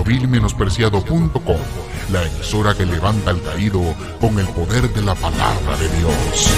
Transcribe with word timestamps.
lo 0.00 0.04
la 2.10 2.22
emisora 2.22 2.74
que 2.74 2.86
levanta 2.86 3.30
al 3.30 3.42
caído 3.42 3.82
con 4.18 4.38
el 4.38 4.48
poder 4.48 4.90
de 4.94 5.02
la 5.02 5.14
palabra 5.14 5.76
de 5.76 5.88
Dios. 5.98 6.50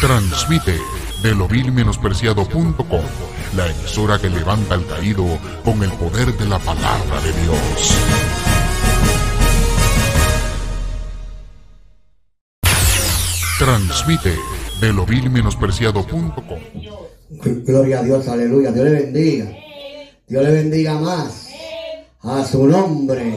Transmite 0.00 0.80
de 1.22 1.34
lo 1.34 1.46
la 3.54 3.68
emisora 3.68 4.18
que 4.18 4.30
levanta 4.30 4.74
al 4.74 4.84
caído 4.86 5.24
con 5.64 5.82
el 5.84 5.92
poder 5.92 6.36
de 6.36 6.46
la 6.46 6.58
palabra 6.58 7.20
de 7.20 7.32
Dios. 7.40 7.96
Transmite 13.58 14.36
de 14.80 14.92
lo. 14.92 17.15
Gloria 17.28 18.00
a 18.00 18.02
Dios, 18.02 18.28
aleluya. 18.28 18.70
Dios 18.70 18.84
le 18.84 18.90
bendiga. 18.92 19.46
Dios 20.28 20.44
le 20.44 20.50
bendiga 20.50 20.94
más. 20.94 21.48
A 22.20 22.44
su 22.44 22.66
nombre. 22.66 23.34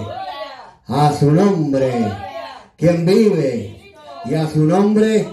A 0.87 1.11
su 1.11 1.31
nombre. 1.31 2.11
Quien 2.77 3.05
vive. 3.05 3.93
Y 4.25 4.35
a 4.35 4.47
su 4.47 4.65
nombre. 4.65 5.27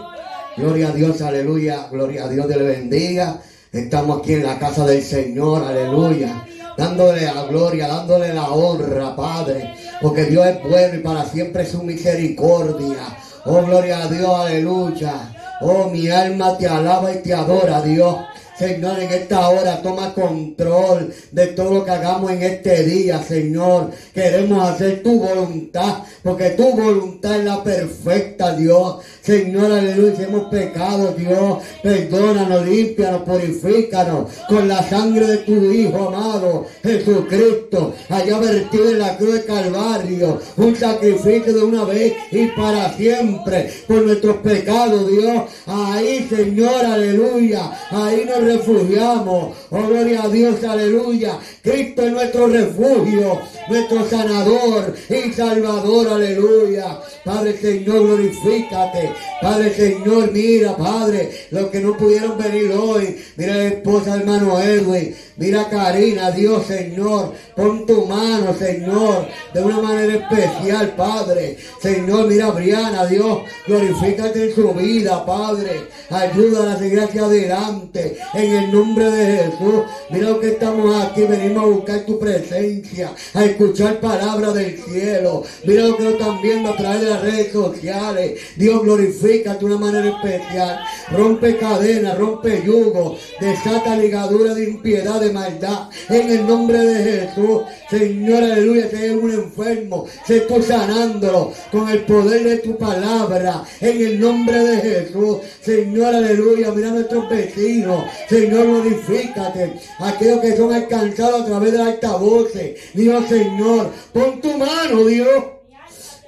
Gloria 0.56 0.88
a 0.88 0.92
Dios, 0.92 1.20
aleluya. 1.20 1.88
Gloria 1.90 2.24
a 2.24 2.28
Dios, 2.28 2.48
Dios 2.48 2.58
le 2.58 2.66
bendiga. 2.66 3.40
Estamos 3.70 4.20
aquí 4.20 4.34
en 4.34 4.44
la 4.44 4.58
casa 4.58 4.86
del 4.86 5.02
Señor, 5.02 5.62
aleluya. 5.62 6.46
Dándole 6.78 7.22
la 7.22 7.44
gloria, 7.44 7.88
dándole 7.88 8.32
la 8.32 8.48
honra, 8.48 9.14
Padre. 9.14 9.74
Porque 10.00 10.24
Dios 10.24 10.46
es 10.46 10.62
bueno 10.62 10.94
y 10.94 10.98
para 11.00 11.26
siempre 11.26 11.66
su 11.66 11.82
misericordia. 11.82 13.16
Oh, 13.44 13.62
gloria 13.62 14.02
a 14.02 14.08
Dios, 14.08 14.30
aleluya. 14.34 15.34
Oh, 15.60 15.90
mi 15.90 16.08
alma 16.08 16.56
te 16.56 16.66
alaba 16.66 17.12
y 17.12 17.22
te 17.22 17.34
adora, 17.34 17.82
Dios. 17.82 18.16
Señor, 18.58 18.98
en 19.00 19.12
esta 19.12 19.50
hora 19.50 19.82
toma 19.82 20.14
control 20.14 21.12
de 21.30 21.46
todo 21.48 21.74
lo 21.74 21.84
que 21.84 21.90
hagamos 21.90 22.30
en 22.30 22.42
este 22.42 22.84
día, 22.84 23.22
Señor. 23.22 23.90
Queremos 24.14 24.66
hacer 24.66 25.02
tu 25.02 25.20
voluntad, 25.20 26.04
porque 26.22 26.50
tu 26.50 26.72
voluntad 26.72 27.38
es 27.38 27.44
la 27.44 27.62
perfecta, 27.62 28.54
Dios. 28.56 28.96
Señor, 29.20 29.70
aleluya, 29.70 30.24
hemos 30.24 30.48
pecado, 30.48 31.12
Dios. 31.12 31.58
Perdónanos, 31.82 32.66
límpianos, 32.66 33.22
purifícanos 33.22 34.30
con 34.48 34.68
la 34.68 34.82
sangre 34.88 35.26
de 35.26 35.36
tu 35.38 35.56
Hijo 35.72 36.08
amado, 36.08 36.66
Jesucristo. 36.82 37.94
Allá 38.08 38.38
vertido 38.38 38.90
en 38.90 39.00
la 39.00 39.18
cruz 39.18 39.34
de 39.34 39.44
Calvario, 39.44 40.40
un 40.56 40.76
sacrificio 40.76 41.52
de 41.52 41.62
una 41.62 41.84
vez 41.84 42.14
y 42.30 42.46
para 42.48 42.92
siempre 42.94 43.70
por 43.86 44.02
nuestros 44.02 44.36
pecados, 44.38 45.10
Dios. 45.10 45.42
Ahí, 45.66 46.26
Señor, 46.30 46.86
aleluya. 46.86 47.70
Ahí 47.90 48.24
nos 48.24 48.45
refugiamos. 48.46 49.56
Oh, 49.70 49.82
gloria 49.86 50.22
a 50.22 50.28
Dios, 50.28 50.62
aleluya. 50.64 51.38
Cristo 51.62 52.02
es 52.02 52.12
nuestro 52.12 52.46
refugio, 52.46 53.40
nuestro 53.68 54.08
sanador 54.08 54.94
y 55.08 55.32
salvador, 55.32 56.08
aleluya. 56.08 57.00
Padre 57.24 57.56
Señor, 57.58 58.06
glorifícate. 58.06 59.10
Padre 59.42 59.74
Señor, 59.74 60.32
mira, 60.32 60.76
Padre, 60.76 61.30
los 61.50 61.66
que 61.70 61.80
no 61.80 61.96
pudieron 61.96 62.38
venir 62.38 62.72
hoy. 62.72 63.16
Mira 63.36 63.66
esposa, 63.66 64.16
hermano 64.16 64.60
Edwin. 64.60 65.14
Mira 65.38 65.68
Karina, 65.68 66.30
Dios 66.30 66.66
Señor, 66.66 67.34
pon 67.54 67.84
tu 67.84 68.06
mano, 68.06 68.54
Señor, 68.58 69.28
de 69.52 69.62
una 69.62 69.80
manera 69.82 70.14
especial, 70.14 70.94
Padre. 70.96 71.58
Señor, 71.80 72.26
mira 72.26 72.50
Briana, 72.50 73.04
Dios, 73.06 73.40
glorifícate 73.66 74.48
en 74.48 74.54
su 74.54 74.72
vida, 74.72 75.26
Padre. 75.26 75.88
Ayúdala 76.08 76.72
a 76.72 76.78
seguir 76.78 77.00
hacia 77.00 77.26
adelante, 77.26 78.16
en 78.32 78.52
el 78.52 78.72
nombre 78.72 79.10
de 79.10 79.36
Jesús. 79.36 79.82
Mira 80.10 80.30
lo 80.30 80.40
que 80.40 80.48
estamos 80.48 81.04
aquí, 81.04 81.22
venimos 81.24 81.64
a 81.64 81.66
buscar 81.66 82.00
tu 82.06 82.18
presencia, 82.18 83.12
a 83.34 83.44
escuchar 83.44 84.00
palabras 84.00 84.54
del 84.54 84.78
cielo. 84.78 85.42
Mira 85.64 85.86
lo 85.86 85.96
que 85.96 86.04
nos 86.04 86.12
están 86.14 86.40
viendo 86.40 86.70
a 86.70 86.76
través 86.76 87.00
de 87.02 87.10
las 87.10 87.20
redes 87.22 87.52
sociales. 87.52 88.40
Dios, 88.56 88.82
glorifícate 88.82 89.58
de 89.58 89.64
una 89.66 89.78
manera 89.78 90.08
especial. 90.08 90.80
Rompe 91.10 91.56
cadenas, 91.56 92.16
rompe 92.16 92.62
yugo, 92.64 93.16
desata 93.40 93.96
ligadura 93.96 94.54
de 94.54 94.70
impiedad 94.70 95.25
maldad. 95.30 95.88
En 96.08 96.30
el 96.30 96.46
nombre 96.46 96.78
de 96.78 97.04
Jesús, 97.04 97.62
Señor, 97.90 98.42
aleluya, 98.42 98.88
si 98.88 98.96
hay 98.96 99.10
un 99.10 99.30
enfermo, 99.30 100.06
se 100.26 100.38
está 100.38 100.62
sanándolo 100.62 101.52
con 101.70 101.88
el 101.88 102.04
poder 102.04 102.44
de 102.44 102.56
tu 102.58 102.76
palabra. 102.76 103.64
En 103.80 104.06
el 104.06 104.20
nombre 104.20 104.58
de 104.58 104.76
Jesús, 104.78 105.38
Señor, 105.60 106.14
aleluya, 106.14 106.72
mira 106.72 106.88
a 106.88 106.92
nuestros 106.92 107.28
vecinos. 107.28 108.04
Señor, 108.28 108.66
glorifícate. 108.66 109.74
Aquellos 109.98 110.40
que 110.40 110.56
son 110.56 110.72
alcanzados 110.72 111.42
a 111.42 111.46
través 111.46 111.72
de 111.72 111.82
altavoces. 111.82 112.80
Dios, 112.94 113.24
Señor, 113.28 113.90
pon 114.12 114.40
tu 114.40 114.56
mano, 114.56 115.04
Dios. 115.04 115.55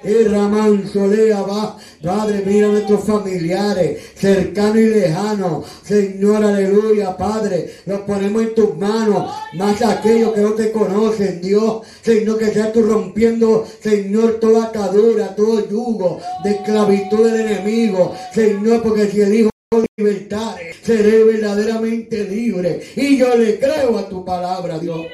Va, 0.01 1.77
Padre, 2.01 2.43
mira 2.45 2.67
a 2.67 2.71
nuestros 2.71 3.03
familiares, 3.03 4.01
cercanos 4.15 4.77
y 4.77 4.89
lejanos. 4.89 5.65
Señor, 5.83 6.43
aleluya, 6.43 7.17
Padre, 7.17 7.69
los 7.85 8.01
ponemos 8.01 8.43
en 8.43 8.55
tus 8.55 8.77
manos. 8.77 9.29
Más 9.53 9.81
aquellos 9.81 10.33
que 10.33 10.41
no 10.41 10.53
te 10.53 10.71
conocen, 10.71 11.41
Dios. 11.41 11.81
Señor, 12.01 12.37
que 12.37 12.51
seas 12.51 12.71
tú 12.71 12.83
rompiendo, 12.83 13.65
Señor, 13.81 14.39
toda 14.39 14.65
atadura, 14.65 15.35
todo 15.35 15.67
yugo 15.69 16.19
de 16.43 16.51
esclavitud 16.51 17.29
del 17.29 17.41
enemigo. 17.41 18.15
Señor, 18.33 18.81
porque 18.81 19.07
si 19.07 19.21
el 19.21 19.33
Hijo 19.35 19.49
libertad, 19.97 20.55
seré 20.81 21.25
verdaderamente 21.25 22.23
libre. 22.23 22.81
Y 22.95 23.17
yo 23.17 23.35
le 23.35 23.59
creo 23.59 23.97
a 23.97 24.07
tu 24.07 24.23
palabra, 24.23 24.79
Dios. 24.79 25.05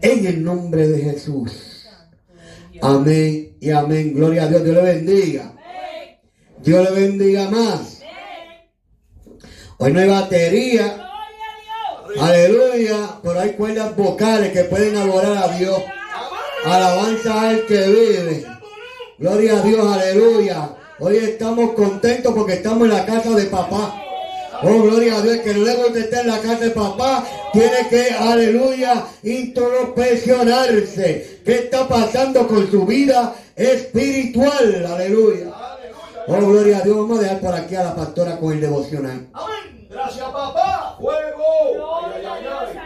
En 0.00 0.26
el 0.26 0.42
nombre 0.42 0.88
de 0.88 0.98
Jesús. 0.98 1.71
Amén 2.82 3.56
y 3.60 3.70
amén. 3.70 4.12
Gloria 4.12 4.42
a 4.42 4.48
Dios. 4.48 4.64
Dios 4.64 4.74
le 4.74 4.82
bendiga. 4.82 5.52
Dios 6.58 6.90
le 6.90 7.00
bendiga 7.00 7.48
más. 7.48 8.02
Hoy 9.78 9.92
no 9.92 10.00
hay 10.00 10.08
batería. 10.08 11.08
Aleluya. 12.20 13.20
Pero 13.22 13.38
hay 13.38 13.50
cuerdas 13.52 13.96
vocales 13.96 14.52
que 14.52 14.64
pueden 14.64 14.96
adorar 14.96 15.36
a 15.36 15.56
Dios. 15.56 15.80
Alabanza 16.64 17.50
al 17.50 17.66
que 17.66 17.86
vive. 17.86 18.46
Gloria 19.16 19.58
a 19.58 19.62
Dios. 19.62 19.86
Aleluya. 19.86 20.76
Hoy 20.98 21.18
estamos 21.18 21.74
contentos 21.74 22.34
porque 22.34 22.54
estamos 22.54 22.82
en 22.88 22.94
la 22.94 23.06
casa 23.06 23.30
de 23.30 23.44
papá. 23.44 24.01
Oh, 24.64 24.82
gloria 24.82 25.16
a 25.16 25.22
Dios, 25.22 25.38
que 25.38 25.54
luego 25.54 25.88
de 25.88 26.00
estar 26.00 26.20
en 26.20 26.28
la 26.28 26.38
casa 26.38 26.58
de 26.58 26.70
papá, 26.70 27.24
tiene 27.52 27.88
que, 27.90 28.12
aleluya, 28.12 29.06
introspeccionarse. 29.22 31.40
¿Qué 31.44 31.54
está 31.54 31.88
pasando 31.88 32.46
con 32.46 32.70
su 32.70 32.86
vida 32.86 33.34
espiritual? 33.56 34.86
Aleluya. 34.86 35.52
Oh, 36.28 36.36
gloria 36.36 36.78
a 36.78 36.82
Dios. 36.82 36.96
Vamos 36.96 37.18
a 37.18 37.22
dejar 37.22 37.40
por 37.40 37.54
aquí 37.54 37.74
a 37.74 37.82
la 37.84 37.96
pastora 37.96 38.38
con 38.38 38.52
el 38.52 38.60
devocional. 38.60 39.26
Amén. 39.32 39.88
Gracias, 39.90 40.26
papá. 40.26 40.96
Fuego. 40.98 41.42
Gloria 41.74 42.34
a 42.34 42.40
Dios, 42.40 42.76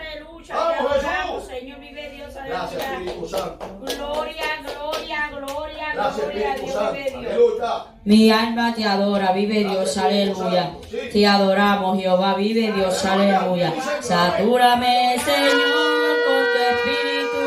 Vamos, 0.49 0.93
Jesús. 0.93 1.45
Señor, 1.49 1.79
vive 1.81 2.11
Dios, 2.11 2.35
Gracias, 2.35 2.83
aleluya. 2.83 3.11
Espíritu 3.11 3.29
Santo. 3.29 3.67
Gloria, 3.81 4.45
gloria, 4.63 5.31
gloria, 5.31 5.87
Gracias, 5.95 6.25
gloria 6.27 6.47
a 6.51 6.55
Espíritu 6.55 6.63
Dios, 6.67 6.75
Santo. 6.75 6.93
vive 6.93 7.11
Dios. 7.11 7.27
Aleluya. 7.27 7.85
Mi 8.05 8.31
alma 8.31 8.75
te 8.75 8.85
adora, 8.85 9.33
vive 9.33 9.55
Dios, 9.61 9.75
Gracias, 9.75 9.99
aleluya. 10.05 10.71
Sí. 10.91 10.99
Te 11.13 11.27
adoramos, 11.27 11.99
Jehová, 12.01 12.35
vive 12.35 12.73
Dios, 12.73 13.05
aleluya. 13.05 13.73
Satúrame, 14.01 15.17
Señor, 15.25 16.17
con 16.27 16.43
tu 16.53 16.59
espíritu. 16.71 17.41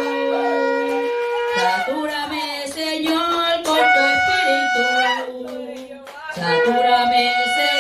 Satúrame, 1.56 2.68
Señor, 2.68 3.54
con 3.64 3.76
tu 3.76 3.76
espíritu. 3.76 4.82
Satúrame, 6.36 7.32
Señor, 7.56 7.79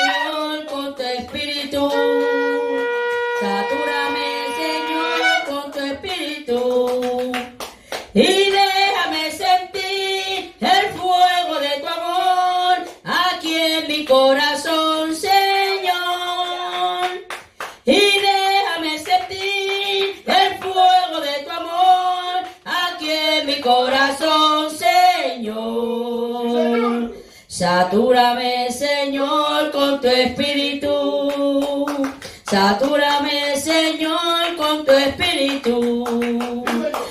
Satúrame, 27.59 28.71
Señor, 28.71 29.71
con 29.71 29.99
tu 29.99 30.07
espíritu. 30.07 31.85
Satúrame, 32.49 33.57
Señor, 33.57 34.55
con 34.55 34.85
tu 34.85 34.93
espíritu. 34.93 36.63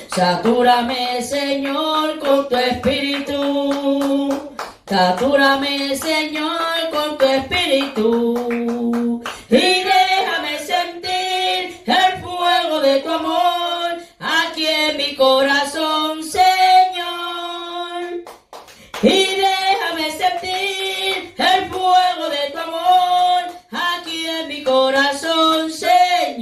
Satúrame, 0.09 1.23
Señor, 1.23 2.19
con 2.19 2.49
tu 2.49 2.56
espíritu. 2.56 4.55
Satúrame, 4.87 5.95
Señor, 5.95 6.89
con 6.93 7.19
tu 7.19 7.27
espíritu. 7.27 9.23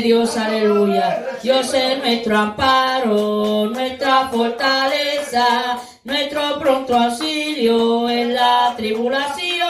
Dios, 0.00 0.36
aleluya. 0.36 1.24
Dios 1.42 1.72
es 1.74 1.98
nuestro 1.98 2.38
amparo, 2.38 3.66
nuestra 3.66 4.28
fortaleza, 4.28 5.78
nuestro 6.04 6.58
pronto 6.58 6.96
auxilio 6.96 8.08
en 8.08 8.34
la 8.34 8.74
tribulación. 8.76 9.68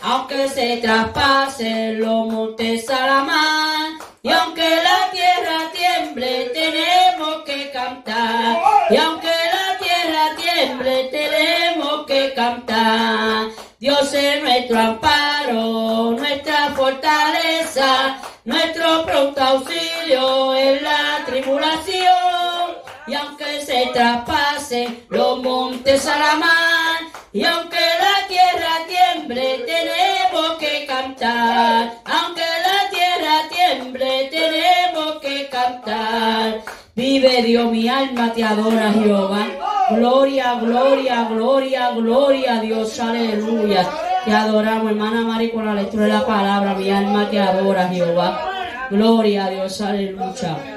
Aunque 0.00 0.48
se 0.48 0.78
traspasen 0.78 2.00
los 2.00 2.26
montes 2.26 2.88
a 2.88 3.06
la 3.06 3.24
mar, 3.24 3.90
y 4.22 4.30
aunque 4.30 4.62
la 4.62 5.10
tierra 5.10 5.70
tiemble, 5.72 6.50
tenemos 6.54 7.42
que 7.44 7.70
cantar. 7.70 8.58
Y 8.90 8.96
aunque 8.96 9.28
la 9.28 9.78
tierra 9.78 10.36
tiemble, 10.36 11.04
tenemos 11.10 12.06
que 12.06 12.32
cantar. 12.34 13.48
Dios 13.78 14.12
es 14.12 14.42
nuestro 14.42 14.78
amparo, 14.78 16.10
nuestra 16.10 16.70
fortaleza, 16.70 18.20
nuestro 18.48 19.04
pronto 19.04 19.40
auxilio 19.42 20.56
en 20.56 20.82
la 20.82 21.22
tribulación. 21.26 22.78
Y 23.06 23.14
aunque 23.14 23.60
se 23.60 23.90
traspasen 23.92 25.04
los 25.10 25.42
montes 25.42 26.06
a 26.06 26.18
la 26.18 26.34
mar, 26.36 26.98
y 27.32 27.44
aunque 27.44 27.76
la 27.76 28.26
tierra 28.26 28.72
tiemble, 28.86 29.64
tenemos 29.66 30.56
que 30.58 30.86
cantar. 30.86 31.92
Aunque 32.04 32.42
la 32.68 32.90
tierra 32.90 33.48
tiemble, 33.50 34.28
tenemos 34.30 35.18
que 35.20 35.48
cantar. 35.48 36.62
Vive 36.94 37.42
Dios, 37.42 37.70
mi 37.70 37.86
alma 37.88 38.32
te 38.32 38.44
adora, 38.44 38.92
Jehová. 38.92 39.46
Gloria, 39.90 40.54
gloria, 40.54 41.28
gloria, 41.30 41.90
gloria 41.90 42.56
a 42.56 42.60
Dios, 42.60 42.98
aleluya. 42.98 43.88
Te 44.28 44.34
adoramos, 44.34 44.90
hermana 44.90 45.22
Mari, 45.22 45.50
con 45.52 45.64
la 45.64 45.72
lectura 45.72 46.04
de 46.04 46.12
la 46.12 46.26
palabra. 46.26 46.74
Mi 46.74 46.90
alma 46.90 47.30
te 47.30 47.40
adora, 47.40 47.88
Jehová. 47.88 48.86
Gloria 48.90 49.46
a 49.46 49.48
Dios, 49.48 49.80
aleluya. 49.80 50.50
Amén. 50.52 50.76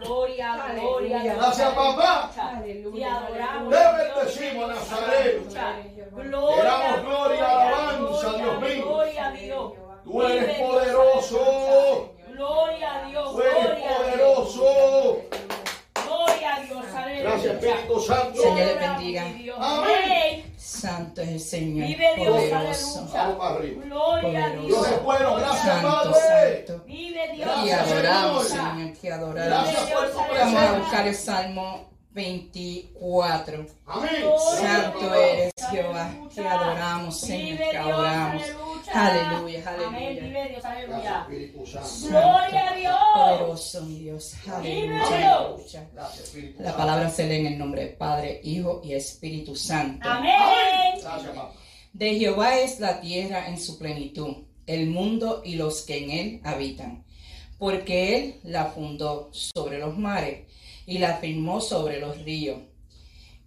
Gloria, 0.00 0.56
gloria, 0.74 1.34
Gracias, 1.36 1.74
papá. 1.74 2.30
Te 2.64 3.04
adoramos. 3.04 3.74
Te 3.74 3.76
bendecimos, 3.76 4.68
Nazareno. 4.70 5.42
Gloria, 6.14 6.56
Te 6.56 6.64
damos 6.64 7.02
gloria, 7.02 7.46
alabanza, 7.46 8.32
Dios 8.38 8.60
mío. 8.62 8.84
Gloria 8.86 9.26
a 9.26 9.32
Dios. 9.32 9.72
Tú 10.02 10.22
eres 10.22 10.60
poderoso. 10.60 12.10
Gloria 12.32 12.94
a 12.94 13.06
Dios, 13.06 13.32
Tú 13.32 13.42
eres 13.42 13.54
gloria 13.54 13.90
a 13.90 14.16
Dios. 14.16 14.38
poderoso. 14.56 15.16
Gloria 16.06 16.54
a 16.56 16.60
Dios, 16.60 16.84
aleluya. 16.94 17.22
Gracias, 17.22 17.54
Espíritu 17.54 18.00
Santo. 18.00 18.42
Señor 18.42 18.56
le 18.66 18.74
bendiga. 18.74 19.22
Amén. 19.58 20.54
Santo 20.56 21.22
es 21.22 21.28
el 21.28 21.40
Señor, 21.40 21.86
Vive 21.86 22.14
Dios, 22.16 22.28
poderoso. 22.36 23.08
aleluya. 23.14 23.84
Gloria 23.86 24.44
a 24.44 24.50
Dios 24.50 24.66
Dios. 24.66 24.88
es 24.88 25.02
bueno. 25.02 25.36
Gracias, 25.36 25.62
Santo, 25.62 26.12
Padre. 26.12 26.66
santo. 26.66 26.84
Vive 26.86 27.32
Dios. 27.34 27.48
Gracias, 27.48 27.80
adoramos, 27.92 28.48
Señor. 28.48 28.92
Te 29.00 29.12
adoramos. 29.12 29.46
Gracias 29.46 29.90
por 29.90 30.10
tu 30.10 30.18
Vamos 30.34 30.62
a 30.62 30.72
buscar 30.78 31.06
el 31.06 31.14
Salmo 31.14 31.93
24. 32.14 33.66
Amén. 33.86 34.10
Santo 34.60 35.14
eres 35.14 35.52
Jehová, 35.70 36.14
te 36.34 36.46
adoramos, 36.46 37.18
Señor, 37.20 37.58
te 37.58 37.76
adoramos. 37.76 38.42
aleluya. 38.42 38.64
Aleluya, 38.94 39.64
Amén, 39.86 40.02
aleluya. 40.02 40.20
vive 40.20 40.48
Dios, 40.48 40.62
Gracias, 40.62 40.64
aleluya. 40.64 41.20
Espíritu 41.22 41.66
Santo. 41.66 42.08
Gloria 42.08 42.70
a 42.70 42.74
Dios. 42.76 42.96
Poderoso 43.14 43.82
mi 43.82 43.98
Dios, 43.98 44.34
aleluya, 44.46 45.88
La 46.58 46.76
palabra 46.76 47.10
se 47.10 47.26
lee 47.26 47.36
en 47.40 47.46
el 47.46 47.58
nombre 47.58 47.84
del 47.84 47.94
Padre, 47.96 48.40
Hijo 48.44 48.80
y 48.84 48.92
Espíritu 48.94 49.56
Santo. 49.56 50.08
Amén. 50.08 50.32
De 51.92 52.18
Jehová 52.18 52.58
es 52.58 52.78
la 52.80 53.00
tierra 53.00 53.48
en 53.48 53.58
su 53.60 53.78
plenitud, 53.78 54.36
el 54.66 54.86
mundo 54.88 55.42
y 55.44 55.56
los 55.56 55.82
que 55.82 56.04
en 56.04 56.10
él 56.10 56.40
habitan. 56.44 57.04
Porque 57.58 58.16
él 58.16 58.40
la 58.44 58.66
fundó 58.66 59.30
sobre 59.32 59.78
los 59.78 59.96
mares 59.96 60.40
y 60.86 60.98
la 60.98 61.16
firmó 61.16 61.60
sobre 61.60 62.00
los 62.00 62.22
ríos. 62.22 62.60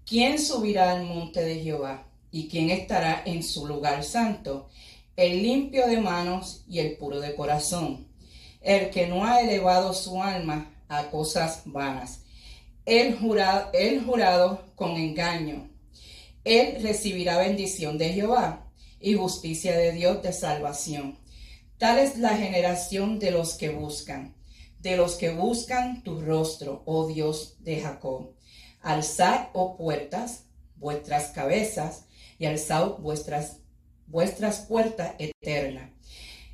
¿Quién 0.06 0.40
subirá 0.40 0.92
al 0.92 1.04
monte 1.06 1.44
de 1.44 1.62
Jehová? 1.62 2.08
¿Y 2.32 2.48
quién 2.48 2.70
estará 2.70 3.24
en 3.26 3.44
su 3.44 3.68
lugar 3.68 4.04
santo? 4.04 4.70
El 5.16 5.42
limpio 5.42 5.88
de 5.88 6.00
manos 6.00 6.64
y 6.68 6.80
el 6.80 6.98
puro 6.98 7.20
de 7.20 7.36
corazón, 7.36 8.08
el 8.62 8.90
que 8.90 9.08
no 9.08 9.26
ha 9.26 9.42
elevado 9.42 9.94
su 9.94 10.22
alma 10.22 10.74
a 10.88 11.10
cosas 11.10 11.64
vanas, 11.66 12.22
el 12.86 13.18
jurado, 13.18 13.70
el 13.74 14.04
jurado 14.04 14.62
con 14.76 14.92
engaño 14.92 15.70
él 16.48 16.82
recibirá 16.82 17.38
bendición 17.40 17.98
de 17.98 18.14
Jehová 18.14 18.72
y 19.02 19.16
justicia 19.16 19.78
de 19.78 19.92
Dios 19.92 20.24
de 20.24 20.32
salvación. 20.32 21.18
Tal 21.78 22.00
es 22.00 22.18
la 22.18 22.38
generación 22.38 23.20
de 23.20 23.32
los 23.32 23.56
que 23.56 23.70
buscan, 23.70 24.34
de 24.90 24.98
los 24.98 25.16
que 25.16 25.32
buscan 25.32 26.04
tu 26.04 26.22
rostro, 26.22 26.82
oh 26.86 27.08
Dios 27.08 27.58
de 27.60 27.82
Jacob. 27.82 28.32
Alzad, 28.82 29.48
oh 29.54 29.76
puertas, 29.78 30.46
vuestras 30.78 31.28
cabezas, 31.32 32.06
y 32.40 32.46
alzad 32.46 32.92
vuestras, 33.00 33.58
vuestras 34.08 34.60
puertas 34.60 35.14
eternas. 35.20 35.92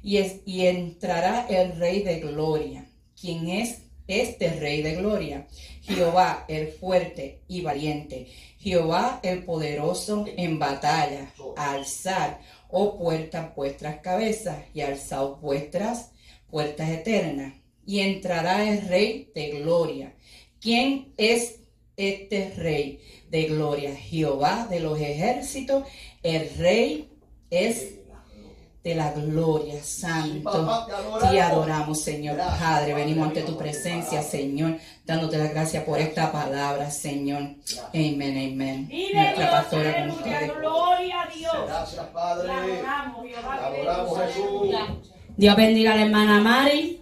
Y, 0.02 0.18
es- 0.18 0.42
y 0.46 0.66
entrará 0.68 1.46
el 1.48 1.78
Rey 1.78 2.04
de 2.04 2.20
Gloria. 2.20 2.86
quien 3.20 3.48
es 3.50 3.84
este 4.08 4.50
Rey 4.60 4.82
de 4.82 4.96
Gloria? 4.96 5.48
Jehová 5.82 6.46
el 6.48 6.68
fuerte 6.74 7.42
y 7.48 7.62
valiente, 7.62 8.28
Jehová 8.58 9.20
el 9.24 9.44
poderoso 9.46 10.26
en 10.38 10.60
batalla. 10.60 11.32
Alzar, 11.56 12.40
oh 12.70 12.98
puertas, 12.98 13.56
vuestras 13.56 14.00
cabezas 14.02 14.58
y 14.74 14.82
alzad 14.82 15.28
vuestras 15.42 16.12
puertas 16.50 16.90
eternas. 16.90 17.54
Y 17.86 18.00
entrará 18.00 18.68
el 18.70 18.88
Rey 18.88 19.32
de 19.36 19.60
Gloria. 19.62 20.14
¿Quién 20.60 21.14
es 21.18 21.60
este 21.98 22.54
Rey 22.56 23.00
de 23.30 23.44
Gloria? 23.46 23.96
Jehová 23.96 24.68
de 24.70 24.80
los 24.80 25.00
ejércitos. 25.00 25.84
El 26.22 26.50
Rey 26.58 27.10
es 27.50 27.96
de 28.84 28.96
la 28.96 29.14
gloria, 29.14 29.82
Santo. 29.82 30.86
te 31.32 31.40
adoramos. 31.42 32.02
Señor 32.02 32.38
Padre. 32.38 32.94
Venimos 32.94 33.28
ante 33.30 33.42
tu 33.44 33.58
presencia. 33.58 34.22
Señor, 34.22 34.78
dándote 35.06 35.38
las 35.38 35.52
gracias 35.52 35.84
por 35.86 36.00
esta 36.00 36.32
palabra, 36.34 36.92
Señor. 36.92 37.42
Amén, 37.94 38.52
amén. 38.54 38.90
Nuestra 39.14 39.52
pastora 39.52 39.92
con 39.94 40.02
aleluya. 40.02 40.16
ustedes. 40.18 40.56
Gloria 40.58 41.22
a 41.22 41.28
Dios. 41.34 41.54
Gracias, 41.66 42.06
Te 42.08 42.12
Padre. 42.14 42.52
adoramos, 42.52 43.26
Jehová. 43.26 43.60
Te 43.60 43.66
adoramos, 43.82 44.18
Dios, 44.18 44.28
Jesús. 44.34 45.13
Dios 45.36 45.56
bendiga 45.56 45.94
a 45.94 45.96
la 45.96 46.04
hermana 46.04 46.40
Mari. 46.40 47.02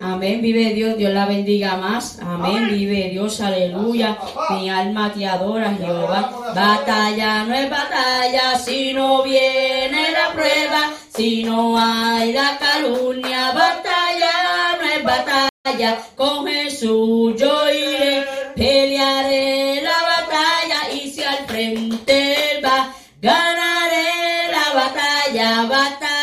Amén. 0.00 0.40
Vive 0.40 0.72
Dios, 0.72 0.96
Dios 0.96 1.12
la 1.12 1.26
bendiga 1.26 1.76
más. 1.76 2.18
Amén, 2.20 2.68
vive 2.70 3.10
Dios, 3.10 3.40
aleluya. 3.40 4.16
Mi 4.50 4.70
alma 4.70 5.12
te 5.12 5.26
adora, 5.26 5.74
Jehová. 5.74 6.52
Batalla 6.54 7.44
no 7.44 7.54
es 7.54 7.68
batalla 7.68 8.58
si 8.58 8.94
no 8.94 9.22
viene 9.22 10.10
la 10.10 10.32
prueba, 10.32 10.90
si 11.14 11.44
no 11.44 11.78
hay 11.78 12.32
la 12.32 12.58
calumnia. 12.58 13.52
Batalla 13.52 14.78
no 14.80 14.88
es 14.88 15.04
batalla, 15.04 15.98
con 16.14 16.46
Jesús 16.46 17.34
yo 17.38 17.70
iré, 17.70 18.24
pelearé 18.54 19.82
la 19.82 19.98
batalla 20.02 20.94
y 20.94 21.10
si 21.10 21.22
al 21.22 21.46
frente 21.46 22.60
va, 22.64 22.94
ganaré 23.20 24.50
la 24.50 24.74
batalla. 24.74 25.62
Batalla 25.68 26.15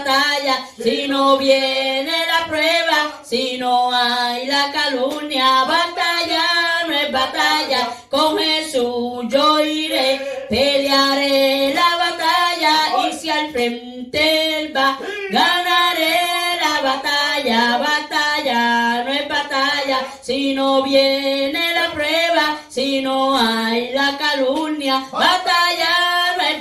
batalla 0.00 0.66
si 0.82 1.08
no 1.08 1.36
viene 1.36 2.12
la 2.26 2.46
prueba, 2.46 3.20
si 3.22 3.58
no 3.58 3.92
hay 3.92 4.46
la 4.46 4.70
calumnia. 4.72 5.64
Batalla 5.64 6.44
no 6.86 6.94
es 6.94 7.12
batalla, 7.12 7.88
con 8.08 8.38
Jesús 8.38 9.24
yo 9.28 9.60
iré, 9.60 10.20
pelearé 10.48 11.74
la 11.74 11.96
batalla 11.96 13.08
y 13.08 13.12
si 13.12 13.30
al 13.30 13.50
frente 13.52 14.58
él 14.58 14.76
va, 14.76 14.98
ganaré 15.30 16.18
la 16.62 16.80
batalla. 16.82 17.78
Batalla 17.78 19.04
no 19.04 19.12
es 19.12 19.28
batalla. 19.28 19.98
si 20.22 20.54
no 20.54 20.82
viene 20.82 21.74
la 21.74 21.92
prueba, 21.92 22.58
si 22.68 23.02
no 23.02 23.36
hay 23.36 23.92
la 23.92 24.16
calumnia, 24.16 25.04
batalla 25.12 25.89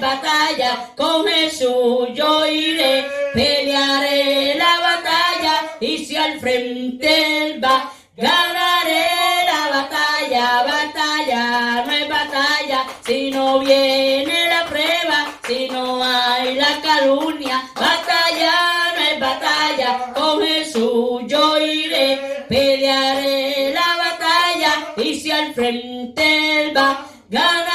batalla, 0.10 0.72
con 0.96 1.28
Jesús. 1.28 2.10
Yo 2.14 2.46
iré, 2.46 3.06
pelearé 3.34 4.56
la 4.56 4.74
batalla 4.90 5.54
y 5.80 6.06
si 6.06 6.16
al 6.16 6.40
frente 6.40 7.10
él 7.42 7.64
va, 7.64 7.92
ganaré 8.16 9.08
la 9.52 9.62
batalla, 9.78 10.46
batalla 10.64 11.44
no 11.86 11.92
es 12.02 12.10
batalla, 12.10 12.80
si 13.06 13.32
no 13.32 13.60
viene 13.60 14.38
la 14.54 14.66
prueba, 14.66 15.18
si 15.48 15.68
no 15.70 16.04
hay 16.04 16.56
la 16.56 16.74
calumnia, 16.82 17.58
batalla 17.76 18.56
no 18.96 19.02
es 19.12 19.20
batalla, 19.20 19.90
con 20.16 20.42
Jesús. 20.42 21.22
Yo 21.28 21.44
iré, 21.60 22.46
pelearé 22.50 23.74
la 23.80 23.90
batalla 24.06 24.72
y 24.98 25.20
si 25.20 25.32
al 25.32 25.54
frente 25.54 26.24
él 26.62 26.76
va, 26.76 27.06
ganaré 27.30 27.69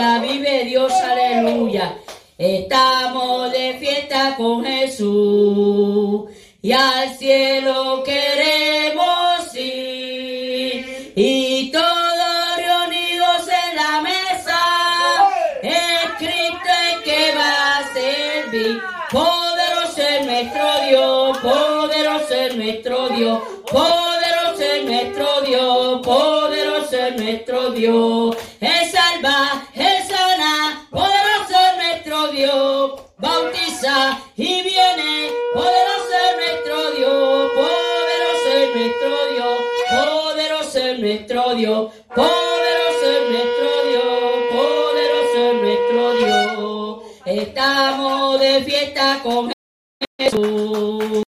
vive 0.00 0.64
Dios, 0.64 0.92
aleluya. 0.92 1.94
Estamos 2.38 3.52
de 3.52 3.76
fiesta 3.78 4.34
con 4.36 4.64
Jesús 4.64 6.30
y 6.62 6.72
al 6.72 7.14
cielo 7.18 8.02
queremos 8.02 9.54
ir 9.54 11.12
y 11.14 11.70
todos 11.70 12.56
reunidos 12.56 13.42
en 13.46 13.76
la 13.76 14.00
mesa. 14.00 14.58
Es 15.62 16.10
Cristo 16.16 16.70
el 16.94 17.02
que 17.02 17.34
va 17.36 17.78
a 17.78 17.92
servir. 17.92 18.80
Poderoso 19.10 20.00
es 20.00 20.24
nuestro 20.24 20.80
Dios, 20.88 21.38
poderoso 21.38 22.34
es 22.34 22.56
nuestro 22.56 23.08
Dios, 23.10 23.42
poderoso 23.70 24.62
es 24.62 24.84
nuestro 24.84 25.40
Dios, 25.42 26.00
poderoso 26.02 26.96
es 26.96 27.16
nuestro 27.16 27.70
Dios. 27.72 28.36
Poderoso 39.90 40.78
es 40.78 40.98
nuestro 40.98 41.54
Dios, 41.54 41.92
poderoso 42.14 43.04
es 43.04 43.30
nuestro 43.30 43.68
Dios, 43.88 44.04
poderoso 44.50 45.38
es 45.50 45.54
nuestro 45.62 46.12
Dios. 46.14 47.02
Estamos 47.26 48.40
de 48.40 48.62
fiesta 48.64 49.20
con 49.22 49.52
Jesús. 50.18 51.22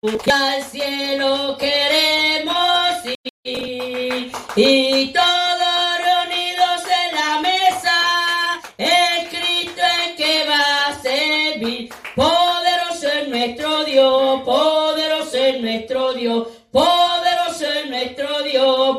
Y 0.00 0.30
al 0.30 0.62
cielo 0.62 1.56
queremos 1.58 3.04
ir 3.44 4.32
y 4.54 5.12
todos 5.12 5.98
reunidos 5.98 6.82
en 6.84 7.14
la 7.16 7.40
mesa. 7.40 8.60
Es 8.76 9.28
Cristo 9.28 9.82
el 10.06 10.16
que 10.16 10.44
va 10.48 10.86
a 10.86 11.00
servir. 11.00 11.90
Poderoso 12.14 13.08
es 13.08 13.28
nuestro 13.28 13.84
Dios, 13.84 14.42
poderoso 14.42 15.36
es 15.36 15.60
nuestro 15.60 16.12
Dios, 16.14 16.48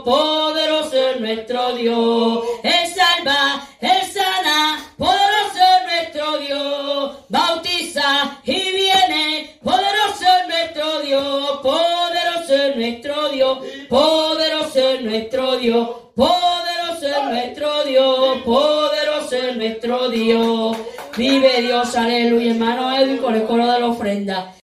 Poderoso 0.04 0.96
es 0.96 1.20
nuestro 1.20 1.74
Dios. 1.74 2.44
Él 2.64 2.94
salva, 2.94 3.68
Él 3.80 4.02
sana, 4.12 4.94
poderoso 4.98 5.60
es 5.78 5.86
nuestro 5.86 6.38
Dios. 6.40 7.12
Bautiza 7.30 8.40
y 8.44 8.72
viene, 8.72 9.60
poderoso 9.64 10.26
es 10.42 10.48
nuestro 10.48 11.00
Dios, 11.02 11.60
poderoso 11.62 12.56
es 12.56 12.76
nuestro 12.76 13.30
Dios, 13.30 13.60
poderoso 13.90 14.90
es 14.90 15.02
nuestro 15.02 15.58
Dios, 15.58 15.90
poderoso 16.16 17.08
es 17.08 17.24
nuestro 17.26 17.84
Dios, 17.84 18.38
poderoso 18.44 19.36
es 19.36 19.58
nuestro 19.58 20.10
Dios. 20.10 20.78
Vive 21.18 21.62
Dios, 21.62 21.96
aleluya, 21.96 22.52
hermano 22.52 22.96
Edwin 22.96 23.18
con 23.18 23.36
el 23.36 23.44
coro 23.44 23.68
de 23.68 23.80
la 23.80 23.88
ofrenda. 23.88 24.59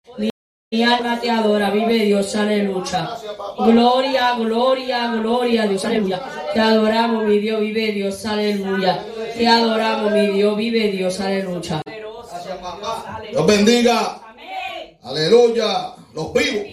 Mi, 0.74 0.82
alma 0.82 1.20
te 1.20 1.30
adora, 1.30 1.70
vive 1.70 2.00
Dios, 2.00 2.36
aleluya. 2.36 3.16
Gloria, 3.60 4.34
gloria, 4.40 5.08
gloria 5.12 5.64
a 5.64 5.68
Dios, 5.68 5.86
aleluya. 5.86 6.20
Te 6.52 6.60
adoramos, 6.60 7.26
mi 7.26 7.38
Dios, 7.38 7.60
vive 7.62 7.92
Dios, 7.92 8.26
aleluya. 8.26 9.06
Te 9.38 9.48
adoramos, 9.48 10.12
mi 10.12 10.28
Dios, 10.30 10.58
vive 10.58 10.92
Dios, 10.92 11.20
aleluya. 11.20 11.80
Gracias, 11.86 12.58
papá. 12.58 13.22
Dios 13.30 13.46
bendiga. 13.46 14.20
Amén. 14.28 14.98
Aleluya. 15.04 15.94
Los 16.16 16.34
vivos. 16.34 16.66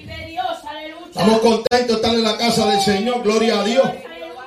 Estamos 1.07 1.41
contentos 1.41 1.89
de 1.89 1.93
estar 1.93 2.15
en 2.15 2.25
la 2.25 2.39
casa 2.39 2.67
del 2.69 2.81
Señor. 2.81 3.23
Gloria 3.23 3.61
a 3.61 3.65
Dios. 3.65 3.87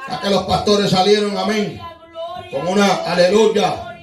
Ya 0.10 0.20
que 0.20 0.30
los 0.32 0.44
pastores 0.46 0.90
salieron, 0.90 1.38
amén. 1.38 1.80
Con 2.50 2.70
una 2.70 2.88
aleluya. 3.06 4.00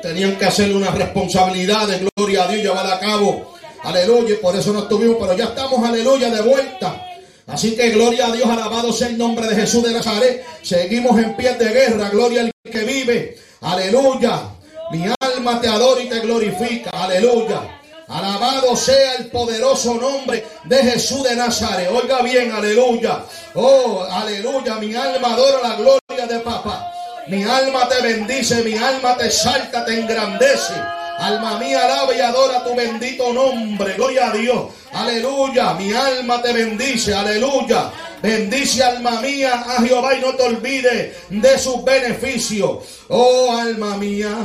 Tenían 0.00 0.36
que 0.36 0.46
hacer 0.46 0.74
una 0.74 0.92
responsabilidad 0.92 1.86
de 1.88 2.08
gloria 2.16 2.44
a 2.44 2.48
Dios, 2.48 2.62
llevar 2.62 2.86
a 2.90 2.98
cabo. 2.98 3.57
Aleluya. 3.82 4.34
Y 4.34 4.38
por 4.38 4.56
eso 4.56 4.72
no 4.72 4.80
estuvimos, 4.80 5.16
pero 5.20 5.36
ya 5.36 5.44
estamos, 5.44 5.86
aleluya, 5.86 6.30
de 6.30 6.42
vuelta. 6.42 7.04
Así 7.46 7.74
que 7.74 7.90
gloria 7.90 8.26
a 8.26 8.32
Dios, 8.32 8.48
alabado 8.48 8.92
sea 8.92 9.08
el 9.08 9.16
nombre 9.16 9.46
de 9.46 9.54
Jesús 9.54 9.82
de 9.82 9.92
Nazaret. 9.92 10.44
Seguimos 10.62 11.18
en 11.18 11.34
pie 11.34 11.54
de 11.54 11.68
guerra, 11.68 12.10
gloria 12.10 12.42
al 12.42 12.52
que 12.70 12.84
vive. 12.84 13.38
Aleluya. 13.62 14.42
Mi 14.90 15.06
alma 15.20 15.60
te 15.60 15.68
adora 15.68 16.02
y 16.02 16.08
te 16.08 16.20
glorifica. 16.20 16.90
Aleluya. 16.90 17.80
Alabado 18.08 18.74
sea 18.74 19.16
el 19.16 19.26
poderoso 19.26 19.94
nombre 19.94 20.44
de 20.64 20.76
Jesús 20.78 21.22
de 21.24 21.36
Nazaret. 21.36 21.90
Oiga 21.90 22.22
bien, 22.22 22.52
aleluya. 22.52 23.24
Oh, 23.54 24.02
aleluya. 24.10 24.76
Mi 24.76 24.94
alma 24.94 25.34
adora 25.34 25.68
la 25.68 25.74
gloria 25.76 26.26
de 26.26 26.40
papá. 26.40 26.90
Mi 27.28 27.44
alma 27.44 27.86
te 27.88 28.00
bendice, 28.00 28.62
mi 28.62 28.74
alma 28.76 29.16
te 29.16 29.30
salta, 29.30 29.84
te 29.84 30.00
engrandece. 30.00 30.72
Alma 31.18 31.58
mía, 31.58 31.84
alaba 31.84 32.14
y 32.14 32.20
adora 32.20 32.62
tu 32.62 32.74
bendito 32.74 33.32
nombre. 33.32 33.94
Gloria 33.94 34.30
a 34.30 34.32
Dios. 34.32 34.66
Aleluya. 34.92 35.74
Mi 35.74 35.92
alma 35.92 36.40
te 36.40 36.52
bendice. 36.52 37.12
Aleluya. 37.12 37.90
Bendice 38.22 38.82
alma 38.82 39.20
mía 39.20 39.64
a 39.66 39.82
Jehová 39.82 40.14
y 40.14 40.20
no 40.20 40.34
te 40.34 40.42
olvides 40.42 41.16
de 41.28 41.58
sus 41.58 41.84
beneficios. 41.84 42.78
Oh 43.08 43.56
alma 43.56 43.96
mía, 43.96 44.36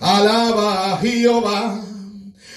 alaba 0.00 0.92
a 0.92 0.98
Jehová, 0.98 1.80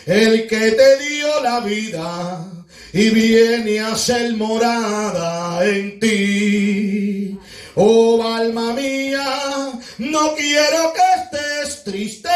el 0.05 0.47
que 0.47 0.71
te 0.71 0.97
dio 0.97 1.41
la 1.41 1.59
vida 1.59 2.45
y 2.93 3.09
viene 3.09 3.81
a 3.81 3.95
ser 3.97 4.33
morada 4.35 5.65
en 5.65 5.99
ti. 5.99 7.37
Oh 7.75 8.23
alma 8.23 8.71
mía, 8.71 9.73
no 9.97 10.35
quiero 10.35 10.93
que 10.93 11.21
estés 11.21 11.83
triste 11.83 12.29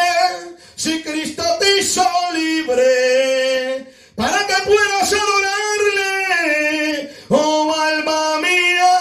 si 0.79 1.03
Cristo 1.03 1.43
te 1.59 1.79
hizo 1.79 2.07
libre 2.33 3.86
para 4.15 4.48
que 4.48 4.53
puedas 4.65 5.12
adorarle. 5.12 7.09
Oh 7.27 7.75
alma 7.75 8.39
mía, 8.39 9.00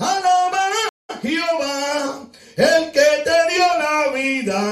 alaba 0.00 0.66
a 1.10 1.18
Jehová, 1.22 2.28
el 2.56 2.90
que 2.90 3.08
te 3.22 3.38
dio 3.54 3.66
la 3.78 4.10
vida 4.12 4.62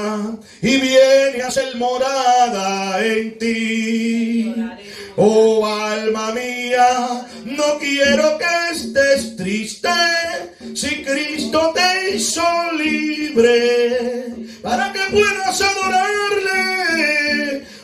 y 0.61 0.77
viene 0.81 1.41
a 1.41 1.51
ser 1.51 1.73
morada 1.77 3.01
en 3.01 3.37
ti. 3.37 4.53
Oh 5.23 5.63
alma 5.63 6.31
mía, 6.31 7.27
no 7.45 7.77
quiero 7.77 8.39
que 8.39 8.73
estés 8.73 9.35
triste 9.35 9.87
si 10.73 11.03
Cristo 11.03 11.71
te 11.75 12.15
hizo 12.15 12.41
libre 12.75 14.33
para 14.63 14.91
que 14.91 14.99
puedas 15.11 15.61
adorarle. 15.61 16.63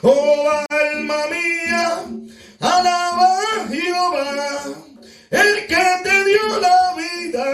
Oh 0.01 0.50
alma 0.67 1.27
mía, 1.29 2.01
alaba 2.60 3.39
a 3.39 3.67
Jehová, 3.70 4.63
el 5.29 5.67
que 5.67 5.86
te 6.03 6.25
dio 6.25 6.60
la 6.60 6.96
vida 6.98 7.48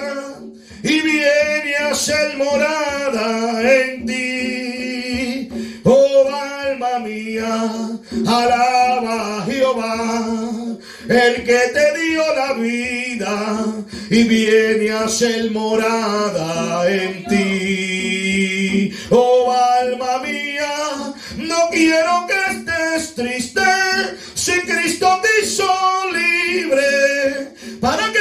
y 0.82 1.02
viene 1.02 1.76
a 1.76 1.94
ser 1.94 2.38
morada 2.38 3.62
en 3.62 4.06
ti. 4.06 5.50
Oh 5.84 6.30
alma 6.34 7.00
mía, 7.00 7.70
alaba 8.26 9.40
a 9.40 9.42
Jehová, 9.46 9.53
el 11.10 11.44
que 11.44 11.60
te 11.74 12.00
dio 12.00 12.24
la 12.36 12.54
vida 12.54 13.66
y 14.10 14.24
viene 14.24 14.92
a 14.92 15.08
ser 15.08 15.52
morada 15.52 16.90
en 16.90 17.26
ti. 17.26 18.92
Oh 19.10 19.52
alma 19.52 20.20
mía, 20.20 21.14
no 21.38 21.70
quiero 21.72 22.28
que 22.28 22.54
estés 22.56 23.16
triste 23.16 23.62
si 24.36 24.60
Cristo 24.62 25.20
te 25.22 25.46
hizo 25.46 25.68
libre 26.12 27.54
para 27.80 28.13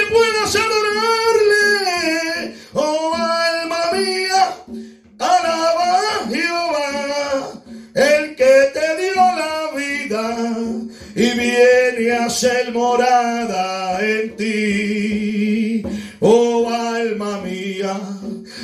y 11.15 11.31
viene 11.31 12.13
a 12.13 12.31
ser 12.31 12.73
morada 12.73 14.01
en 14.01 14.37
ti. 14.37 15.83
Oh 16.21 16.71
alma 16.71 17.41
mía, 17.43 17.99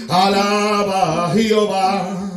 alaba 0.09 1.27
a 1.27 1.35
Jehová, 1.35 2.31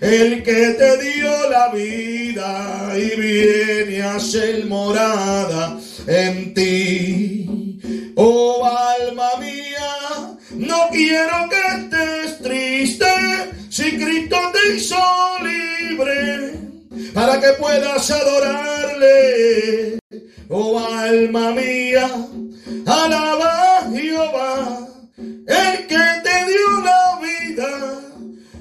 el 0.00 0.42
que 0.42 0.76
te 0.78 0.98
dio 0.98 1.50
la 1.50 1.68
vida 1.68 2.92
y 2.96 3.20
viene 3.20 4.02
a 4.02 4.20
ser 4.20 4.66
morada 4.66 5.78
en 6.06 6.54
ti. 6.54 7.80
Oh 8.14 8.64
alma 8.64 9.30
mía, 9.40 10.36
no 10.50 10.88
quiero 10.92 11.48
que 11.48 11.78
estés 11.78 12.38
triste 12.42 13.06
si 13.70 13.96
Cristo 13.96 14.36
te 14.52 14.76
hizo 14.76 14.96
libre 15.42 16.67
para 17.14 17.40
que 17.40 17.48
puedas 17.58 18.10
adorarle. 18.10 19.98
Oh 20.50 20.78
alma 20.78 21.50
mía, 21.52 22.08
alaba 22.86 23.82
Jehová, 23.92 24.88
el 25.18 25.86
que 25.86 26.04
te 26.24 26.46
dio 26.46 26.80
la 26.82 27.18
vida 27.20 28.00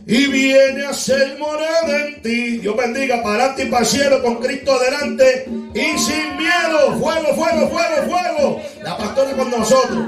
y 0.06 0.28
viene 0.28 0.86
a 0.86 0.94
ser 0.94 1.38
morada 1.38 2.08
en 2.08 2.22
ti. 2.22 2.58
Dios 2.58 2.76
bendiga 2.76 3.22
para 3.24 3.56
ti, 3.56 3.66
para 3.66 3.82
el 3.84 3.88
cielo, 3.88 4.22
con 4.22 4.36
Cristo 4.36 4.74
adelante 4.74 5.46
y 5.74 5.98
sin 5.98 6.38
miedo. 6.38 6.98
Fuego, 7.00 7.36
fuego, 7.36 7.70
fuego, 7.70 8.10
fuego. 8.10 8.62
La 8.84 8.98
pastora 8.98 9.32
con 9.32 9.52
nosotros. 9.52 10.06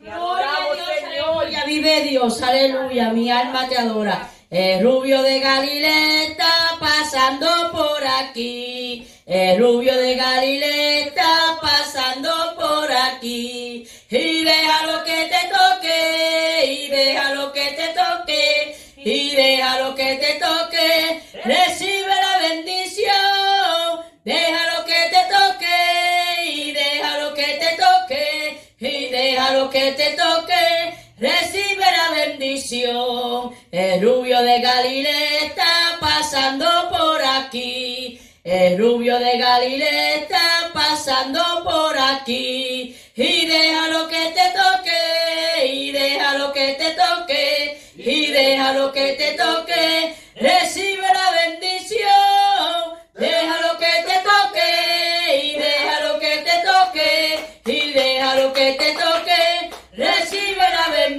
Gloria 0.00 0.46
a 0.50 0.74
Dios, 0.74 0.88
aleluya, 1.06 1.64
vive 1.66 2.02
Dios, 2.02 2.42
aleluya, 2.42 3.10
mi 3.12 3.30
alma 3.30 3.68
te 3.68 3.76
adora. 3.76 4.30
El 4.50 4.82
rubio 4.82 5.20
de 5.20 5.40
Galilea 5.40 6.22
está 6.22 6.78
pasando 6.80 7.70
por 7.70 8.02
aquí. 8.02 9.06
El 9.26 9.60
rubio 9.60 9.94
de 9.94 10.14
Galilea 10.14 11.00
está 11.00 11.58
pasando 11.60 12.30
por 12.56 12.90
aquí. 12.90 13.86
Y 14.08 14.44
déjalo 14.44 15.04
que 15.04 15.26
te 15.26 15.48
toque, 15.52 16.64
y 16.66 16.88
déjalo 16.88 17.52
que 17.52 17.72
te 17.72 17.88
toque, 17.88 18.76
y 18.96 19.36
déjalo 19.36 19.94
que 19.94 20.14
te 20.14 20.40
toque. 20.40 21.22
Recibe 21.44 22.08
la 22.08 22.48
bendición, 22.48 24.00
déjalo 24.24 24.86
que 24.86 25.10
te 25.10 25.26
toque, 25.28 26.52
y 26.54 26.72
déjalo 26.72 27.34
que 27.34 27.42
te 27.42 27.76
toque, 27.76 28.60
y 28.80 29.08
déjalo 29.10 29.68
que 29.68 29.92
te 29.92 30.10
toque. 30.12 30.94
Recibe 31.18 31.77
bendición. 32.10 33.52
El 33.70 34.02
rubio 34.02 34.42
de 34.42 34.60
Galilea 34.60 35.44
está 35.44 35.98
pasando 36.00 36.66
por 36.90 37.22
aquí. 37.22 38.20
El 38.44 38.78
rubio 38.78 39.18
de 39.18 39.36
Galilea 39.36 40.14
está 40.14 40.70
pasando 40.72 41.42
por 41.64 41.98
aquí. 41.98 42.96
Y 43.14 43.46
déjalo 43.46 44.08
que 44.08 44.32
te 44.36 44.52
toque, 44.56 45.66
y 45.66 45.90
déjalo 45.92 46.52
que 46.52 46.74
te 46.74 46.90
toque, 46.92 47.80
y 47.96 48.26
déjalo 48.28 48.92
que 48.92 49.12
te 49.12 49.32
toque. 49.32 50.14
Recibe 50.36 51.02
la 51.02 51.30
bendición. 51.48 52.98
Déjalo 53.14 53.57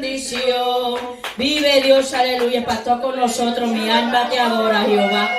bendición. 0.10 0.96
Vive 1.38 1.81
Dios, 1.81 2.14
aleluya. 2.14 2.66
Pastor 2.66 3.01
con 3.01 3.20
nosotros, 3.20 3.70
mi 3.70 3.90
alma 3.90 4.29
te 4.29 4.40
adora, 4.40 4.81
Jehová. 4.81 5.29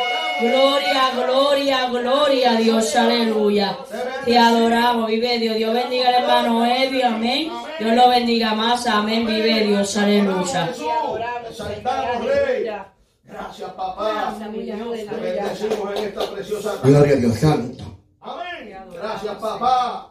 Gloria, 0.41 1.11
gloria, 1.15 1.89
gloria 1.91 2.53
a 2.53 2.57
Dios, 2.57 2.97
aleluya. 2.97 3.77
Te 4.25 4.39
adoramos, 4.39 5.09
vive 5.09 5.39
Dios. 5.39 5.57
Dios 5.57 5.75
bendiga 5.75 6.09
al 6.09 6.15
hermano 6.15 6.65
Evi, 6.65 7.03
amén. 7.03 7.53
Dios 7.79 7.95
lo 7.95 8.09
bendiga 8.09 8.55
más, 8.55 8.87
amén. 8.87 9.27
Vive 9.27 9.65
Dios, 9.67 9.97
aleluya. 9.97 10.67
Jesús, 10.67 10.87
te 11.47 11.55
saltamos, 11.55 12.25
Rey. 12.25 12.71
Gracias, 13.25 13.71
papá. 13.73 14.35
Te 14.39 14.49
bendecimos 14.49 15.97
en 15.97 16.05
esta 16.05 16.31
preciosa. 16.31 16.75
Gloria 16.83 17.13
a 17.13 17.17
Dios 17.17 17.35
Santo. 17.35 17.85
Amén. 18.21 18.77
Gracias, 18.93 19.35
papá. 19.37 20.11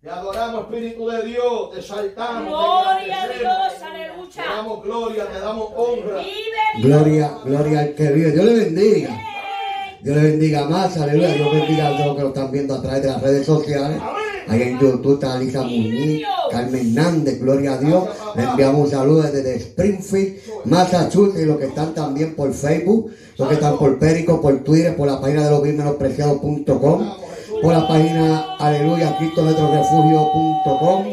Te 0.00 0.10
adoramos, 0.10 0.62
Espíritu 0.62 1.08
de 1.08 1.22
Dios. 1.24 1.70
Te 1.72 1.82
saltamos. 1.82 2.48
Gloria 2.48 3.22
a. 3.22 3.28
Dios, 3.28 3.82
aleluya. 3.82 4.07
Te 4.34 4.40
damos 4.42 4.82
gloria, 4.84 5.26
te 5.26 5.40
damos 5.40 5.68
honra. 5.76 6.22
Gloria, 6.82 7.30
gloria 7.44 7.80
al 7.80 7.94
que 7.94 8.10
vive. 8.12 8.32
Dios 8.32 8.44
le 8.44 8.54
bendiga. 8.54 9.10
Dios 10.02 10.16
le 10.16 10.22
bendiga 10.22 10.64
más, 10.68 10.96
aleluya. 10.96 11.32
Dios 11.34 11.52
bendiga 11.52 11.88
a 11.88 11.96
todos 11.96 12.06
los 12.06 12.16
que 12.16 12.22
lo 12.22 12.28
están 12.28 12.50
viendo 12.52 12.74
a 12.74 12.82
través 12.82 13.02
de 13.02 13.08
las 13.08 13.22
redes 13.22 13.46
sociales. 13.46 14.00
Ahí 14.48 14.62
en 14.62 14.78
YouTube 14.78 15.14
está 15.14 15.34
Alisa 15.34 15.62
Muñiz, 15.62 16.22
Carmen 16.50 16.96
Hernández, 16.96 17.38
gloria 17.40 17.74
a 17.74 17.78
Dios. 17.78 18.04
Le 18.34 18.44
enviamos 18.44 18.80
un 18.86 18.90
saludo 18.90 19.22
desde 19.22 19.56
Springfield, 19.56 20.38
Massachusetts, 20.64 21.40
y 21.40 21.44
los 21.44 21.58
que 21.58 21.66
están 21.66 21.92
también 21.94 22.34
por 22.34 22.52
Facebook, 22.54 23.10
los 23.36 23.48
que 23.48 23.54
están 23.54 23.76
por 23.76 23.98
Perico, 23.98 24.40
por 24.40 24.58
Twitter, 24.64 24.96
por 24.96 25.06
la 25.06 25.20
página 25.20 25.44
de 25.44 25.50
los 25.50 25.62
menospreciados.com, 25.62 27.12
por 27.62 27.72
la 27.72 27.86
página 27.88 28.54
aleluya, 28.58 29.18
cristometrorefugio.com, 29.18 31.04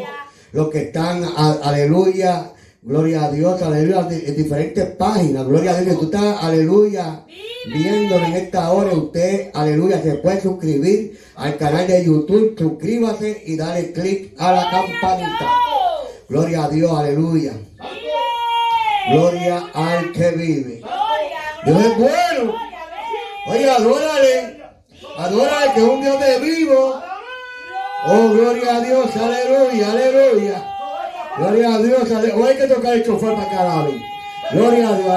los 0.54 0.69
que 0.69 0.82
están, 0.84 1.23
a- 1.36 1.58
aleluya, 1.63 2.51
gloria 2.86 3.26
a 3.26 3.32
Dios, 3.32 3.60
aleluya, 3.63 4.08
en 4.12 4.36
diferentes 4.36 4.86
páginas, 4.91 5.45
gloria 5.45 5.71
a 5.71 5.82
Dios, 5.82 6.00
tú 6.00 6.06
estás, 6.06 6.43
aleluya, 6.43 7.26
viéndolo 7.65 8.26
en 8.26 8.34
esta 8.34 8.71
hora, 8.71 8.93
usted, 8.93 9.50
aleluya, 9.56 10.02
se 10.04 10.13
puede 10.15 10.39
suscribir 10.39 11.19
al 11.36 11.58
canal 11.58 11.88
de 11.88 12.06
YouTube, 12.06 12.56
suscríbase 12.56 13.41
y 13.48 13.58
dale 13.58 13.91
click 13.91 14.39
a 14.39 14.52
la 14.52 14.69
campanita. 14.69 15.52
Gloria 16.30 16.65
a 16.65 16.69
Dios, 16.69 16.91
aleluya. 16.91 17.54
Gloria 19.12 19.63
al 19.74 20.12
que 20.12 20.32
vive. 20.32 20.82
Dios 21.65 21.86
es 21.86 21.98
bueno. 21.98 22.54
Oye, 23.48 23.69
adórale. 23.69 24.63
Adórale 25.17 25.74
que 25.74 25.80
es 25.80 25.89
un 25.89 26.02
Dios 26.02 26.19
de 26.19 26.39
vivo. 26.39 27.02
Oh, 28.08 28.30
gloria 28.30 28.76
a 28.76 28.82
Dios, 28.82 29.15
aleluya, 29.15 29.91
aleluya. 29.91 30.75
Gloria 31.38 31.76
a 31.76 31.80
Dios. 31.80 32.10
Hoy 32.12 32.48
hay 32.50 32.58
que 32.58 32.67
tocar 32.67 32.93
el 32.93 33.06
chofer 33.06 33.36
para 33.36 33.62
alabe. 33.62 34.02
Gloria 34.52 34.89
a 34.89 34.93
Dios. 34.98 35.10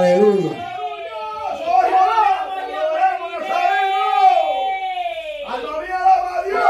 Aleluya, 5.47 5.97
alaba 5.97 6.39
a 6.39 6.43
Dios. 6.43 6.61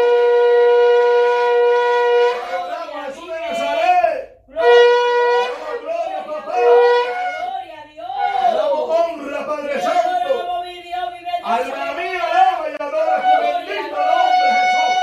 Adoramos 2.55 2.95
a 2.95 3.05
Jesús 3.07 3.29
de 3.29 3.39
Nazaret. 3.41 4.19
Damos 4.49 5.77
gloria, 5.83 6.21
papá. 6.27 6.55
Gloria 6.55 7.77
a 7.81 7.87
Dios. 7.93 8.15
Te 8.41 8.57
damos 8.57 8.85
honra, 8.91 9.41
Padre 9.47 9.75
Santo. 9.81 10.31
Adoramos, 10.35 10.65
mi 10.67 10.77
Dios, 10.83 11.07
vive 11.13 11.31
Dios. 11.31 11.45
Alma 11.45 11.87
mía, 11.99 12.23
alaba 12.25 12.65
y 12.71 12.75
adora 12.81 13.17
tu 13.21 13.35
bendito 13.45 13.97
nombre, 14.01 14.49
Jesús. 14.57 14.95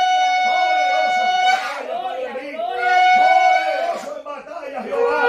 Poderoso 0.48 1.22
en 1.22 1.36
batalla, 1.46 1.96
Padre 2.02 2.28
mío. 2.42 2.60
Poderoso 3.22 4.10
en 4.18 4.24
batalla, 4.26 4.80
Jehová. 4.84 5.22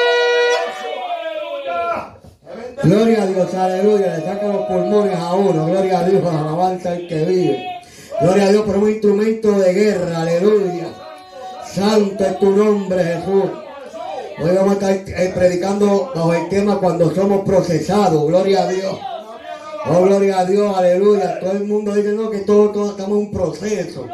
Poderoso, 0.00 0.88
aleluya. 1.12 2.16
Te 2.44 2.50
bendecimos. 2.56 2.84
Gloria 2.84 3.18
a 3.22 3.26
Dios, 3.26 3.54
aleluya. 3.54 4.08
Le 4.16 4.20
saca 4.24 4.46
los 4.48 4.66
pulmones 4.66 5.16
a 5.18 5.34
uno. 5.34 5.66
Gloria 5.66 5.98
a 5.98 6.04
Dios, 6.04 6.22
alabanza 6.26 6.90
al 6.92 7.06
que 7.08 7.24
vive. 7.24 7.66
Gloria 8.20 8.44
a 8.46 8.48
Dios 8.50 8.62
por 8.64 8.76
un 8.76 8.90
instrumento 8.90 9.52
de 9.52 9.72
guerra, 9.74 10.22
aleluya. 10.22 10.86
Santo 11.66 12.24
es 12.24 12.38
tu 12.38 12.50
nombre, 12.50 13.02
Jesús. 13.04 13.50
Hoy 14.42 14.56
vamos 14.56 14.82
a 14.82 14.90
estar 14.92 15.20
eh, 15.22 15.32
predicando 15.34 16.10
bajo 16.14 16.32
el 16.32 16.48
tema 16.48 16.69
cuando 16.80 17.14
somos 17.14 17.44
procesados. 17.44 18.26
Gloria 18.26 18.64
a 18.64 18.68
Dios. 18.68 18.98
Oh, 19.86 20.02
gloria 20.02 20.40
a 20.40 20.44
Dios, 20.44 20.76
aleluya. 20.76 21.40
Todo 21.40 21.52
el 21.52 21.64
mundo 21.64 21.94
dice, 21.94 22.12
no, 22.12 22.30
que 22.30 22.40
todos 22.40 22.72
todo, 22.72 22.90
estamos 22.90 23.18
en 23.18 23.26
un 23.26 23.32
proceso. 23.32 24.06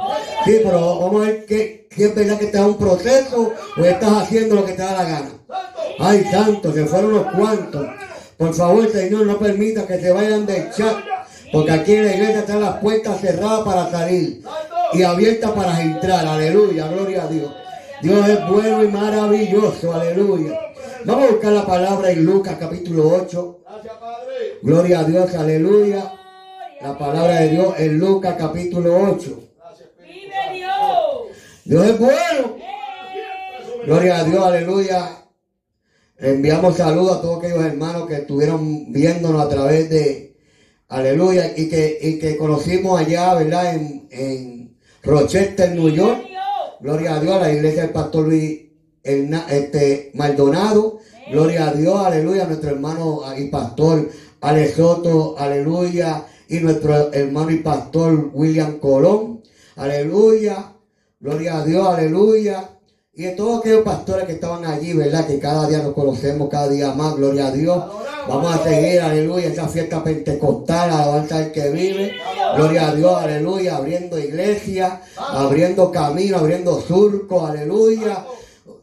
Sí, 0.45 0.61
pero 0.63 1.01
vamos 1.01 1.23
a 1.23 1.27
ver 1.27 1.47
si 1.49 2.05
es 2.05 2.15
verdad 2.15 2.39
que 2.39 2.47
estás 2.47 2.61
en 2.61 2.69
un 2.69 2.79
proceso 2.79 3.53
o 3.77 3.85
estás 3.85 4.23
haciendo 4.23 4.57
lo 4.57 4.65
que 4.65 4.73
te 4.73 4.83
da 4.83 4.93
la 4.93 5.05
gana. 5.05 5.31
Ay, 5.99 6.25
santo, 6.31 6.73
se 6.73 6.87
fueron 6.87 7.15
los 7.15 7.27
cuantos. 7.33 7.87
Por 8.37 8.55
favor, 8.55 8.91
Señor, 8.93 9.27
no 9.27 9.39
permita 9.39 9.87
que 9.87 9.99
se 9.99 10.13
vayan 10.13 10.47
del 10.47 10.71
chat. 10.71 10.97
Porque 11.53 11.73
aquí 11.73 11.95
en 11.95 12.07
la 12.07 12.15
iglesia 12.15 12.39
están 12.41 12.61
las 12.61 12.77
puertas 12.79 13.21
cerradas 13.21 13.61
para 13.61 13.91
salir 13.91 14.43
y 14.93 15.03
abiertas 15.03 15.51
para 15.53 15.81
entrar. 15.81 16.27
Aleluya, 16.27 16.89
gloria 16.89 17.25
a 17.25 17.27
Dios. 17.29 17.53
Dios 18.03 18.29
es 18.29 18.49
bueno 18.49 18.85
y 18.85 18.89
maravilloso. 18.89 19.93
Aleluya. 19.93 20.59
Vamos 21.07 21.29
a 21.29 21.33
buscar 21.35 21.53
la 21.53 21.65
palabra 21.65 22.11
en 22.11 22.25
Lucas 22.25 22.57
capítulo 22.59 23.09
8. 23.09 23.61
Gracias, 23.63 23.95
Padre. 23.95 24.59
Gloria 24.61 24.99
a 24.99 25.05
Dios, 25.05 25.33
aleluya. 25.37 26.13
La 26.81 26.99
palabra 26.99 27.43
de 27.43 27.51
Dios 27.51 27.75
en 27.79 27.99
Lucas 28.01 28.35
capítulo 28.37 29.13
8. 29.13 29.43
Gracias, 29.57 29.89
Espíritu 29.89 30.27
Vive 30.27 30.57
Dios. 30.57 30.73
Dios 31.65 31.87
es 31.87 31.99
bueno. 32.01 32.57
Gloria 33.85 34.19
a 34.19 34.25
Dios, 34.25 34.45
aleluya. 34.45 35.25
Enviamos 36.19 36.77
saludos 36.77 37.19
a 37.19 37.23
todos 37.23 37.39
aquellos 37.39 37.65
hermanos 37.65 38.09
que 38.09 38.15
estuvieron 38.15 38.91
viéndonos 38.91 39.41
a 39.41 39.49
través 39.49 39.89
de, 39.89 40.37
aleluya, 40.89 41.53
y 41.57 41.69
que, 41.69 41.99
y 42.03 42.19
que 42.19 42.37
conocimos 42.37 43.01
allá, 43.01 43.33
¿verdad? 43.35 43.77
En, 43.77 44.09
en 44.11 44.77
Rochester, 45.05 45.71
New 45.71 45.89
York. 45.89 46.27
Gloria 46.81 47.15
a 47.15 47.21
Dios, 47.21 47.37
a 47.37 47.41
la 47.43 47.53
iglesia 47.53 47.83
del 47.83 47.93
pastor 47.93 48.27
Luis 48.27 48.66
Este, 49.07 50.11
Maldonado. 50.15 50.99
Gloria 51.31 51.69
a 51.69 51.73
Dios, 51.73 52.07
aleluya, 52.07 52.45
nuestro 52.45 52.71
hermano 52.71 53.21
y 53.37 53.49
pastor 53.49 54.09
Ale 54.41 54.73
Soto, 54.73 55.35
aleluya, 55.37 56.25
y 56.49 56.61
nuestro 56.61 57.13
hermano 57.13 57.51
y 57.51 57.57
pastor 57.57 58.31
William 58.33 58.79
Colón, 58.79 59.43
aleluya, 59.75 60.73
gloria 61.19 61.59
a 61.59 61.65
Dios, 61.65 61.87
aleluya. 61.89 62.71
Y 63.13 63.23
de 63.23 63.31
todos 63.31 63.61
aquellos 63.61 63.83
pastores 63.83 64.27
que 64.27 64.33
estaban 64.33 64.67
allí, 64.67 64.93
¿verdad? 64.93 65.27
Que 65.27 65.39
cada 65.39 65.67
día 65.67 65.79
nos 65.79 65.95
conocemos, 65.95 66.51
cada 66.51 66.69
día 66.69 66.93
más, 66.93 67.17
gloria 67.17 67.47
a 67.47 67.51
Dios. 67.51 67.85
Vamos 68.29 68.55
a 68.55 68.63
seguir, 68.63 69.01
aleluya, 69.01 69.49
esa 69.49 69.67
fiesta 69.69 70.05
pentecostal, 70.05 70.91
alabanza 70.91 71.39
al 71.39 71.51
que 71.51 71.71
vive. 71.71 72.13
Gloria 72.57 72.91
a 72.91 72.95
Dios, 72.95 73.17
aleluya, 73.17 73.77
abriendo 73.77 74.19
iglesia, 74.19 75.01
abriendo 75.17 75.91
camino, 75.91 76.37
abriendo 76.37 76.79
surcos, 76.81 77.51
aleluya. 77.51 78.27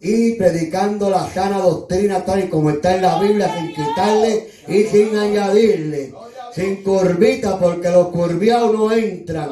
Y 0.04 0.34
predicando 0.34 1.10
la 1.10 1.26
sana 1.30 1.60
doctrina 1.60 2.26
tal 2.26 2.44
y 2.44 2.50
como 2.50 2.72
está 2.72 2.96
en 2.96 3.04
la 3.04 3.20
Biblia, 3.20 3.50
sin 3.58 3.70
quitarle 3.70 4.50
y 4.68 4.84
sin 4.84 5.16
añadirle. 5.16 6.14
Sin 6.54 6.84
curvita, 6.84 7.58
porque 7.58 7.90
los 7.90 8.10
curviados 8.10 8.74
no 8.74 8.92
entran. 8.92 9.50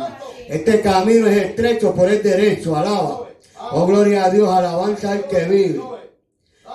Este 0.49 0.81
camino 0.81 1.27
es 1.27 1.37
estrecho 1.37 1.95
por 1.95 2.09
el 2.09 2.21
derecho, 2.21 2.75
alaba. 2.75 3.29
Oh, 3.71 3.85
gloria 3.85 4.25
a 4.25 4.29
Dios, 4.29 4.49
alabanza 4.49 5.13
al 5.13 5.25
que 5.25 5.45
vive. 5.45 5.79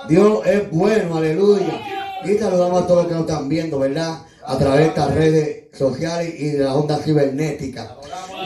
Dios 0.09 0.47
es 0.47 0.71
bueno, 0.71 1.19
aleluya. 1.19 1.81
Y 2.25 2.39
saludamos 2.39 2.83
a 2.83 2.87
todos 2.87 3.03
los 3.03 3.09
que 3.09 3.15
nos 3.15 3.29
están 3.29 3.47
viendo, 3.47 3.79
¿verdad? 3.79 4.23
A 4.47 4.57
través 4.57 4.81
de 4.81 4.87
estas 4.87 5.15
redes 5.15 5.65
sociales 5.77 6.35
y 6.39 6.49
de 6.53 6.65
las 6.65 6.75
ondas 6.75 7.03
cibernéticas. 7.05 7.91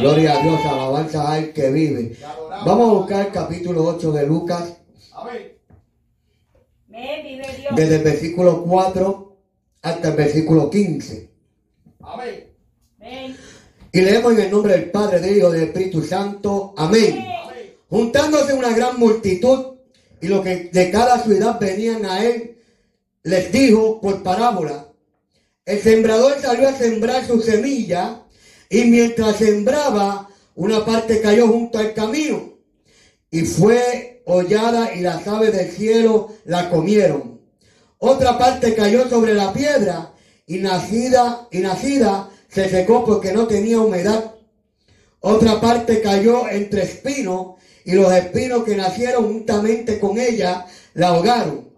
Gloria 0.01 0.39
a 0.39 0.43
Dios, 0.43 0.61
alabanza 0.65 1.33
al 1.33 1.53
que 1.53 1.71
vive. 1.71 2.17
Vamos 2.67 2.89
a 2.89 2.93
buscar 2.95 3.27
el 3.27 3.33
capítulo 3.33 3.85
8 3.85 4.11
de 4.11 4.27
Lucas, 4.27 4.80
Desde 7.77 7.97
el 7.97 8.03
versículo 8.03 8.65
4 8.65 9.37
hasta 9.83 10.09
el 10.09 10.17
versículo 10.17 10.71
15. 10.71 11.31
Amén. 12.01 12.47
Amén. 13.01 13.37
Y 13.93 14.01
leemos 14.01 14.33
en 14.33 14.41
el 14.41 14.51
nombre 14.51 14.73
del 14.73 14.91
Padre, 14.91 15.21
del 15.21 15.37
Hijo 15.37 15.51
y 15.51 15.59
del 15.59 15.69
Espíritu 15.69 16.03
Santo. 16.03 16.75
Amén. 16.77 17.13
Amén. 17.13 17.77
Juntándose 17.89 18.55
una 18.55 18.71
gran 18.71 18.99
multitud 18.99 19.77
y 20.21 20.29
los 20.29 20.43
que 20.43 20.71
de 20.73 20.91
cada 20.91 21.23
ciudad 21.23 21.59
venían 21.59 22.05
a 22.05 22.25
él, 22.25 22.59
les 23.23 23.51
dijo 23.53 24.01
por 24.01 24.23
parábola, 24.23 24.89
el 25.65 25.81
sembrador 25.81 26.41
salió 26.41 26.69
a 26.69 26.73
sembrar 26.73 27.27
su 27.27 27.41
semilla 27.41 28.23
y 28.69 28.85
mientras 28.85 29.37
sembraba, 29.37 30.29
una 30.55 30.85
parte 30.85 31.21
cayó 31.21 31.49
junto 31.49 31.79
al 31.79 31.95
camino 31.95 32.55
y 33.31 33.43
fue 33.43 34.10
hollada 34.25 34.95
y 34.95 35.01
las 35.01 35.27
aves 35.27 35.53
del 35.53 35.71
cielo 35.71 36.35
la 36.45 36.71
comieron. 36.71 37.41
Otra 37.99 38.39
parte 38.39 38.75
cayó 38.75 39.09
sobre 39.09 39.35
la 39.35 39.53
piedra 39.53 40.13
y 40.47 40.59
nacida 40.59 41.49
y 41.51 41.59
nacida 41.59 42.31
se 42.49 42.69
secó 42.69 43.05
porque 43.05 43.33
no 43.33 43.47
tenía 43.47 43.81
humedad. 43.81 44.35
Otra 45.21 45.61
parte 45.61 46.01
cayó 46.01 46.49
entre 46.49 46.83
espinos 46.83 47.57
y 47.85 47.93
los 47.93 48.13
espinos 48.13 48.65
que 48.65 48.77
nacieron 48.77 49.25
juntamente 49.25 50.01
con 50.01 50.19
ella 50.19 50.67
la 50.95 51.09
ahogaron. 51.09 51.71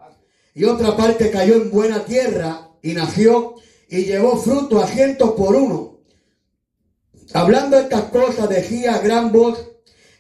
Y 0.55 0.65
otra 0.65 0.97
parte 0.97 1.31
cayó 1.31 1.57
en 1.57 1.71
buena 1.71 2.05
tierra 2.05 2.69
y 2.83 2.93
nació 2.93 3.57
y 3.89 4.05
llevó 4.05 4.37
fruto 4.37 4.83
a 4.83 4.87
cientos 4.87 5.33
por 5.33 5.55
uno. 5.55 5.99
Hablando 7.33 7.79
estas 7.79 8.05
cosas 8.05 8.49
decía 8.49 8.99
gran 8.99 9.33
voz, 9.33 9.72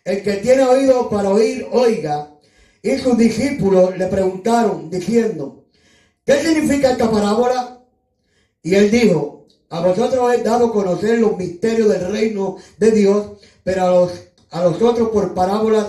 el 0.04 0.22
que 0.22 0.34
tiene 0.34 0.64
oído 0.64 1.08
para 1.08 1.30
oír, 1.30 1.66
oiga. 1.70 2.30
Y 2.82 2.98
sus 2.98 3.16
discípulos 3.16 3.96
le 3.96 4.06
preguntaron 4.06 4.90
diciendo, 4.90 5.64
¿qué 6.24 6.40
significa 6.40 6.92
esta 6.92 7.10
parábola? 7.10 7.80
Y 8.62 8.74
él 8.74 8.90
dijo, 8.90 9.46
a 9.70 9.80
vosotros 9.80 10.34
he 10.34 10.42
dado 10.42 10.72
conocer 10.72 11.18
los 11.18 11.36
misterios 11.36 11.88
del 11.88 12.10
reino 12.12 12.56
de 12.78 12.90
Dios, 12.90 13.26
pero 13.64 13.84
a 13.84 13.90
los, 13.90 14.12
a 14.50 14.62
los 14.64 14.82
otros 14.82 15.10
por 15.10 15.32
parábolas, 15.34 15.86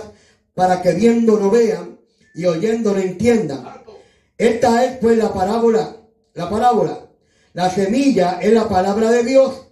para 0.54 0.80
que 0.80 0.92
viendo 0.92 1.38
no 1.38 1.50
vean 1.50 1.98
y 2.34 2.46
oyendo 2.46 2.92
no 2.92 3.00
entiendan. 3.00 3.64
Esta 4.38 4.84
es 4.84 4.98
pues 4.98 5.18
la 5.18 5.32
parábola, 5.32 5.96
la 6.34 6.48
parábola. 6.48 7.08
La 7.52 7.70
semilla 7.70 8.40
es 8.40 8.52
la 8.52 8.68
palabra 8.68 9.10
de 9.10 9.22
Dios. 9.22 9.68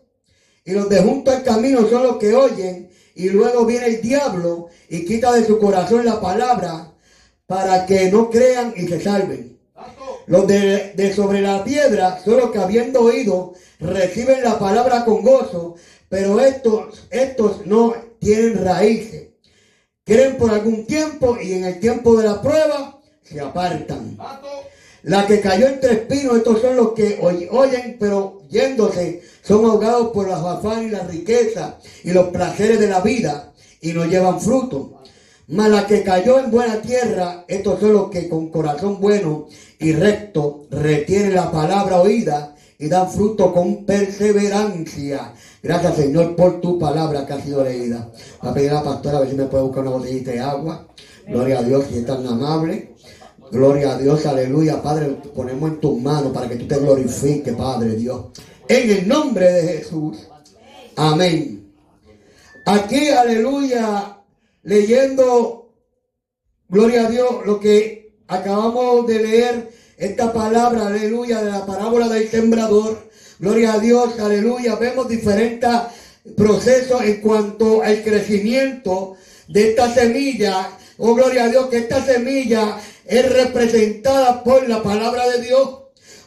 Y 0.65 0.73
los 0.73 0.89
de 0.89 1.01
junto 1.01 1.33
al 1.33 1.43
camino 1.43 1.89
son 1.89 2.05
los 2.05 2.17
que 2.19 2.35
oyen. 2.35 2.92
Y 3.15 3.29
luego 3.29 3.67
viene 3.67 3.87
el 3.87 4.01
diablo 4.01 4.69
y 4.89 5.05
quita 5.05 5.33
de 5.33 5.45
su 5.45 5.59
corazón 5.59 6.05
la 6.05 6.21
palabra 6.21 6.93
para 7.47 7.87
que 7.87 8.11
no 8.11 8.31
crean 8.31 8.73
y 8.77 8.87
se 8.87 9.01
salven. 9.01 9.59
Los 10.27 10.47
de, 10.47 10.93
de 10.95 11.13
sobre 11.13 11.41
la 11.41 11.65
piedra 11.65 12.21
son 12.25 12.39
los 12.39 12.51
que 12.51 12.59
habiendo 12.59 13.03
oído 13.03 13.55
reciben 13.81 14.43
la 14.43 14.59
palabra 14.59 15.05
con 15.05 15.23
gozo, 15.23 15.75
pero 16.09 16.41
estos, 16.41 17.07
estos 17.11 17.67
no 17.67 17.95
tienen 18.19 18.65
raíces. 18.65 19.29
Creen 20.05 20.37
por 20.37 20.51
algún 20.51 20.87
tiempo 20.87 21.37
y 21.41 21.53
en 21.53 21.65
el 21.65 21.81
tiempo 21.81 22.17
de 22.17 22.29
la 22.29 22.41
prueba 22.41 23.01
se 23.23 23.41
apartan. 23.41 24.17
La 25.05 25.27
que 25.27 25.41
cayó 25.41 25.67
entre 25.67 25.93
espinos, 25.95 26.37
estos 26.37 26.61
son 26.61 26.77
los 26.77 26.93
que 26.93 27.19
oy- 27.21 27.49
oyen, 27.51 27.97
pero 27.99 28.43
yéndose, 28.49 29.23
son 29.43 29.65
ahogados 29.65 30.09
por 30.13 30.29
las 30.29 30.41
afanes 30.45 30.87
y 30.87 30.91
la 30.91 31.03
riqueza 31.05 31.79
y 32.05 32.13
los 32.13 32.29
placeres 32.29 32.79
de 32.79 32.89
la 32.89 33.01
vida 33.01 33.53
y 33.81 33.93
no 33.93 34.05
llevan 34.05 34.41
fruto. 34.41 34.99
Mas 35.49 35.71
la 35.71 35.87
que 35.89 36.03
cayó 36.05 36.39
en 36.39 36.51
buena 36.53 36.81
tierra, 36.81 37.45
estos 37.49 37.81
son 37.81 37.93
los 37.95 38.11
que 38.11 38.29
con 38.29 38.49
corazón 38.51 39.01
bueno 39.01 39.49
y 39.81 39.93
recto 39.93 40.67
retienen 40.71 41.35
la 41.35 41.51
palabra 41.51 42.01
oída 42.01 42.55
y 42.79 42.89
dan 42.89 43.11
fruto 43.11 43.53
con 43.53 43.85
perseverancia. 43.85 45.33
Gracias 45.63 45.97
Señor 45.97 46.37
por 46.37 46.61
tu 46.61 46.79
palabra 46.79 47.27
que 47.27 47.33
ha 47.33 47.41
sido 47.41 47.65
leída. 47.65 48.09
Va 48.45 48.51
a 48.51 48.55
pedir 48.55 48.71
a 48.71 48.75
la 48.75 48.83
pastora 48.85 49.19
a 49.19 49.21
ver 49.21 49.31
si 49.31 49.37
me 49.37 49.45
puede 49.47 49.65
buscar 49.65 49.83
una 49.83 49.91
botellita 49.97 50.31
de 50.31 50.41
agua. 50.41 50.87
Gloria 51.27 51.59
a 51.59 51.63
Dios, 51.63 51.85
si 51.91 51.99
es 51.99 52.07
tan 52.07 52.27
amable. 52.27 52.92
Gloria 53.53 53.93
a 53.93 53.99
Dios, 53.99 54.25
aleluya. 54.25 54.81
Padre, 54.81 55.09
ponemos 55.35 55.73
en 55.73 55.79
tus 55.79 56.01
manos 56.01 56.33
para 56.33 56.49
que 56.49 56.57
tú 56.57 56.67
te 56.67 56.79
glorifiques, 56.79 57.55
Padre 57.55 57.97
Dios. 57.97 58.29
En 58.67 58.91
el 58.91 59.07
nombre 59.07 59.53
de 59.53 59.63
Jesús. 59.75 60.27
Amén. 60.97 61.71
Aquí, 62.65 63.11
aleluya, 63.11 64.21
leyendo, 64.63 65.71
gloria 66.67 67.07
a 67.07 67.11
Dios, 67.11 67.45
lo 67.45 67.61
que 67.61 68.15
acabamos 68.27 69.07
de 69.07 69.19
leer, 69.19 69.71
esta 69.99 70.33
palabra, 70.33 70.87
aleluya, 70.87 71.43
de 71.43 71.51
la 71.51 71.67
parábola 71.67 72.09
del 72.09 72.31
sembrador. 72.31 73.11
Gloria 73.39 73.75
a 73.75 73.79
Dios, 73.81 74.19
aleluya. 74.19 74.77
Vemos 74.77 75.11
diferentes 75.11 75.71
procesos 76.39 77.03
en 77.03 77.21
cuanto 77.21 77.83
al 77.83 78.03
crecimiento 78.03 79.15
de 79.47 79.71
esta 79.71 79.93
semilla. 79.93 80.71
Oh, 80.99 81.15
gloria 81.15 81.45
a 81.45 81.49
Dios, 81.49 81.69
que 81.69 81.79
esta 81.79 82.05
semilla 82.05 82.79
es 83.07 83.33
representada 83.33 84.45
por 84.45 84.69
la 84.69 84.83
palabra 84.83 85.29
de 85.29 85.41
Dios. 85.41 85.69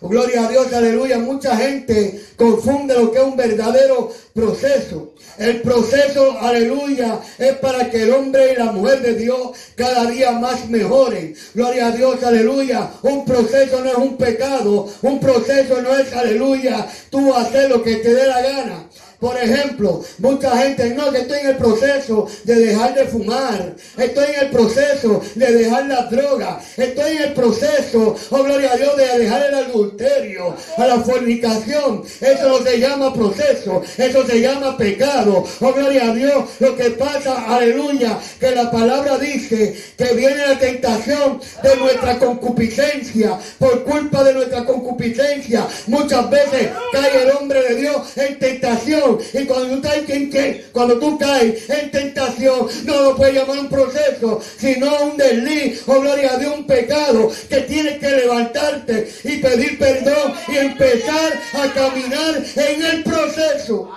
Oh, 0.01 0.10
gloria 0.10 0.45
a 0.45 0.49
Dios, 0.49 0.73
aleluya. 0.73 1.19
Mucha 1.19 1.56
gente 1.56 2.21
confunde 2.36 2.95
lo 2.95 3.12
que 3.12 3.19
es 3.19 3.23
un 3.23 3.38
verdadero 3.38 4.12
proceso. 4.34 5.13
El 5.38 5.62
proceso, 5.62 6.38
aleluya, 6.39 7.19
es 7.38 7.54
para 7.58 7.89
que 7.89 8.04
el 8.04 8.13
hombre 8.13 8.54
y 8.54 8.56
la 8.56 8.71
mujer 8.71 9.01
de 9.01 9.15
Dios 9.15 9.51
cada 9.75 10.06
día 10.06 10.32
más 10.32 10.69
mejoren. 10.69 11.36
Gloria 11.54 11.88
a 11.88 11.91
Dios, 11.91 12.23
aleluya. 12.23 12.91
Un 13.04 13.25
proceso 13.25 13.82
no 13.82 13.89
es 13.91 13.97
un 13.97 14.17
pecado. 14.17 14.88
Un 15.01 15.19
proceso 15.19 15.82
no 15.82 15.95
es, 15.97 16.13
aleluya, 16.13 16.88
tú 17.10 17.34
hacer 17.34 17.69
lo 17.69 17.84
que 17.84 17.97
te 17.97 18.13
dé 18.13 18.28
la 18.28 18.41
gana. 18.41 18.89
Por 19.26 19.40
ejemplo, 19.40 20.04
mucha 20.20 20.56
gente, 20.56 20.94
no, 20.94 21.12
que 21.12 21.22
estoy 21.22 21.40
en 21.40 21.48
el 21.48 21.56
proceso 21.58 22.28
de 22.44 22.56
dejar 22.58 22.94
de 22.94 23.06
fumar, 23.06 23.74
estoy 23.98 24.26
en 24.36 24.46
el 24.46 24.50
proceso 24.52 25.20
de 25.34 25.52
dejar 25.52 25.88
la 25.88 26.04
droga, 26.04 26.62
estoy 26.78 27.14
en 27.14 27.24
el 27.24 27.34
proceso, 27.34 28.16
oh 28.30 28.44
gloria 28.44 28.74
a 28.74 28.78
Dios, 28.78 28.96
de 28.96 29.18
dejar 29.18 29.48
el 29.48 29.56
adulterio, 29.56 30.56
a 30.78 30.86
la 30.86 31.00
fornicación. 31.00 32.04
Eso 32.22 32.64
se 32.64 32.80
llama 32.80 33.16
proceso, 33.16 33.82
eso 33.98 34.28
se 34.28 34.42
llama 34.42 34.78
pecado. 34.78 35.44
Oh 35.60 35.74
gloria 35.74 36.12
a 36.12 36.14
Dios, 36.14 36.44
lo 36.60 36.76
que 36.76 36.92
pasa, 36.92 37.48
aleluya, 37.48 38.20
que 38.40 38.52
la 38.52 38.70
palabra 38.70 39.18
dice 39.18 39.76
que 39.98 40.14
viene 40.14 40.38
la 40.50 40.60
tentación 40.60 41.42
de 41.64 41.76
nuestra 41.78 42.20
concupiscencia, 42.20 43.40
por 43.58 43.86
culpa 43.86 44.24
de 44.24 44.36
nuestra 44.36 44.64
concupiscencia. 44.66 45.66
Muchas 45.88 46.30
veces 46.30 46.70
cae 46.92 47.24
el 47.24 47.32
hombre 47.32 47.64
de 47.64 47.76
Dios 47.76 48.16
en 48.18 48.38
tentación 48.38 49.14
Y 49.34 49.45
cuando 49.45 49.75
tú 49.75 49.82
caes 49.82 50.10
en 50.10 50.30
qué? 50.30 50.65
Cuando 50.71 50.99
tú 50.99 51.17
caes 51.17 51.69
en 51.69 51.91
tentación, 51.91 52.67
no 52.86 53.01
lo 53.01 53.15
puedes 53.15 53.36
llamar 53.36 53.60
un 53.60 53.69
proceso, 53.69 54.41
sino 54.58 55.04
un 55.04 55.17
desliz, 55.17 55.82
o 55.88 56.01
gloria 56.01 56.34
a 56.34 56.38
Dios, 56.38 56.54
un 56.58 56.67
pecado 56.67 57.32
que 57.49 57.62
tienes 57.62 57.99
que 57.99 58.10
levantarte 58.10 59.12
y 59.23 59.38
pedir 59.38 59.78
perdón 59.78 60.34
y 60.47 60.58
empezar 60.58 61.39
a 61.54 61.73
caminar 61.73 62.43
en 62.56 62.84
el 62.84 63.04
proceso. 63.04 63.89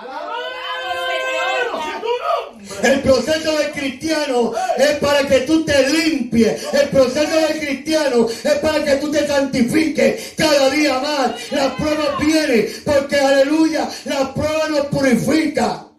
El 2.83 3.01
proceso 3.01 3.57
del 3.57 3.71
cristiano 3.71 4.53
es 4.77 4.91
para 4.99 5.27
que 5.27 5.41
tú 5.41 5.65
te 5.65 5.89
limpies. 5.89 6.63
El 6.73 6.89
proceso 6.89 7.35
del 7.35 7.59
cristiano 7.59 8.27
es 8.27 8.53
para 8.55 8.83
que 8.83 8.95
tú 8.97 9.11
te 9.11 9.27
santifiques 9.27 10.33
cada 10.37 10.69
día 10.69 10.99
más. 10.99 11.51
Las 11.51 11.73
pruebas 11.73 12.19
vienen 12.19 12.67
porque, 12.85 13.19
aleluya, 13.19 13.89
las 14.05 14.29
pruebas 14.29 14.69
nos 14.69 14.85
purifican. 14.87 15.89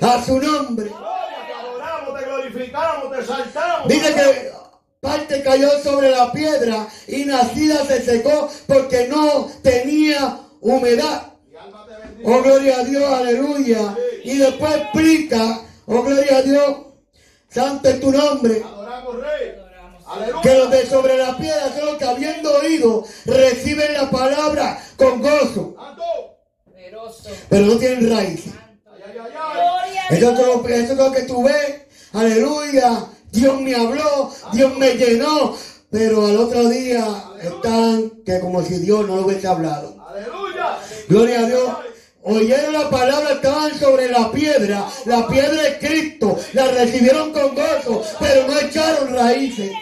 A 0.00 0.24
su 0.24 0.40
nombre. 0.40 0.90
Dice 3.88 4.14
que 4.14 4.52
parte 5.00 5.42
cayó 5.42 5.70
sobre 5.82 6.10
la 6.10 6.32
piedra 6.32 6.86
y 7.08 7.24
nacida 7.24 7.84
se 7.86 8.02
secó 8.02 8.50
porque 8.66 9.08
no 9.08 9.50
tenía 9.62 10.38
humedad. 10.60 11.34
Oh, 12.24 12.42
gloria 12.42 12.80
a 12.80 12.84
Dios, 12.84 13.04
aleluya. 13.04 13.96
Y 14.24 14.38
después 14.38 14.74
explica, 14.76 15.60
oh, 15.86 16.02
gloria 16.02 16.38
a 16.38 16.42
Dios, 16.42 16.76
santo 17.48 17.88
es 17.88 18.00
tu 18.00 18.10
nombre. 18.10 18.62
Adoramos, 18.64 19.20
Rey. 19.20 19.64
Que 20.42 20.58
los 20.58 20.70
de 20.70 20.86
sobre 20.86 21.16
la 21.16 21.36
piedra 21.36 21.72
son 21.74 21.86
los 21.86 21.96
que 21.96 22.04
habiendo 22.04 22.52
oído 22.58 23.04
reciben 23.24 23.94
la 23.94 24.10
palabra 24.10 24.78
con 24.96 25.20
gozo, 25.20 25.74
pero 27.48 27.66
no 27.66 27.76
tienen 27.76 28.12
ay. 28.12 28.44
Eso 30.10 30.30
es, 30.30 30.38
lo, 30.38 30.68
eso 30.68 30.92
es 30.92 30.98
lo 30.98 31.12
que 31.12 31.22
tú 31.22 31.42
ves, 31.42 31.86
aleluya. 32.12 33.06
Dios 33.32 33.60
me 33.60 33.74
habló, 33.74 34.30
Dios 34.52 34.76
me 34.76 34.94
llenó, 34.94 35.56
pero 35.90 36.26
al 36.26 36.36
otro 36.36 36.68
día 36.68 37.04
están 37.42 38.10
que 38.24 38.40
como 38.40 38.62
si 38.62 38.78
Dios 38.78 39.06
no 39.08 39.16
lo 39.16 39.26
hubiese 39.26 39.48
hablado. 39.48 39.96
Aleluya. 40.06 40.78
Gloria 41.08 41.40
a 41.40 41.46
Dios. 41.46 41.70
Oyeron 42.26 42.72
la 42.72 42.88
palabra, 42.88 43.32
estaban 43.32 43.78
sobre 43.78 44.08
la 44.08 44.32
piedra. 44.32 44.86
La 45.04 45.28
piedra 45.28 45.68
es 45.68 45.76
Cristo. 45.76 46.38
La 46.54 46.68
recibieron 46.68 47.32
con 47.32 47.54
gozo, 47.54 48.02
pero 48.18 48.48
no 48.48 48.58
echaron 48.60 49.14
raíces. 49.14 49.72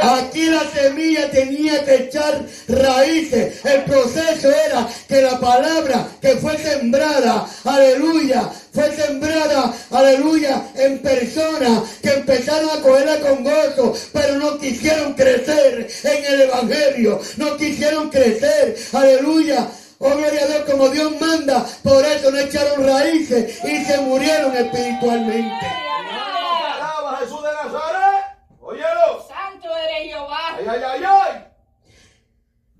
Aquí 0.00 0.46
la 0.46 0.64
semilla 0.70 1.30
tenía 1.30 1.84
que 1.84 1.94
echar 1.96 2.46
raíces. 2.66 3.62
El 3.62 3.84
proceso 3.84 4.50
era 4.50 4.88
que 5.06 5.20
la 5.20 5.38
palabra 5.38 6.08
que 6.22 6.36
fue 6.36 6.56
sembrada, 6.56 7.46
aleluya, 7.64 8.50
fue 8.72 8.90
sembrada, 8.96 9.74
aleluya, 9.90 10.62
en 10.76 11.00
personas 11.00 11.82
que 12.00 12.10
empezaron 12.10 12.70
a 12.70 12.80
cogerla 12.80 13.20
con 13.20 13.44
gozo, 13.44 13.94
pero 14.14 14.36
no 14.36 14.58
quisieron 14.58 15.12
crecer 15.12 15.88
en 16.04 16.24
el 16.24 16.40
Evangelio, 16.42 17.20
no 17.36 17.56
quisieron 17.58 18.08
crecer, 18.08 18.76
aleluya. 18.94 19.68
Oh, 20.00 20.10
gloria 20.10 20.44
a 20.44 20.46
Dios, 20.46 20.60
como 20.70 20.88
Dios 20.90 21.20
manda, 21.20 21.66
por 21.82 22.04
eso 22.04 22.30
no 22.30 22.38
echaron 22.38 22.86
raíces 22.86 23.64
y 23.64 23.84
se 23.84 24.00
murieron 24.00 24.54
espiritualmente. 24.54 25.66
Alaba, 26.12 27.16
Jesús 27.16 27.42
de 27.42 27.48
Nazaret. 27.48 28.24
Óyelo. 28.60 29.26
Santo 29.26 29.68
eres 29.76 30.12
Jehová. 30.12 30.56
Ay, 30.56 30.66
ay, 30.68 30.80
ay, 30.86 31.02
ay. 31.04 31.44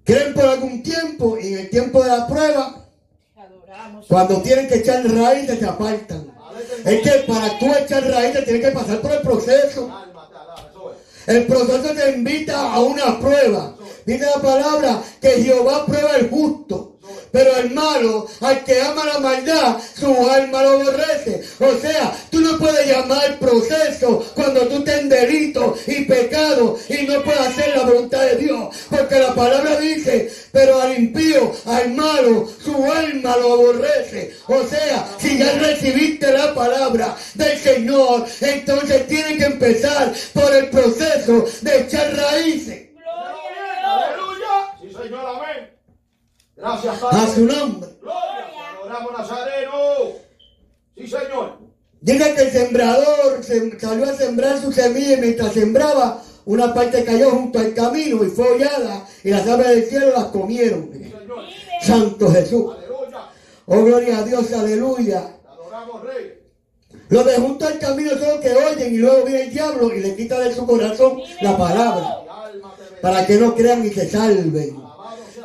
Creen 0.04 0.32
por 0.32 0.44
algún 0.44 0.82
tiempo 0.82 1.36
y 1.38 1.48
en 1.48 1.58
el 1.58 1.70
tiempo 1.70 2.04
de 2.04 2.08
la 2.08 2.26
prueba 2.28 2.86
adoramos. 3.36 4.06
Cuando 4.06 4.40
tienen 4.40 4.68
que 4.68 4.76
echar 4.76 5.04
raíces 5.04 5.58
se 5.58 5.66
apartan. 5.66 6.32
Es 6.84 7.00
que 7.02 7.10
para 7.26 7.58
tú 7.58 7.66
echar 7.74 8.04
raíces 8.08 8.44
tienes 8.44 8.64
que 8.64 8.70
pasar 8.70 9.00
por 9.00 9.12
el 9.12 9.22
proceso. 9.22 9.92
El 11.26 11.46
proceso 11.46 11.94
te 11.94 12.10
invita 12.12 12.72
a 12.72 12.80
una 12.80 13.18
prueba. 13.18 13.74
Dice 14.06 14.24
la 14.24 14.40
palabra 14.40 15.02
que 15.20 15.42
Jehová 15.42 15.84
prueba 15.84 16.16
el 16.16 16.30
justo. 16.30 16.97
Pero 17.32 17.56
el 17.56 17.70
malo, 17.70 18.26
al 18.40 18.64
que 18.64 18.80
ama 18.80 19.04
la 19.04 19.18
maldad, 19.18 19.76
su 19.98 20.30
alma 20.30 20.62
lo 20.62 20.70
aborrece. 20.70 21.42
O 21.58 21.74
sea, 21.80 22.12
tú 22.30 22.40
no 22.40 22.58
puedes 22.58 22.86
llamar 22.86 23.38
proceso 23.38 24.24
cuando 24.34 24.66
tú 24.68 24.78
estés 24.78 25.00
en 25.00 25.08
delito 25.08 25.76
y 25.86 26.04
pecado 26.04 26.78
y 26.88 27.06
no 27.06 27.22
puedes 27.22 27.40
hacer 27.40 27.76
la 27.76 27.82
voluntad 27.82 28.22
de 28.22 28.36
Dios. 28.36 28.74
Porque 28.90 29.18
la 29.18 29.34
palabra 29.34 29.78
dice, 29.78 30.30
pero 30.52 30.80
al 30.80 30.98
impío, 30.98 31.52
al 31.66 31.90
malo, 31.94 32.48
su 32.62 32.74
alma 32.90 33.36
lo 33.36 33.52
aborrece. 33.54 34.34
O 34.46 34.62
sea, 34.64 35.06
si 35.18 35.38
ya 35.38 35.52
recibiste 35.58 36.32
la 36.32 36.54
palabra 36.54 37.16
del 37.34 37.58
Señor, 37.58 38.26
entonces 38.40 39.06
tienes 39.06 39.38
que 39.38 39.44
empezar 39.44 40.12
por 40.32 40.54
el 40.54 40.70
proceso 40.70 41.44
de 41.62 41.80
echar 41.80 42.16
raíces 42.16 42.88
Aleluya. 43.88 44.76
Sí, 44.80 44.92
Señor, 44.92 45.26
amén. 45.26 45.47
Gracias, 46.58 47.02
a 47.02 47.10
Padre. 47.10 47.32
su 47.34 47.44
nombre. 47.44 47.88
Gloria. 48.00 48.46
Adoramos, 48.80 49.12
Nazareno. 49.18 49.72
Sí, 50.96 51.06
Señor. 51.06 51.58
Dice 52.00 52.34
que 52.34 52.42
el 52.42 52.50
sembrador 52.50 53.42
se- 53.42 53.78
salió 53.80 54.04
a 54.04 54.12
sembrar 54.14 54.60
su 54.60 54.72
semilla 54.72 55.14
y 55.14 55.20
mientras 55.20 55.52
sembraba, 55.52 56.22
una 56.44 56.72
parte 56.74 57.04
cayó 57.04 57.30
junto 57.30 57.58
al 57.58 57.74
camino 57.74 58.24
y 58.24 58.28
fue 58.28 58.48
hollada 58.54 59.04
y 59.24 59.30
las 59.30 59.46
aves 59.46 59.66
del 59.68 59.84
cielo 59.84 60.10
las 60.12 60.24
comieron. 60.26 60.90
Señor. 60.92 61.44
Santo 61.82 62.30
Jesús. 62.30 62.74
Aleluya. 62.76 63.28
Oh, 63.66 63.82
gloria 63.84 64.18
a 64.18 64.22
Dios, 64.22 64.52
aleluya. 64.52 65.36
Adoramos, 65.48 66.02
Rey. 66.04 66.34
Los 67.10 67.24
de 67.24 67.36
junto 67.36 67.66
al 67.66 67.78
camino 67.78 68.10
son 68.10 68.28
los 68.28 68.38
que 68.40 68.52
oyen 68.54 68.94
y 68.94 68.98
luego 68.98 69.24
viene 69.24 69.42
el 69.44 69.50
diablo 69.50 69.94
y 69.94 70.00
le 70.00 70.14
quita 70.16 70.38
de 70.40 70.54
su 70.54 70.66
corazón 70.66 71.20
la 71.40 71.56
palabra 71.56 72.16
para 73.02 73.26
que 73.26 73.34
no 73.36 73.54
crean 73.54 73.84
y 73.86 73.90
se 73.90 74.08
salven. 74.08 74.87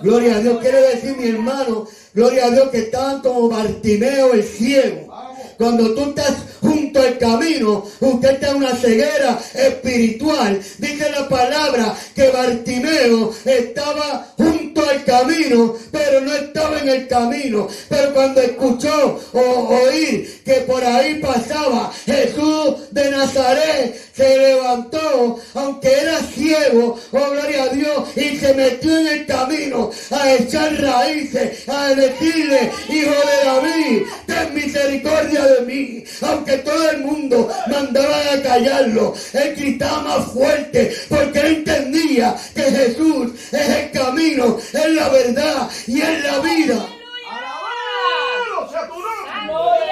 Gloria 0.04 0.36
a 0.36 0.42
Dios. 0.42 0.62
Quiere 0.62 0.82
decir, 0.82 1.16
mi 1.18 1.30
hermano, 1.30 1.88
gloria 2.14 2.48
a 2.48 2.50
Dios 2.50 2.70
que 2.70 2.80
como 3.22 3.48
Bartimeo 3.48 4.34
el 4.34 4.44
ciego. 4.44 5.13
Cuando 5.58 5.94
tú 5.94 6.10
estás 6.10 6.36
junto 6.62 7.00
al 7.02 7.18
camino, 7.18 7.86
usted 8.00 8.32
está 8.32 8.52
en 8.52 8.58
una 8.58 8.76
ceguera 8.76 9.40
espiritual. 9.54 10.60
Dice 10.78 11.12
la 11.12 11.28
palabra 11.30 11.96
que 12.16 12.30
Bartimeo 12.30 13.34
estaba 13.46 14.34
junto 14.38 14.88
al 14.90 15.04
camino, 15.04 15.76
pero 15.92 16.22
no 16.22 16.34
estaba 16.34 16.80
en 16.80 16.90
el 16.90 17.08
camino. 17.08 17.68
Pero 17.90 18.14
cuando 18.14 18.42
escuchó 18.42 19.20
o 19.34 19.40
oír 19.40 20.42
que 20.44 20.54
por 20.62 20.84
ahí 20.84 21.16
pasaba 21.16 21.92
Jesús 22.06 22.76
de 22.92 23.12
Nazaret, 23.12 24.00
se 24.16 24.38
levantó, 24.38 25.40
aunque 25.56 25.92
era 25.92 26.20
ciego, 26.20 27.00
oh 27.12 27.32
gloria 27.32 27.64
a 27.64 27.70
Dios, 27.70 28.10
y 28.16 28.38
se 28.38 28.54
metió 28.54 28.98
en 28.98 29.08
el 29.08 29.26
camino 29.26 29.90
a 30.12 30.34
echar 30.34 30.80
raíces, 30.80 31.68
a 31.68 31.96
decirle, 31.96 32.72
hijo 32.90 33.12
de 33.12 33.46
David, 33.46 34.02
ten 34.28 34.54
misericordia 34.54 35.43
de 35.46 35.62
mí, 35.62 36.04
aunque 36.22 36.58
todo 36.58 36.90
el 36.92 37.02
mundo 37.02 37.50
mandaba 37.70 38.34
a 38.34 38.42
callarlo, 38.42 39.14
él 39.34 39.56
gritaba 39.56 40.02
más 40.02 40.32
fuerte, 40.32 40.96
porque 41.10 41.40
él 41.40 41.48
entendía 41.58 42.36
que 42.54 42.64
Jesús 42.64 43.32
es 43.52 43.70
el 43.70 43.92
camino, 43.92 44.58
es 44.58 44.90
la 44.92 45.10
verdad 45.10 45.70
y 45.88 46.02
es 46.02 46.24
la 46.24 46.40
vida. 46.40 46.86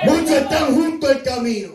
Muchos 0.03 0.31
están 0.31 0.73
junto 0.73 1.07
al 1.07 1.21
camino. 1.21 1.69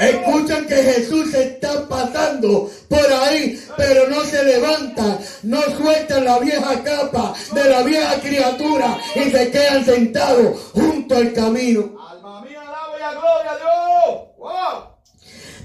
Escuchan 0.00 0.66
que 0.66 0.76
Jesús 0.76 1.34
está 1.34 1.88
pasando 1.88 2.70
por 2.88 3.12
ahí, 3.12 3.60
pero 3.76 4.08
no 4.08 4.24
se 4.24 4.44
levantan, 4.44 5.18
no 5.42 5.60
sueltan 5.62 6.24
la 6.24 6.38
vieja 6.38 6.82
capa 6.82 7.34
de 7.52 7.64
la 7.68 7.82
vieja 7.82 8.20
criatura 8.20 8.98
y 9.14 9.30
se 9.30 9.50
quedan 9.50 9.84
sentados 9.84 10.70
junto 10.72 11.16
al 11.16 11.32
camino. 11.32 11.96
Alma 12.08 12.42
mía, 12.42 12.60
alaba 12.60 12.98
y 12.98 13.02
a 13.02 13.10
gloria 13.10 13.50
a 13.50 13.56
Dios. 13.56 14.28
Wow. 14.38 14.98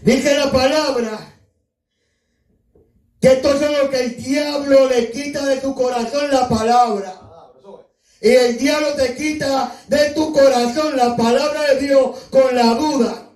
Dice 0.01 0.37
la 0.37 0.51
palabra 0.51 1.33
que 3.21 3.31
estos 3.31 3.59
son 3.59 3.71
los 3.71 3.89
que 3.89 3.99
el 4.01 4.23
diablo 4.23 4.89
le 4.89 5.11
quita 5.11 5.45
de 5.45 5.57
tu 5.57 5.73
corazón 5.73 6.29
la 6.31 6.49
palabra. 6.49 7.19
Es. 8.19 8.31
Y 8.31 8.35
el 8.35 8.57
diablo 8.57 8.93
te 8.95 9.15
quita 9.15 9.75
de 9.87 10.09
tu 10.09 10.33
corazón 10.33 10.97
la 10.97 11.15
palabra 11.15 11.61
de 11.73 11.79
Dios 11.79 12.17
con 12.29 12.55
la 12.55 12.73
duda. 12.73 13.29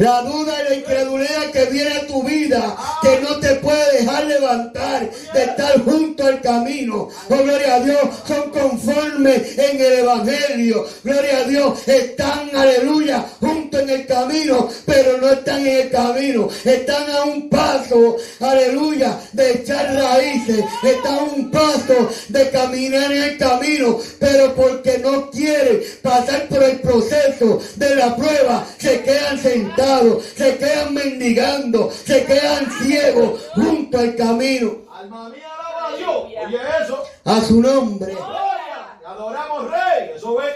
La 0.00 0.22
duda 0.22 0.54
y 0.62 0.70
la 0.70 0.74
incredulidad 0.76 1.50
que 1.52 1.66
viene 1.66 1.92
a 1.92 2.06
tu 2.06 2.22
vida, 2.22 2.74
que 3.02 3.20
no 3.20 3.36
te 3.36 3.56
puede 3.56 3.98
dejar 3.98 4.24
levantar 4.24 5.10
de 5.34 5.42
estar 5.42 5.84
junto 5.84 6.26
al 6.26 6.40
camino. 6.40 7.10
Oh, 7.28 7.36
gloria 7.36 7.74
a 7.74 7.80
Dios, 7.80 8.00
son 8.26 8.50
conformes 8.50 9.58
en 9.58 9.78
el 9.78 9.92
Evangelio. 9.98 10.86
Gloria 11.04 11.36
a 11.36 11.44
Dios, 11.44 11.86
están, 11.86 12.48
aleluya, 12.56 13.26
junto 13.40 13.78
en 13.78 13.90
el 13.90 14.06
camino, 14.06 14.70
pero 14.86 15.18
no 15.18 15.32
están 15.32 15.66
en 15.66 15.76
el 15.82 15.90
camino. 15.90 16.48
Están 16.64 17.10
a 17.10 17.24
un 17.24 17.50
paso, 17.50 18.16
aleluya, 18.40 19.20
de 19.34 19.52
echar 19.52 19.94
raíces. 19.94 20.64
Están 20.82 21.18
a 21.18 21.22
un 21.24 21.50
paso 21.50 22.08
de 22.28 22.48
caminar 22.48 23.12
en 23.12 23.22
el 23.22 23.36
camino, 23.36 23.98
pero 24.18 24.54
porque 24.54 24.96
no 24.96 25.30
quieren 25.30 25.82
pasar 26.00 26.48
por 26.48 26.62
el 26.62 26.80
proceso 26.80 27.60
de 27.76 27.96
la 27.96 28.16
prueba, 28.16 28.66
se 28.78 29.02
quedan 29.02 29.38
sentados, 29.38 29.89
se 30.20 30.56
quedan 30.58 30.94
mendigando, 30.94 31.90
se 31.90 32.24
quedan 32.24 32.70
ciegos 32.82 33.48
junto 33.54 33.98
al 33.98 34.14
camino. 34.16 34.78
Alma 34.92 35.28
mía, 35.28 35.48
alaba 35.52 35.88
a 35.88 35.96
Dios. 35.96 36.16
Oye 36.46 36.58
eso. 36.82 37.02
A 37.24 37.40
su 37.40 37.60
nombre. 37.60 38.12
Gloria. 38.12 39.00
Adoramos, 39.06 39.70
Rey. 39.70 40.10
Eso 40.16 40.40
es. 40.42 40.54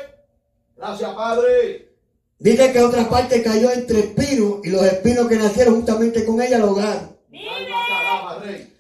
Gracias, 0.77 1.14
Padre. 1.14 1.88
Dice 2.38 2.73
que 2.73 2.83
otra 2.83 3.09
parte 3.09 3.42
cayó 3.42 3.70
entre 3.70 4.01
espinos 4.01 4.61
y 4.64 4.70
los 4.70 4.83
espinos 4.85 5.29
que 5.29 5.37
nacieron 5.37 5.77
juntamente 5.77 6.25
con 6.25 6.40
ella 6.40 6.59
lo 6.59 6.66
ahogaron. 6.66 7.16
Alma 7.33 7.87
te 7.87 7.92
alaba, 7.92 8.38
Rey. 8.40 8.73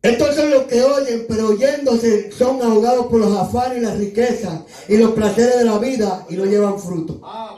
Estos 0.00 0.36
son 0.36 0.50
los 0.50 0.62
que 0.64 0.82
oyen, 0.82 1.26
pero 1.28 1.48
oyéndose 1.48 2.30
son 2.30 2.62
ahogados 2.62 3.06
por 3.06 3.20
los 3.20 3.36
afanes 3.36 3.78
y 3.78 3.80
las 3.80 3.98
riquezas 3.98 4.60
y 4.88 4.96
los 4.96 5.10
placeres 5.10 5.58
de 5.58 5.64
la 5.64 5.78
vida 5.78 6.24
y 6.28 6.36
no 6.36 6.44
llevan 6.44 6.78
fruto. 6.78 7.20
Papá 7.20 7.57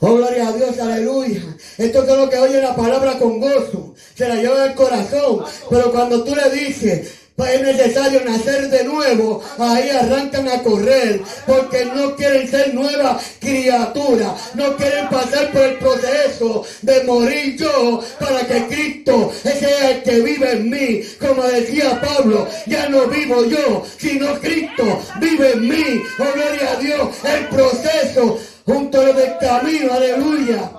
Oh, 0.00 0.14
gloria 0.16 0.48
a 0.48 0.52
Dios, 0.52 0.78
aleluya. 0.78 1.42
Estos 1.78 2.06
son 2.06 2.20
los 2.20 2.30
que 2.30 2.38
oyen 2.38 2.62
la 2.62 2.74
palabra 2.74 3.18
con 3.18 3.40
gozo, 3.40 3.94
se 4.14 4.28
la 4.28 4.36
llevan 4.36 4.60
al 4.60 4.74
corazón, 4.74 5.44
pero 5.70 5.92
cuando 5.92 6.24
tú 6.24 6.34
le 6.34 6.50
dices, 6.50 7.12
pues 7.36 7.54
es 7.54 7.62
necesario 7.62 8.20
nacer 8.24 8.68
de 8.68 8.84
nuevo, 8.84 9.42
ahí 9.58 9.88
arrancan 9.88 10.48
a 10.48 10.62
correr, 10.62 11.22
porque 11.46 11.86
no 11.86 12.14
quieren 12.14 12.48
ser 12.48 12.74
nuevas 12.74 13.22
criaturas, 13.40 14.32
no 14.54 14.76
quieren 14.76 15.08
pasar 15.08 15.50
por 15.50 15.62
el 15.62 15.78
proceso 15.78 16.64
de 16.82 17.04
morir 17.04 17.56
yo 17.56 18.02
para 18.20 18.46
que 18.46 18.66
Cristo, 18.66 19.32
es 19.44 19.62
el 19.62 20.02
que 20.02 20.20
vive 20.20 20.52
en 20.52 20.70
mí, 20.70 21.00
como 21.18 21.42
decía 21.44 22.00
Pablo, 22.00 22.46
ya 22.66 22.88
no 22.88 23.06
vivo 23.06 23.44
yo, 23.46 23.82
sino 23.98 24.38
Cristo 24.38 25.00
vive 25.20 25.52
en 25.52 25.68
mí, 25.68 26.02
oh 26.18 26.34
gloria 26.34 26.72
a 26.72 26.76
Dios, 26.76 27.08
el 27.24 27.48
proceso 27.48 28.38
junto 28.64 29.00
a 29.00 29.04
lo 29.04 29.12
del 29.14 29.38
camino, 29.38 29.92
aleluya. 29.92 30.72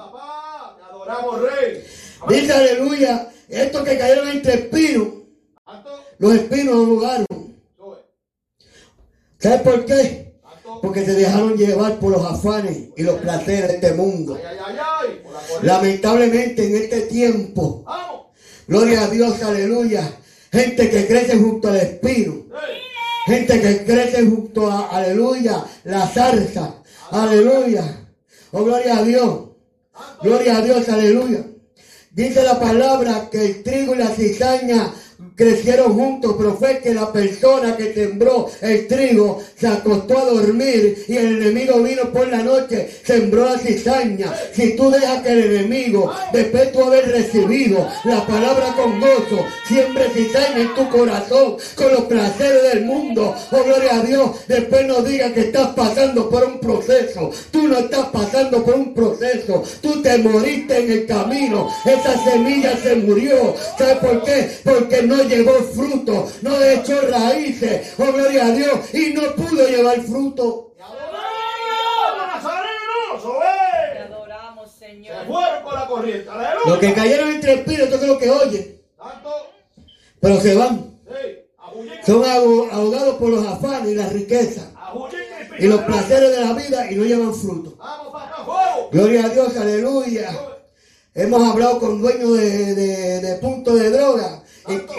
Adoramos, 0.89 1.41
Rey. 1.41 1.84
Dice 2.30 2.54
aleluya, 2.54 3.30
estos 3.50 3.84
que 3.84 3.98
cayeron 3.98 4.30
entre 4.30 4.54
espinos, 4.54 5.08
los 6.17 6.34
espinos 6.36 6.76
ahogaron. 6.76 7.26
Eso 7.30 7.98
es. 7.98 8.06
¿Sabes 9.39 9.62
por 9.62 9.86
qué? 9.86 10.34
Porque 10.82 11.06
se 11.06 11.13
dejaron 11.13 11.56
llevar 11.56 12.00
por 12.00 12.12
los 12.12 12.26
afanes 12.26 12.89
y 12.96 13.04
los 13.04 13.19
placeres 13.19 13.67
de 13.67 13.76
este 13.76 13.93
mundo. 13.93 14.39
Lamentablemente 15.62 16.65
en 16.65 16.84
este 16.84 17.02
tiempo, 17.02 17.86
gloria 18.67 19.04
a 19.04 19.10
Dios, 19.10 19.41
aleluya, 19.43 20.10
gente 20.52 20.89
que 20.89 21.08
crece 21.08 21.38
junto 21.38 21.69
al 21.69 21.78
espino, 21.78 22.46
gente 23.26 23.62
que 23.62 23.86
crece 23.86 24.26
junto 24.26 24.69
a, 24.69 24.88
aleluya, 24.89 25.63
la 25.84 26.08
zarza, 26.08 26.76
aleluya, 27.21 28.08
oh 28.52 28.63
gloria 28.63 28.97
a 28.97 29.04
Dios, 29.04 29.49
gloria 30.21 30.58
a 30.58 30.62
Dios, 30.62 30.89
aleluya. 30.89 31.45
Dice 32.12 32.43
la 32.43 32.60
palabra 32.60 33.30
que 33.32 33.43
el 33.43 33.63
trigo 33.63 33.95
y 33.95 33.97
la 33.97 34.10
cizaña 34.10 34.93
crecieron 35.36 35.94
juntos, 35.94 36.36
pero 36.38 36.58
que 36.82 36.94
la 36.94 37.12
persona 37.12 37.76
que 37.76 37.94
sembró 37.94 38.50
el 38.62 38.88
trigo 38.88 39.42
se 39.58 39.68
acostó 39.68 40.18
a 40.18 40.26
dormir 40.26 41.06
y 41.08 41.18
el 41.18 41.42
enemigo 41.42 41.82
vino 41.82 42.12
por 42.12 42.28
la 42.28 42.42
noche, 42.44 42.90
sembró 43.04 43.46
la 43.46 43.58
cizaña. 43.58 44.34
Si 44.54 44.76
tú 44.76 44.90
dejas 44.90 45.22
que 45.22 45.32
el 45.32 45.54
enemigo, 45.54 46.12
después 46.32 46.72
de 46.72 46.84
haber 46.84 47.12
recibido 47.12 47.88
la 48.06 48.26
palabra 48.26 48.74
con 48.76 49.00
gozo, 49.00 49.46
siembre 49.68 50.10
cizaña 50.14 50.62
en 50.62 50.76
tu 50.76 50.90
corazón 50.90 51.58
con 51.76 51.92
los 51.92 52.02
placeres 52.06 52.74
del 52.74 52.86
mundo, 52.86 53.36
oh 53.52 53.64
gloria 53.64 54.00
a 54.00 54.04
Dios, 54.04 54.32
después 54.48 54.88
no 54.88 55.02
digas 55.02 55.32
que 55.34 55.42
estás 55.42 55.70
pasando 55.70 56.30
por 56.30 56.44
un 56.46 56.60
proceso, 56.60 57.32
tú 57.52 57.68
no 57.68 57.80
estás 57.80 58.08
pasando 58.08 58.64
por 58.64 58.76
un 58.76 58.94
proceso, 58.94 59.64
tú 59.82 60.02
te 60.02 60.18
moriste 60.20 60.78
en 60.78 60.92
el 60.92 61.06
camino, 61.06 61.70
esa 61.86 62.24
semilla 62.24 62.78
se 62.78 62.96
murió, 62.96 63.56
¿sabes 63.78 63.98
por 63.98 64.24
qué? 64.24 64.50
Porque 64.64 65.04
no 65.04 65.12
llevó 65.23 65.54
fruto, 65.54 66.28
no 66.41 66.62
echó 66.62 66.99
raíces, 67.02 67.93
oh 67.97 68.12
gloria 68.12 68.45
a 68.47 68.52
Dios, 68.52 68.93
y 68.93 69.13
no 69.13 69.34
pudo 69.36 69.67
llevar 69.67 70.02
fruto. 70.02 70.73
Es. 73.19 74.10
La. 75.13 76.56
Los 76.65 76.78
que 76.80 76.93
cayeron 76.93 77.30
entre 77.30 77.54
espíritus 77.54 77.99
son 77.99 78.08
los 78.10 78.17
que 78.17 78.28
Santo. 78.28 79.30
pero 80.19 80.39
se 80.39 80.56
van, 80.56 80.99
son 82.06 82.23
aho- 82.23 82.69
ahogados 82.71 83.15
por 83.15 83.30
los 83.30 83.45
afanes 83.45 83.91
y 83.91 83.95
las 83.95 84.12
riquezas 84.13 84.65
Ajullín 84.76 85.19
y 85.60 85.67
los 85.67 85.82
placeres 85.82 86.32
de 86.32 86.41
la 86.45 86.54
vida 86.54 86.91
y 86.91 86.95
no 86.95 87.04
llevan 87.06 87.34
fruto. 87.34 87.78
Gloria 88.91 89.26
a 89.26 89.30
Dios, 89.30 89.56
aleluya. 89.58 90.30
Hemos 91.15 91.47
hablado 91.49 91.80
con 91.80 92.02
dueños 92.02 92.38
de, 92.38 92.76
de, 92.76 93.19
de 93.21 93.36
puntos 93.36 93.80
de 93.80 93.89
droga 93.91 94.42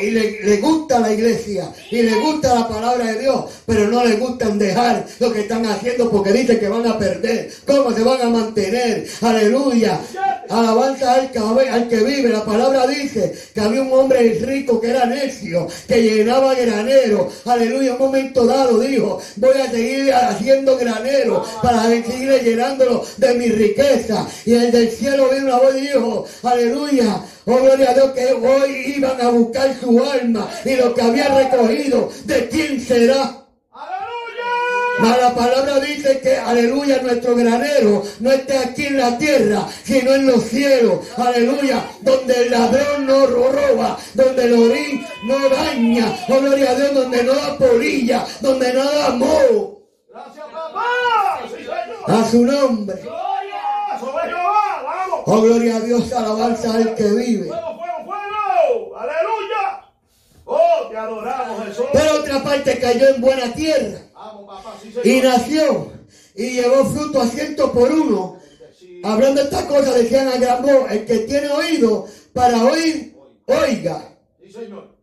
y, 0.01 0.11
le, 0.11 0.43
le 0.43 0.57
gusta 0.59 1.01
la 1.01 1.13
iglesia 1.13 1.73
y 1.91 2.03
le 2.03 2.15
gusta 2.21 2.55
la 2.55 2.69
palabra 2.69 3.07
de 3.07 3.21
Dios, 3.21 3.45
pero 3.67 3.89
no 3.89 4.05
les 4.05 4.19
gustan 4.19 4.59
dejar 4.59 5.07
lo 5.19 5.33
que 5.33 5.41
están 5.41 5.65
haciendo 5.67 6.11
porque 6.11 6.33
dicen 6.33 6.59
que 6.59 6.69
van 6.69 6.87
a 6.87 6.99
perder. 6.99 7.51
¿Cómo 7.67 7.93
se 7.93 8.03
van 8.03 8.21
a 8.21 8.31
mantener? 8.31 9.07
Aleluya. 9.23 10.01
Alabanza 10.49 11.15
al 11.15 11.31
que, 11.31 11.39
al 11.39 11.89
que 11.89 11.97
vive. 11.97 12.29
La 12.29 12.45
palabra 12.45 12.87
dice 12.87 13.35
que 13.55 13.61
había 13.61 13.83
un 13.83 13.93
hombre 13.93 14.39
rico 14.41 14.81
que 14.81 14.91
era 14.91 15.07
necio, 15.07 15.67
que 15.89 16.03
llenaba 16.03 16.55
granero. 16.55 17.31
Aleluya. 17.47 17.95
Un 17.95 17.99
momento 17.99 18.45
dado 18.45 18.79
dijo, 18.81 19.21
voy 19.37 19.59
a 19.61 19.71
seguir 19.71 20.13
haciendo 20.13 20.77
granero 20.77 21.45
para 21.63 21.85
seguir 21.85 22.43
llenándolo 22.43 23.05
de 23.17 23.35
mi 23.35 23.49
riqueza. 23.49 24.27
Y 24.45 24.55
el 24.55 24.71
del 24.71 24.91
cielo 24.91 25.31
vino 25.31 25.47
una 25.47 25.59
voz 25.59 25.77
y 25.77 25.81
dijo, 25.81 26.27
aleluya. 26.43 27.23
Oh, 27.47 27.57
gloria 27.59 27.91
a 27.91 27.95
Dios 27.95 28.13
que 28.13 28.33
hoy 28.33 28.95
iban 28.97 29.21
a 29.21 29.29
buscar 29.29 29.75
su 29.79 30.03
alma 30.03 30.49
y 30.65 30.77
lo 30.77 30.95
que 30.95 31.03
había 31.03 31.29
recogido, 31.29 32.11
¿de 32.25 32.49
quién 32.49 32.81
será? 32.81 33.45
Aleluya. 33.73 34.45
Mas 35.01 35.19
la 35.21 35.35
palabra 35.35 35.81
dice 35.81 36.21
que, 36.21 36.37
aleluya, 36.39 37.03
nuestro 37.03 37.35
granero 37.37 38.03
no 38.21 38.31
está 38.33 38.61
aquí 38.61 38.87
en 38.87 38.97
la 38.99 39.19
tierra, 39.19 39.67
sino 39.85 40.15
en 40.15 40.27
los 40.27 40.43
cielos. 40.45 41.01
Aleluya, 41.19 41.85
donde 42.01 42.35
el 42.45 42.51
ladrón 42.51 43.07
no 43.07 43.27
ro- 43.27 43.51
roba, 43.53 43.99
donde 44.15 44.45
el 44.45 44.53
orín 44.55 45.07
no 45.25 45.49
daña. 45.51 46.17
Oh, 46.29 46.41
gloria 46.41 46.71
a 46.71 46.75
Dios, 46.77 46.95
donde 46.95 47.25
no 47.25 47.35
da 47.35 47.59
polilla, 47.59 48.25
donde 48.41 48.73
no 48.73 48.85
da 48.91 49.11
moho. 49.11 49.81
Gracias, 50.09 50.47
papá. 50.47 51.41
A 52.07 52.31
su 52.31 52.45
nombre. 52.45 52.97
Gloria. 53.03 53.99
Sobre 54.01 54.25
Jehová. 54.29 54.83
Vamos. 54.85 55.14
Oh, 55.27 55.41
gloria 55.41 55.77
a 55.77 55.81
Dios, 55.81 56.13
alabanza 56.13 56.75
al 56.75 56.95
que 56.95 57.05
vive. 57.05 57.49
Fuego, 57.49 57.79
fuego, 57.79 58.05
fuego. 58.05 58.97
Aleluya. 58.99 59.85
Oh, 60.45 60.89
te 60.91 60.97
adoramos, 60.97 61.65
Jesús. 61.67 61.87
Pero 61.93 62.15
otra 62.21 62.43
parte 62.43 62.79
cayó 62.79 63.09
en 63.09 63.21
buena 63.23 63.53
tierra 63.55 64.01
Vamos, 64.13 64.47
papá. 64.47 64.77
Sí, 64.83 64.93
y 65.03 65.21
nació 65.23 65.93
y 66.35 66.51
llevó 66.51 66.85
fruto 66.85 67.23
a 67.23 67.27
ciento 67.27 67.73
por 67.73 67.91
uno. 67.91 68.39
Hablando 69.03 69.41
de 69.41 69.49
estas 69.49 69.65
cosas, 69.65 69.95
decían 69.95 70.29
a 70.29 70.37
gran 70.37 70.63
voz, 70.63 70.91
el 70.91 71.05
que 71.05 71.19
tiene 71.21 71.49
oído 71.51 72.07
para 72.33 72.65
oír, 72.65 73.17
oiga. 73.47 74.17
Sí, 74.43 74.51
señor. 74.51 74.95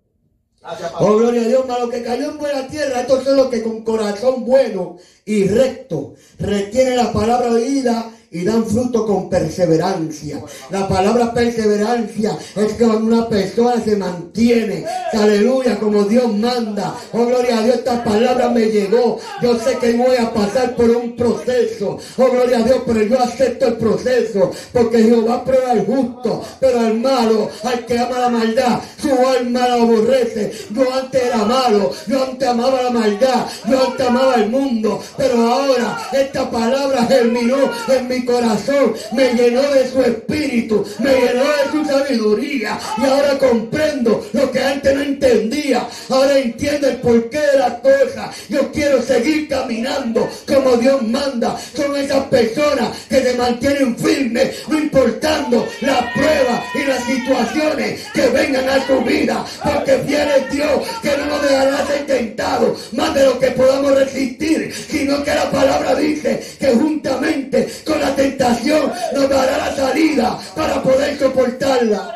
Gracias, 0.60 0.92
papá. 0.92 1.06
Oh, 1.06 1.18
gloria 1.18 1.42
a 1.42 1.48
Dios, 1.48 1.66
mas 1.68 1.80
lo 1.80 1.90
que 1.90 2.04
cayó 2.04 2.30
en 2.30 2.38
buena 2.38 2.68
tierra, 2.68 3.02
estos 3.02 3.24
son 3.24 3.38
los 3.38 3.48
que 3.48 3.63
con 3.63 3.84
corazón 3.84 4.46
bueno 4.46 4.98
y 5.26 5.48
recto 5.48 6.13
retienen 6.38 6.98
la 6.98 7.12
palabra 7.13 7.52
oída 7.52 8.12
y 8.34 8.46
dan 8.46 8.65
fruto 8.65 9.06
con 9.06 9.29
perseverancia. 9.29 10.42
La 10.69 10.88
palabra 10.88 11.34
perseverancia 11.34 12.38
es 12.56 12.73
que 12.73 12.86
cuando 12.86 13.13
una 13.13 13.27
persona 13.27 13.84
se 13.84 13.98
mantiene, 13.98 14.86
aleluya, 15.12 15.77
como 15.77 16.06
Dios 16.06 16.34
manda. 16.34 16.96
Oh, 17.12 17.25
gloria 17.25 17.60
a 17.60 17.63
Dios, 17.63 17.75
esta 17.79 18.02
palabra 18.06 18.50
me 18.50 18.67
llegó. 18.67 19.19
Yo 19.42 19.60
sé 19.60 19.77
que 19.79 19.98
voy 19.98 20.15
a 20.15 20.34
pasar 20.34 20.77
por 20.77 20.90
un 20.90 21.17
proceso. 21.17 22.00
Oh, 22.17 22.32
gloria 22.32 22.60
a 22.60 22.63
Dios, 22.63 22.77
pero 22.86 23.02
yo 23.02 23.19
acepto 23.19 23.67
el 23.67 23.75
proceso, 23.75 24.52
porque 24.71 25.04
Jehová 25.04 25.44
prueba 25.44 25.71
al 25.71 25.86
justo, 25.86 26.42
pero 26.62 26.79
al 26.79 26.98
malo, 27.00 27.50
al 27.63 27.86
que 27.86 28.00
ama 28.00 28.17
la 28.17 28.29
maldad, 28.29 28.79
su 28.98 29.12
alma 29.12 29.67
la 29.67 29.73
aborrece. 29.73 30.54
Yo 30.69 30.94
antes 30.94 31.21
era 31.21 31.44
malo, 31.44 31.92
yo 32.08 32.23
antes 32.23 32.48
amaba 32.48 32.82
la 32.82 32.92
maldad, 32.92 33.46
yo 33.69 33.88
antes 33.90 34.08
amaba 34.08 34.36
el 34.36 34.50
mundo, 34.50 35.04
pero 35.17 35.36
ahora 35.36 36.10
esta 36.13 36.50
palabra 36.50 37.06
germinó 37.08 37.58
en 37.90 38.08
mi 38.08 38.21
corazón, 38.26 38.94
me 39.13 39.34
llenó 39.34 39.62
de 39.62 39.90
su 39.90 40.02
espíritu, 40.02 40.86
me 41.00 41.13
llenó 41.13 41.44
de 41.44 41.72
su 41.72 41.86
sabiduría 41.86 42.80
y 42.98 43.06
ahora 43.06 43.38
comprendo 43.38 44.26
lo 44.34 44.52
que 44.52 44.60
antes 44.60 44.96
no 44.96 45.02
entendía. 45.02 45.88
Ahora 46.10 46.38
entiendo 46.38 46.88
el 46.88 46.98
porqué 46.98 47.40
de 47.40 47.60
las 47.60 47.74
cosas. 47.76 48.36
Yo 48.50 48.72
quiero 48.72 49.02
seguir 49.02 49.48
caminando 49.48 50.30
como 50.48 50.78
Dios 50.78 51.02
manda. 51.02 51.58
Son 51.76 51.96
esas 51.96 52.26
personas 52.26 52.90
que 53.10 53.22
se 53.22 53.34
mantienen 53.36 53.98
firmes, 53.98 54.67
no 54.67 54.80
importando 54.80 55.67
las 55.82 56.13
pruebas 56.13 56.63
y 56.76 56.84
las 56.86 57.04
situaciones 57.04 58.02
que 58.13 58.28
vengan 58.28 58.67
a 58.69 58.86
su 58.86 59.02
vida. 59.02 59.46
Porque 59.63 59.98
fiel 60.06 60.28
es 60.38 60.52
Dios 60.52 60.88
que 61.02 61.17
no 61.17 61.26
nos 61.26 61.42
dejará 61.44 61.86
ser 61.88 62.06
tentados 62.06 62.94
más 62.94 63.13
de 63.13 63.26
lo 63.26 63.40
que 63.40 63.52
podamos 63.52 63.96
resistir, 63.96 64.74
sino 64.74 65.24
que 65.24 65.34
la 65.34 65.50
palabra 65.52 65.96
dice 65.96 66.42
que 66.60 66.67
juntamente 66.72 67.67
con 67.86 68.00
la 68.00 68.11
tentación 68.16 68.92
nos 69.14 69.30
dará 69.30 69.58
la 69.58 69.76
salida 69.76 70.40
para 70.56 70.82
poder 70.82 71.18
soportarla. 71.18 72.16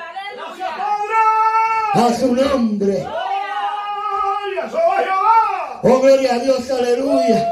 A 1.94 2.14
su 2.14 2.36
nombre. 2.36 3.06
Oh, 5.82 6.00
gloria 6.00 6.36
a 6.36 6.40
Dios, 6.40 6.70
aleluya. 6.70 7.48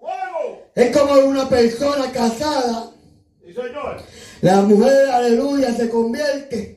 Fuego. 0.00 0.70
Es 0.74 0.96
como 0.96 1.14
una 1.14 1.48
persona 1.48 2.10
casada. 2.12 2.90
La 4.40 4.62
mujer, 4.62 5.10
aleluya, 5.10 5.72
se 5.72 5.88
convierte. 5.88 6.76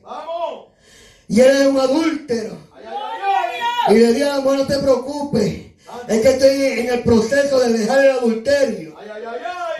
Y 1.28 1.40
él 1.40 1.50
es 1.50 1.66
un 1.66 1.80
adúltero. 1.80 2.56
Y 3.88 3.94
le 3.94 4.12
dice 4.12 4.24
a 4.24 4.36
la 4.36 4.40
mujer, 4.40 4.58
no 4.60 4.66
te 4.66 4.78
preocupes. 4.78 5.66
Es 6.08 6.22
que 6.22 6.28
estoy 6.28 6.64
en 6.80 6.94
el 6.94 7.02
proceso 7.02 7.58
de 7.60 7.72
dejar 7.72 8.04
el 8.04 8.10
adulterio. 8.12 8.96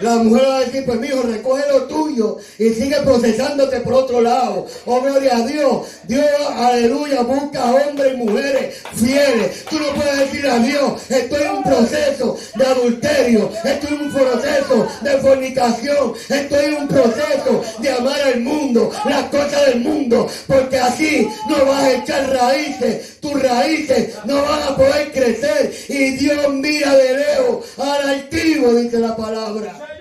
La 0.00 0.16
mujer 0.16 0.46
va 0.46 0.56
a 0.58 0.60
decir, 0.60 0.84
pues 0.84 1.00
mijo, 1.00 1.22
recoge 1.22 1.62
lo 1.72 1.84
tuyo 1.84 2.36
y 2.58 2.70
sigue 2.70 2.96
procesándote 3.02 3.80
por 3.80 3.94
otro 3.94 4.20
lado. 4.20 4.66
Oh, 4.84 5.00
gloria 5.00 5.36
a 5.36 5.46
Dios. 5.46 5.86
Dios, 6.06 6.26
aleluya, 6.54 7.22
busca 7.22 7.64
hombres 7.64 8.12
y 8.12 8.16
mujeres 8.16 8.74
fieles. 8.94 9.64
Tú 9.70 9.78
no 9.78 9.88
puedes 9.94 10.18
decir 10.18 10.46
a 10.46 10.58
Dios, 10.58 11.10
estoy 11.10 11.42
en 11.42 11.50
un 11.50 11.62
proceso 11.62 12.36
de 12.56 12.66
adulterio, 12.66 13.50
estoy 13.64 13.94
en 13.94 14.02
un 14.02 14.12
proceso 14.12 14.88
de 15.00 15.10
fornicación, 15.18 16.12
estoy 16.28 16.64
en 16.66 16.74
un 16.74 16.88
proceso 16.88 17.62
de 17.78 17.90
amar 17.90 18.20
al 18.20 18.40
mundo, 18.40 18.90
las 19.06 19.24
cosas 19.24 19.66
del 19.66 19.80
mundo, 19.80 20.28
porque 20.46 20.78
así 20.78 21.26
no 21.48 21.64
vas 21.64 21.82
a 21.82 21.92
echar 21.94 22.30
raíces, 22.30 23.18
tus 23.20 23.42
raíces 23.42 24.14
no 24.24 24.42
van 24.42 24.62
a 24.62 24.76
poder 24.76 25.10
crecer 25.12 25.72
y 25.88 26.10
Dios 26.16 26.52
mira 26.52 26.94
de 26.94 27.16
lejos 27.16 27.66
al 27.78 28.08
altivo, 28.10 28.74
dice 28.74 28.98
la 28.98 29.16
palabra. 29.16 29.95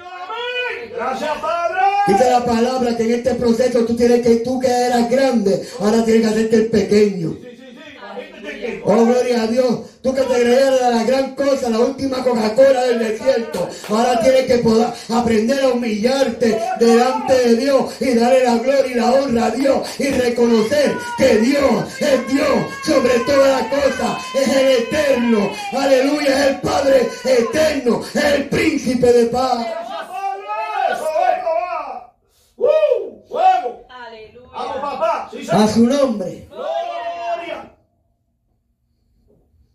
Gracias, 0.96 1.38
Padre. 1.42 1.82
Dice 2.08 2.30
la 2.30 2.46
palabra 2.46 2.96
que 2.96 3.04
en 3.04 3.12
este 3.14 3.36
proceso 3.36 3.86
tú 3.86 3.96
tienes 3.96 4.22
que, 4.22 4.38
tú 4.38 4.60
que 4.60 4.68
eras 4.68 5.10
grande, 5.10 5.68
ahora 5.80 6.04
tienes 6.06 6.24
que 6.24 6.34
hacerte 6.34 6.56
el 6.56 6.68
pequeño. 6.68 7.34
Sí, 7.42 7.50
sí, 7.52 7.58
sí. 7.58 7.98
Imagínate 7.98 8.60
que. 8.60 8.82
Oh, 8.86 9.06
gloria 9.06 9.44
a 9.44 9.48
Dios. 9.48 9.80
Tú 10.06 10.14
que 10.14 10.22
te 10.22 10.36
creías 10.40 10.72
de 10.72 10.92
la 10.92 11.04
gran 11.04 11.34
cosa, 11.34 11.68
la 11.68 11.80
última 11.80 12.24
Coca-Cola 12.24 12.84
del 12.84 13.00
desierto. 13.00 13.68
Ahora 13.90 14.20
tienes 14.22 14.46
que 14.46 14.60
poder 14.60 14.90
aprender 15.10 15.64
a 15.64 15.70
humillarte 15.70 16.60
delante 16.80 17.34
de 17.34 17.56
Dios 17.56 17.92
y 18.00 18.14
darle 18.14 18.44
la 18.44 18.58
gloria 18.60 18.86
y 18.86 18.94
la 18.94 19.12
honra 19.12 19.46
a 19.48 19.50
Dios 19.50 20.00
y 20.00 20.10
reconocer 20.12 20.94
que 21.18 21.38
Dios 21.40 21.86
es 22.00 22.28
Dios 22.32 22.50
sobre 22.86 23.18
todas 23.22 23.62
las 23.62 23.68
cosas. 23.68 24.22
Es 24.36 24.48
el 24.48 24.68
eterno. 24.84 25.50
Aleluya. 25.74 26.40
Es 26.40 26.52
el 26.52 26.62
Padre 26.62 27.10
eterno. 27.24 28.02
Es 28.14 28.24
el 28.24 28.50
príncipe 28.50 29.12
de 29.12 29.26
paz. 29.26 29.58
Gracias, 29.58 30.06
Padre. 30.08 31.00
Soy 31.00 31.34
Jehová. 31.42 32.14
¡Uh! 32.58 33.22
Fuego. 33.28 33.86
Aleluya. 33.90 34.50
Vamos, 34.54 34.78
papá. 34.78 35.30
Sí, 35.32 35.48
A 35.52 35.68
su 35.68 35.86
nombre. 35.86 36.48
Gloria. 36.50 37.76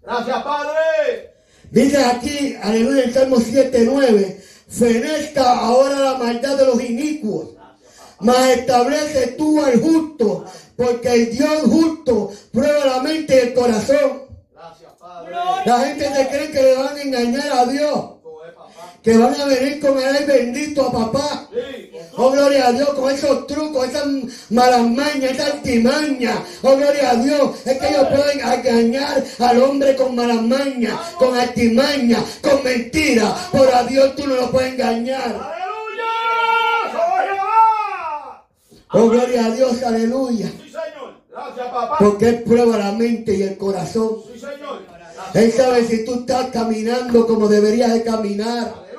Gracias, 0.02 0.42
Padre. 0.42 1.34
Dice 1.70 2.04
aquí, 2.04 2.56
aleluya, 2.60 3.04
el 3.04 3.14
Salmo 3.14 3.36
7, 3.38 3.82
9, 3.84 4.44
fenezca 4.68 5.58
ahora 5.58 6.00
la 6.00 6.14
maldad 6.14 6.56
de 6.56 6.66
los 6.66 6.82
inicuos, 6.82 7.50
mas 8.18 8.48
establece 8.48 9.28
tú 9.38 9.62
al 9.64 9.80
justo, 9.80 10.44
porque 10.76 11.12
el 11.12 11.30
Dios 11.30 11.62
justo 11.66 12.32
prueba 12.50 12.86
la 12.86 13.02
mente 13.02 13.36
y 13.36 13.48
el 13.48 13.54
corazón. 13.54 14.22
Gracias, 14.52 14.92
Padre. 14.98 15.32
La 15.64 15.78
gente 15.80 16.12
se 16.12 16.28
cree 16.28 16.50
que 16.50 16.62
le 16.62 16.76
van 16.76 16.96
a 16.96 17.02
engañar 17.02 17.52
a 17.52 17.66
Dios. 17.66 18.04
Que 19.03 19.16
van 19.16 19.40
a 19.40 19.44
venir 19.46 19.80
con 19.80 19.98
el 19.98 20.26
bendito 20.26 20.86
a 20.86 20.92
papá. 20.92 21.48
Oh, 22.16 22.30
gloria 22.30 22.68
a 22.68 22.72
Dios, 22.72 22.90
con 22.90 23.11
esos 23.11 23.46
trucos, 23.46 23.88
esas 23.88 24.07
malas 24.51 24.82
mañas, 24.82 25.32
esa 25.32 25.46
artimaña. 25.46 26.42
Oh, 26.62 26.76
gloria 26.76 27.11
a 27.11 27.14
Dios, 27.14 27.51
es 27.64 27.78
que 27.78 27.88
ellos 27.88 28.09
pueden 28.09 28.40
engañar 28.40 29.24
al 29.38 29.62
hombre 29.62 29.96
con 29.96 30.14
malas 30.14 30.42
mañas, 30.42 30.94
con 31.18 31.36
artimaña, 31.36 32.18
con 32.42 32.62
mentiras. 32.62 33.48
Por 33.51 33.74
a 33.74 33.84
Dios 33.84 34.14
tú 34.16 34.26
no 34.26 34.34
lo 34.34 34.51
puedes 34.51 34.74
engañar. 34.74 35.22
Aleluya. 35.22 35.70
Oh, 38.92 39.09
gloria 39.09 39.46
a 39.46 39.51
Dios, 39.51 39.82
aleluya. 39.82 40.51
Porque 41.98 42.28
Él 42.28 42.42
prueba 42.42 42.76
la 42.76 42.92
mente 42.92 43.34
y 43.34 43.42
el 43.42 43.57
corazón. 43.57 44.16
Él 45.32 45.53
sabe 45.53 45.84
si 45.84 46.05
tú 46.05 46.14
estás 46.20 46.46
caminando 46.51 47.26
como 47.26 47.48
deberías 47.48 47.92
de 47.92 48.03
caminar. 48.03 48.89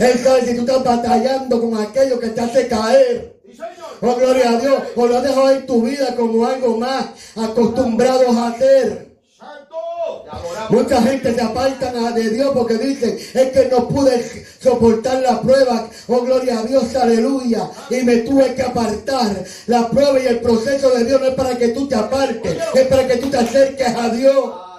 Él 0.00 0.18
sabe 0.18 0.46
si 0.46 0.54
tú 0.54 0.62
estás 0.62 0.82
batallando 0.82 1.60
con 1.60 1.76
aquello 1.76 2.18
que 2.18 2.28
te 2.30 2.40
hace 2.40 2.66
caer. 2.68 3.36
Oh, 4.00 4.14
gloria 4.14 4.50
a 4.50 4.56
Dios. 4.58 4.82
O 4.96 5.06
lo 5.06 5.18
has 5.18 5.22
dejado 5.22 5.50
en 5.50 5.66
tu 5.66 5.82
vida 5.82 6.16
como 6.16 6.46
algo 6.46 6.78
más 6.78 7.06
acostumbrados 7.36 8.34
a 8.34 8.48
hacer. 8.48 9.10
Mucha 10.70 11.02
gente 11.02 11.34
se 11.34 11.40
apartan 11.42 12.14
de 12.14 12.30
Dios 12.30 12.50
porque 12.54 12.78
dicen, 12.78 13.18
es 13.34 13.50
que 13.50 13.68
no 13.70 13.88
pude 13.88 14.46
soportar 14.62 15.20
la 15.20 15.42
prueba. 15.42 15.86
Oh, 16.08 16.22
gloria 16.22 16.60
a 16.60 16.62
Dios, 16.62 16.96
aleluya. 16.96 17.68
Y 17.90 17.96
me 17.96 18.18
tuve 18.18 18.54
que 18.54 18.62
apartar. 18.62 19.44
La 19.66 19.90
prueba 19.90 20.18
y 20.18 20.26
el 20.26 20.40
proceso 20.40 20.90
de 20.90 21.04
Dios 21.04 21.20
no 21.20 21.26
es 21.26 21.34
para 21.34 21.58
que 21.58 21.68
tú 21.68 21.86
te 21.86 21.96
apartes, 21.96 22.56
es 22.74 22.86
para 22.86 23.06
que 23.06 23.16
tú 23.16 23.28
te 23.28 23.36
acerques 23.36 23.94
a 23.94 24.08
Dios. 24.08 24.69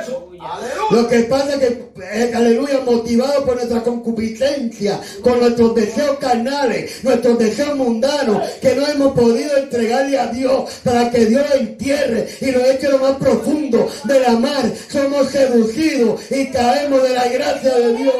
Eso. 0.00 0.28
Aleluya. 0.40 0.86
Lo 0.90 1.08
que 1.08 1.20
pasa 1.24 1.54
es 1.54 1.58
que, 1.58 1.92
eh, 2.02 2.32
aleluya, 2.34 2.80
motivado 2.80 3.44
por 3.44 3.56
nuestra 3.56 3.82
concupiscencia, 3.82 5.00
con 5.22 5.40
nuestros 5.40 5.74
deseos 5.74 6.18
carnales, 6.18 7.02
nuestros 7.02 7.38
deseos 7.38 7.76
mundanos, 7.76 8.42
que 8.60 8.74
no 8.74 8.86
hemos 8.86 9.14
podido 9.14 9.56
entregarle 9.56 10.18
a 10.18 10.26
Dios 10.26 10.70
para 10.82 11.10
que 11.10 11.26
Dios 11.26 11.44
lo 11.48 11.56
entierre 11.56 12.28
y 12.40 12.50
lo 12.50 12.64
eche 12.64 12.88
lo 12.88 12.98
más 12.98 13.16
profundo 13.16 13.88
de 14.04 14.20
la 14.20 14.32
mar. 14.32 14.70
Somos 14.88 15.28
seducidos 15.28 16.20
y 16.30 16.50
caemos 16.50 17.02
de 17.02 17.14
la 17.14 17.28
gracia 17.28 17.74
de 17.74 17.94
Dios. 17.94 18.14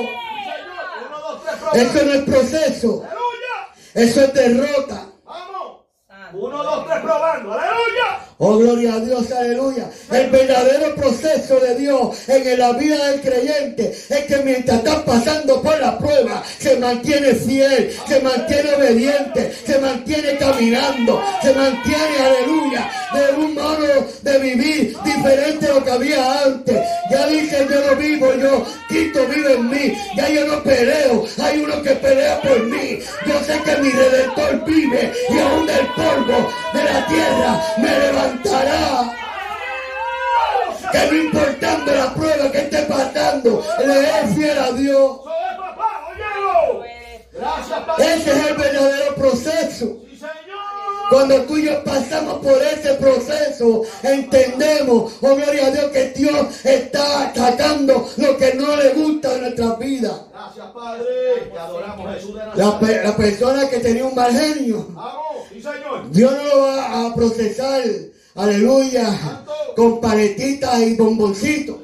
Eso 1.74 2.04
no 2.04 2.12
es 2.12 2.22
proceso, 2.22 3.04
eso 3.94 4.20
es 4.22 4.34
derrota. 4.34 5.06
Vamos. 5.24 5.84
Uno, 6.32 6.62
dos, 6.62 6.86
tres, 6.86 6.98
probando. 7.00 7.52
Aleluya. 7.52 8.20
Oh, 8.38 8.58
gloria 8.58 8.94
a 8.94 9.00
Dios, 9.00 9.30
aleluya. 9.30 9.88
El 10.10 10.28
verdadero 10.30 10.94
proceso 10.96 11.60
de 11.60 11.76
Dios 11.76 12.28
en 12.28 12.58
la 12.58 12.72
vida 12.72 13.10
del 13.10 13.20
creyente 13.20 13.96
es 14.08 14.24
que 14.24 14.38
mientras 14.38 14.78
está 14.78 15.04
pasando 15.04 15.62
por 15.62 15.78
la 15.78 15.96
prueba, 15.98 16.42
se 16.58 16.76
mantiene 16.78 17.34
fiel, 17.34 17.94
se 18.08 18.20
mantiene 18.20 18.74
obediente, 18.74 19.54
se 19.64 19.78
mantiene 19.78 20.36
caminando, 20.36 21.22
se 21.42 21.54
mantiene, 21.54 22.18
aleluya, 22.18 22.90
de 23.14 23.40
un 23.40 23.54
modo 23.54 24.06
de 24.22 24.38
vivir 24.38 24.96
diferente 25.04 25.66
a 25.66 25.74
lo 25.74 25.84
que 25.84 25.90
había 25.92 26.42
antes. 26.42 26.80
Ya 27.10 27.26
dice, 27.28 27.66
yo 27.70 27.86
no 27.86 27.96
vivo, 27.96 28.34
yo, 28.34 28.66
Cristo 28.88 29.20
vive 29.32 29.54
en 29.54 29.70
mí. 29.70 29.92
Ya 30.16 30.28
yo 30.28 30.44
no 30.46 30.62
peleo, 30.64 31.24
hay 31.40 31.60
uno 31.60 31.80
que 31.82 31.90
pelea 31.90 32.40
por 32.40 32.64
mí. 32.64 32.98
Yo 33.26 33.44
sé 33.44 33.60
que 33.64 33.76
mi 33.80 33.90
redentor 33.90 34.64
vive 34.64 35.12
y 35.30 35.38
aún 35.38 35.66
del 35.66 35.86
polvo 35.94 36.48
de 36.72 36.84
la 36.84 37.06
tierra 37.06 37.62
me 37.78 37.98
levantará. 38.24 39.10
Que 40.92 41.06
no 41.10 41.16
importando 41.16 41.94
la 41.94 42.14
prueba 42.14 42.52
que 42.52 42.58
esté 42.58 42.82
pasando, 42.82 43.64
le 43.84 44.20
es 44.20 44.34
fiel 44.34 44.58
a 44.58 44.72
Dios. 44.72 45.20
Ese 47.98 48.30
es 48.30 48.46
el 48.46 48.56
verdadero 48.56 49.14
proceso. 49.16 50.03
Cuando 51.10 51.42
tú 51.42 51.56
y 51.58 51.66
yo 51.66 51.84
pasamos 51.84 52.38
por 52.44 52.60
ese 52.62 52.94
proceso, 52.94 53.82
entendemos, 54.02 55.12
oh 55.20 55.34
gloria 55.36 55.66
a 55.66 55.70
Dios, 55.70 55.84
que 55.92 56.10
Dios 56.10 56.64
está 56.64 57.28
atacando 57.28 58.08
lo 58.16 58.36
que 58.36 58.54
no 58.54 58.76
le 58.76 58.88
gusta 58.90 59.34
de 59.34 59.40
nuestras 59.42 59.78
vidas. 59.78 60.20
Gracias, 60.32 60.66
Padre. 60.74 61.04
Te 61.52 61.58
adoramos, 61.58 62.14
Jesús 62.14 62.34
de 62.34 62.42
La, 62.56 62.78
pe- 62.80 63.02
la 63.04 63.16
persona 63.16 63.68
que 63.68 63.78
tenía 63.78 64.04
un 64.04 64.14
mal 64.14 64.32
genio, 64.32 64.86
Vamos. 64.90 65.22
Sí, 65.52 65.60
Señor. 65.60 66.10
Dios 66.10 66.32
no 66.32 66.44
lo 66.44 66.60
va 66.62 67.06
a 67.06 67.14
procesar, 67.14 67.82
aleluya, 68.34 69.42
con 69.76 70.00
paletitas 70.00 70.80
y 70.80 70.94
bomboncitos. 70.96 71.76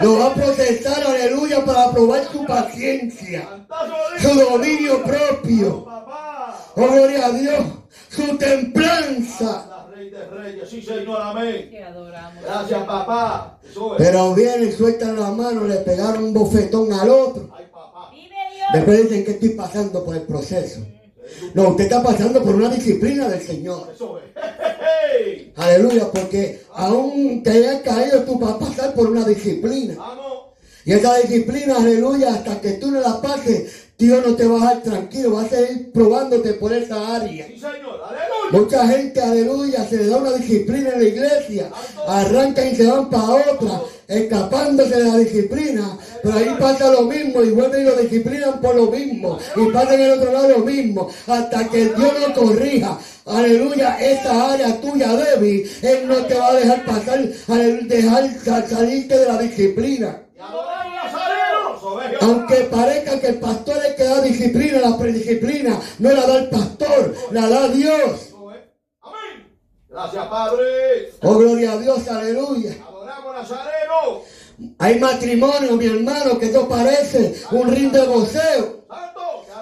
Lo 0.00 0.16
va 0.18 0.26
a 0.26 0.34
procesar, 0.34 1.02
aleluya, 1.04 1.64
para 1.64 1.90
probar 1.90 2.22
su 2.30 2.44
paciencia, 2.46 3.48
su 4.20 4.28
dominio 4.38 5.02
propio. 5.02 5.86
Oh, 6.78 6.92
gloria 6.92 7.26
a 7.26 7.30
Dios. 7.32 7.64
Su 8.08 8.38
templanza. 8.38 9.66
La 9.68 9.86
rey 9.94 10.10
de 10.10 10.24
reyes. 10.26 10.68
Sí, 10.68 10.80
Señor. 10.80 11.20
Amén. 11.20 11.68
Te 11.70 11.82
adoramos. 11.82 12.44
Gracias, 12.44 12.84
papá. 12.84 13.58
Eso 13.68 13.94
es. 13.94 13.98
Pero 13.98 14.34
vienen, 14.34 14.72
sueltan 14.72 15.18
la 15.18 15.30
mano, 15.32 15.64
le 15.64 15.76
pegaron 15.76 16.24
un 16.24 16.32
bofetón 16.32 16.92
al 16.92 17.10
otro. 17.10 17.50
Ay, 17.56 17.66
papá. 17.72 18.12
Después 18.72 19.02
dicen 19.02 19.24
que 19.24 19.30
estoy 19.32 19.50
pasando 19.50 20.04
por 20.04 20.14
el 20.14 20.22
proceso. 20.22 20.80
No, 21.54 21.70
usted 21.70 21.84
está 21.84 22.02
pasando 22.02 22.42
por 22.42 22.54
una 22.54 22.68
disciplina 22.68 23.28
del 23.28 23.40
Señor. 23.40 23.90
Eso 23.92 24.18
es. 24.18 24.24
Hey, 24.36 24.76
hey. 24.80 25.52
Aleluya, 25.56 26.10
porque 26.12 26.62
aún 26.74 27.42
te 27.42 27.50
hayas 27.50 27.82
caído, 27.82 28.22
tú 28.22 28.38
vas 28.38 28.52
a 28.52 28.58
pasar 28.58 28.94
por 28.94 29.10
una 29.10 29.24
disciplina. 29.24 29.94
Vamos. 29.98 30.38
Y 30.84 30.92
esa 30.92 31.16
disciplina, 31.18 31.76
aleluya, 31.76 32.34
hasta 32.34 32.60
que 32.60 32.72
tú 32.72 32.90
no 32.90 33.00
la 33.00 33.20
pases, 33.20 33.87
Dios 33.98 34.24
no 34.24 34.34
te 34.36 34.46
va 34.46 34.56
a 34.56 34.60
dejar 34.60 34.82
tranquilo, 34.82 35.32
va 35.34 35.42
a 35.42 35.48
seguir 35.48 35.90
probándote 35.92 36.52
por 36.54 36.72
esa 36.72 37.16
área. 37.16 37.46
Sí, 37.48 37.54
Señor. 37.54 38.00
Aleluya. 38.08 38.50
Mucha 38.52 38.86
gente, 38.88 39.20
aleluya, 39.20 39.84
se 39.88 39.96
le 39.96 40.06
da 40.06 40.16
una 40.18 40.32
disciplina 40.32 40.90
en 40.90 41.02
la 41.02 41.08
iglesia, 41.08 41.68
arrancan 42.06 42.68
y 42.68 42.76
se 42.76 42.86
van 42.86 43.10
para 43.10 43.24
otra, 43.24 43.80
escapándose 44.06 44.96
de 44.96 45.04
la 45.04 45.16
disciplina, 45.18 45.98
pero 46.22 46.38
ahí 46.38 46.56
pasa 46.58 46.90
lo 46.92 47.02
mismo 47.02 47.42
y 47.42 47.50
vuelven 47.50 47.82
y 47.82 47.84
lo 47.84 47.96
disciplinan 47.96 48.60
por 48.60 48.74
lo 48.76 48.86
mismo, 48.90 49.38
y 49.56 49.66
pasa 49.72 49.94
en 49.94 50.00
el 50.00 50.10
otro 50.12 50.32
lado 50.32 50.48
lo 50.48 50.58
mismo, 50.60 51.10
hasta 51.26 51.68
que 51.68 51.86
Dios 51.86 52.12
lo 52.26 52.34
corrija. 52.34 52.98
Aleluya, 53.26 53.98
esa 54.00 54.52
área 54.54 54.80
tuya 54.80 55.12
débil, 55.14 55.70
Él 55.82 56.06
no 56.08 56.16
te 56.24 56.34
va 56.34 56.48
a 56.48 56.54
dejar 56.54 56.84
pasar, 56.86 57.20
aleluya, 57.48 57.86
dejar 57.96 58.30
sa- 58.44 58.66
salirte 58.66 59.18
de 59.18 59.26
la 59.26 59.38
disciplina. 59.38 60.22
Y 60.34 60.40
adoramos 60.40 60.94
Nazareno. 60.94 61.76
Eso 61.76 62.00
es, 62.00 62.07
Jehová. 62.07 62.07
Aunque 62.20 62.56
parezca 62.64 63.20
que 63.20 63.28
el 63.28 63.38
pastor 63.38 63.76
es 63.78 63.84
el 63.84 63.96
que 63.96 64.04
da 64.04 64.20
disciplina, 64.20 64.80
la 64.80 64.98
predisciplina 64.98 65.80
no 65.98 66.10
la 66.10 66.26
da 66.26 66.38
el 66.38 66.48
pastor, 66.48 67.14
la 67.30 67.48
da 67.48 67.68
Dios. 67.68 68.34
Gracias, 69.88 70.26
Padre. 70.26 71.12
Oh, 71.22 71.38
gloria 71.38 71.72
a 71.72 71.78
Dios, 71.78 72.06
aleluya. 72.08 72.76
Adoramos 72.86 73.34
Nazareno. 73.34 74.22
Hay 74.78 74.98
matrimonio, 75.00 75.76
mi 75.76 75.86
hermano, 75.86 76.38
que 76.38 76.46
eso 76.46 76.68
parece 76.68 77.34
un 77.52 77.68
ring 77.74 77.90
de 77.90 78.06
voceo. 78.06 78.84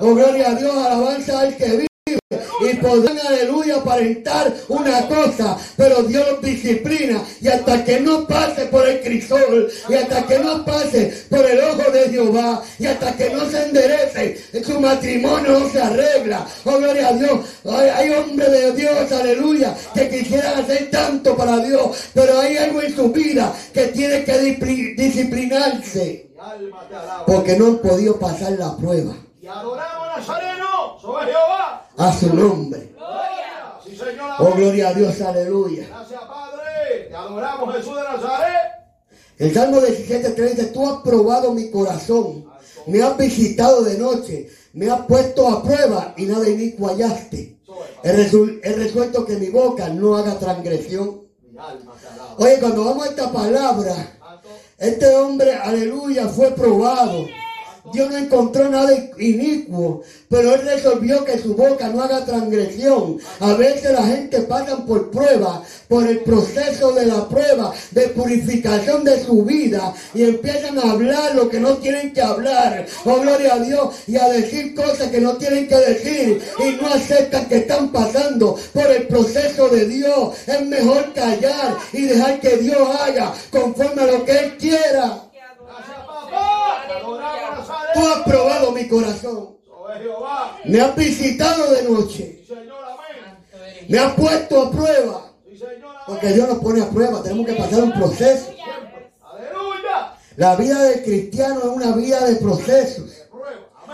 Oh, 0.00 0.14
gloria 0.14 0.50
a 0.50 0.54
Dios, 0.54 0.74
alabanza 0.74 1.40
al 1.40 1.56
que 1.56 1.64
vive. 1.64 1.95
Y 2.28 2.74
podrán, 2.78 3.16
aleluya, 3.24 3.76
aparentar 3.76 4.52
una 4.66 5.06
cosa, 5.06 5.56
pero 5.76 6.02
Dios 6.02 6.26
los 6.28 6.42
disciplina. 6.42 7.22
Y 7.40 7.46
hasta 7.46 7.84
que 7.84 8.00
no 8.00 8.26
pase 8.26 8.66
por 8.66 8.84
el 8.88 9.00
crisol, 9.00 9.70
y 9.88 9.94
hasta 9.94 10.26
que 10.26 10.40
no 10.40 10.64
pase 10.64 11.24
por 11.30 11.48
el 11.48 11.60
ojo 11.60 11.88
de 11.92 12.08
Jehová, 12.08 12.64
y 12.80 12.86
hasta 12.86 13.16
que 13.16 13.30
no 13.30 13.48
se 13.48 13.66
enderece, 13.66 14.42
su 14.64 14.80
matrimonio 14.80 15.60
no 15.60 15.68
se 15.70 15.80
arregla. 15.80 16.44
Oh, 16.64 16.78
gloria 16.78 17.08
a 17.08 17.12
Dios. 17.12 17.40
Hay, 17.64 17.88
hay 17.90 18.10
hombres 18.10 18.50
de 18.50 18.72
Dios, 18.72 19.12
aleluya, 19.12 19.76
que 19.94 20.08
quisieran 20.08 20.64
hacer 20.64 20.90
tanto 20.90 21.36
para 21.36 21.58
Dios, 21.58 21.96
pero 22.12 22.40
hay 22.40 22.56
algo 22.56 22.82
en 22.82 22.96
su 22.96 23.08
vida 23.12 23.54
que 23.72 23.86
tiene 23.88 24.24
que 24.24 24.32
discipli- 24.40 24.96
disciplinarse, 24.96 26.30
porque 27.24 27.56
no 27.56 27.66
han 27.66 27.78
podido 27.78 28.18
pasar 28.18 28.50
la 28.58 28.76
prueba. 28.76 29.14
Y 29.40 29.46
adoramos 29.46 30.08
Nazareno. 30.16 30.66
A 31.96 32.12
su 32.12 32.34
nombre. 32.34 32.94
Oh, 34.38 34.52
gloria 34.54 34.88
a 34.88 34.94
Dios, 34.94 35.20
aleluya. 35.20 35.86
Gracias, 35.88 36.20
Padre. 36.22 37.06
Te 37.08 37.14
adoramos, 37.16 37.74
Jesús 37.74 37.96
de 37.96 38.02
Nazaret. 38.02 38.56
El 39.38 39.54
Salmo 39.54 39.78
17.3 39.80 40.34
dice, 40.50 40.64
tú 40.66 40.88
has 40.88 41.02
probado 41.02 41.52
mi 41.52 41.70
corazón, 41.70 42.46
me 42.86 43.02
has 43.02 43.16
visitado 43.18 43.82
de 43.84 43.98
noche, 43.98 44.48
me 44.72 44.90
has 44.90 45.02
puesto 45.06 45.46
a 45.48 45.62
prueba 45.62 46.14
y 46.16 46.24
nada. 46.24 46.46
Eso 46.46 46.54
es, 46.54 47.48
He, 48.02 48.12
resu- 48.12 48.60
he 48.62 48.72
resuelto 48.72 49.24
que 49.26 49.36
mi 49.36 49.48
boca 49.50 49.88
no 49.88 50.16
haga 50.16 50.38
transgresión. 50.38 51.22
Oye, 52.38 52.58
cuando 52.60 52.84
vamos 52.84 53.06
a 53.06 53.10
esta 53.10 53.30
palabra, 53.32 53.94
este 54.78 55.14
hombre, 55.16 55.54
aleluya, 55.54 56.28
fue 56.28 56.50
probado. 56.52 57.26
Dios 57.92 58.10
no 58.10 58.16
encontró 58.16 58.68
nada 58.68 58.92
inicuo, 59.18 60.02
pero 60.28 60.54
él 60.54 60.62
resolvió 60.62 61.24
que 61.24 61.38
su 61.38 61.54
boca 61.54 61.88
no 61.88 62.02
haga 62.02 62.24
transgresión. 62.24 63.18
A 63.40 63.54
veces 63.54 63.92
la 63.92 64.02
gente 64.02 64.40
pasa 64.42 64.84
por 64.84 65.10
prueba, 65.10 65.62
por 65.88 66.06
el 66.06 66.20
proceso 66.20 66.92
de 66.92 67.06
la 67.06 67.28
prueba, 67.28 67.72
de 67.92 68.08
purificación 68.08 69.04
de 69.04 69.24
su 69.24 69.44
vida, 69.44 69.94
y 70.14 70.24
empiezan 70.24 70.78
a 70.78 70.90
hablar 70.90 71.34
lo 71.34 71.48
que 71.48 71.60
no 71.60 71.76
tienen 71.76 72.12
que 72.12 72.22
hablar. 72.22 72.86
Oh, 73.04 73.20
gloria 73.20 73.54
a 73.54 73.58
Dios, 73.60 73.94
y 74.06 74.16
a 74.16 74.28
decir 74.28 74.74
cosas 74.74 75.10
que 75.10 75.20
no 75.20 75.36
tienen 75.36 75.68
que 75.68 75.76
decir, 75.76 76.42
y 76.58 76.82
no 76.82 76.88
aceptan 76.88 77.46
que 77.46 77.58
están 77.58 77.92
pasando 77.92 78.58
por 78.72 78.86
el 78.90 79.06
proceso 79.06 79.68
de 79.68 79.86
Dios. 79.86 80.36
Es 80.46 80.60
mejor 80.66 81.12
callar 81.14 81.76
y 81.92 82.02
dejar 82.02 82.40
que 82.40 82.56
Dios 82.58 82.88
haga 83.00 83.32
conforme 83.50 84.02
a 84.02 84.06
lo 84.06 84.24
que 84.24 84.32
Él 84.32 84.56
quiera. 84.56 85.22
Gracias, 85.32 85.98
papá. 86.06 86.16
Te 86.16 86.22
adoramos, 86.22 86.75
Tú 87.94 88.00
has 88.00 88.22
probado 88.24 88.72
mi 88.72 88.88
corazón. 88.88 89.56
Me 90.64 90.80
has 90.80 90.96
visitado 90.96 91.72
de 91.72 91.82
noche. 91.84 92.44
Me 93.88 93.98
has 93.98 94.14
puesto 94.14 94.62
a 94.62 94.70
prueba. 94.70 95.32
Porque. 96.06 96.28
Dios 96.28 96.48
nos 96.48 96.58
pone 96.58 96.82
a 96.82 96.88
prueba. 96.88 97.22
Tenemos 97.22 97.46
que 97.46 97.54
pasar 97.54 97.82
un 97.82 97.92
proceso. 97.92 98.52
La 100.36 100.54
vida 100.56 100.82
del 100.82 101.02
cristiano 101.02 101.60
es 101.60 101.66
una 101.66 101.92
vida 101.92 102.24
de 102.26 102.36
procesos. 102.36 103.10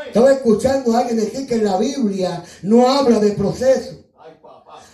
Estaba 0.07 0.33
escuchando 0.33 0.95
a 0.95 1.01
alguien 1.01 1.19
decir 1.19 1.47
que 1.47 1.59
la 1.59 1.79
Biblia 1.79 2.43
no 2.63 2.89
habla 2.89 3.19
de 3.21 3.33
procesos. 3.33 3.99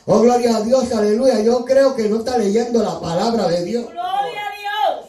Oh, 0.04 0.20
gloria 0.20 0.56
a 0.56 0.60
Dios, 0.62 0.92
aleluya. 0.92 1.40
Yo 1.40 1.64
creo 1.64 1.94
que 1.94 2.08
no 2.08 2.18
está 2.18 2.38
leyendo 2.38 2.82
la 2.82 3.00
palabra 3.00 3.48
de 3.48 3.64
Dios. 3.64 3.86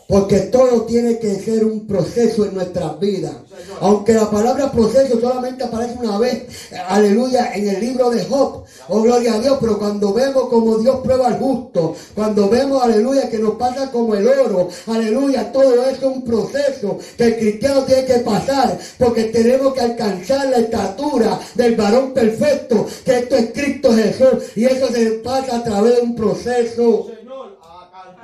Porque 0.10 0.40
todo 0.40 0.86
tiene 0.86 1.20
que 1.20 1.36
ser 1.36 1.64
un 1.64 1.86
proceso 1.86 2.44
en 2.44 2.56
nuestras 2.56 3.00
vidas. 3.00 3.36
Aunque 3.80 4.14
la 4.14 4.28
palabra 4.32 4.72
proceso 4.72 5.22
solamente 5.22 5.64
aparece 5.64 6.00
una 6.00 6.18
vez, 6.18 6.48
aleluya, 6.88 7.54
en 7.54 7.70
el 7.70 7.80
libro 7.80 8.10
de 8.10 8.26
Job. 8.26 8.64
Oh, 8.88 9.04
gloria 9.04 9.36
a 9.36 9.40
Dios. 9.40 9.60
Pero 9.62 9.78
cuando 9.78 10.12
vemos 10.12 10.50
como 10.50 10.80
Dios 10.80 11.02
prueba 11.04 11.28
al 11.28 11.38
justo, 11.38 11.96
cuando 12.16 12.50
vemos, 12.50 12.82
aleluya, 12.84 13.30
que 13.30 13.38
nos 13.38 13.54
pasa 13.54 13.92
como 13.92 14.16
el 14.16 14.28
oro, 14.28 14.70
aleluya, 14.88 15.52
todo 15.52 15.76
eso 15.76 15.92
es 15.92 16.02
un 16.02 16.24
proceso 16.24 16.98
que 17.16 17.26
el 17.26 17.38
cristiano 17.38 17.84
tiene 17.84 18.06
que 18.06 18.18
pasar. 18.20 18.80
Porque 18.98 19.26
tenemos 19.26 19.76
que 19.76 19.82
alcanzar 19.82 20.50
la 20.50 20.58
estatura 20.58 21.40
del 21.54 21.76
varón 21.76 22.16
perfecto, 22.16 22.88
que 23.06 23.20
esto 23.20 23.36
es 23.36 23.52
Cristo 23.54 23.94
Jesús. 23.94 24.44
Y 24.56 24.66
eso 24.66 24.88
se 24.88 25.12
pasa 25.24 25.58
a 25.58 25.64
través 25.64 25.98
de 25.98 26.02
un 26.02 26.16
proceso. 26.16 27.12
Señor. 27.16 27.60
A 27.62 27.92
cantazo 27.92 28.00
limpio. 28.00 28.00
Aleluya. 28.00 28.19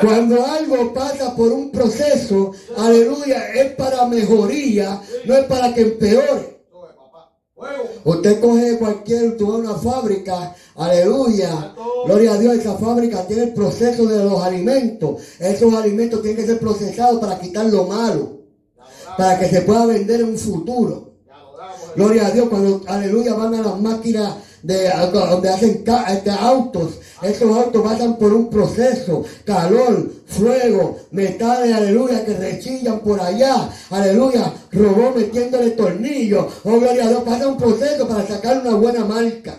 Cuando 0.00 0.44
algo 0.44 0.92
pasa 0.92 1.34
por 1.36 1.52
un 1.52 1.70
proceso, 1.70 2.52
aleluya, 2.76 3.52
es 3.54 3.74
para 3.74 4.06
mejoría, 4.06 5.00
no 5.24 5.34
es 5.34 5.44
para 5.44 5.72
que 5.74 5.82
empeore. 5.82 6.52
Usted 8.04 8.40
coge 8.40 8.78
cualquier, 8.78 9.36
tú 9.36 9.54
una 9.54 9.74
fábrica, 9.74 10.54
aleluya, 10.74 11.74
gloria 12.04 12.32
a 12.32 12.38
Dios, 12.38 12.56
esa 12.56 12.74
fábrica 12.74 13.24
tiene 13.26 13.44
el 13.44 13.54
proceso 13.54 14.06
de 14.06 14.24
los 14.24 14.42
alimentos. 14.42 15.22
Esos 15.38 15.72
alimentos 15.72 16.22
tienen 16.22 16.40
que 16.40 16.46
ser 16.46 16.58
procesados 16.58 17.20
para 17.20 17.38
quitar 17.38 17.66
lo 17.66 17.84
malo, 17.84 18.40
para 19.16 19.38
que 19.38 19.48
se 19.48 19.60
pueda 19.62 19.86
vender 19.86 20.20
en 20.20 20.30
un 20.30 20.38
futuro. 20.38 21.12
Gloria 21.94 22.26
a 22.26 22.30
Dios, 22.30 22.48
cuando, 22.48 22.80
aleluya, 22.86 23.34
van 23.34 23.54
a 23.54 23.62
las 23.62 23.80
máquinas 23.80 24.34
de, 24.62 24.90
donde 25.12 25.48
hacen 25.48 25.82
ca- 25.84 26.06
este, 26.12 26.30
autos. 26.30 26.98
Esos 27.22 27.56
autos 27.56 27.82
pasan 27.82 28.16
por 28.18 28.32
un 28.32 28.50
proceso, 28.50 29.24
calor, 29.44 30.10
fuego, 30.26 30.98
metales, 31.12 31.72
aleluya, 31.74 32.24
que 32.24 32.34
rechillan 32.34 33.00
por 33.00 33.20
allá. 33.20 33.68
Aleluya, 33.90 34.52
robó 34.72 35.12
metiéndole 35.14 35.70
tornillos. 35.72 36.46
Oh, 36.64 36.78
gloria 36.80 37.04
a 37.04 37.08
Dios, 37.08 37.22
pasa 37.22 37.46
un 37.46 37.56
proceso 37.56 38.08
para 38.08 38.26
sacar 38.26 38.60
una 38.60 38.74
buena 38.74 39.04
marca. 39.04 39.54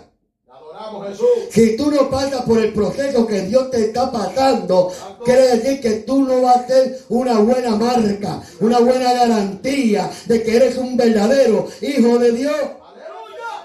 Jesús. 1.08 1.28
Si 1.50 1.78
tú 1.78 1.90
no 1.92 2.10
pasas 2.10 2.42
por 2.44 2.60
el 2.60 2.74
proceso 2.74 3.26
que 3.26 3.42
Dios 3.42 3.72
te 3.72 3.86
está 3.86 4.12
pasando, 4.12 4.92
quiere 5.24 5.58
decir 5.58 5.80
que 5.82 5.92
tú 6.02 6.24
no 6.24 6.42
vas 6.42 6.58
a 6.58 6.68
ser 6.68 7.00
una 7.10 7.40
buena 7.40 7.76
marca, 7.76 8.42
una 8.60 8.80
buena 8.80 9.14
garantía 9.14 10.10
de 10.26 10.44
que 10.44 10.56
eres 10.58 10.78
un 10.78 10.98
verdadero 10.98 11.68
hijo 11.82 12.18
de 12.20 12.32
Dios. 12.34 12.56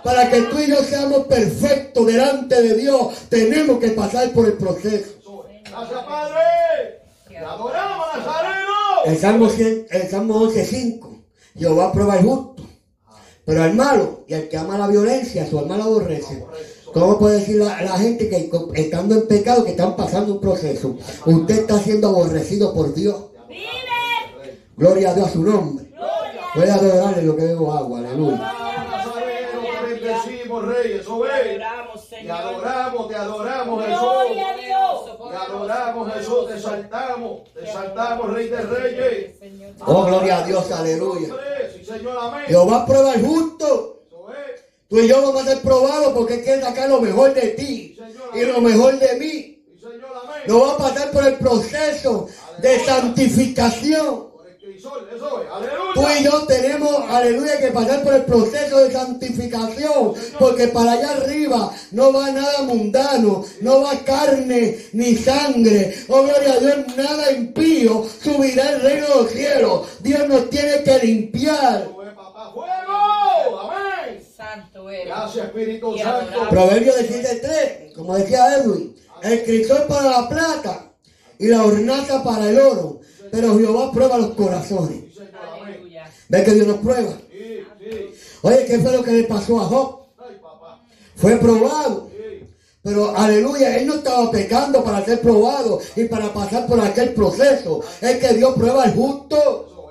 Para 0.03 0.30
que 0.30 0.42
tú 0.42 0.59
y 0.59 0.68
yo 0.68 0.76
seamos 0.76 1.26
perfectos 1.26 2.07
delante 2.07 2.62
de 2.62 2.74
Dios, 2.74 3.14
tenemos 3.28 3.78
que 3.78 3.90
pasar 3.90 4.30
por 4.30 4.46
el 4.46 4.55
proceso. 4.55 5.11
Eso 5.20 5.46
es. 5.49 5.70
Gracias, 5.70 6.05
Padre. 6.05 7.03
Te 7.28 7.38
adoramos, 7.38 8.07
Nazareno. 8.16 8.68
El 9.05 9.18
Salmo, 9.18 9.49
100 9.49 9.86
el 9.90 10.09
Salmo 10.09 10.40
11.5, 10.40 11.24
Jehová 11.57 11.92
prueba 11.92 12.14
al 12.14 12.22
justo, 12.24 12.57
pero 13.44 13.62
al 13.62 13.74
malo 13.74 14.24
y 14.26 14.34
al 14.34 14.49
que 14.49 14.57
ama 14.57 14.78
la 14.78 14.88
violencia, 14.88 15.46
su 15.49 15.59
alma 15.59 15.76
la 15.76 15.84
aborrece. 15.84 16.44
¿Cómo 16.92 17.18
puede 17.18 17.40
decir 17.40 17.57
la, 17.57 17.82
la 17.82 17.99
gente 17.99 18.28
que 18.28 18.51
estando 18.74 19.14
en 19.14 19.28
pecado, 19.28 19.64
que 19.64 19.72
están 19.72 19.94
pasando 19.94 20.34
un 20.34 20.40
proceso? 20.40 20.96
Usted 21.26 21.61
está 21.61 21.78
siendo 21.78 22.09
aborrecido 22.09 22.72
por 22.72 22.94
Dios. 22.94 23.16
Vive. 23.49 23.88
Gloria 24.76 25.11
a 25.11 25.14
Dios 25.14 25.28
a 25.28 25.32
su 25.32 25.42
nombre. 25.42 25.90
Voy 26.55 26.68
a 26.68 26.74
adorarle 26.74 27.22
lo 27.22 27.36
que 27.36 27.44
bebo 27.44 27.72
agua, 27.72 27.99
aleluya. 27.99 28.53
Nazareno, 30.83 31.09
te 31.09 31.18
bendecimos, 31.18 31.29
Rey, 31.29 31.53
eso 31.59 32.09
Te 32.09 32.24
es. 32.24 32.31
adoramos, 32.31 33.09
Te 33.09 33.14
adoramos, 33.14 33.85
te 33.85 33.85
adoramos, 33.85 33.85
Gloria 33.87 34.49
a 34.49 34.55
Jesús. 34.55 34.64
Dios. 34.66 35.31
Te 35.31 35.37
adoramos, 35.37 36.12
Jesús, 36.14 36.49
te 36.49 36.61
saltamos, 36.61 37.45
te 37.55 37.66
saltamos, 37.66 38.33
Rey 38.35 38.49
de 38.49 38.61
Reyes. 38.62 39.37
Oh, 39.87 40.05
gloria 40.05 40.39
a 40.39 40.43
Dios, 40.47 40.70
aleluya. 40.72 41.35
Sí, 41.74 41.85
Señor, 41.85 42.16
amén. 42.20 42.45
Jehová 42.47 42.87
prueba 42.87 43.12
justo. 43.14 44.03
Eso 44.09 44.26
es. 44.31 44.61
Tú 44.89 44.99
y 44.99 45.09
yo 45.09 45.22
vamos 45.22 45.43
a 45.43 45.45
ser 45.45 45.62
probados 45.62 46.12
porque 46.14 46.43
quiere 46.43 46.62
sacar 46.62 46.89
lo 46.89 47.01
mejor 47.01 47.35
de 47.35 47.49
ti 47.49 47.99
y 48.35 48.41
lo 48.45 48.61
mejor 48.61 48.99
de 48.99 49.14
mí. 49.18 49.29
Sí, 49.29 49.79
Señor, 49.81 50.11
amén. 50.24 50.43
No 50.47 50.61
va 50.61 50.72
a 50.72 50.76
pasar 50.79 51.11
por 51.11 51.24
el 51.26 51.35
proceso 51.37 52.29
de 52.59 52.79
santificación. 52.81 54.28
Tú 55.95 56.03
y 56.18 56.24
yo 56.24 56.47
tenemos, 56.47 56.95
aleluya, 57.09 57.59
que 57.59 57.68
pasar 57.68 58.03
por 58.03 58.14
el 58.14 58.24
proceso 58.24 58.78
de 58.78 58.93
santificación, 58.93 60.14
porque 60.39 60.68
para 60.68 60.93
allá 60.93 61.11
arriba 61.12 61.72
no 61.93 62.12
va 62.12 62.30
nada 62.30 62.62
mundano, 62.62 63.45
no 63.61 63.82
va 63.82 63.93
carne 64.05 64.78
ni 64.93 65.16
sangre. 65.16 65.95
Oh, 66.09 66.22
gloria 66.22 66.53
a 66.53 66.59
Dios, 66.59 66.97
nada 66.97 67.32
impío 67.32 68.05
subirá 68.22 68.68
al 68.68 68.80
reino 68.82 69.07
de 69.07 69.14
los 69.14 69.30
cielos. 69.30 69.89
Dios 70.01 70.28
nos 70.28 70.51
tiene 70.51 70.82
que 70.82 70.99
limpiar. 70.99 71.89
Santo 74.36 74.89
eres. 74.89 75.07
Gracias, 75.07 75.47
Espíritu 75.47 75.99
Santo. 75.99 76.49
Proverbio 76.49 76.93
17.3, 76.95 77.93
como 77.93 78.16
decía 78.16 78.57
Edwin, 78.57 78.95
el 79.22 79.43
crisol 79.43 79.86
para 79.89 80.11
la 80.11 80.28
plata 80.28 80.93
y 81.39 81.49
la 81.49 81.64
hornaza 81.64 82.22
para 82.22 82.49
el 82.49 82.59
oro, 82.59 82.97
pero 83.31 83.59
Jehová 83.59 83.93
prueba 83.93 84.18
los 84.18 84.35
corazones. 84.35 85.05
¿Ves 86.29 86.45
que 86.45 86.55
Dios 86.55 86.66
nos 86.66 86.79
prueba? 86.79 87.12
Oye, 88.43 88.66
¿qué 88.66 88.79
fue 88.79 88.93
lo 88.93 89.03
que 89.03 89.12
le 89.12 89.24
pasó 89.24 89.61
a 89.61 89.64
Job? 89.64 89.99
Fue 91.16 91.37
probado. 91.37 92.09
Pero 92.83 93.14
aleluya, 93.16 93.76
él 93.76 93.87
no 93.87 93.95
estaba 93.95 94.31
pecando 94.31 94.85
para 94.85 95.05
ser 95.05 95.20
probado 95.20 95.81
y 95.97 96.05
para 96.05 96.33
pasar 96.33 96.66
por 96.66 96.81
aquel 96.81 97.12
proceso. 97.12 97.83
Es 98.01 98.18
que 98.18 98.35
Dios 98.35 98.55
prueba 98.55 98.85
al 98.85 98.95
justo. 98.95 99.91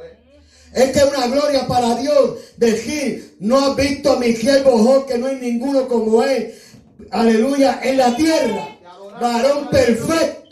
Es 0.73 0.91
que 0.91 0.99
es 0.99 1.05
una 1.05 1.27
gloria 1.27 1.67
para 1.67 1.95
Dios 1.95 2.35
decir, 2.55 3.35
no 3.39 3.59
has 3.59 3.75
visto 3.75 4.13
a 4.13 4.19
mi 4.19 4.33
siervo 4.33 4.77
Job, 4.77 5.05
que 5.05 5.17
no 5.17 5.27
hay 5.27 5.35
ninguno 5.35 5.87
como 5.87 6.23
él. 6.23 6.53
Aleluya, 7.11 7.79
en 7.83 7.97
la 7.97 8.15
tierra. 8.15 8.77
Varón 9.19 9.69
perfecto. 9.69 10.46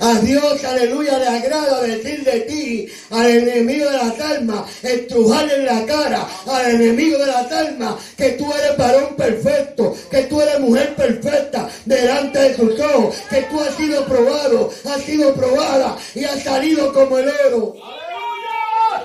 A 0.00 0.14
Dios, 0.20 0.64
aleluya, 0.64 1.18
le 1.18 1.28
agrada 1.28 1.80
decir 1.82 2.24
de 2.24 2.40
ti 2.40 2.88
al 3.10 3.26
enemigo 3.30 3.88
de 3.88 3.96
las 3.96 4.20
almas, 4.20 4.68
estrujarle 4.82 5.54
en 5.54 5.66
la 5.66 5.86
cara 5.86 6.28
al 6.46 6.74
enemigo 6.74 7.16
de 7.18 7.26
las 7.26 7.50
almas 7.52 7.94
que 8.16 8.30
tú 8.30 8.52
eres 8.52 8.76
varón 8.76 9.14
perfecto, 9.16 9.94
que 10.10 10.22
tú 10.24 10.40
eres 10.40 10.58
mujer 10.58 10.96
perfecta 10.96 11.68
delante 11.84 12.38
de 12.40 12.56
sus 12.56 12.80
ojos, 12.80 13.14
que 13.30 13.42
tú 13.42 13.60
has 13.60 13.74
sido 13.76 14.04
probado, 14.04 14.70
has 14.84 15.02
sido 15.02 15.32
probada 15.34 15.96
y 16.14 16.24
has 16.24 16.42
salido 16.42 16.92
como 16.92 17.18
el 17.18 17.28
oro. 17.46 17.76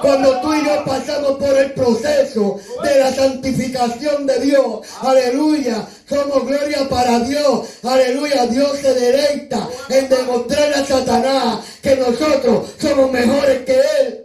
Cuando 0.02 0.40
tú 0.42 0.54
y 0.54 0.66
yo 0.66 0.84
pasamos 0.86 1.32
por 1.38 1.58
el 1.58 1.74
proceso 1.74 2.60
de 2.84 3.00
la 3.00 3.14
santificación 3.14 4.26
de 4.26 4.40
Dios, 4.40 4.80
aleluya, 5.02 5.86
somos 6.08 6.46
gloria 6.46 6.88
para 6.90 7.20
Dios, 7.20 7.68
aleluya, 7.84 8.48
Dios 8.48 8.78
se 8.78 8.94
deleita 8.94 9.68
en 9.90 10.10
demostrarle 10.10 10.76
a 10.76 10.86
Satanás 10.86 11.60
que 11.82 11.96
nosotros 11.96 12.70
somos 12.80 13.12
mejores 13.12 13.66
que 13.66 13.74
Él. 13.74 14.24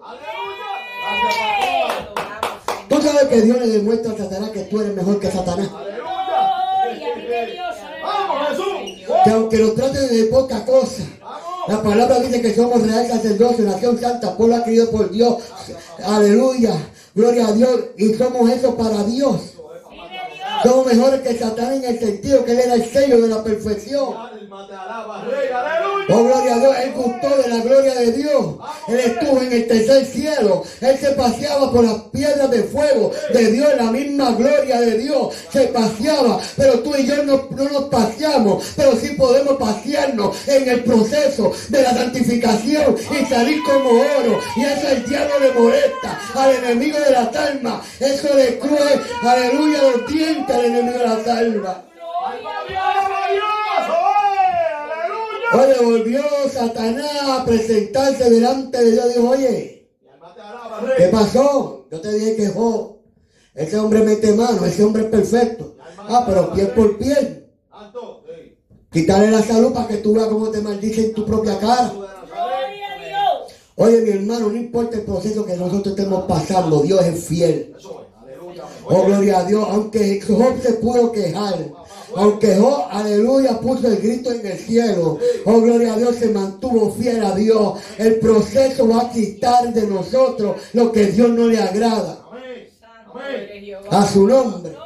Señor. 1.05 1.55
Tú 2.89 3.03
sabes 3.03 3.25
que 3.25 3.43
Dios 3.43 3.59
le 3.59 3.67
demuestra 3.67 4.13
a 4.13 4.17
Satanás 4.17 4.51
que 4.51 4.61
tú 4.61 4.81
eres 4.81 4.95
mejor 4.95 5.19
que 5.19 5.31
Satanás. 5.31 5.69
Dios. 7.53 7.77
Vamos, 8.03 8.49
Jesús. 8.49 9.15
Que 9.25 9.31
aunque 9.31 9.59
nos 9.59 9.75
traten 9.75 10.09
de 10.09 10.25
poca 10.25 10.65
cosa, 10.65 11.03
la 11.67 11.83
palabra 11.83 12.21
dice 12.21 12.43
que 12.43 12.55
somos 12.55 12.83
real 12.83 13.07
sacerdocio, 13.07 13.65
nación 13.65 13.99
santa, 13.99 14.37
pueblo 14.37 14.57
adquirido 14.57 14.91
por 14.91 15.11
Dios. 15.11 15.43
Aleluya, 16.05 16.75
gloria 17.15 17.49
a 17.49 17.53
Dios. 17.53 17.81
Y 17.97 18.15
somos 18.15 18.51
eso 18.51 18.77
para 18.77 19.03
Dios. 19.05 19.55
Somos 20.63 20.87
mejores 20.87 21.21
que 21.21 21.39
Satanás 21.39 21.75
en 21.75 21.85
el 21.85 21.99
sentido 21.99 22.45
que 22.45 22.53
Él 22.53 22.61
era 22.61 22.75
el 22.75 22.85
sello 22.85 23.21
de 23.21 23.29
la 23.29 23.43
perfección. 23.43 24.15
Oh, 26.09 26.23
gloria 26.23 26.55
a 26.55 26.59
Dios, 26.59 26.77
Él 26.83 26.93
gustó 26.93 27.37
de 27.37 27.49
la 27.49 27.57
gloria 27.59 27.95
de 27.95 28.13
Dios. 28.13 28.45
Él 28.89 29.01
estuvo 29.01 29.41
en 29.41 29.53
el 29.53 29.67
tercer 29.67 30.05
cielo. 30.05 30.63
Él 30.81 30.99
se 30.99 31.11
paseaba 31.13 31.73
por 31.73 31.85
las 31.85 32.03
piedras 32.13 32.51
de 32.51 32.65
fuego 32.65 33.11
de 33.33 33.53
Dios, 33.53 33.73
en 33.73 33.87
la 33.87 33.91
misma 33.91 34.33
gloria 34.33 34.81
de 34.81 34.99
Dios. 34.99 35.35
Se 35.51 35.69
paseaba, 35.69 36.41
pero 36.57 36.81
tú 36.81 36.95
y 36.97 37.07
yo 37.07 37.23
no, 37.25 37.49
no 37.51 37.69
nos 37.69 37.85
paseamos, 37.85 38.65
pero 38.77 38.97
sí 38.97 39.11
podemos 39.11 39.57
pasearnos 39.57 40.37
en 40.47 40.69
el 40.69 40.85
proceso 40.85 41.53
de 41.69 41.83
la 41.83 41.95
santificación 41.95 42.97
y 43.11 43.25
salir 43.27 43.63
como 43.65 43.91
oro. 43.91 44.41
Y 44.57 44.65
eso 44.65 44.89
el 44.89 45.05
diablo 45.09 45.41
le 45.41 45.53
molesta 45.53 46.21
al 46.35 46.53
enemigo 46.53 46.99
de 47.01 47.11
las 47.11 47.35
almas. 47.35 47.87
Eso 47.99 48.35
le 48.35 48.59
cruje, 48.59 49.01
aleluya, 49.23 49.83
los 49.83 50.07
dientes 50.13 50.55
al 50.55 50.65
enemigo 50.67 50.99
de 50.99 51.05
las 51.05 51.27
almas. 51.27 51.77
Alaba 52.27 53.27
a 53.27 53.33
Dios. 53.33 53.55
Oye, 55.55 55.85
volvió 55.85 56.23
Satanás 56.53 57.29
a 57.29 57.45
presentarse 57.45 58.31
delante 58.31 58.83
de 58.83 58.93
Dios. 58.93 59.15
Dijo, 59.15 59.29
oye, 59.31 59.89
¿qué 60.97 61.09
pasó? 61.09 61.87
Yo 61.91 62.01
te 62.01 62.13
dije 62.13 62.37
que 62.37 62.49
Job, 62.49 62.97
ese 63.55 63.79
hombre 63.79 64.03
mete 64.03 64.33
mano, 64.33 64.65
ese 64.65 64.83
hombre 64.83 65.05
es 65.05 65.09
perfecto. 65.09 65.77
Ah, 65.97 66.25
pero 66.27 66.53
piel 66.53 66.69
por 66.69 66.99
piel. 66.99 67.47
Quitarle 68.91 69.31
la 69.31 69.43
salud 69.43 69.73
para 69.73 69.89
que 69.89 69.97
tú 69.99 70.15
veas 70.15 70.29
cómo 70.29 70.51
te 70.51 70.61
maldice 70.61 71.07
en 71.07 71.15
tu 71.15 71.25
propia 71.25 71.59
cara. 71.59 71.93
Oye, 73.77 74.01
mi 74.03 74.11
hermano, 74.11 74.49
no 74.51 74.57
importa 74.57 74.97
el 74.97 75.03
proceso 75.03 75.45
que 75.45 75.57
nosotros 75.57 75.97
estemos 75.97 76.25
pasando, 76.27 76.81
Dios 76.83 77.05
es 77.05 77.25
fiel. 77.25 77.75
Oh, 78.87 79.05
gloria 79.07 79.39
a 79.39 79.45
Dios, 79.45 79.67
aunque 79.69 80.21
Job 80.21 80.61
se 80.63 80.75
pudo 80.75 81.11
quejar, 81.11 81.55
aunque 82.17 82.57
Job, 82.57 82.87
aleluya, 82.91 83.59
puso 83.61 83.89
el 83.89 83.99
grito 83.99 84.33
en 84.33 84.47
el 84.47 84.59
cielo, 84.59 85.19
oh, 85.45 85.61
gloria 85.61 85.95
a 85.95 85.99
Dios, 85.99 86.17
se 86.17 86.29
mantuvo 86.29 86.93
fiel 86.93 87.25
a 87.25 87.35
Dios. 87.35 87.79
El 87.99 88.19
proceso 88.19 88.89
va 88.89 89.03
a 89.03 89.11
quitar 89.11 89.73
de 89.73 89.87
nosotros 89.87 90.57
lo 90.73 90.93
que 90.93 91.07
Dios 91.07 91.31
no 91.31 91.47
le 91.47 91.59
agrada. 91.59 92.21
A 93.91 94.07
su 94.07 94.27
nombre. 94.27 94.77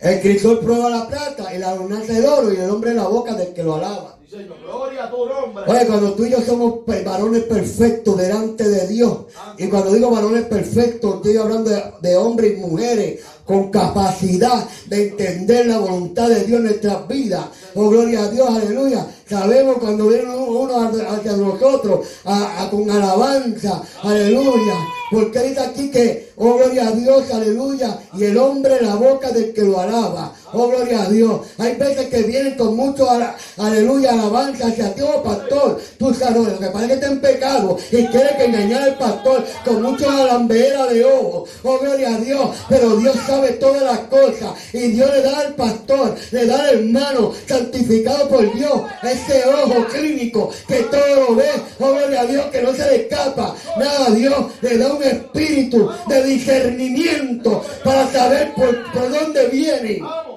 El 0.00 0.20
crisol 0.20 0.60
prueba 0.60 0.90
la 0.90 1.08
plata 1.08 1.54
y 1.54 1.58
la 1.58 1.74
ornanza 1.74 2.18
el 2.18 2.26
oro 2.26 2.52
y 2.52 2.56
el 2.56 2.70
hombre 2.70 2.94
la 2.94 3.08
boca 3.08 3.34
del 3.34 3.54
que 3.54 3.62
lo 3.62 3.76
alaba. 3.76 4.18
Señor. 4.36 4.56
Gloria 4.64 5.04
a 5.04 5.10
tu 5.10 5.26
nombre. 5.26 5.64
Oye, 5.66 5.86
cuando 5.86 6.12
tú 6.14 6.24
y 6.24 6.30
yo 6.30 6.40
somos 6.40 6.80
varones 7.04 7.42
perfectos 7.44 8.16
delante 8.16 8.68
de 8.68 8.86
Dios, 8.88 9.18
y 9.58 9.68
cuando 9.68 9.92
digo 9.92 10.10
varones 10.10 10.44
perfectos, 10.44 11.16
estoy 11.16 11.36
hablando 11.36 11.70
de, 11.70 11.82
de 12.00 12.16
hombres 12.16 12.54
y 12.56 12.60
mujeres 12.60 13.20
con 13.44 13.70
capacidad 13.70 14.66
de 14.86 15.08
entender 15.08 15.66
la 15.66 15.78
voluntad 15.78 16.28
de 16.28 16.44
Dios 16.44 16.58
en 16.60 16.64
nuestras 16.64 17.06
vidas. 17.08 17.44
Oh, 17.74 17.88
gloria 17.90 18.24
a 18.24 18.28
Dios, 18.30 18.48
aleluya. 18.48 19.06
Sabemos 19.28 19.76
cuando 19.78 20.06
viene 20.08 20.34
uno 20.34 20.80
hacia 20.88 21.10
hacia 21.12 21.32
nosotros 21.36 22.06
a- 22.24 22.62
a- 22.64 22.70
con 22.70 22.90
alabanza, 22.90 23.82
aleluya. 24.02 24.74
Porque 25.10 25.38
dice 25.40 25.60
aquí 25.60 25.90
que, 25.90 26.32
oh, 26.36 26.56
gloria 26.56 26.88
a 26.88 26.92
Dios, 26.92 27.30
aleluya. 27.30 27.98
Y 28.14 28.24
el 28.24 28.36
hombre 28.38 28.80
la 28.80 28.94
boca 28.94 29.30
del 29.30 29.52
que 29.52 29.62
lo 29.62 29.80
alaba. 29.80 30.32
Oh, 30.52 30.68
gloria 30.68 31.02
a 31.02 31.08
Dios. 31.08 31.40
Hay 31.58 31.74
veces 31.74 32.08
que 32.08 32.22
vienen 32.22 32.54
con 32.56 32.76
mucho, 32.76 33.08
aleluya, 33.56 34.12
alabanza 34.12 34.68
hacia 34.68 34.94
ti, 34.94 35.02
oh, 35.02 35.22
pastor. 35.22 35.80
Tú 35.98 36.14
sabes, 36.14 36.36
lo 36.36 36.58
que 36.58 36.66
parece 36.66 36.88
que 36.88 36.94
está 36.94 37.06
en 37.08 37.20
pecado 37.20 37.76
y 37.90 38.06
quiere 38.06 38.36
que 38.36 38.44
engañar 38.44 38.82
al 38.82 38.98
pastor 38.98 39.44
con 39.64 39.82
mucho 39.82 40.08
alambera 40.08 40.86
de 40.86 41.04
ojos. 41.04 41.50
Oh, 41.62 41.78
gloria 41.78 42.14
a 42.14 42.18
Dios. 42.18 42.50
Pero 42.68 42.96
Dios 42.96 43.16
sabe 43.26 43.50
todas 43.52 43.82
las 43.82 43.98
cosas. 44.00 44.52
Y 44.72 44.88
Dios 44.92 45.10
le 45.10 45.22
da 45.22 45.40
al 45.40 45.54
pastor, 45.54 46.14
le 46.30 46.46
da 46.46 46.62
al 46.62 46.74
hermano 46.78 47.32
santificado 47.48 48.28
por 48.28 48.54
Dios 48.54 48.82
ese 49.02 49.44
ojo 49.46 49.86
clínico 49.86 50.50
que 50.68 50.82
todo 50.84 51.16
lo 51.16 51.34
ve. 51.34 51.50
Oh, 51.80 51.90
gloria 51.92 52.20
a 52.20 52.26
Dios, 52.26 52.46
que 52.46 52.62
no 52.62 52.72
se 52.72 52.84
le 52.86 52.96
escapa. 53.02 53.54
Nada, 53.76 54.10
Dios 54.10 54.34
le 54.60 54.78
da 54.78 54.92
un 54.92 55.02
espíritu 55.02 55.90
de 56.06 56.23
discernimiento 56.24 57.62
para 57.84 58.06
saber 58.08 58.54
por, 58.54 58.92
por 58.92 59.10
dónde 59.10 59.48
viene. 59.48 60.00
Vamos. 60.00 60.34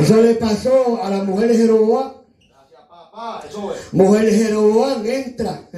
Eso 0.00 0.20
le 0.20 0.34
pasó 0.34 1.02
a 1.02 1.10
la 1.10 1.22
mujer 1.22 1.48
de 1.48 1.56
Jeroboam. 1.56 2.12
Gracias, 2.36 2.82
papá. 2.88 3.42
Eso 3.48 3.74
es. 3.74 3.92
Mujer 3.92 4.26
de 4.26 4.32
Jeroboam 4.32 5.06
entra. 5.06 5.68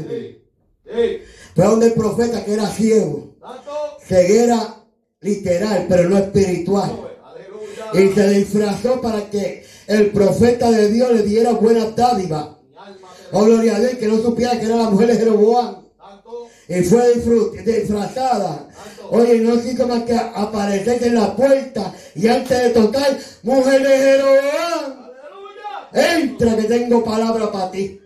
Fue 1.54 1.64
donde 1.64 1.86
el 1.86 1.92
profeta 1.92 2.44
que 2.44 2.54
era 2.54 2.66
ciego. 2.66 3.36
Ceguera 4.02 4.76
literal, 5.20 5.86
pero 5.88 6.08
no 6.08 6.18
espiritual. 6.18 6.90
Y 7.94 8.08
se 8.08 8.30
disfrazó 8.30 9.00
para 9.00 9.28
que 9.30 9.64
el 9.86 10.10
profeta 10.10 10.70
de 10.70 10.88
Dios 10.90 11.12
le 11.12 11.22
diera 11.22 11.52
buena 11.52 11.90
dádiva. 11.90 12.58
Oh, 13.32 13.44
gloria 13.44 13.76
a 13.76 13.80
Dios, 13.80 13.94
que 13.94 14.06
no 14.06 14.18
supiera 14.18 14.58
que 14.58 14.66
era 14.66 14.76
la 14.76 14.90
mujer 14.90 15.08
de 15.08 15.16
Jeroboam. 15.16 15.85
Y 16.68 16.82
fue 16.82 17.14
disfrazada. 17.64 18.66
Oye, 19.10 19.38
no 19.38 19.54
hizo 19.54 19.86
más 19.86 20.02
que 20.02 20.14
aparecerse 20.14 21.06
en 21.06 21.14
la 21.14 21.34
puerta. 21.36 21.92
Y 22.14 22.26
antes 22.26 22.60
de 22.60 22.70
tocar, 22.70 23.16
mujer 23.42 23.82
de 23.82 23.98
Jeroboam, 23.98 25.10
entra 25.92 26.56
que 26.56 26.64
tengo 26.64 27.04
palabra 27.04 27.52
para 27.52 27.70
ti. 27.70 28.00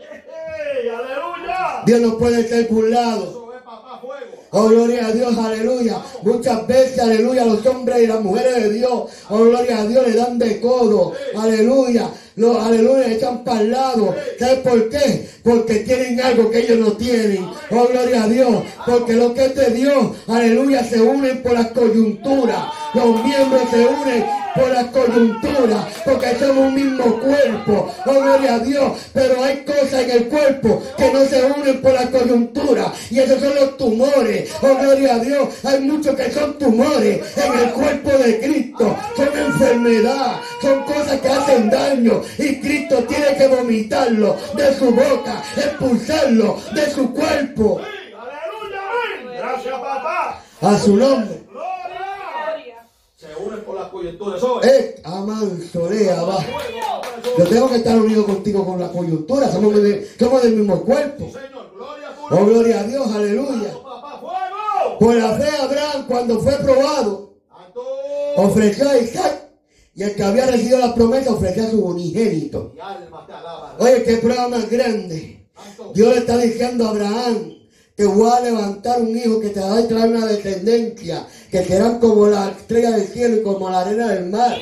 Dios 1.86 2.00
no 2.00 2.18
puede 2.18 2.46
ser 2.46 2.68
burlado. 2.68 3.40
Oh, 4.52 4.68
gloria 4.68 5.06
a 5.06 5.12
Dios, 5.12 5.38
aleluya. 5.38 6.02
Muchas 6.22 6.66
veces, 6.66 6.98
aleluya, 6.98 7.44
los 7.44 7.64
hombres 7.66 8.02
y 8.02 8.06
las 8.08 8.20
mujeres 8.20 8.56
de 8.56 8.70
Dios, 8.70 9.04
oh, 9.28 9.38
gloria 9.44 9.78
a 9.78 9.86
Dios, 9.86 10.06
le 10.06 10.14
dan 10.14 10.38
de 10.38 10.60
codo, 10.60 11.12
aleluya. 11.36 12.10
Los, 12.40 12.56
aleluya, 12.56 13.06
le 13.06 13.16
echan 13.16 13.44
para 13.44 13.60
el 13.60 13.70
lado. 13.70 14.16
¿Sabes 14.38 14.60
por 14.60 14.88
qué? 14.88 15.28
Porque 15.44 15.80
tienen 15.80 16.18
algo 16.22 16.50
que 16.50 16.60
ellos 16.60 16.78
no 16.78 16.92
tienen. 16.92 17.44
Oh, 17.70 17.86
gloria 17.86 18.22
a 18.22 18.28
Dios. 18.28 18.64
Porque 18.86 19.12
lo 19.12 19.34
que 19.34 19.44
es 19.44 19.54
de 19.54 19.70
Dios, 19.72 20.16
aleluya, 20.26 20.82
se 20.82 21.02
unen 21.02 21.42
por 21.42 21.52
las 21.52 21.66
coyunturas. 21.72 22.64
Los 22.94 23.22
miembros 23.22 23.60
se 23.70 23.84
unen 23.84 24.24
por 24.54 24.68
las 24.70 24.86
coyunturas, 24.86 25.84
porque 26.04 26.34
somos 26.38 26.68
un 26.68 26.74
mismo 26.74 27.20
cuerpo. 27.20 27.94
Oh, 28.06 28.20
gloria 28.20 28.54
a 28.54 28.58
Dios. 28.58 28.92
Pero 29.12 29.42
hay 29.42 29.64
cosas 29.64 29.94
en 29.94 30.10
el 30.10 30.28
cuerpo 30.28 30.82
que 30.96 31.12
no 31.12 31.24
se 31.24 31.44
unen 31.44 31.80
por 31.80 31.92
las 31.92 32.06
coyunturas. 32.06 32.88
Y 33.10 33.18
esos 33.20 33.40
son 33.40 33.54
los 33.54 33.76
tumores. 33.76 34.50
Oh, 34.62 34.76
gloria 34.76 35.14
a 35.14 35.18
Dios. 35.18 35.48
Hay 35.64 35.80
muchos 35.80 36.14
que 36.16 36.30
son 36.30 36.58
tumores 36.58 37.20
en 37.36 37.58
el 37.58 37.70
cuerpo 37.70 38.10
de 38.10 38.40
Cristo. 38.40 38.96
Son 39.16 39.28
enfermedad. 39.38 40.40
Son 40.60 40.82
cosas 40.84 41.20
que 41.20 41.28
hacen 41.28 41.70
daño. 41.70 42.22
Y 42.38 42.60
Cristo 42.60 43.04
tiene 43.04 43.36
que 43.36 43.48
vomitarlo 43.48 44.36
de 44.56 44.74
su 44.74 44.90
boca, 44.90 45.42
expulsarlo 45.56 46.58
de 46.74 46.90
su 46.90 47.12
cuerpo. 47.12 47.80
Gracias, 49.36 49.74
papá. 49.74 50.42
A 50.60 50.78
su 50.78 50.96
nombre. 50.96 51.49
Por 53.70 53.78
las 53.78 53.88
coyunturas. 53.90 54.42
Eh, 54.64 55.00
va. 56.22 56.44
Yo 57.38 57.46
tengo 57.46 57.68
que 57.70 57.76
estar 57.76 58.00
unido 58.00 58.26
contigo 58.26 58.66
con 58.66 58.80
la 58.80 58.88
coyuntura. 58.90 59.48
Somos, 59.52 59.80
de- 59.80 60.08
somos 60.18 60.42
del 60.42 60.56
mismo 60.56 60.82
cuerpo. 60.82 61.26
Señor, 61.26 61.70
gloria 61.72 62.08
a 62.08 62.14
tu 62.16 62.34
Oh, 62.34 62.46
gloria 62.46 62.80
a 62.80 62.82
Dios, 62.82 63.06
aleluya. 63.14 63.72
Por 64.98 65.14
la 65.14 65.38
fe 65.38 65.48
Abraham, 65.62 66.06
cuando 66.08 66.40
fue 66.40 66.54
probado, 66.54 67.34
ofreció 68.36 68.88
a 68.88 68.98
Isaac. 68.98 69.50
Y 69.94 70.02
el 70.02 70.16
que 70.16 70.22
había 70.24 70.46
recibido 70.46 70.78
la 70.80 70.92
promesa 70.92 71.32
ofreció 71.32 71.62
a 71.62 71.70
su 71.70 71.84
unigénito. 71.84 72.72
Te. 72.74 73.84
Oye, 73.84 74.02
qué 74.02 74.16
prueba 74.16 74.48
más 74.48 74.68
grande. 74.68 75.46
Dios 75.94 76.12
le 76.12 76.18
está 76.18 76.38
diciendo 76.38 76.86
a 76.86 76.90
Abraham 76.90 77.52
que 77.96 78.04
voy 78.06 78.30
a 78.32 78.40
levantar 78.40 79.00
un 79.00 79.16
hijo 79.16 79.38
que 79.40 79.50
te 79.50 79.60
va 79.60 79.76
a 79.78 79.86
traer 79.86 80.08
una 80.08 80.26
descendencia, 80.26 81.26
que 81.50 81.64
serán 81.64 81.98
como 81.98 82.26
la 82.26 82.50
estrella 82.50 82.92
del 82.92 83.08
cielo 83.08 83.36
y 83.36 83.42
como 83.42 83.70
la 83.70 83.80
arena 83.80 84.08
del 84.08 84.30
mar. 84.30 84.56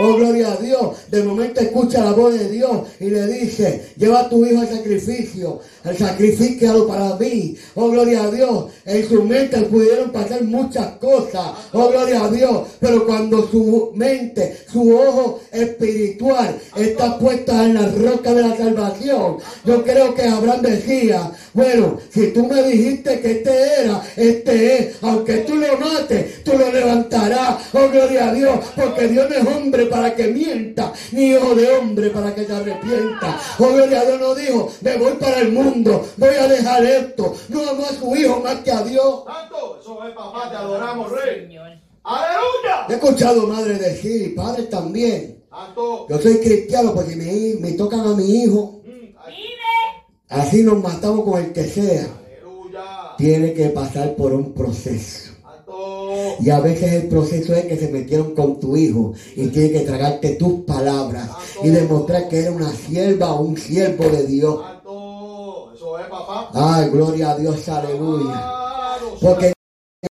Oh, 0.00 0.16
gloria 0.16 0.52
a 0.52 0.56
Dios. 0.56 0.96
De 1.10 1.22
momento 1.22 1.60
escucha 1.60 2.02
la 2.02 2.12
voz 2.12 2.32
de 2.38 2.48
Dios 2.48 2.88
y 2.98 3.10
le 3.10 3.26
dice, 3.26 3.92
lleva 3.96 4.20
a 4.20 4.28
tu 4.28 4.44
hijo 4.46 4.62
al 4.62 4.68
sacrificio, 4.68 5.60
al 5.84 5.98
sacrifícalo 5.98 6.86
para 6.86 7.14
mí. 7.16 7.56
Oh, 7.74 7.90
gloria 7.90 8.24
a 8.24 8.30
Dios. 8.30 8.70
En 8.86 9.06
su 9.06 9.22
mente 9.22 9.58
pudieron 9.62 10.10
pasar 10.10 10.42
muchas 10.44 10.96
cosas. 10.96 11.52
Oh, 11.72 11.90
gloria 11.90 12.24
a 12.24 12.30
Dios. 12.30 12.68
Pero 12.80 13.06
cuando 13.06 13.46
su 13.48 13.92
mente, 13.94 14.56
su 14.72 14.96
ojo 14.96 15.40
espiritual 15.52 16.58
está 16.76 17.18
puesta 17.18 17.64
en 17.64 17.74
la 17.74 17.88
roca 17.88 18.32
de 18.32 18.42
la 18.42 18.56
salvación, 18.56 19.36
yo 19.66 19.84
creo 19.84 20.14
que 20.14 20.22
Abraham 20.22 20.62
decía, 20.62 21.32
bueno, 21.52 21.98
si 22.10 22.28
tú 22.28 22.46
me 22.46 22.62
dijiste 22.62 23.20
que 23.20 23.32
este 23.32 23.50
era, 23.82 24.02
este 24.16 24.78
es, 24.78 24.96
aunque 25.02 25.38
tú 25.38 25.56
lo 25.56 25.76
mates, 25.78 26.31
tú 26.44 26.52
lo 26.58 26.70
levantarás. 26.70 27.56
Oh, 27.72 27.88
gloria 27.88 28.28
a 28.28 28.32
Dios, 28.32 28.58
porque 28.74 29.08
Dios 29.08 29.28
no 29.28 29.36
es 29.36 29.56
hombre 29.56 29.86
para 29.86 30.14
que 30.14 30.28
mienta, 30.28 30.92
ni 31.12 31.30
hijo 31.30 31.54
de 31.54 31.70
hombre 31.70 32.10
para 32.10 32.34
que 32.34 32.44
se 32.44 32.52
arrepienta. 32.52 33.38
Oh, 33.58 33.68
gloria 33.68 34.00
a 34.00 34.04
Dios 34.04 34.20
no 34.20 34.34
dijo, 34.34 34.70
me 34.80 34.96
voy 34.96 35.12
para 35.14 35.40
el 35.40 35.52
mundo, 35.52 36.06
voy 36.16 36.34
a 36.34 36.48
dejar 36.48 36.84
esto. 36.84 37.34
No 37.48 37.68
amó 37.68 37.84
a 37.84 37.92
su 37.92 38.16
hijo 38.16 38.40
más 38.40 38.56
que 38.56 38.72
a 38.72 38.82
Dios. 38.82 39.24
Santo. 39.26 39.78
Eso 39.80 40.04
es 40.06 40.14
papá. 40.14 40.50
Te 40.50 40.56
adoramos, 40.56 41.12
rey. 41.12 41.42
Señor. 41.42 41.70
Aleluya. 42.04 42.86
He 42.88 42.94
escuchado 42.94 43.46
madre 43.46 43.78
decir, 43.78 44.26
y 44.26 44.28
padres 44.30 44.68
también. 44.68 45.44
Santo. 45.50 46.06
Yo 46.08 46.18
soy 46.18 46.38
cristiano 46.38 46.94
porque 46.94 47.14
me, 47.16 47.60
me 47.60 47.72
tocan 47.72 48.00
a 48.00 48.14
mi 48.14 48.42
hijo. 48.42 48.80
Mm. 48.84 49.14
Así 50.28 50.62
nos 50.62 50.82
matamos 50.82 51.24
con 51.24 51.42
el 51.42 51.52
que 51.52 51.64
sea. 51.64 52.06
Aleluya. 52.06 53.16
Tiene 53.18 53.52
que 53.52 53.68
pasar 53.68 54.14
por 54.16 54.32
un 54.32 54.54
proceso. 54.54 55.31
Y 56.40 56.50
a 56.50 56.60
veces 56.60 56.92
el 56.92 57.08
proceso 57.08 57.54
es 57.54 57.66
que 57.66 57.76
se 57.76 57.88
metieron 57.88 58.34
con 58.34 58.58
tu 58.58 58.76
hijo 58.76 59.12
y 59.36 59.48
tiene 59.48 59.70
que 59.72 59.80
tragarte 59.80 60.30
tus 60.36 60.60
palabras 60.64 61.30
y 61.62 61.68
demostrar 61.68 62.28
que 62.28 62.40
eres 62.40 62.50
una 62.50 62.70
sierva 62.72 63.34
o 63.34 63.42
un 63.42 63.56
siervo 63.56 64.04
de 64.04 64.26
Dios. 64.26 64.60
Ay, 66.54 66.90
gloria 66.90 67.30
a 67.30 67.36
Dios, 67.38 67.68
aleluya. 67.68 68.52
Porque 69.20 69.52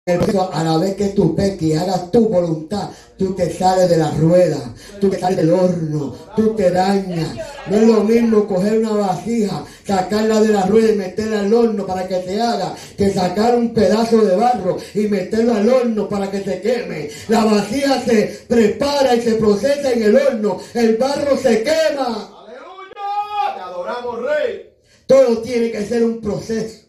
a 0.05 0.65
la 0.65 0.79
vez 0.79 0.97
que 0.97 1.11
tú 1.11 1.37
peques 1.37 1.63
y 1.63 1.75
hagas 1.75 2.11
tu 2.11 2.29
voluntad, 2.29 2.91
tú 3.17 3.37
te 3.37 3.49
sales 3.57 3.89
de 3.89 3.99
la 3.99 4.11
rueda, 4.11 4.59
tú 5.01 5.09
te 5.09 5.17
sales 5.17 5.37
del 5.37 5.53
horno, 5.53 6.17
tú 6.35 6.57
te 6.57 6.73
dañas. 6.73 7.37
No 7.69 7.77
es 7.77 7.87
lo 7.87 8.03
mismo 8.03 8.49
coger 8.49 8.81
una 8.81 8.95
vasija, 8.95 9.65
sacarla 9.87 10.41
de 10.41 10.49
la 10.49 10.67
rueda 10.67 10.93
y 10.93 10.97
meterla 10.97 11.39
al 11.39 11.55
horno 11.55 11.87
para 11.87 12.09
que 12.09 12.21
se 12.21 12.41
haga, 12.41 12.75
que 12.99 13.13
sacar 13.13 13.55
un 13.55 13.73
pedazo 13.73 14.23
de 14.23 14.35
barro 14.35 14.77
y 14.93 15.07
meterlo 15.07 15.55
al 15.55 15.69
horno 15.69 16.09
para 16.09 16.29
que 16.33 16.43
se 16.43 16.61
queme. 16.61 17.09
La 17.29 17.45
vasija 17.45 18.03
se 18.03 18.41
prepara 18.49 19.15
y 19.15 19.23
se 19.23 19.35
procesa 19.35 19.93
en 19.93 20.03
el 20.03 20.17
horno, 20.17 20.59
el 20.75 20.97
barro 20.97 21.37
se 21.37 21.63
quema. 21.63 22.29
Aleluya. 22.43 23.55
Te 23.55 23.61
adoramos, 23.61 24.21
rey. 24.21 24.73
Todo 25.07 25.43
tiene 25.43 25.71
que 25.71 25.87
ser 25.87 26.03
un 26.03 26.21
proceso. 26.21 26.82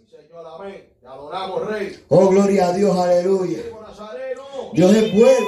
Adoramos, 1.33 1.67
rey. 1.67 1.99
Oh, 2.09 2.27
gloria 2.27 2.67
a 2.67 2.73
Dios, 2.73 2.95
aleluya. 2.95 3.57
Dios 4.73 4.95
es 4.95 5.13
bueno. 5.13 5.47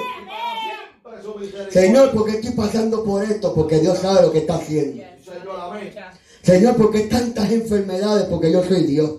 Señor, 1.69 2.11
¿por 2.11 2.25
qué 2.25 2.31
estoy 2.37 2.51
pasando 2.51 3.03
por 3.03 3.23
esto? 3.23 3.53
Porque 3.53 3.79
Dios 3.79 3.99
sabe 3.99 4.23
lo 4.23 4.31
que 4.31 4.39
está 4.39 4.55
haciendo. 4.55 5.03
Señor, 5.23 5.59
amén. 5.59 5.93
Señor, 6.41 6.75
¿por 6.75 6.91
qué 6.91 7.01
tantas 7.01 7.51
enfermedades? 7.51 8.25
Porque 8.25 8.51
yo 8.51 8.63
soy 8.63 8.83
Dios. 8.83 9.11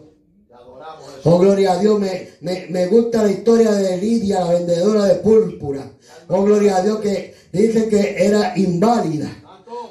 Oh, 1.23 1.39
gloria 1.39 1.73
a 1.73 1.79
Dios. 1.79 2.01
Me, 2.01 2.31
me, 2.41 2.67
me 2.69 2.87
gusta 2.87 3.23
la 3.23 3.31
historia 3.31 3.71
de 3.71 3.99
Lidia, 3.99 4.41
la 4.41 4.53
vendedora 4.53 5.05
de 5.05 5.15
púrpura. 5.17 5.93
Oh, 6.27 6.43
gloria 6.43 6.77
a 6.77 6.83
Dios 6.83 6.99
que 6.99 7.35
dice 7.53 7.89
que 7.89 8.27
era 8.27 8.55
inválida. 8.57 9.31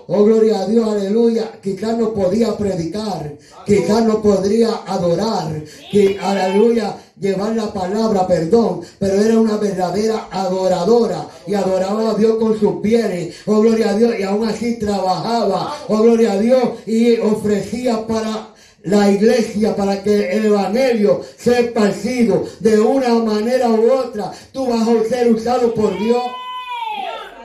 Oh, 0.08 0.24
gloria 0.24 0.60
a 0.60 0.66
Dios, 0.68 0.88
aleluya. 0.88 1.52
Quizás 1.62 1.98
no 1.98 2.14
podía 2.14 2.56
predicar, 2.58 3.36
quizás 3.66 4.04
no 4.04 4.22
podría 4.22 4.70
adorar, 4.86 5.64
que, 5.92 6.20
aleluya, 6.20 6.98
llevar 7.20 7.56
la 7.56 7.74
palabra, 7.74 8.28
perdón, 8.28 8.82
pero 9.00 9.22
era 9.22 9.40
una 9.40 9.58
verdadera 9.58 10.28
adoradora 10.32 11.28
y 11.48 11.56
adoraba 11.56 12.12
a 12.12 12.14
Dios 12.16 12.38
con 12.38 12.60
sus 12.60 12.82
bienes. 12.82 13.36
Oh, 13.46 13.62
gloria 13.62 13.92
a 13.92 13.98
Dios, 13.98 14.14
y 14.20 14.24
aún 14.24 14.48
así 14.48 14.78
trabajaba. 14.78 15.76
Oh, 15.88 16.02
gloria 16.04 16.34
a 16.34 16.38
Dios, 16.38 16.64
y 16.86 17.18
ofrecía 17.20 18.06
para 18.06 18.50
la 18.84 19.10
iglesia 19.10 19.76
para 19.76 20.04
que 20.04 20.32
el 20.32 20.46
evangelio 20.46 21.22
sea 21.38 21.60
esparcido 21.60 22.46
de 22.60 22.80
una 22.80 23.16
manera 23.16 23.70
u 23.70 23.92
otra. 23.92 24.32
Tú 24.52 24.68
vas 24.68 24.88
a 24.88 25.04
ser 25.10 25.34
usado 25.34 25.74
por 25.74 25.98
Dios 25.98 26.22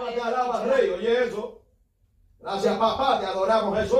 alma 0.00 0.14
te 0.14 0.20
alaba, 0.20 0.64
rey. 0.64 0.90
Oye 0.90 1.24
eso. 1.24 1.60
Gracias, 2.50 2.78
papá. 2.78 3.20
Te 3.20 3.26
adoramos, 3.26 3.78
Jesús. 3.78 3.98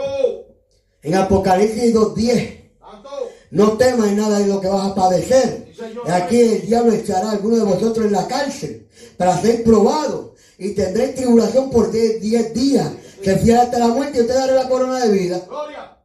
En 1.03 1.15
Apocalipsis 1.15 1.95
2.10. 1.95 2.71
Santo. 2.81 3.11
No 3.53 3.73
temas 3.77 4.11
nada 4.13 4.41
de 4.41 4.47
lo 4.47 4.61
que 4.61 4.69
vas 4.69 4.91
a 4.91 4.95
padecer. 4.95 5.73
Sí. 5.73 5.85
Aquí 6.11 6.41
el 6.41 6.67
diablo 6.67 6.93
echará 6.93 7.29
a 7.29 7.33
alguno 7.33 7.57
de 7.57 7.63
vosotros 7.63 8.07
en 8.07 8.13
la 8.13 8.27
cárcel 8.27 8.89
para 9.17 9.41
ser 9.41 9.63
probado 9.63 10.35
y 10.59 10.75
tendréis 10.75 11.15
tribulación 11.15 11.71
por 11.71 11.93
10 11.93 12.21
10 12.21 12.55
días. 12.55 12.91
Se 13.23 13.39
fiel 13.39 13.59
hasta 13.59 13.79
la 13.79 13.89
muerte 13.89 14.19
y 14.19 14.21
usted 14.23 14.35
dará 14.35 14.53
la 14.53 14.69
corona 14.69 14.99
de 14.99 15.13
vida. 15.13 15.41
Gloria. 15.47 15.97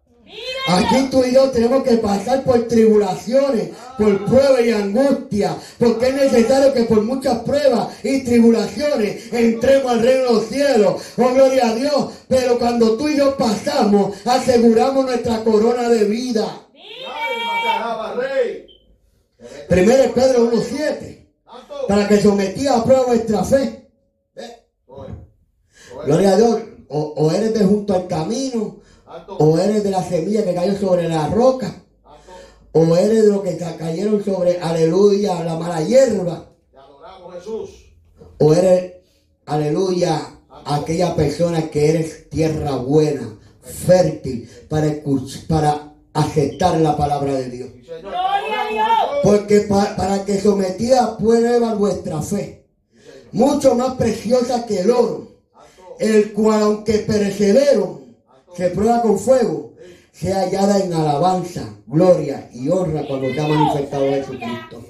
Aquí 0.68 1.08
tú 1.12 1.24
y 1.24 1.34
yo 1.34 1.52
tenemos 1.52 1.84
que 1.84 1.98
pasar 1.98 2.44
por 2.44 2.68
tribulaciones, 2.68 3.70
por 3.98 4.26
pruebas 4.26 4.66
y 4.66 4.72
angustia, 4.72 5.56
porque 5.78 6.08
es 6.08 6.16
necesario 6.16 6.74
que 6.74 6.86
por 6.86 7.04
muchas 7.04 7.40
pruebas 7.40 7.90
y 8.04 8.24
tribulaciones 8.24 9.32
entremos 9.32 9.92
al 9.92 10.02
reino 10.02 10.24
de 10.24 10.34
los 10.34 10.46
cielos. 10.46 11.02
Oh, 11.18 11.34
gloria 11.34 11.70
a 11.70 11.76
Dios. 11.76 12.14
Pero 12.28 12.58
cuando 12.58 12.98
tú 12.98 13.08
y 13.08 13.18
yo 13.18 13.38
pasamos, 13.38 14.18
aseguramos 14.26 15.06
nuestra 15.06 15.44
corona 15.44 15.88
de 15.90 16.06
vida. 16.06 16.62
Primero 19.70 20.14
Pedro 20.14 20.52
1.7. 20.52 21.28
Santo. 21.46 21.88
para 21.88 22.08
que 22.08 22.20
sometía 22.20 22.76
a 22.76 22.84
prueba 22.84 23.06
vuestra 23.06 23.44
fe. 23.44 23.90
Gloria 26.06 26.32
a 26.32 26.38
Dios. 26.38 26.62
O, 26.88 27.00
o 27.00 27.32
eres 27.32 27.54
de 27.54 27.66
junto 27.66 27.94
al 27.94 28.08
camino. 28.08 28.82
O 29.40 29.58
eres 29.60 29.84
de 29.84 29.92
la 29.92 30.04
semilla 30.04 30.44
que 30.44 30.54
cayó 30.54 30.78
sobre 30.78 31.08
la 31.10 31.28
roca, 31.30 31.84
o 32.72 32.96
eres 32.98 33.24
de 33.24 33.30
los 33.32 33.42
que 33.42 33.58
ca- 33.58 33.78
cayeron 33.78 34.24
sobre, 34.24 34.60
aleluya, 34.60 35.44
la 35.44 35.56
mala 35.58 35.82
hierba, 35.82 36.50
o 38.40 38.54
eres, 38.54 38.94
aleluya, 39.46 40.22
aquella 40.66 41.16
persona 41.16 41.70
que 41.70 41.90
eres 41.90 42.30
tierra 42.30 42.76
buena, 42.78 43.38
fértil, 43.62 44.50
para, 44.70 44.88
para 45.48 45.94
aceptar 46.14 46.80
la 46.82 46.96
palabra 46.98 47.34
de 47.34 47.50
Dios. 47.50 47.70
A. 48.08 49.22
Porque 49.24 49.62
pa- 49.62 49.96
para 49.96 50.24
que 50.26 50.40
sometida 50.40 51.18
prueba 51.18 51.74
vuestra 51.76 52.22
fe, 52.22 52.66
mucho 53.32 53.76
más 53.76 53.96
preciosa 53.96 54.66
que 54.66 54.82
el 54.82 54.92
oro, 54.92 55.32
el 56.00 56.34
cual 56.34 56.62
aunque 56.62 57.00
perecedero 57.00 58.02
se 58.56 58.70
prueba 58.70 59.02
con 59.02 59.20
fuego, 59.20 59.74
sea 60.12 60.42
hallada 60.42 60.80
en 60.80 60.94
alabanza, 60.94 61.76
gloria 61.86 62.50
y 62.54 62.70
honra 62.70 63.06
cuando 63.08 63.34
sea 63.34 63.48
manifestado 63.48 64.06
Jesucristo. 64.06 64.84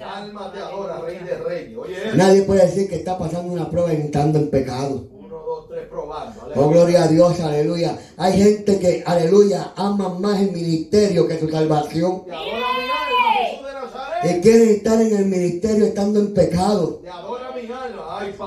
Nadie 2.15 2.43
puede 2.43 2.65
decir 2.65 2.87
que 2.87 2.95
está 2.97 3.17
pasando 3.17 3.51
una 3.53 3.69
prueba 3.69 3.91
entrando 3.91 4.37
en 4.37 4.49
pecado. 4.49 5.07
Uno, 5.11 5.39
dos, 5.39 5.67
tres, 5.67 5.87
probando. 5.89 6.41
Oh, 6.55 6.69
gloria 6.69 7.03
a 7.03 7.07
Dios, 7.07 7.39
aleluya. 7.39 7.97
Hay 8.17 8.33
gente 8.33 8.79
que, 8.79 9.03
aleluya, 9.05 9.73
ama 9.75 10.09
más 10.09 10.41
el 10.41 10.51
ministerio 10.51 11.27
que 11.27 11.39
su 11.39 11.49
salvación. 11.49 12.23
Y 14.23 14.41
quieren 14.41 14.69
estar 14.69 15.01
en 15.01 15.15
el 15.15 15.25
ministerio 15.25 15.85
estando 15.85 16.19
en 16.19 16.33
pecado. 16.33 17.01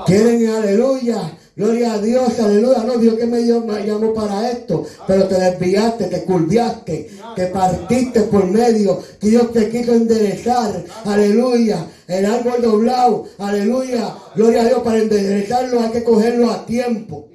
Quieren, 0.05 0.49
aleluya, 0.49 1.37
gloria 1.59 1.93
a 1.93 1.99
Dios, 1.99 2.39
aleluya. 2.39 2.83
No, 2.85 2.97
Dios 2.97 3.15
que 3.15 3.25
me, 3.25 3.43
llamó 3.43 4.13
para 4.13 4.49
esto, 4.49 4.85
pero 5.05 5.27
te 5.27 5.35
desviaste, 5.35 6.05
te 6.05 6.23
curviaste, 6.23 7.09
te 7.35 7.47
partiste 7.47 8.21
por 8.21 8.45
medio, 8.47 9.03
que 9.19 9.27
Dios 9.29 9.51
te 9.51 9.69
quiso 9.69 9.93
enderezar, 9.93 10.83
aleluya. 11.03 11.85
El 12.07 12.25
árbol 12.25 12.61
doblado, 12.61 13.25
aleluya, 13.37 14.15
gloria 14.35 14.61
a 14.61 14.65
Dios, 14.65 14.81
para 14.83 14.99
enderezarlo 14.99 15.81
hay 15.81 15.91
que 15.91 16.03
cogerlo 16.03 16.49
a 16.49 16.65
tiempo. 16.65 17.28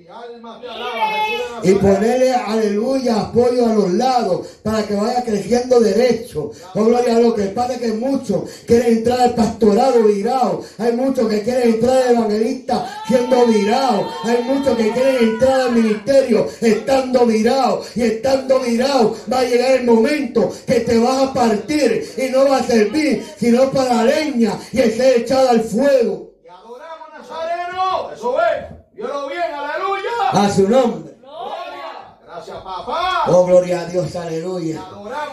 Y 1.63 1.73
ponerle, 1.75 2.35
aleluya, 2.35 3.21
apoyo 3.21 3.67
a 3.67 3.75
los 3.75 3.93
lados 3.93 4.47
para 4.63 4.83
que 4.83 4.95
vaya 4.95 5.25
creciendo 5.25 5.81
derecho. 5.81 6.51
Oh, 6.75 6.85
gloria 6.85 7.17
a 7.17 7.19
Dios. 7.19 7.35
Que 7.35 7.45
pasa 7.45 7.75
es 7.75 7.81
que 7.81 7.93
muchos 7.95 8.43
quieren 8.67 8.99
entrar 8.99 9.21
al 9.21 9.35
pastorado 9.35 10.03
virado. 10.03 10.63
Hay 10.77 10.93
muchos 10.93 11.29
que 11.29 11.43
quieren 11.43 11.75
entrar 11.75 11.97
al 11.97 12.17
evangelista 12.17 13.05
siendo 13.07 13.47
virado. 13.47 14.07
Hay 14.25 14.43
muchos 14.45 14.77
que 14.77 14.91
quieren 14.91 15.17
entrar 15.17 15.61
al 15.63 15.73
ministerio 15.73 16.47
estando 16.61 17.25
virado. 17.25 17.83
Y 17.95 18.03
estando 18.03 18.61
virado 18.61 19.17
va 19.33 19.39
a 19.41 19.45
llegar 19.45 19.71
el 19.73 19.85
momento 19.85 20.53
que 20.67 20.81
te 20.81 20.99
vas 20.99 21.31
a 21.31 21.33
partir 21.33 22.07
y 22.19 22.31
no 22.31 22.49
va 22.49 22.59
a 22.59 22.63
servir 22.63 23.25
sino 23.39 23.71
para 23.71 24.05
leña 24.05 24.59
y 24.73 24.79
ser 24.79 25.23
echado 25.23 25.49
al 25.49 25.63
fuego. 25.63 26.33
Te 26.43 26.51
adoramos, 26.51 27.09
Nazareno. 27.17 28.11
Eso 28.13 28.37
es. 28.41 28.75
Violo 28.95 29.29
bien, 29.29 29.43
aleluya. 29.43 29.84
A 30.35 30.51
su 30.51 30.69
nombre. 30.69 31.15
Gracias, 32.27 32.57
papá. 32.57 33.23
Oh, 33.29 33.47
gloria 33.47 33.83
a 33.83 33.85
Dios, 33.87 34.17
aleluya. 34.17 34.85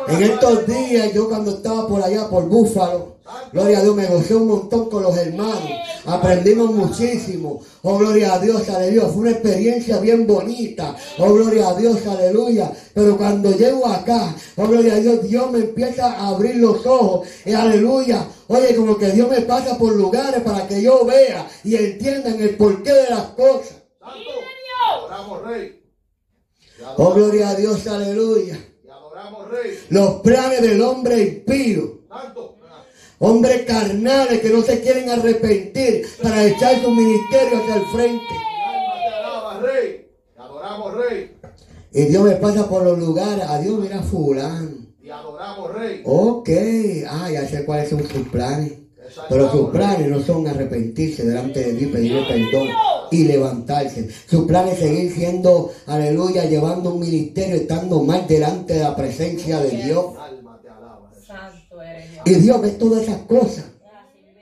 En 0.08 0.22
estos 0.22 0.68
días, 0.68 1.12
yo 1.12 1.28
cuando 1.28 1.56
estaba 1.56 1.88
por 1.88 2.04
allá, 2.04 2.30
por 2.30 2.48
Búfalo, 2.48 3.16
gloria 3.52 3.80
a 3.80 3.82
Dios, 3.82 3.96
me 3.96 4.06
gocé 4.06 4.36
un 4.36 4.48
montón 4.48 4.92
con 4.92 5.02
los 5.02 5.18
hermanos. 5.18 5.64
Aprendimos 6.06 6.70
muchísimo. 6.70 7.62
Oh, 7.82 7.98
gloria 7.98 8.36
a 8.36 8.40
Dios, 8.40 8.70
aleluya. 8.70 9.08
Fue 9.08 9.22
una 9.24 9.32
experiencia 9.32 9.98
bien 9.98 10.28
bonita. 10.28 10.96
Oh, 11.18 11.34
gloria 11.34 11.70
a 11.70 11.74
Dios, 11.74 12.06
aleluya. 12.06 12.72
Pero 12.94 13.18
cuando 13.18 13.58
llego 13.58 13.88
acá, 13.88 14.36
oh, 14.58 14.68
gloria 14.68 14.94
a 14.94 14.98
Dios, 14.98 15.24
Dios 15.24 15.50
me 15.50 15.60
empieza 15.62 16.14
a 16.14 16.28
abrir 16.28 16.58
los 16.58 16.86
ojos. 16.86 17.28
Y 17.44 17.54
aleluya. 17.54 18.28
Oye, 18.48 18.76
como 18.76 18.96
que 19.00 19.10
Dios 19.10 19.28
me 19.28 19.42
pasa 19.42 19.80
por 19.80 19.96
lugares 19.96 20.44
para 20.44 20.68
que 20.68 20.80
yo 20.80 21.04
vea 21.06 21.48
y 21.64 21.76
entiendan 21.76 22.40
el 22.40 22.56
porqué 22.56 22.94
de 22.94 23.10
las 23.10 23.24
cosas. 23.30 23.78
Santo. 24.00 24.51
Adoramos, 25.02 25.44
Rey. 25.44 25.84
Oh, 26.98 27.14
gloria 27.14 27.50
a 27.50 27.56
Dios, 27.56 27.88
aleluya. 27.88 28.58
adoramos, 28.90 29.50
Rey. 29.50 29.80
Los 29.90 30.22
planes 30.22 30.62
del 30.62 30.82
hombre 30.82 31.22
impío. 31.22 32.02
Santo. 32.08 32.56
Hombres 33.18 33.64
carnales 33.66 34.42
que 34.42 34.50
no 34.50 34.62
se 34.62 34.82
quieren 34.82 35.10
arrepentir 35.10 36.08
para 36.22 36.46
echar 36.46 36.82
su 36.82 36.92
ministerio 36.92 37.58
hacia 37.60 37.76
el 37.76 37.86
frente. 37.88 38.36
Rey. 39.62 40.12
Adoramos, 40.38 40.94
Rey. 40.96 41.38
Y 41.94 42.06
Dios 42.06 42.24
me 42.24 42.36
pasa 42.36 42.68
por 42.70 42.84
los 42.84 42.98
lugares. 43.00 43.44
Adiós, 43.48 43.80
mira 43.80 44.02
fulano. 44.04 44.72
Te 45.02 45.12
adoramos, 45.12 45.74
Rey. 45.74 46.02
Ok. 46.06 46.50
Ah, 47.10 47.30
ya 47.32 47.48
sé 47.48 47.66
cuáles 47.66 47.90
son 47.90 48.08
sus 48.08 48.28
planes. 48.30 48.74
Pero 49.30 49.52
sus 49.52 49.70
planes 49.70 50.08
no 50.10 50.22
son 50.22 50.48
arrepentirse 50.48 51.26
delante 51.26 51.60
de 51.60 51.74
Dios, 51.74 51.92
pedirle 51.92 52.24
perdón 52.24 52.70
y 53.12 53.24
levantarse. 53.26 54.10
Sus 54.30 54.46
planes 54.46 54.74
es 54.74 54.80
seguir 54.80 55.14
siendo, 55.14 55.72
aleluya, 55.86 56.46
llevando 56.46 56.94
un 56.94 57.00
ministerio, 57.02 57.56
estando 57.56 58.02
mal 58.04 58.26
delante 58.28 58.76
de 58.76 58.80
la 58.80 58.96
presencia 58.96 59.60
de 59.60 59.70
Dios. 59.70 60.14
Mi 60.14 60.18
alma 60.20 60.60
te 60.62 60.70
alaba, 60.70 61.10
Jesús. 61.14 61.28
Santo 61.28 61.82
eres 61.82 62.12
Dios. 62.12 62.24
Y 62.26 62.34
Dios 62.36 62.62
ve 62.62 62.70
todas 62.72 63.04
esas 63.04 63.22
cosas. 63.24 63.66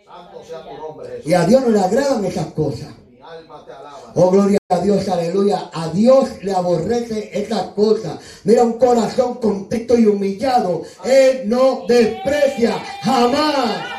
Santo 0.05 0.43
sea 0.47 0.63
tu 0.63 0.77
nombre, 0.77 1.07
Jesús. 1.09 1.27
Y 1.27 1.33
a 1.33 1.45
Dios 1.45 1.61
no 1.63 1.69
le 1.69 1.79
agradan 1.79 2.25
esas 2.25 2.47
cosas. 2.47 2.89
Mi 3.09 3.19
alma 3.21 3.65
te 3.65 3.71
alaba. 3.71 4.13
Oh, 4.15 4.29
gloria 4.31 4.59
a 4.69 4.79
Dios, 4.79 5.07
aleluya. 5.09 5.69
A 5.73 5.89
Dios 5.89 6.29
le 6.43 6.51
aborrece 6.51 7.31
esas 7.33 7.69
cosas. 7.69 8.19
Mira 8.43 8.63
un 8.63 8.73
corazón 8.73 9.35
contrito 9.35 9.97
y 9.97 10.05
humillado. 10.05 10.83
Él 11.03 11.43
no 11.49 11.85
desprecia 11.87 12.77
jamás. 13.01 13.98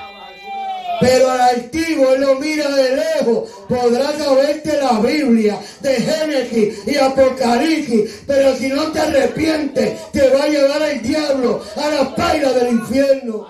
Pero 1.01 1.31
al 1.31 1.41
altivo 1.41 2.13
él 2.13 2.21
lo 2.21 2.35
mira 2.37 2.69
de 2.71 2.97
lejos. 2.97 3.51
Podrás 3.69 4.17
saberte 4.17 4.77
la 4.79 5.01
Biblia 5.01 5.59
de 5.81 5.95
Génesis 5.95 6.87
y 6.87 6.97
Apocalipsis. 6.97 8.23
Pero 8.27 8.55
si 8.55 8.69
no 8.69 8.93
te 8.93 9.01
arrepientes, 9.01 10.11
te 10.13 10.29
va 10.31 10.45
a 10.45 10.49
llevar 10.49 10.83
el 10.83 11.03
diablo 11.03 11.63
a 11.77 11.89
la 11.89 12.15
paila 12.15 12.53
del 12.53 12.75
infierno. 12.75 13.47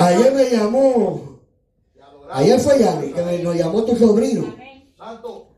Ayer 0.00 0.32
me 0.32 0.50
llamó. 0.50 1.40
Ayer 2.30 2.58
fue 2.60 2.78
Yanni, 2.78 3.12
que 3.12 3.22
me, 3.22 3.38
nos 3.38 3.54
llamó 3.56 3.84
tu 3.84 3.94
sobrino. 3.96 4.54
Santo. 4.96 5.48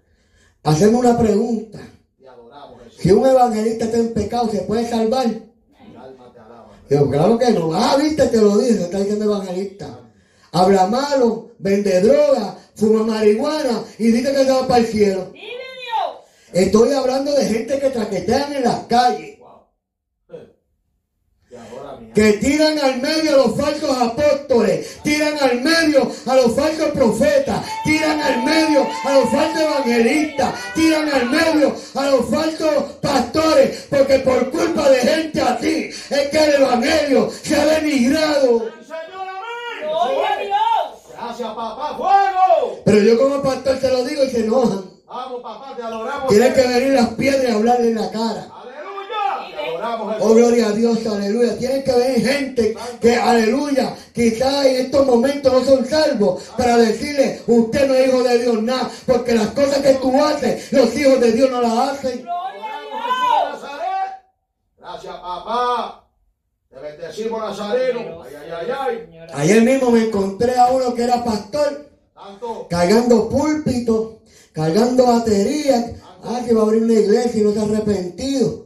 Hacemos 0.65 1.05
una 1.05 1.17
pregunta. 1.17 1.79
Si 2.99 3.13
un 3.13 3.27
evangelista 3.27 3.85
está 3.85 3.99
en 3.99 4.15
pecado, 4.15 4.49
¿se 4.49 4.63
puede 4.63 4.89
salvar? 4.89 5.27
Mi 5.27 5.97
alma 5.97 6.33
te 6.33 6.39
alaba. 6.41 6.71
Digo, 6.89 7.11
claro 7.11 7.39
que 7.39 7.51
no. 7.51 7.73
Ah, 7.75 7.97
viste, 7.97 8.27
te 8.29 8.37
lo 8.39 8.59
dije, 8.59 8.83
está 8.83 8.99
diciendo 8.99 9.25
evangelista. 9.25 10.01
Habla 10.53 10.87
malo, 10.87 11.51
vende 11.59 12.01
droga, 12.01 12.59
fuma 12.75 13.05
marihuana 13.05 13.83
y 13.99 14.13
dice 14.13 14.33
que 14.33 14.45
se 14.45 14.53
va 14.53 14.69
para 14.69 14.81
el 14.81 14.87
cielo. 14.87 15.33
Estoy 16.53 16.93
hablando 16.93 17.35
de 17.35 17.45
gente 17.47 17.81
que 17.81 17.91
traquetean 17.91 18.53
en 18.55 18.63
las 18.63 18.85
calles, 18.87 19.39
Wow. 19.41 19.67
Te 20.29 20.31
adora, 20.31 20.31
mi 20.31 20.31
alma. 20.31 21.44
Que 22.15 22.33
tiran 22.35 22.79
al 22.79 23.01
medio 23.01 23.35
a 23.35 23.37
los 23.47 23.57
falsos 23.57 23.97
apóstoles, 23.97 25.01
tiran 25.03 25.37
al 25.39 25.61
medio 25.61 26.11
a 26.27 26.35
los 26.37 26.55
falsos 26.55 26.91
profetas, 26.91 27.65
tiran 27.85 28.21
al 28.21 28.43
medio 28.45 28.87
a 29.05 29.13
los 29.15 29.31
falsos 29.31 29.61
evangelistas, 29.61 30.55
tiran 30.75 31.09
al 31.09 31.31
medio 31.31 31.75
a 31.95 32.07
los 32.07 32.31
falsos 32.31 32.85
pastores, 33.01 33.87
porque 33.91 34.21
por 34.21 34.51
culpa 34.51 34.89
de 34.91 34.99
gente 34.99 35.41
así 35.41 35.91
es 36.11 36.29
que 36.29 36.45
el 36.45 36.63
evangelio 36.63 37.31
se 37.43 37.57
ha 37.57 37.67
denigrado. 37.67 38.69
A. 39.91 40.35
Gracias, 41.27 41.49
papá. 41.55 41.97
Fuego. 41.97 42.83
Pero 42.85 42.99
yo 42.99 43.19
como 43.19 43.43
pastor 43.43 43.81
se 43.81 43.91
lo 43.91 44.05
digo 44.05 44.25
y 44.25 44.31
se 44.31 44.41
enojan. 44.45 44.85
Vamos, 45.07 45.43
papá, 45.43 45.75
te 45.75 45.83
adoramos. 45.83 46.29
Tienen 46.29 46.55
que 46.55 46.61
venir 46.61 46.93
las 46.93 47.09
piedras 47.15 47.45
y 47.45 47.51
hablarle 47.51 47.89
en 47.89 47.95
la 47.95 48.11
cara. 48.11 48.49
Aleluya. 48.53 49.54
Te 49.54 49.54
adoramos, 49.54 49.54
Jesús. 49.54 49.54
Oh, 50.21 50.35
gloria 50.35 50.69
a 50.69 50.73
Dios, 50.73 51.07
aleluya. 51.07 51.57
Tienen 51.59 51.83
que 51.85 51.93
venir 51.93 52.27
gente 52.27 52.77
que, 53.01 53.17
aleluya, 53.17 53.95
quizás 54.13 54.67
en 54.67 54.87
estos 54.87 55.07
momentos 55.07 55.53
no 55.53 55.65
son 55.65 55.87
salvos, 55.87 56.43
para 56.57 56.77
decirle, 56.77 57.43
usted 57.47 57.89
no 57.89 57.95
es 57.95 58.09
hijo 58.09 58.23
de 58.23 58.39
Dios 58.39 58.63
nada, 58.63 58.91
porque 59.07 59.35
las 59.35 59.49
cosas 59.49 59.79
que 59.79 59.95
tú 59.95 60.25
haces, 60.25 60.73
los 60.73 60.95
hijos 60.97 61.21
de 61.21 61.33
Dios 61.33 61.51
no 61.51 61.61
las 61.61 61.73
hacen. 61.73 62.27
Gracias, 64.79 65.15
papá. 65.17 66.07
Te 66.71 66.81
bendecimos, 66.81 67.41
Nazareno. 67.41 68.23
Ay, 68.23 68.33
ay, 68.37 68.51
ay, 68.53 68.73
ay. 68.79 69.19
Ayer 69.33 69.63
mismo 69.63 69.91
me 69.91 70.05
encontré 70.05 70.57
a 70.59 70.67
uno 70.69 70.95
que 70.95 71.05
era 71.05 71.25
pastor, 71.25 71.91
cargando 72.69 73.29
púlpito, 73.29 74.21
cargando 74.53 75.07
baterías. 75.07 75.85
Ah, 76.27 76.41
que 76.43 76.55
va 76.55 76.63
a 76.63 76.65
abrir 76.65 76.83
una 76.83 76.95
iglesia 76.95 77.39
y 77.39 77.45
no 77.45 77.53
se 77.53 77.61
ha 77.61 77.65
arrepentido. 77.65 78.64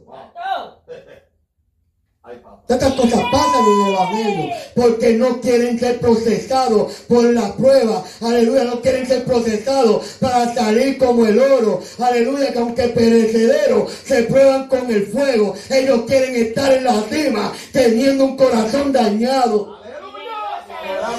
Tantas 2.69 2.93
cosas 2.93 3.19
pasan 3.31 3.65
en 3.65 3.87
el 3.87 3.93
Evangelio 3.95 4.55
porque 4.75 5.13
no 5.13 5.41
quieren 5.41 5.79
ser 5.79 5.99
procesados 5.99 6.93
por 7.07 7.23
la 7.23 7.51
prueba. 7.55 8.03
Aleluya, 8.21 8.65
no 8.65 8.79
quieren 8.79 9.07
ser 9.07 9.23
procesados 9.23 10.05
para 10.19 10.53
salir 10.53 10.99
como 10.99 11.25
el 11.25 11.39
oro. 11.39 11.81
Aleluya, 11.97 12.53
que 12.53 12.59
aunque 12.59 12.83
perecedero 12.89 13.87
se 14.05 14.21
prueban 14.21 14.67
con 14.67 14.87
el 14.91 15.07
fuego. 15.07 15.55
Ellos 15.71 16.03
quieren 16.05 16.35
estar 16.35 16.71
en 16.71 16.83
la 16.83 17.01
cima 17.09 17.51
teniendo 17.71 18.25
un 18.25 18.37
corazón 18.37 18.93
dañado. 18.93 19.79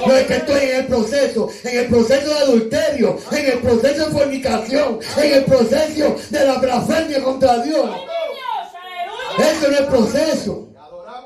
No 0.06 0.14
es 0.14 0.26
que 0.28 0.36
estoy 0.36 0.62
en 0.62 0.76
el 0.76 0.86
proceso, 0.86 1.48
en 1.64 1.78
el 1.80 1.86
proceso 1.86 2.28
de 2.28 2.38
adulterio, 2.38 3.18
en 3.32 3.46
el 3.46 3.58
proceso 3.58 4.06
de 4.06 4.12
fornicación, 4.12 5.00
en 5.16 5.34
el 5.34 5.44
proceso 5.44 6.16
de 6.30 6.44
la 6.44 6.58
blasfemia 6.58 7.20
contra 7.24 7.58
Dios. 7.64 7.90
Eso 9.36 9.68
no 9.68 9.74
es 9.74 9.86
proceso. 9.86 10.69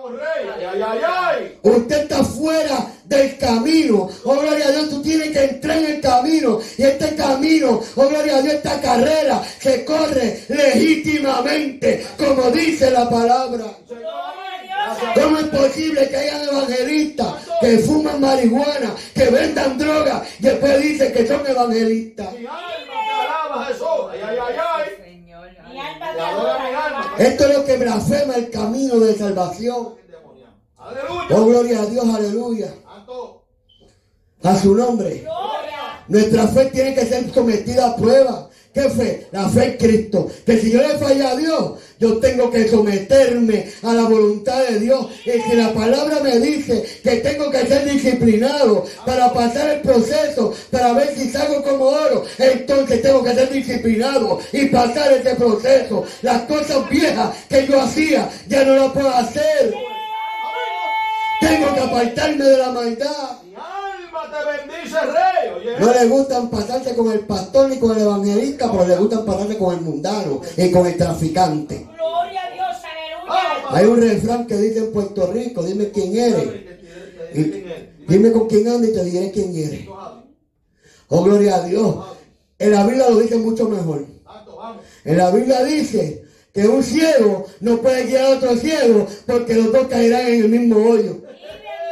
Ay, 0.07 0.82
ay, 0.82 1.00
ay. 1.07 1.59
Usted 1.62 2.02
está 2.02 2.22
fuera 2.22 2.92
del 3.05 3.38
camino. 3.38 4.09
Oh, 4.24 4.34
gloria 4.34 4.66
a 4.66 4.70
Dios, 4.70 4.90
tú 4.90 5.02
tienes 5.02 5.30
que 5.30 5.44
entrar 5.44 5.78
en 5.78 5.84
el 5.86 6.00
camino. 6.02 6.61
Y 6.76 6.82
este 6.82 7.14
camino, 7.14 7.80
oh, 7.96 8.09
gloria 8.09 8.36
a 8.36 8.42
Dios, 8.42 8.55
esta 8.55 8.80
carrera 8.82 9.42
se 9.59 9.82
corre 9.84 10.44
legítimamente, 10.48 12.07
como 12.18 12.50
dice 12.50 12.90
la 12.90 13.09
palabra. 13.09 13.64
¿Cómo 15.14 15.38
es 15.38 15.46
posible 15.46 16.09
que 16.11 16.16
hayan 16.16 16.48
evangelistas 16.48 17.34
que 17.61 17.78
fuman 17.78 18.20
marihuana, 18.20 18.94
que 19.14 19.24
vendan 19.30 19.78
droga 19.78 20.22
y 20.38 20.42
después 20.42 20.82
dicen 20.82 21.12
que 21.14 21.26
son 21.26 21.46
evangelistas? 21.46 22.32
Mi 22.34 22.46
alma 22.46 22.61
te 23.07 23.11
alaba, 23.11 23.66
Jesús. 23.66 23.86
Ay, 24.12 24.20
ay, 24.22 24.38
ay, 24.46 24.57
ay. 24.59 24.90
Señor, 25.02 25.48
Mi 25.70 25.80
alma 25.80 26.12
Te 26.12 26.20
adora. 26.20 26.63
Esto 27.18 27.46
es 27.46 27.58
lo 27.58 27.64
que 27.64 27.76
blasfema 27.76 28.34
el 28.36 28.50
camino 28.50 28.98
de 28.98 29.14
salvación. 29.16 29.94
Oh, 31.30 31.44
gloria 31.46 31.82
a 31.82 31.86
Dios, 31.86 32.04
aleluya. 32.04 32.74
A 34.42 34.56
su 34.58 34.74
nombre. 34.74 35.26
Nuestra 36.08 36.46
fe 36.48 36.66
tiene 36.66 36.94
que 36.94 37.06
ser 37.06 37.32
sometida 37.32 37.88
a 37.88 37.96
prueba. 37.96 38.50
¿Qué 38.75 38.91
fe? 38.91 39.29
La 39.31 39.49
fe 39.49 39.66
en 39.66 39.77
Cristo. 39.77 40.29
Que 40.45 40.59
si 40.59 40.72
yo 40.72 40.83
le 40.83 40.99
falla 40.99 41.31
a 41.31 41.37
Dios, 41.37 41.75
yo 42.01 42.18
tengo 42.18 42.51
que 42.51 42.66
someterme 42.66 43.70
a 43.83 43.95
la 43.95 44.03
voluntad 44.03 44.64
de 44.64 44.81
Dios. 44.81 45.07
Y 45.25 45.31
si 45.49 45.57
la 45.57 45.72
palabra 45.72 46.18
me 46.20 46.41
dice 46.41 46.85
que 47.05 47.16
tengo 47.18 47.53
que 47.53 47.64
ser 47.66 47.89
disciplinado 47.89 48.85
para 49.07 49.33
pasar 49.33 49.70
el 49.70 49.81
proceso, 49.81 50.53
para 50.72 50.93
ver 50.93 51.14
si 51.16 51.31
salgo 51.31 51.62
como 51.62 51.85
oro, 51.85 52.25
entonces 52.37 53.01
tengo 53.01 53.22
que 53.22 53.35
ser 53.35 53.49
disciplinado 53.53 54.41
y 54.53 54.66
pasar 54.66 55.12
ese 55.12 55.37
proceso. 55.37 56.05
Las 56.22 56.43
cosas 56.43 56.91
viejas 56.91 57.33
que 57.49 57.68
yo 57.68 57.81
hacía, 57.81 58.29
ya 58.49 58.64
no 58.64 58.75
las 58.75 58.93
puedo 58.93 59.09
hacer. 59.09 59.72
Tengo 61.41 61.75
que 61.75 61.81
apartarme 61.81 62.45
de 62.45 62.59
la 62.59 62.70
maldad. 62.72 63.43
Rey. 64.93 65.53
Oye. 65.57 65.78
No 65.78 65.93
le 65.93 66.07
gustan 66.07 66.51
pasarse 66.51 66.95
con 66.95 67.11
el 67.12 67.20
pastor 67.20 67.68
ni 67.68 67.78
con 67.78 67.97
el 67.97 68.03
evangelista, 68.03 68.70
pero 68.70 68.87
le 68.87 68.97
gustan 68.97 69.24
pasarse 69.24 69.59
con 69.59 69.74
el 69.74 69.80
mundano 69.80 70.41
y 70.57 70.70
con 70.70 70.87
el 70.87 70.97
traficante. 70.97 71.89
Gloria 71.95 72.43
a 72.45 72.51
Dios, 72.51 72.76
aleluya. 72.85 73.68
Hay 73.70 73.87
un 73.87 74.01
refrán 74.01 74.47
que 74.47 74.57
dice 74.57 74.78
en 74.78 74.93
Puerto 74.93 75.32
Rico, 75.32 75.62
dime 75.62 75.91
quién 75.91 76.16
eres. 76.16 76.49
Dime 78.07 78.32
con 78.32 78.47
quién 78.49 78.68
andas 78.68 78.91
y 78.91 78.93
te 78.93 79.05
diré 79.05 79.30
quién 79.30 79.57
eres. 79.57 79.89
Oh, 81.09 81.22
gloria 81.22 81.57
a 81.57 81.62
Dios. 81.64 81.97
En 82.59 82.70
la 82.70 82.87
Biblia 82.87 83.11
lo 83.11 83.18
dice 83.18 83.37
mucho 83.37 83.68
mejor. 83.68 84.07
En 85.05 85.16
la 85.18 85.30
Biblia 85.30 85.64
dice 85.64 86.24
que 86.53 86.66
un 86.66 86.82
ciego 86.82 87.47
no 87.61 87.78
puede 87.78 88.05
guiar 88.05 88.24
a 88.24 88.37
otro 88.37 88.57
ciego 88.57 89.07
porque 89.26 89.55
los 89.55 89.72
dos 89.72 89.87
caerán 89.89 90.26
en 90.26 90.45
el 90.45 90.49
mismo 90.49 90.76
hoyo. 90.76 91.14
Vive 91.14 91.32
Dios, 91.61 91.82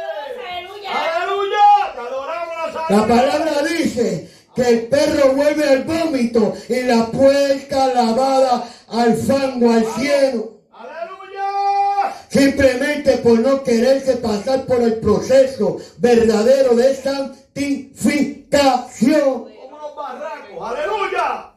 aleluya. 0.49 0.91
Aleluya. 0.91 1.93
Te 1.93 1.99
adoramos, 1.99 2.72
La 2.89 3.07
palabra 3.07 3.63
dice 3.63 4.29
que 4.55 4.61
el 4.61 4.87
perro 4.87 5.33
vuelve 5.33 5.67
al 5.67 5.83
vómito 5.83 6.53
y 6.69 6.81
la 6.81 7.07
puerca 7.07 7.87
lavada 7.87 8.63
al 8.89 9.15
fango, 9.15 9.71
al 9.71 9.83
cielo. 9.85 10.59
Aleluya. 10.71 12.13
Simplemente 12.29 13.17
por 13.17 13.39
no 13.39 13.63
quererse 13.63 14.17
pasar 14.17 14.65
por 14.65 14.81
el 14.81 14.95
proceso 14.95 15.77
verdadero 15.97 16.75
de 16.75 16.93
santificación. 16.95 19.23
Como 19.23 19.79
los 19.79 19.95
barracos. 19.95 20.61
Aleluya. 20.61 21.49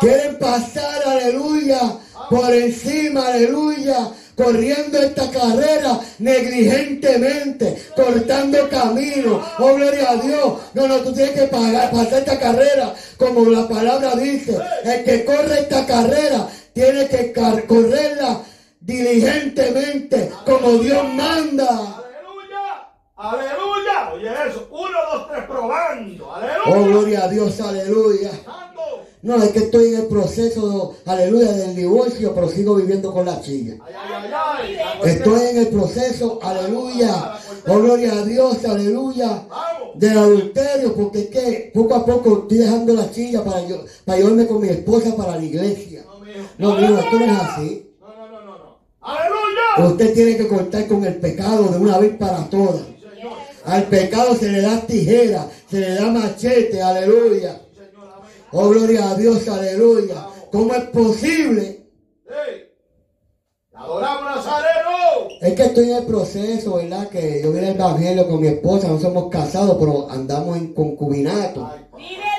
Quieren 0.00 0.38
pasar, 0.38 1.02
aleluya, 1.06 1.80
por 2.28 2.54
encima, 2.54 3.26
aleluya, 3.26 4.12
corriendo 4.36 4.98
esta 4.98 5.30
carrera 5.30 6.00
negligentemente, 6.18 7.82
cortando 7.94 8.68
camino. 8.68 9.42
Oh, 9.58 9.74
gloria 9.74 10.10
a 10.10 10.16
Dios. 10.16 10.52
No, 10.74 10.88
no, 10.88 10.96
tú 10.98 11.12
tienes 11.12 11.32
que 11.32 11.46
pagar, 11.46 11.90
pasar 11.90 12.20
esta 12.20 12.38
carrera, 12.38 12.94
como 13.18 13.44
la 13.50 13.68
palabra 13.68 14.14
dice. 14.16 14.56
El 14.84 15.04
que 15.04 15.24
corre 15.24 15.60
esta 15.60 15.86
carrera 15.86 16.48
tiene 16.72 17.08
que 17.08 17.32
correrla 17.32 18.42
diligentemente, 18.80 20.30
como 20.44 20.72
Dios 20.78 21.04
manda. 21.14 21.68
Aleluya. 21.68 22.88
Aleluya. 23.16 24.12
Oye 24.14 24.30
eso. 24.48 24.68
Uno, 24.70 24.98
dos, 25.12 25.28
tres, 25.28 25.44
probando. 25.46 26.26
Oh, 26.26 26.34
Aleluya. 26.34 26.86
gloria 26.88 27.24
a 27.24 27.28
Dios, 27.28 27.60
aleluya. 27.60 28.30
No, 29.22 29.36
es 29.42 29.50
que 29.50 29.58
estoy 29.58 29.88
en 29.88 30.00
el 30.00 30.06
proceso, 30.06 30.96
aleluya, 31.04 31.52
del 31.52 31.76
divorcio, 31.76 32.34
pero 32.34 32.48
sigo 32.48 32.76
viviendo 32.76 33.12
con 33.12 33.26
la 33.26 33.40
chilla. 33.42 33.74
Estoy 35.04 35.40
en 35.48 35.58
el 35.58 35.68
proceso, 35.68 36.38
aleluya. 36.42 37.34
Oh, 37.66 37.80
gloria 37.80 38.14
a 38.14 38.24
Dios, 38.24 38.64
aleluya. 38.64 39.46
Del 39.94 40.16
adulterio, 40.16 40.94
porque 40.94 41.20
es 41.20 41.26
que 41.28 41.70
poco 41.74 41.96
a 41.96 42.06
poco 42.06 42.38
estoy 42.42 42.58
dejando 42.58 42.94
la 42.94 43.10
chilla 43.10 43.44
para 43.44 43.66
yo, 43.66 43.84
para 44.06 44.18
yo 44.20 44.28
irme 44.28 44.46
con 44.46 44.62
mi 44.62 44.68
esposa 44.68 45.14
para 45.14 45.36
la 45.36 45.44
iglesia. 45.44 46.02
No, 46.56 46.76
mijo, 46.76 46.98
esto 46.98 47.18
no 47.18 47.24
es 47.26 47.40
así. 47.40 47.90
No, 48.00 48.08
no, 48.08 48.30
no, 48.30 48.40
no, 48.40 48.58
no. 48.58 48.78
Aleluya. 49.02 49.90
Usted 49.92 50.14
tiene 50.14 50.36
que 50.38 50.48
cortar 50.48 50.86
con 50.86 51.04
el 51.04 51.16
pecado 51.16 51.64
de 51.64 51.78
una 51.78 51.98
vez 51.98 52.16
para 52.16 52.48
todas. 52.48 52.84
Al 53.66 53.84
pecado 53.84 54.34
se 54.34 54.50
le 54.50 54.62
da 54.62 54.80
tijera, 54.80 55.46
se 55.70 55.80
le 55.80 55.94
da 55.94 56.06
machete, 56.06 56.80
aleluya. 56.80 57.60
Oh, 58.52 58.68
gloria 58.68 59.10
a 59.10 59.14
Dios, 59.14 59.46
aleluya. 59.48 60.26
¿Cómo 60.50 60.74
es 60.74 60.84
posible? 60.86 61.86
Adoramos, 63.74 64.36
Nazareno. 64.36 65.28
Es 65.40 65.54
que 65.54 65.62
estoy 65.62 65.90
en 65.90 65.96
el 65.98 66.04
proceso, 66.04 66.74
¿verdad? 66.74 67.08
Que 67.08 67.40
yo 67.42 67.50
vine 67.52 67.68
al 67.68 67.76
evangelio 67.76 68.28
con 68.28 68.40
mi 68.40 68.48
esposa, 68.48 68.88
no 68.88 69.00
somos 69.00 69.30
casados, 69.30 69.76
pero 69.78 70.10
andamos 70.10 70.56
en 70.58 70.74
concubinato. 70.74 71.66
Ay. 71.66 71.86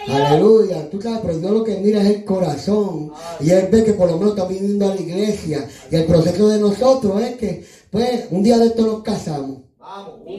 Aleluya, 0.08 0.90
tú 0.90 1.02
sabes, 1.02 1.20
pero 1.24 1.38
Dios 1.38 1.52
lo 1.52 1.64
que 1.64 1.78
mira 1.78 2.02
es 2.02 2.08
el 2.08 2.26
corazón. 2.26 3.12
Y 3.40 3.52
Él 3.52 3.70
ve 3.72 3.84
que 3.84 3.94
por 3.94 4.10
lo 4.10 4.18
menos 4.18 4.36
está 4.36 4.48
viniendo 4.48 4.86
a 4.92 4.96
la 4.96 5.02
iglesia. 5.02 5.68
Y 5.90 5.96
el 5.96 6.06
proceso 6.06 6.50
de 6.50 6.60
nosotros 6.60 7.22
es 7.22 7.36
que, 7.38 7.66
pues, 7.90 8.26
un 8.32 8.44
día 8.44 8.58
de 8.58 8.68
esto 8.68 8.86
nos 8.86 9.02
casamos. 9.04 9.62
Vamos. 9.80 10.26
Dios, 10.26 10.38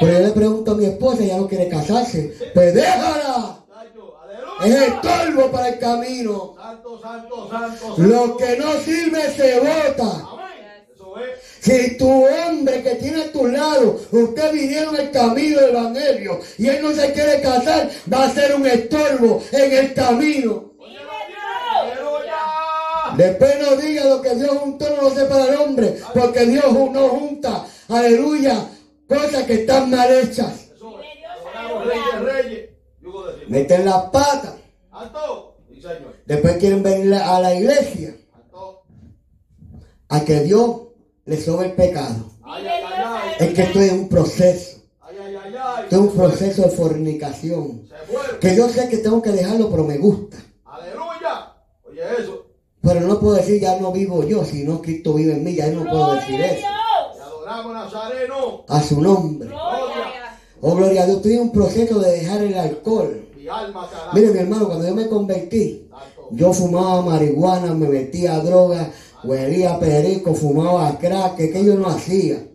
yo 0.00 0.06
aleluya. 0.06 0.28
le 0.28 0.32
pregunto 0.32 0.70
a 0.72 0.74
mi 0.74 0.84
esposa, 0.86 1.22
ella 1.24 1.36
no 1.36 1.48
quiere 1.48 1.68
casarse. 1.68 2.34
Pues 2.54 2.74
déjala. 2.74 3.19
Es 4.64 4.74
estorbo 4.74 5.50
para 5.50 5.68
el 5.70 5.78
camino. 5.78 6.54
Santo, 6.60 7.00
santo, 7.00 7.48
santo. 7.50 7.94
Lo 7.98 8.36
que 8.36 8.56
no 8.58 8.72
sirve 8.80 9.30
se 9.30 9.58
bota. 9.60 10.28
Amén. 10.32 10.86
Eso 10.94 11.14
es. 11.18 11.40
Si 11.60 11.96
tu 11.98 12.08
hombre 12.26 12.82
que 12.82 12.94
tiene 12.96 13.22
a 13.24 13.32
tu 13.32 13.46
lado, 13.46 14.00
usted 14.10 14.52
vinieron 14.52 14.96
el 14.96 15.10
camino 15.10 15.60
del 15.60 15.70
evangelio 15.70 16.40
y 16.58 16.68
él 16.68 16.82
no 16.82 16.92
se 16.92 17.12
quiere 17.12 17.40
casar, 17.42 17.90
va 18.12 18.24
a 18.24 18.30
ser 18.30 18.54
un 18.54 18.66
estorbo 18.66 19.42
en 19.52 19.72
el 19.72 19.94
camino. 19.94 20.70
Después 23.16 23.58
no 23.60 23.76
diga 23.76 24.04
lo 24.04 24.22
que 24.22 24.34
Dios 24.36 24.56
juntó, 24.58 24.88
no 24.96 25.02
lo 25.02 25.10
sepa 25.10 25.44
el 25.48 25.56
hombre, 25.56 25.96
porque 26.14 26.46
Dios 26.46 26.64
no 26.72 27.08
junta, 27.08 27.66
aleluya, 27.88 28.68
cosas 29.08 29.42
que 29.44 29.54
están 29.54 29.90
mal 29.90 30.10
hechas. 30.10 30.70
Eso 30.76 30.96
Vive 30.96 31.08
es. 31.12 31.18
Dios, 31.18 31.30
Adoramos 31.54 31.82
aleluya. 31.82 32.18
reyes, 32.20 32.44
reyes. 32.44 32.70
Digo 33.00 33.26
decir. 33.26 33.39
Meten 33.50 33.84
las 33.84 34.02
patas, 34.10 34.54
señor. 35.82 36.14
después 36.24 36.56
quieren 36.58 36.82
venir 36.84 37.14
a 37.14 37.40
la 37.40 37.52
iglesia 37.54 38.14
Santo. 38.32 38.82
a 40.08 40.20
que 40.24 40.40
Dios 40.40 40.82
les 41.24 41.44
sobre 41.44 41.66
el 41.68 41.72
pecado. 41.72 42.30
Ay, 42.44 42.62
Vive 42.62 42.72
ay, 42.74 42.80
Dios, 42.80 42.92
ay, 42.96 43.34
ay. 43.40 43.46
Es 43.48 43.54
que 43.54 43.62
esto 43.62 43.80
es 43.80 43.92
un 43.92 44.08
proceso, 44.08 44.78
Ay, 45.00 45.16
ay, 45.20 45.34
ay, 45.36 45.54
ay. 45.56 45.82
esto 45.84 45.96
es 45.96 46.00
un 46.00 46.12
proceso 46.16 46.62
de 46.62 46.68
fornicación. 46.70 47.88
Que 48.40 48.54
yo 48.56 48.68
sé 48.68 48.88
que 48.88 48.98
tengo 48.98 49.20
que 49.20 49.30
dejarlo, 49.30 49.68
pero 49.70 49.84
me 49.84 49.98
gusta. 49.98 50.36
Aleluya. 50.64 51.52
Oye 51.88 52.02
eso. 52.20 52.46
Pero 52.82 53.00
no 53.00 53.18
puedo 53.18 53.34
decir 53.34 53.60
ya 53.60 53.78
no 53.80 53.90
vivo 53.92 54.22
yo, 54.24 54.44
sino 54.44 54.80
Cristo 54.80 55.14
vive 55.14 55.32
en 55.32 55.42
mí, 55.44 55.54
ya 55.56 55.66
no 55.68 55.82
puedo 55.90 56.14
decir 56.14 56.36
Gloria 56.36 56.46
a 56.46 56.54
eso. 56.54 56.66
A 58.68 58.80
su 58.82 59.00
nombre. 59.00 59.48
Gloria. 59.48 60.38
Oh, 60.62 60.74
gloria 60.76 61.02
a 61.02 61.06
Dios, 61.06 61.16
estoy 61.18 61.32
en 61.34 61.40
un 61.40 61.52
proceso 61.52 61.98
de 61.98 62.10
dejar 62.12 62.42
el 62.42 62.56
alcohol. 62.56 63.26
Mire, 64.14 64.30
mi 64.32 64.38
hermano, 64.38 64.66
cuando 64.66 64.88
yo 64.88 64.94
me 64.94 65.08
convertí, 65.08 65.88
yo 66.30 66.52
fumaba 66.52 67.02
marihuana, 67.02 67.74
me 67.74 67.88
metía 67.88 68.36
a 68.36 68.40
droga, 68.40 68.90
huelía 69.24 69.78
perico, 69.78 70.34
fumaba 70.34 70.96
crack, 70.98 71.36
que, 71.36 71.64
yo 71.64 71.74
no 71.74 71.88
hacía. 71.88 72.46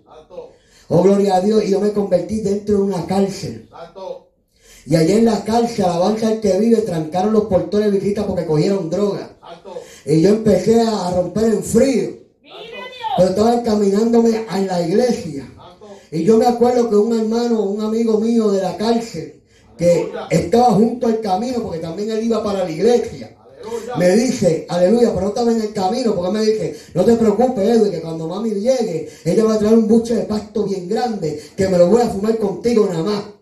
Oh, 0.88 1.02
gloria 1.02 1.36
a 1.36 1.41
Dios, 1.41 1.64
y 1.64 1.72
yo 1.72 1.80
me 1.80 1.91
convertí 1.91 2.41
dentro 2.41 2.78
de 2.78 2.82
una 2.84 3.06
cárcel. 3.06 3.70
Y 4.86 4.96
allá 4.96 5.16
en 5.16 5.26
la 5.26 5.43
cárcel, 5.43 5.86
alabanza 5.86 6.28
al 6.28 6.39
que 6.39 6.60
vive, 6.60 6.82
trancaron 6.82 7.34
los 7.34 7.46
portones 7.46 7.91
de 7.91 7.98
visita 7.98 8.28
porque 8.28 8.46
cogieron 8.46 8.89
droga. 8.89 9.36
Y 10.06 10.22
yo 10.22 10.30
empecé 10.30 10.82
a 10.82 11.12
romper 11.12 11.46
en 11.46 11.64
frío. 11.64 12.10
Pero 13.18 13.30
estaba 13.30 13.54
encaminándome 13.56 14.46
a 14.48 14.60
la 14.60 14.88
iglesia. 14.88 15.50
Y 16.12 16.24
yo 16.24 16.38
me 16.38 16.46
acuerdo 16.46 16.89
que 16.89 16.96
un 16.96 17.18
hermano, 17.18 17.64
un 17.64 17.82
amigo 17.82 18.20
mío 18.20 18.52
de 18.52 18.62
la 18.62 18.78
cárcel, 18.78 19.41
que 19.78 20.12
estaba 20.30 20.74
junto 20.74 21.08
al 21.08 21.22
camino, 21.22 21.62
porque 21.64 21.80
también 21.80 22.12
él 22.12 22.24
iba 22.24 22.44
para 22.44 22.64
la 22.64 22.72
iglesia, 22.72 23.36
Aleluya. 23.62 23.96
me 23.98 24.16
dice, 24.16 24.66
aleluya, 24.70 25.10
pero 25.10 25.22
no 25.22 25.28
estaba 25.30 25.52
en 25.52 25.62
el 25.62 25.74
camino, 25.74 26.16
porque 26.16 26.32
me 26.32 26.46
dice, 26.46 26.76
no 26.94 27.04
te 27.04 27.16
preocupes, 27.16 27.68
Edwin, 27.68 27.92
que 27.92 28.02
cuando 28.02 28.28
mami 28.28 28.52
llegue, 28.52 29.10
ella 29.24 29.44
va 29.44 29.56
a 29.56 29.60
traer 29.60 29.76
un 29.76 29.88
buche 29.88 30.16
de 30.16 30.24
pasto 30.24 30.64
bien 30.64 30.88
grande, 30.88 31.42
que 31.56 31.68
me 31.68 31.78
lo 31.78 31.88
voy 31.88 32.02
a 32.02 32.10
fumar 32.10 32.38
contigo 32.38 32.88
nada 32.90 33.04
más. 33.04 33.35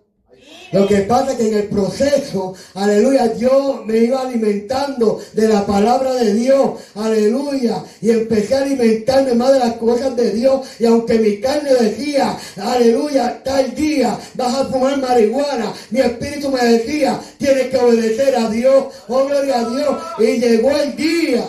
Lo 0.74 0.88
que 0.88 0.98
pasa 1.02 1.34
es 1.34 1.38
que 1.38 1.48
en 1.50 1.54
el 1.54 1.68
proceso, 1.68 2.56
aleluya, 2.74 3.36
yo 3.36 3.84
me 3.86 4.00
iba 4.00 4.22
alimentando 4.22 5.22
de 5.34 5.48
la 5.48 5.66
palabra 5.68 6.16
de 6.16 6.34
Dios, 6.34 6.72
aleluya, 6.96 7.84
y 8.02 8.10
empecé 8.10 8.56
a 8.56 8.64
alimentarme 8.64 9.36
más 9.36 9.54
de 9.54 9.60
las 9.60 9.74
cosas 9.74 10.16
de 10.16 10.32
Dios, 10.32 10.62
y 10.80 10.86
aunque 10.86 11.20
mi 11.20 11.40
carne 11.40 11.76
decía, 11.76 12.36
aleluya, 12.60 13.44
tal 13.44 13.76
día 13.76 14.18
vas 14.34 14.56
a 14.56 14.66
fumar 14.66 14.98
marihuana, 14.98 15.72
mi 15.92 16.00
espíritu 16.00 16.50
me 16.50 16.66
decía, 16.66 17.22
tienes 17.38 17.68
que 17.68 17.78
obedecer 17.78 18.36
a 18.36 18.50
Dios, 18.50 18.86
oh 19.08 19.26
gloria 19.26 19.60
a 19.60 19.70
Dios, 19.70 19.98
y 20.18 20.40
llegó 20.40 20.72
el 20.72 20.96
día. 20.96 21.46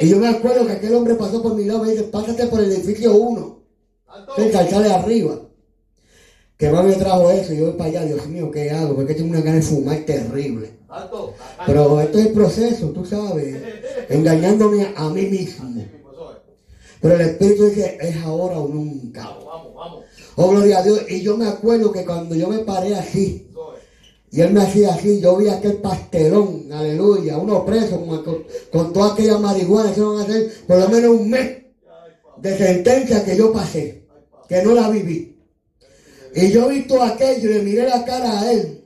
Y 0.00 0.08
yo 0.08 0.16
me 0.16 0.28
acuerdo 0.28 0.66
que 0.66 0.72
aquel 0.72 0.94
hombre 0.94 1.14
pasó 1.14 1.40
por 1.40 1.54
mi 1.54 1.66
lado 1.66 1.84
y 1.84 1.88
me 1.88 1.92
dice, 1.92 2.04
pásate 2.04 2.46
por 2.46 2.60
el 2.60 2.72
edificio 2.72 3.14
1. 3.14 3.60
Santo. 4.06 4.34
Se 4.34 4.50
calzada 4.50 4.82
de 4.82 4.94
arriba. 4.94 5.49
Que 6.60 6.68
mami 6.68 6.90
me 6.90 6.96
trajo 6.96 7.30
eso 7.30 7.54
y 7.54 7.56
yo 7.56 7.64
voy 7.68 7.72
para 7.72 7.88
allá, 7.88 8.04
Dios 8.04 8.26
mío, 8.26 8.50
¿qué 8.50 8.70
hago? 8.70 8.94
Porque 8.94 9.14
tengo 9.14 9.30
una 9.30 9.40
gana 9.40 9.56
de 9.56 9.62
fumar 9.62 9.96
terrible. 10.00 10.70
Pero 11.64 11.98
esto 12.02 12.18
es 12.18 12.26
el 12.26 12.32
proceso, 12.34 12.90
tú 12.90 13.02
sabes, 13.06 13.56
engañándome 14.10 14.92
a 14.94 15.08
mí 15.08 15.22
mismo. 15.22 15.70
Pero 17.00 17.14
el 17.14 17.22
Espíritu 17.22 17.64
dice, 17.64 17.96
es 17.98 18.14
ahora 18.18 18.58
o 18.58 18.68
nunca. 18.68 19.22
Vamos, 19.22 19.44
vamos, 19.46 19.74
vamos. 19.74 20.04
Oh, 20.36 20.50
gloria 20.50 20.80
a 20.80 20.82
Dios. 20.82 21.00
Y 21.08 21.22
yo 21.22 21.38
me 21.38 21.48
acuerdo 21.48 21.90
que 21.92 22.04
cuando 22.04 22.34
yo 22.34 22.46
me 22.48 22.58
paré 22.58 22.94
así, 22.94 23.48
y 24.30 24.40
él 24.42 24.52
me 24.52 24.60
hacía 24.60 24.92
así, 24.92 25.18
yo 25.18 25.38
vi 25.38 25.48
aquel 25.48 25.78
pastelón, 25.78 26.70
aleluya, 26.70 27.38
uno 27.38 27.64
preso 27.64 28.04
con, 28.04 28.44
con, 28.70 28.92
toda 28.92 29.14
aquella 29.14 29.38
marihuana, 29.38 29.94
se 29.94 30.02
van 30.02 30.18
a 30.18 30.22
hacer 30.24 30.52
por 30.66 30.78
lo 30.78 30.90
menos 30.90 31.10
un 31.12 31.30
mes 31.30 31.62
de 32.36 32.58
sentencia 32.58 33.24
que 33.24 33.34
yo 33.34 33.50
pasé, 33.50 34.04
que 34.46 34.62
no 34.62 34.74
la 34.74 34.90
viví. 34.90 35.39
Y 36.34 36.50
yo 36.52 36.68
vi 36.68 36.82
todo 36.82 37.02
aquello 37.02 37.50
y 37.50 37.54
le 37.54 37.62
miré 37.62 37.88
la 37.88 38.04
cara 38.04 38.40
a 38.40 38.52
él. 38.52 38.84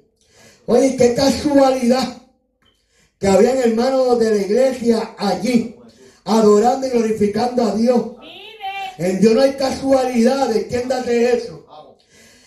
Oye, 0.66 0.96
qué 0.96 1.14
casualidad 1.14 2.22
que 3.18 3.26
habían 3.26 3.58
hermanos 3.58 4.18
de 4.18 4.30
la 4.30 4.36
iglesia 4.36 5.14
allí, 5.18 5.76
adorando 6.24 6.86
y 6.86 6.90
glorificando 6.90 7.64
a 7.64 7.74
Dios. 7.74 8.02
En 8.98 9.20
Dios 9.20 9.34
no 9.34 9.40
hay 9.42 9.52
casualidades, 9.52 10.56
entiéndase 10.56 11.32
eso. 11.36 11.66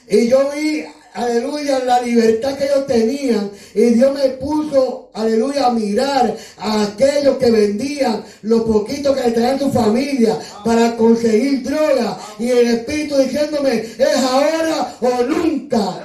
Y 0.10 0.30
yo 0.30 0.50
vi, 0.56 0.86
aleluya, 1.14 1.80
la 1.80 2.02
libertad 2.02 2.58
que 2.58 2.66
ellos 2.66 2.86
tenían. 2.88 3.52
Y 3.74 3.86
Dios 3.96 4.14
me 4.14 4.30
puso, 4.32 5.10
aleluya, 5.14 5.68
a 5.68 5.72
mirar 5.72 6.36
a 6.58 6.84
aquellos 6.84 7.38
que 7.38 7.52
vendían 7.52 8.24
lo 8.44 8.66
poquito 8.66 9.14
que 9.16 9.22
le 9.24 9.32
traían 9.32 9.60
su 9.60 9.72
familia 9.72 10.38
para 10.64 10.96
conseguir 10.96 11.64
droga. 11.64 12.18
Y 12.40 12.50
el 12.50 12.68
Espíritu 12.68 13.18
diciéndome, 13.18 13.80
es 13.98 14.18
ahora 14.18 14.96
o 15.02 15.24
nunca. 15.24 16.04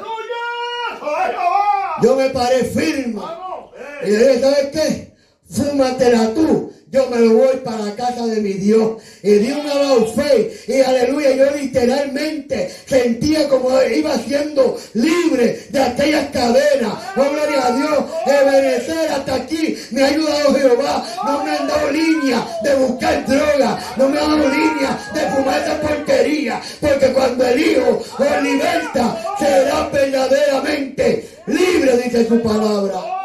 Yo 2.03 2.17
me 2.17 2.31
paré 2.31 2.65
firme. 2.65 3.15
Vamos. 3.21 3.71
Y 4.05 4.09
Eh. 4.09 4.11
le 4.19 4.29
dije, 4.29 4.41
¿sabes 4.41 4.67
qué? 4.73 5.13
Fúmatela 5.49 6.35
tú. 6.35 6.73
Yo 6.93 7.09
me 7.09 7.27
voy 7.27 7.57
para 7.65 7.87
la 7.87 7.97
casa 7.97 8.27
de 8.27 8.39
mi 8.43 8.53
Dios. 8.53 9.01
Y 9.23 9.31
di 9.31 9.51
una 9.51 9.75
voz 9.95 10.15
fe. 10.15 10.53
Y 10.69 10.83
aleluya, 10.83 11.31
yo 11.33 11.51
literalmente 11.57 12.71
sentía 12.85 13.49
como 13.49 13.71
iba 13.83 14.15
siendo 14.19 14.79
libre 14.93 15.69
de 15.71 15.83
aquellas 15.83 16.29
cadenas. 16.29 16.93
Oh, 17.17 17.25
gloria 17.33 17.67
a 17.67 17.73
Dios. 17.73 18.05
Obedecer 18.27 19.11
hasta 19.11 19.37
aquí. 19.37 19.75
Me 19.93 20.03
ha 20.03 20.07
ayudado 20.09 20.55
Jehová. 20.55 21.07
No 21.25 21.45
me 21.45 21.51
han 21.53 21.67
dado 21.67 21.91
línea 21.91 22.47
de 22.63 22.75
buscar 22.75 23.27
droga. 23.27 23.79
No 23.97 24.11
me 24.11 24.19
han 24.19 24.31
dado 24.31 24.49
línea 24.51 25.11
de 25.15 25.21
fumar 25.31 25.63
esa 25.63 25.81
porquería. 25.81 26.61
Porque 26.79 27.11
cuando 27.15 27.47
el 27.47 27.59
Hijo 27.59 28.03
os 28.19 28.43
liberta, 28.43 29.37
será 29.39 29.89
verdaderamente 29.89 31.27
libre, 31.47 31.97
dice 31.97 32.29
su 32.29 32.43
palabra. 32.43 33.22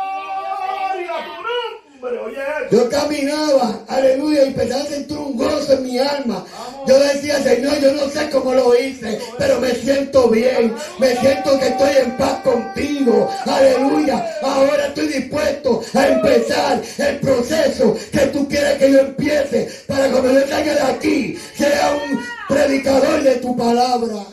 Yo 2.71 2.89
caminaba, 2.89 3.79
aleluya, 3.87 4.43
y 4.43 4.47
empezaba 4.47 4.83
a 4.83 4.87
sentir 4.87 5.17
un 5.17 5.37
gozo 5.37 5.73
en 5.73 5.83
mi 5.83 5.97
alma. 5.97 6.45
Yo 6.87 6.99
decía, 6.99 7.41
Señor, 7.41 7.79
yo 7.79 7.91
no 7.93 8.09
sé 8.09 8.29
cómo 8.29 8.53
lo 8.53 8.77
hice, 8.77 9.19
pero 9.37 9.59
me 9.59 9.71
siento 9.71 10.29
bien. 10.29 10.73
Me 10.99 11.15
siento 11.15 11.57
que 11.59 11.67
estoy 11.67 11.95
en 12.03 12.17
paz 12.17 12.41
contigo. 12.41 13.29
Aleluya. 13.45 14.25
Ahora 14.41 14.87
estoy 14.87 15.07
dispuesto 15.07 15.81
a 15.93 16.07
empezar 16.07 16.81
el 16.97 17.19
proceso 17.19 17.95
que 18.11 18.27
tú 18.27 18.47
quieres 18.47 18.77
que 18.77 18.91
yo 18.91 18.99
empiece 18.99 19.69
para 19.87 20.09
cuando 20.09 20.33
yo 20.33 20.47
salga 20.47 20.73
de 20.73 20.81
aquí, 20.81 21.37
sea 21.55 21.93
un 21.93 22.19
predicador 22.47 23.23
de 23.23 23.35
tu 23.37 23.55
palabra. 23.55 24.25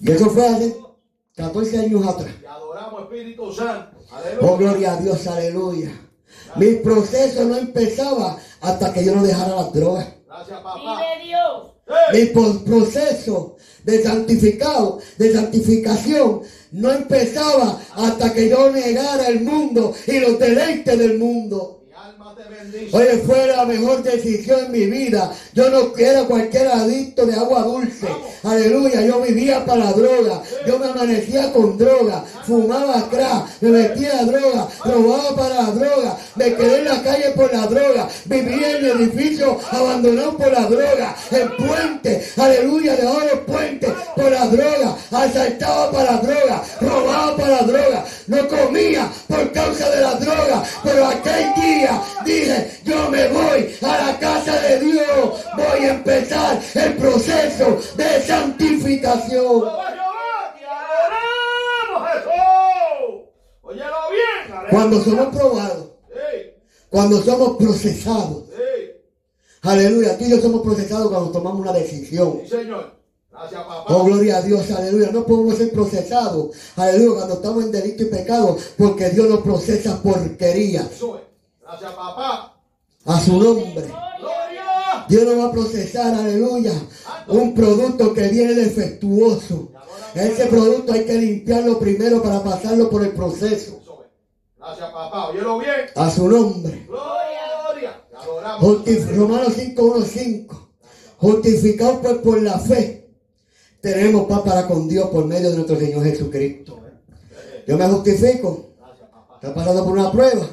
Y 0.00 0.10
eso 0.10 0.28
fue 0.30 0.46
hace 0.46 0.74
14 1.36 1.78
años 1.78 2.06
atrás. 2.06 2.43
Espíritu 3.14 3.52
Santo. 3.52 3.96
Aleluya. 4.10 4.38
Oh, 4.40 4.56
gloria 4.56 4.92
a 4.94 4.96
Dios, 4.96 5.26
aleluya. 5.28 5.90
Mi 6.56 6.74
proceso 6.76 7.44
no 7.44 7.56
empezaba 7.56 8.36
hasta 8.60 8.92
que 8.92 9.04
yo 9.04 9.14
no 9.14 9.22
dejara 9.22 9.54
las 9.54 9.72
drogas. 9.72 10.06
Gracias, 10.26 10.60
papá. 10.60 10.80
Vive 10.80 11.26
Dios. 11.28 11.70
Mi 12.12 12.24
proceso 12.64 13.56
de 13.84 14.02
santificado, 14.02 14.98
de 15.16 15.32
santificación, 15.32 16.40
no 16.72 16.90
empezaba 16.90 17.78
hasta 17.94 18.32
que 18.32 18.48
yo 18.48 18.70
negara 18.70 19.28
el 19.28 19.42
mundo 19.42 19.94
y 20.06 20.18
los 20.18 20.38
deleites 20.38 20.98
del 20.98 21.18
mundo. 21.18 21.83
Oye, 22.92 23.22
fue 23.26 23.46
la 23.46 23.64
mejor 23.64 24.02
decisión 24.02 24.66
en 24.66 24.72
mi 24.72 24.86
vida. 24.86 25.32
Yo 25.52 25.70
no 25.70 25.92
era 25.96 26.24
cualquier 26.24 26.68
adicto 26.68 27.26
de 27.26 27.34
agua 27.34 27.62
dulce. 27.62 28.06
Aleluya, 28.42 29.02
yo 29.02 29.20
vivía 29.20 29.64
para 29.64 29.84
la 29.84 29.92
droga. 29.92 30.42
Yo 30.66 30.78
me 30.78 30.86
amanecía 30.86 31.52
con 31.52 31.78
droga. 31.78 32.24
Fumaba 32.46 33.08
crack, 33.08 33.46
me 33.60 33.70
metía 33.70 34.20
a 34.20 34.24
droga, 34.24 34.68
robaba 34.84 35.36
para 35.36 35.62
la 35.62 35.70
droga. 35.70 36.16
Me 36.34 36.54
quedé 36.54 36.78
en 36.78 36.84
la 36.84 37.02
calle 37.02 37.30
por 37.30 37.52
la 37.52 37.66
droga. 37.66 38.08
Vivía 38.24 38.78
en 38.78 38.84
edificios 38.84 39.56
abandonados 39.70 40.34
por 40.34 40.52
la 40.52 40.66
droga. 40.66 41.16
En 41.30 41.56
puentes, 41.56 42.38
aleluya, 42.38 42.96
debajo 42.96 43.20
de 43.20 43.26
los 43.26 43.40
puentes 43.40 43.90
por 44.16 44.30
la 44.30 44.46
droga. 44.46 44.96
Asaltaba 45.10 45.90
para 45.90 46.12
la 46.12 46.18
droga, 46.18 46.62
robaba 46.80 47.36
para 47.36 47.48
la 47.48 47.62
droga. 47.62 48.04
No 48.26 48.48
comía 48.48 49.10
por 49.28 49.52
causa 49.52 49.88
de 49.90 50.00
la 50.00 50.14
droga. 50.14 50.62
Pero 50.82 51.06
aquel 51.06 51.54
día 51.54 52.00
dije, 52.24 52.80
yo 52.84 53.10
me 53.10 53.28
voy 53.28 53.76
a 53.82 54.06
la 54.06 54.18
casa 54.18 54.60
de 54.60 54.80
Dios. 54.80 55.44
Voy 55.56 55.84
a 55.84 55.94
empezar 55.94 56.60
el 56.74 56.94
proceso 56.94 57.78
de 57.96 58.22
santificación. 58.22 59.64
Cuando 64.70 65.00
somos 65.02 65.34
probados, 65.34 65.88
cuando 66.90 67.22
somos 67.22 67.56
procesados. 67.56 68.44
Aleluya, 69.62 70.18
tú 70.18 70.24
y 70.24 70.30
yo 70.30 70.40
somos 70.40 70.62
procesados 70.62 71.08
cuando 71.08 71.30
tomamos 71.30 71.60
una 71.60 71.72
decisión. 71.72 72.40
sí, 72.44 72.50
señor. 72.50 72.92
Gracias, 73.30 73.64
papá. 73.64 73.84
Oh, 73.88 74.04
gloria 74.04 74.36
a 74.36 74.42
Dios, 74.42 74.70
aleluya. 74.70 75.10
No 75.10 75.26
podemos 75.26 75.56
ser 75.56 75.72
procesados, 75.72 76.50
aleluya, 76.76 77.16
cuando 77.16 77.34
estamos 77.34 77.64
en 77.64 77.72
delito 77.72 78.02
y 78.04 78.06
pecado, 78.06 78.56
porque 78.78 79.08
Dios 79.10 79.28
nos 79.28 79.40
procesa 79.40 80.00
porquería. 80.02 80.88
Papá. 81.80 82.56
A 83.06 83.20
su 83.20 83.32
nombre. 83.38 83.86
Gloria. 83.86 85.04
Dios 85.08 85.24
no 85.24 85.38
va 85.38 85.44
a 85.46 85.52
procesar, 85.52 86.14
aleluya, 86.14 86.72
un 87.28 87.54
producto 87.54 88.14
que 88.14 88.28
viene 88.28 88.54
defectuoso. 88.54 89.70
Ese 90.14 90.46
producto 90.46 90.92
hay 90.92 91.04
que 91.04 91.14
limpiarlo 91.14 91.78
primero 91.78 92.22
para 92.22 92.42
pasarlo 92.42 92.88
por 92.88 93.02
el 93.02 93.10
proceso. 93.12 93.80
Eso 93.82 94.04
es. 94.04 94.58
Gracias, 94.58 94.90
papá. 94.90 95.28
Óyelo 95.30 95.58
bien. 95.58 95.72
A 95.96 96.10
su 96.10 96.28
nombre. 96.28 96.84
Gloria. 96.86 98.00
Justif- 98.60 99.16
Romanos 99.16 99.54
5.1.5. 99.56 100.68
Justificados 101.18 101.98
pues 102.02 102.14
por 102.18 102.40
la 102.42 102.58
fe, 102.58 103.08
tenemos 103.80 104.26
paz 104.26 104.40
para 104.42 104.66
con 104.66 104.88
Dios 104.88 105.08
por 105.10 105.24
medio 105.26 105.50
de 105.50 105.56
nuestro 105.56 105.78
Señor 105.78 106.04
Jesucristo. 106.04 106.80
Yo 107.66 107.76
me 107.76 107.86
justifico. 107.88 108.70
Está 109.34 109.54
pasando 109.54 109.84
por 109.84 109.92
una 109.98 110.10
prueba. 110.12 110.46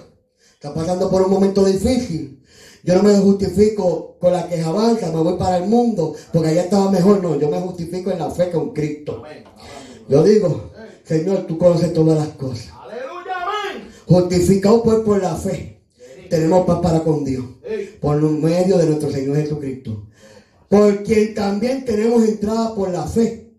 Está 0.62 0.76
pasando 0.76 1.10
por 1.10 1.24
un 1.24 1.32
momento 1.32 1.66
difícil. 1.66 2.40
Yo 2.84 2.94
no 2.94 3.02
me 3.02 3.18
justifico 3.18 4.16
con 4.20 4.32
la 4.32 4.48
que 4.48 4.62
avanza, 4.62 5.12
me 5.12 5.18
voy 5.18 5.36
para 5.36 5.58
el 5.58 5.68
mundo, 5.68 6.14
porque 6.32 6.50
allá 6.50 6.66
estaba 6.66 6.92
mejor. 6.92 7.20
No, 7.20 7.36
yo 7.40 7.50
me 7.50 7.60
justifico 7.60 8.12
en 8.12 8.20
la 8.20 8.30
fe 8.30 8.52
con 8.52 8.72
Cristo. 8.72 9.24
Yo 10.08 10.24
digo, 10.24 10.70
Señor, 11.04 11.48
tú 11.48 11.58
conoces 11.58 11.92
todas 11.94 12.16
las 12.16 12.36
cosas. 12.36 12.70
Justificado 14.06 14.84
pues 14.84 15.00
por 15.00 15.20
la 15.20 15.36
fe, 15.36 15.82
tenemos 16.30 16.64
paz 16.68 16.78
para 16.80 17.00
con 17.00 17.26
Dios, 17.26 17.44
por 18.00 18.22
medio 18.22 18.78
de 18.78 18.86
nuestro 18.86 19.10
Señor 19.10 19.38
Jesucristo. 19.38 20.10
Por 20.70 21.02
quien 21.02 21.34
también 21.34 21.86
tenemos 21.86 22.24
entrada 22.24 22.76
por 22.76 22.92
la 22.92 23.08
fe 23.08 23.52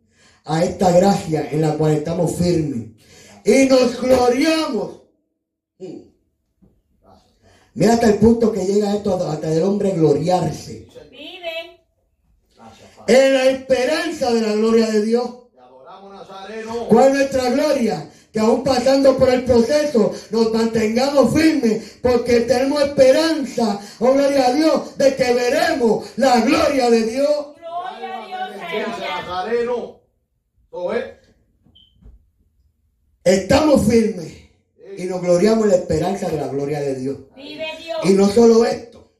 a 0.44 0.64
esta 0.64 0.92
gracia 0.92 1.48
en 1.50 1.62
la 1.62 1.76
cual 1.76 1.94
estamos 1.94 2.36
firmes. 2.36 2.90
Y 3.44 3.66
nos 3.66 4.00
gloriamos. 4.00 5.02
Mira 7.74 7.94
hasta 7.94 8.08
el 8.08 8.16
punto 8.16 8.52
que 8.52 8.64
llega 8.64 8.94
esto, 8.94 9.14
hasta 9.14 9.50
el 9.50 9.62
hombre 9.62 9.92
gloriarse. 9.92 10.86
Vive. 11.10 11.80
En 13.06 13.34
la 13.34 13.44
esperanza 13.46 14.30
de 14.32 14.40
la 14.42 14.52
gloria 14.52 14.90
de 14.90 15.02
Dios. 15.02 15.30
¿Cuál 16.88 17.08
es 17.08 17.14
nuestra 17.14 17.50
gloria? 17.50 18.10
Que 18.30 18.40
aún 18.40 18.64
pasando 18.64 19.16
por 19.16 19.28
el 19.28 19.44
proceso 19.44 20.12
nos 20.30 20.52
mantengamos 20.52 21.34
firmes 21.34 21.98
porque 22.00 22.40
tenemos 22.40 22.82
esperanza, 22.82 23.78
oh 23.98 24.12
gloria 24.12 24.46
a 24.46 24.52
Dios, 24.52 24.96
de 24.96 25.14
que 25.16 25.34
veremos 25.34 26.06
la 26.16 26.40
gloria 26.40 26.90
de 26.90 27.02
Dios. 27.04 27.46
Gloria 27.56 28.44
a 28.44 28.50
Dios. 28.50 28.88
Nazareno. 28.98 30.00
Estamos 33.24 33.86
firmes 33.86 34.41
y 34.96 35.04
nos 35.04 35.20
gloriamos 35.20 35.64
en 35.64 35.70
la 35.70 35.76
esperanza 35.76 36.28
de 36.28 36.36
la 36.36 36.48
gloria 36.48 36.80
de 36.80 36.94
Dios. 36.94 37.18
Vive 37.36 37.66
Dios. 37.78 37.98
Y 38.04 38.10
no 38.10 38.28
solo 38.28 38.64
esto, 38.64 39.10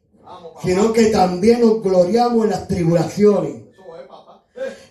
sino 0.63 0.93
que 0.93 1.07
también 1.07 1.61
nos 1.61 1.83
gloriamos 1.83 2.45
en 2.45 2.51
las 2.51 2.69
tribulaciones, 2.69 3.63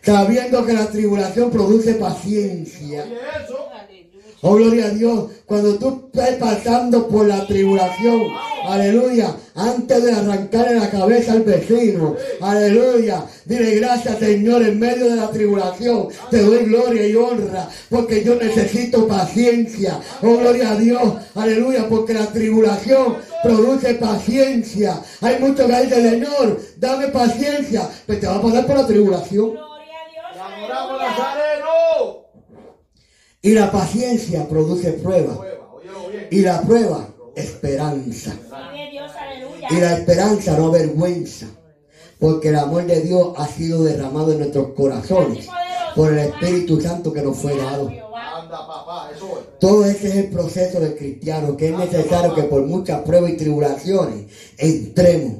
sabiendo 0.01 0.65
que 0.65 0.73
la 0.73 0.87
tribulación 0.87 1.51
produce 1.51 1.95
paciencia. 1.95 3.05
Oh, 4.43 4.55
gloria 4.55 4.87
a 4.87 4.89
Dios. 4.89 5.25
Cuando 5.45 5.75
tú 5.77 6.09
estás 6.11 6.35
pasando 6.37 7.07
por 7.07 7.27
la 7.27 7.45
tribulación, 7.45 8.21
aleluya, 8.65 9.35
antes 9.53 10.03
de 10.03 10.11
arrancarle 10.13 10.79
la 10.79 10.89
cabeza 10.89 11.33
al 11.33 11.43
vecino, 11.43 12.15
aleluya, 12.41 13.23
dile 13.45 13.75
gracias 13.75 14.17
Señor 14.17 14.63
en 14.63 14.79
medio 14.79 15.09
de 15.09 15.17
la 15.17 15.29
tribulación. 15.29 16.07
Te 16.31 16.41
doy 16.41 16.65
gloria 16.65 17.05
y 17.07 17.15
honra 17.15 17.69
porque 17.89 18.23
yo 18.23 18.35
necesito 18.35 19.07
paciencia. 19.07 19.99
Oh, 20.23 20.37
gloria 20.37 20.71
a 20.71 20.75
Dios, 20.75 21.13
aleluya, 21.35 21.87
porque 21.87 22.13
la 22.13 22.25
tribulación 22.27 23.17
produce 23.43 23.95
paciencia. 23.95 25.01
Hay 25.21 25.37
muchos 25.39 25.67
que 25.67 25.81
dicen, 25.83 26.09
Señor, 26.09 26.59
dame 26.77 27.09
paciencia, 27.09 27.87
pues 28.07 28.19
te 28.19 28.25
va 28.25 28.37
a 28.37 28.41
pasar 28.41 28.65
por 28.65 28.77
la 28.77 28.87
tribulación. 28.87 29.51
Gloria 29.51 29.67
a 29.67 30.09
Dios. 30.09 30.25
Te 30.33 30.39
adoramos, 30.39 31.01
Aleluya. 31.01 31.09
Nazareno. 31.09 32.21
Y 33.41 33.53
la 33.53 33.71
paciencia 33.71 34.47
produce 34.47 34.93
prueba. 34.93 35.39
Y 36.29 36.41
la 36.41 36.61
prueba, 36.61 37.07
esperanza. 37.35 38.33
Y 39.69 39.75
la 39.75 39.97
esperanza 39.97 40.57
no 40.57 40.67
avergüenza, 40.67 41.47
porque 42.19 42.49
el 42.49 42.57
amor 42.57 42.85
de 42.85 43.01
Dios 43.01 43.33
ha 43.37 43.47
sido 43.47 43.83
derramado 43.83 44.33
en 44.33 44.39
nuestros 44.39 44.73
corazones 44.73 45.47
por 45.95 46.11
el 46.11 46.19
Espíritu 46.19 46.79
Santo 46.81 47.13
que 47.13 47.21
nos 47.21 47.37
fue 47.37 47.55
dado. 47.57 47.89
Todo 49.59 49.85
ese 49.85 50.09
es 50.09 50.15
el 50.15 50.29
proceso 50.29 50.79
del 50.79 50.95
cristiano, 50.95 51.55
que 51.55 51.69
es 51.69 51.77
necesario 51.77 52.35
que 52.35 52.43
por 52.43 52.65
muchas 52.65 53.01
pruebas 53.01 53.31
y 53.31 53.37
tribulaciones 53.37 54.25
entremos. 54.57 55.39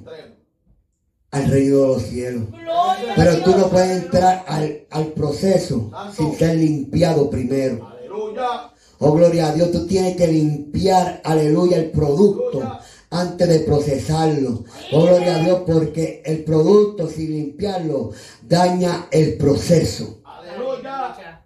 Al 1.32 1.50
reino 1.50 1.80
de 1.80 1.88
los 1.88 2.04
cielos. 2.04 2.44
Gloria 2.50 3.14
Pero 3.16 3.38
tú 3.44 3.56
no 3.58 3.70
puedes 3.70 4.04
entrar 4.04 4.44
al, 4.48 4.86
al 4.90 5.08
proceso 5.08 5.92
sin 6.16 6.36
ser 6.38 6.58
limpiado 6.58 7.30
primero. 7.30 7.88
Aleluya. 7.88 8.72
Oh, 9.00 9.14
gloria 9.14 9.48
a 9.48 9.54
Dios, 9.54 9.72
tú 9.72 9.88
tienes 9.88 10.16
que 10.16 10.28
limpiar, 10.28 11.22
aleluya, 11.24 11.78
el 11.78 11.90
producto 11.90 12.62
antes 13.10 13.50
de 13.50 13.60
procesarlo. 13.62 14.64
Oh, 14.92 15.02
gloria 15.02 15.38
a 15.38 15.44
Dios, 15.44 15.62
porque 15.66 16.22
el 16.24 16.44
producto 16.44 17.10
sin 17.10 17.32
limpiarlo 17.32 18.12
daña 18.48 19.08
el 19.10 19.38
proceso. 19.38 20.20
Aleluya. 20.24 21.42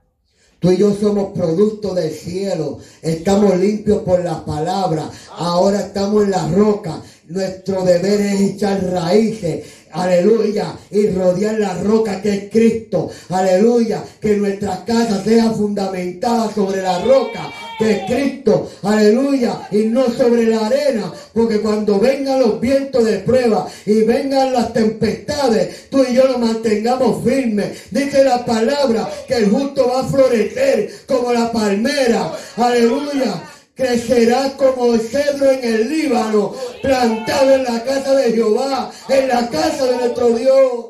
Tú 0.59 0.71
y 0.71 0.77
yo 0.77 0.93
somos 0.93 1.31
producto 1.33 1.93
del 1.93 2.11
cielo. 2.11 2.79
Estamos 3.01 3.57
limpios 3.57 3.99
por 3.99 4.23
la 4.23 4.43
palabra. 4.43 5.09
Ahora 5.37 5.79
estamos 5.81 6.23
en 6.23 6.31
la 6.31 6.47
roca. 6.47 7.01
Nuestro 7.27 7.83
deber 7.83 8.21
es 8.21 8.41
echar 8.41 8.83
raíces. 8.83 9.63
Aleluya. 9.95 10.75
Y 10.91 11.07
rodear 11.07 11.59
la 11.59 11.73
roca 11.81 12.21
que 12.21 12.33
es 12.33 12.51
Cristo. 12.51 13.09
Aleluya. 13.29 14.03
Que 14.19 14.37
nuestra 14.37 14.83
casa 14.85 15.23
sea 15.23 15.51
fundamentada 15.51 16.53
sobre 16.53 16.81
la 16.81 16.99
roca 16.99 17.51
que 17.77 17.91
es 17.91 17.99
Cristo. 18.05 18.69
Aleluya. 18.83 19.67
Y 19.71 19.85
no 19.85 20.09
sobre 20.09 20.45
la 20.45 20.67
arena. 20.67 21.11
Porque 21.33 21.61
cuando 21.61 21.99
vengan 21.99 22.39
los 22.39 22.59
vientos 22.59 23.03
de 23.05 23.19
prueba 23.19 23.67
y 23.85 24.01
vengan 24.01 24.53
las 24.53 24.73
tempestades, 24.73 25.89
tú 25.89 26.03
y 26.09 26.13
yo 26.13 26.27
nos 26.27 26.39
mantengamos 26.39 27.23
firmes. 27.23 27.91
Dice 27.91 28.23
la 28.23 28.45
palabra 28.45 29.09
que 29.27 29.35
el 29.35 29.49
justo 29.49 29.87
va 29.87 30.01
a 30.01 30.07
florecer 30.07 30.89
como 31.07 31.33
la 31.33 31.51
palmera. 31.51 32.31
Aleluya. 32.57 33.54
Crecerá 33.75 34.55
como 34.55 34.93
el 34.93 35.01
cedro 35.01 35.51
en 35.51 35.63
el 35.63 35.89
Líbano, 35.89 36.55
plantado 36.81 37.55
en 37.55 37.63
la 37.65 37.83
casa 37.83 38.15
de 38.15 38.31
Jehová, 38.31 38.91
en 39.09 39.27
la 39.27 39.49
casa 39.49 39.85
de 39.85 39.97
nuestro 39.97 40.29
Dios. 40.29 40.85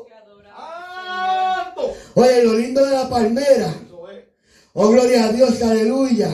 Oye, 2.14 2.44
lo 2.44 2.54
lindo 2.54 2.84
de 2.84 2.92
la 2.92 3.08
palmera. 3.08 3.74
Oh, 4.72 4.88
gloria 4.90 5.24
a 5.24 5.32
Dios, 5.32 5.60
aleluya. 5.62 6.30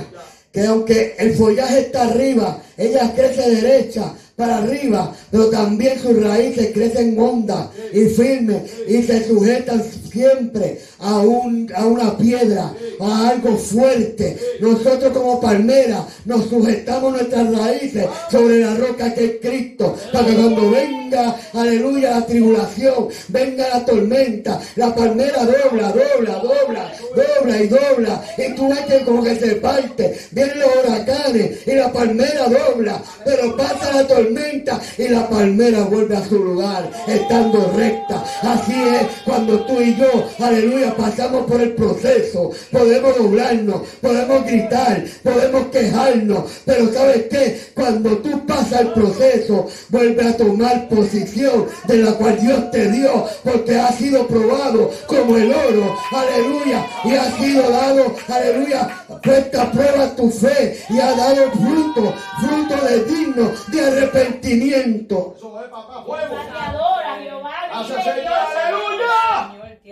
Que 0.52 0.66
aunque 0.66 1.16
el 1.18 1.34
follaje 1.34 1.80
está 1.80 2.02
arriba, 2.02 2.62
ella 2.76 3.12
crece 3.14 3.50
derecha 3.50 4.12
para 4.36 4.58
arriba, 4.58 5.14
pero 5.30 5.48
también 5.48 5.98
sus 5.98 6.22
raíces 6.22 6.72
crecen 6.72 7.18
hondas 7.18 7.68
y 7.92 8.06
firmes 8.06 8.62
y 8.86 9.02
se 9.02 9.26
sujetan 9.26 9.82
siempre 10.12 10.80
a, 11.00 11.18
un, 11.18 11.70
a 11.74 11.86
una 11.86 12.16
piedra, 12.16 12.72
a 13.00 13.28
algo 13.30 13.56
fuerte. 13.56 14.38
Nosotros 14.60 15.12
como 15.12 15.40
palmera 15.40 16.06
nos 16.24 16.48
sujetamos 16.48 17.12
nuestras 17.12 17.56
raíces 17.56 18.06
sobre 18.30 18.60
la 18.60 18.74
roca 18.74 19.12
que 19.14 19.24
es 19.24 19.32
Cristo, 19.40 19.96
para 20.12 20.26
que 20.26 20.34
cuando 20.34 20.70
venga, 20.70 21.36
aleluya, 21.54 22.10
la 22.20 22.26
tribulación, 22.26 23.08
venga 23.28 23.68
la 23.68 23.84
tormenta, 23.84 24.60
la 24.76 24.94
palmera 24.94 25.44
dobla, 25.44 25.92
dobla, 25.92 26.34
dobla, 26.34 26.92
dobla 27.16 27.62
y 27.62 27.68
dobla, 27.68 28.24
y 28.38 28.54
tú 28.54 28.68
ves 28.68 28.80
que 28.80 29.04
como 29.04 29.22
que 29.22 29.34
se 29.36 29.56
parte, 29.56 30.18
vienen 30.30 30.58
los 30.60 30.68
huracanes 30.84 31.66
y 31.66 31.74
la 31.74 31.92
palmera 31.92 32.48
dobla, 32.48 33.02
pero 33.24 33.56
pasa 33.56 33.92
la 33.94 34.06
tormenta 34.06 34.80
y 34.98 35.08
la 35.08 35.28
palmera 35.28 35.84
vuelve 35.84 36.16
a 36.16 36.26
su 36.26 36.38
lugar, 36.38 36.90
estando 37.06 37.72
recta. 37.76 38.24
Así 38.42 38.72
es 38.72 39.22
cuando 39.24 39.64
tú 39.66 39.80
y 39.80 39.94
yo, 39.96 40.01
aleluya, 40.38 40.94
pasamos 40.96 41.46
por 41.46 41.60
el 41.60 41.74
proceso, 41.74 42.50
podemos 42.70 43.16
doblarnos, 43.16 43.82
podemos 44.00 44.44
gritar, 44.44 45.04
podemos 45.22 45.66
quejarnos, 45.66 46.44
pero 46.64 46.92
¿sabes 46.92 47.26
qué? 47.30 47.60
Cuando 47.74 48.18
tú 48.18 48.46
pasas 48.46 48.82
el 48.82 48.92
proceso, 48.92 49.66
vuelve 49.88 50.28
a 50.28 50.36
tomar 50.36 50.88
posición 50.88 51.66
de 51.84 51.98
la 51.98 52.12
cual 52.12 52.40
Dios 52.40 52.70
te 52.70 52.90
dio, 52.90 53.26
porque 53.44 53.78
ha 53.78 53.92
sido 53.92 54.26
probado 54.26 54.90
como 55.06 55.36
el 55.36 55.52
oro, 55.52 55.96
aleluya, 56.10 56.86
y 57.04 57.14
ha 57.14 57.30
sido 57.38 57.70
dado, 57.70 58.14
aleluya, 58.28 59.04
puesta 59.22 59.62
a 59.62 59.70
prueba 59.70 60.16
tu 60.16 60.30
fe 60.30 60.84
y 60.88 60.98
ha 60.98 61.12
dado 61.14 61.50
fruto, 61.52 62.14
fruto 62.40 62.84
de 62.84 63.04
digno 63.04 63.50
de 63.68 63.80
arrepentimiento. 63.80 65.34
Eso 65.36 65.60
es, 65.62 65.70
papá. 65.70 66.02
Fuego. 66.04 66.34
Te 66.34 66.58
adora, 66.58 67.18
Jehová. 67.22 68.81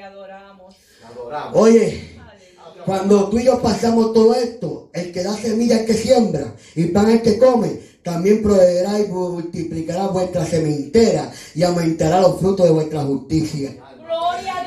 Adoramos. 0.02 0.74
Oye, 1.54 2.16
Cuando 2.84 3.28
tú 3.28 3.38
y 3.38 3.44
yo 3.44 3.60
pasamos 3.60 4.12
todo 4.12 4.34
esto, 4.34 4.90
el 4.92 5.12
que 5.12 5.22
da 5.22 5.34
semilla 5.36 5.76
es 5.76 5.80
el 5.80 5.86
que 5.86 5.94
siembra 5.94 6.54
y 6.74 6.86
pan 6.86 7.08
es 7.10 7.16
el 7.16 7.22
que 7.22 7.38
come, 7.38 7.80
también 8.02 8.42
proveerá 8.42 8.98
y 8.98 9.06
multiplicará 9.08 10.06
vuestra 10.08 10.46
sementera 10.46 11.30
y 11.54 11.62
aumentará 11.62 12.20
los 12.20 12.40
frutos 12.40 12.66
de 12.66 12.72
vuestra 12.72 13.02
justicia. 13.02 13.76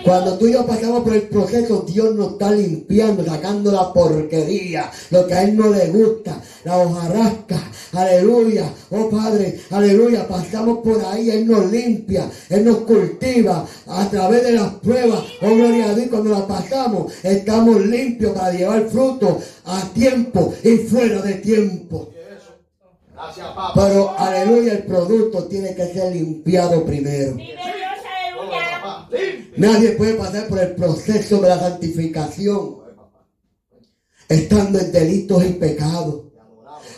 Cuando 0.03 0.38
tú 0.38 0.48
y 0.48 0.53
yo 0.53 0.65
pasamos 0.65 1.03
por 1.03 1.14
el 1.14 1.24
proceso, 1.24 1.86
Dios 1.88 2.14
nos 2.14 2.34
está 2.34 2.52
limpiando, 2.52 3.24
sacando 3.24 3.72
la 3.72 3.94
porquería, 3.94 4.91
lo 5.11 5.26
que 5.26 5.34
a 5.34 5.44
Él 5.44 5.56
no 5.56 5.70
le 5.70 5.88
gusta, 5.88 6.41
la 6.65 6.78
hojarasca, 6.78 7.72
aleluya, 7.94 8.70
oh 8.91 9.10
Padre, 9.10 9.61
aleluya, 9.72 10.28
pasamos 10.28 10.80
por 10.80 11.03
ahí, 11.06 11.30
Él 11.30 11.48
nos 11.48 11.72
limpia, 11.72 12.30
Él 12.49 12.65
nos 12.65 12.80
cultiva 12.80 13.65
a 13.88 14.10
través 14.10 14.44
de 14.44 14.52
las 14.53 14.74
pruebas, 14.76 15.24
oh 15.41 15.56
gloria 15.56 15.91
a 15.91 15.95
Dios, 15.95 16.10
cuando 16.10 16.32
las 16.32 16.44
pasamos, 16.44 17.14
estamos 17.24 17.86
limpios 17.86 18.34
para 18.34 18.52
llevar 18.52 18.90
fruto 18.90 19.40
a 19.65 19.82
tiempo 19.94 20.53
y 20.64 20.78
fuera 20.80 21.22
de 21.22 21.36
tiempo. 21.36 22.10
Pero, 23.74 24.14
aleluya, 24.18 24.74
el 24.74 24.84
producto 24.84 25.45
tiene 25.45 25.74
que 25.74 25.88
ser 25.88 26.14
limpiado 26.14 26.86
primero. 26.86 27.36
Vive 27.36 27.53
Dios, 27.53 27.64
Gloria, 27.64 28.52
aleluya. 28.52 28.82
papá. 28.82 29.07
Limpio. 29.11 29.43
Nadie 29.58 29.92
puede 29.92 30.16
pasar 30.16 30.48
por 30.48 30.60
el 30.60 30.76
proceso 30.76 31.40
de 31.42 31.50
la 31.50 31.60
santificación 31.60 32.84
estando 34.30 34.80
en 34.80 34.92
delitos 34.92 35.46
y 35.46 35.54
pecados. 35.54 36.24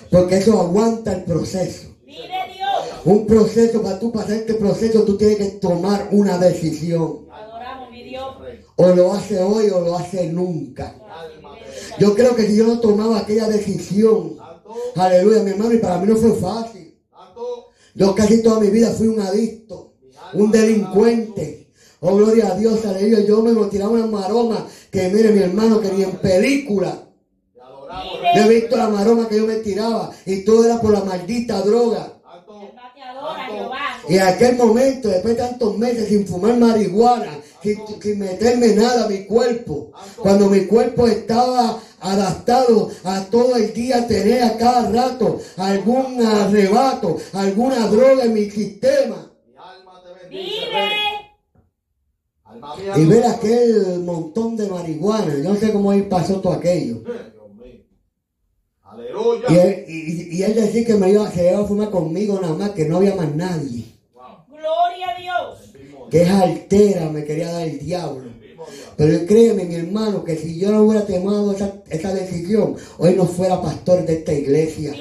Porque 0.09 0.37
eso 0.37 0.59
aguanta 0.59 1.13
el 1.13 1.23
proceso. 1.23 1.89
Un 3.03 3.27
proceso, 3.27 3.81
para 3.81 3.99
tú 3.99 4.11
pasar 4.11 4.33
este 4.37 4.55
proceso, 4.55 5.03
tú 5.03 5.17
tienes 5.17 5.37
que 5.37 5.45
tomar 5.59 6.09
una 6.11 6.37
decisión. 6.37 7.27
O 8.77 8.87
lo 8.89 9.13
hace 9.13 9.41
hoy 9.41 9.69
o 9.69 9.81
lo 9.81 9.97
hace 9.97 10.27
nunca. 10.27 10.95
Yo 11.99 12.15
creo 12.15 12.35
que 12.35 12.47
si 12.47 12.55
yo 12.55 12.65
no 12.65 12.79
tomaba 12.79 13.19
aquella 13.19 13.47
decisión, 13.47 14.37
aleluya, 14.95 15.43
mi 15.43 15.51
hermano, 15.51 15.73
y 15.73 15.77
para 15.77 15.99
mí 15.99 16.07
no 16.07 16.15
fue 16.15 16.33
fácil. 16.33 16.97
Yo 17.93 18.13
casi 18.13 18.41
toda 18.41 18.59
mi 18.59 18.69
vida 18.69 18.89
fui 18.91 19.07
un 19.07 19.21
adicto, 19.21 19.93
un 20.33 20.51
delincuente. 20.51 21.64
Oh, 22.01 22.15
gloria 22.17 22.51
a 22.51 22.55
Dios, 22.55 22.85
aleluya. 22.85 23.25
Yo 23.25 23.41
me 23.41 23.53
tiraba 23.67 23.91
una 23.91 24.05
maroma 24.05 24.67
que, 24.91 25.09
mire, 25.09 25.31
mi 25.31 25.41
hermano, 25.41 25.79
que 25.79 25.91
ni 25.91 26.03
en 26.03 26.17
película. 26.17 27.05
Yo 28.35 28.41
he 28.41 28.49
visto 28.49 28.75
la 28.75 28.89
maroma 28.89 29.29
que 29.29 29.37
yo 29.37 29.45
me 29.45 29.55
tiraba 29.55 30.11
y 30.25 30.43
todo 30.43 30.65
era 30.65 30.81
por 30.81 30.91
la 30.91 31.03
maldita 31.03 31.61
droga. 31.61 32.11
Y 34.07 34.15
en 34.15 34.21
aquel 34.21 34.55
momento, 34.55 35.09
después 35.09 35.35
de 35.35 35.43
tantos 35.43 35.77
meses 35.77 36.09
sin 36.09 36.27
fumar 36.27 36.57
marihuana, 36.57 37.39
sin, 37.63 38.19
meterme 38.19 38.75
nada 38.75 39.05
a 39.05 39.09
mi 39.09 39.25
cuerpo, 39.25 39.91
cuando 40.17 40.49
mi 40.49 40.65
cuerpo 40.65 41.07
estaba 41.07 41.79
adaptado 41.99 42.91
a 43.03 43.21
todo 43.25 43.55
el 43.55 43.73
día 43.73 44.07
tener 44.07 44.43
a 44.43 44.57
cada 44.57 44.91
rato 44.91 45.39
algún 45.57 46.23
arrebato, 46.23 47.17
alguna 47.33 47.87
droga 47.87 48.25
en 48.25 48.33
mi 48.33 48.49
sistema. 48.51 49.31
Mi 49.47 49.55
alma. 49.57 50.01
Vive. 50.29 50.71
Rey. 50.71 51.15
Alma 52.43 52.43
mía. 52.43 52.44
Y 52.95 53.05
ver 53.05 53.25
aquel 53.25 53.99
montón 53.99 54.55
de 54.57 54.67
marihuana, 54.67 55.35
yo 55.37 55.53
no 55.53 55.55
sé 55.55 55.71
cómo 55.71 55.91
ahí 55.91 56.03
pasó 56.03 56.41
todo 56.41 56.53
aquello. 56.53 56.97
Eh. 57.07 57.85
Aleluya. 58.83 59.45
Y 59.49 59.55
él, 59.57 59.85
y, 59.87 60.37
y 60.37 60.43
él 60.43 60.55
decía 60.55 60.85
que 60.85 60.95
me 60.95 61.09
iba, 61.09 61.29
se 61.31 61.51
iba 61.51 61.59
a 61.59 61.65
fumar 61.65 61.89
conmigo 61.89 62.39
nada 62.41 62.53
más, 62.53 62.71
que 62.71 62.85
no 62.85 62.97
había 62.97 63.15
más 63.15 63.33
nadie. 63.35 63.85
Wow. 64.13 64.23
Gloria 64.47 65.09
a 65.09 65.19
Dios. 65.19 65.73
Que 66.09 66.21
es 66.21 66.29
altera 66.29 67.09
me 67.09 67.25
quería 67.25 67.51
dar 67.51 67.67
el 67.67 67.79
diablo. 67.79 68.35
Pero 68.97 69.25
créeme, 69.25 69.65
mi 69.65 69.75
hermano, 69.75 70.23
que 70.23 70.37
si 70.37 70.57
yo 70.57 70.71
no 70.71 70.83
hubiera 70.83 71.05
tomado 71.05 71.51
esa, 71.51 71.73
esa 71.89 72.13
decisión, 72.13 72.75
hoy 72.97 73.13
no 73.15 73.25
fuera 73.25 73.61
pastor 73.61 74.05
de 74.05 74.13
esta 74.13 74.33
iglesia. 74.33 74.93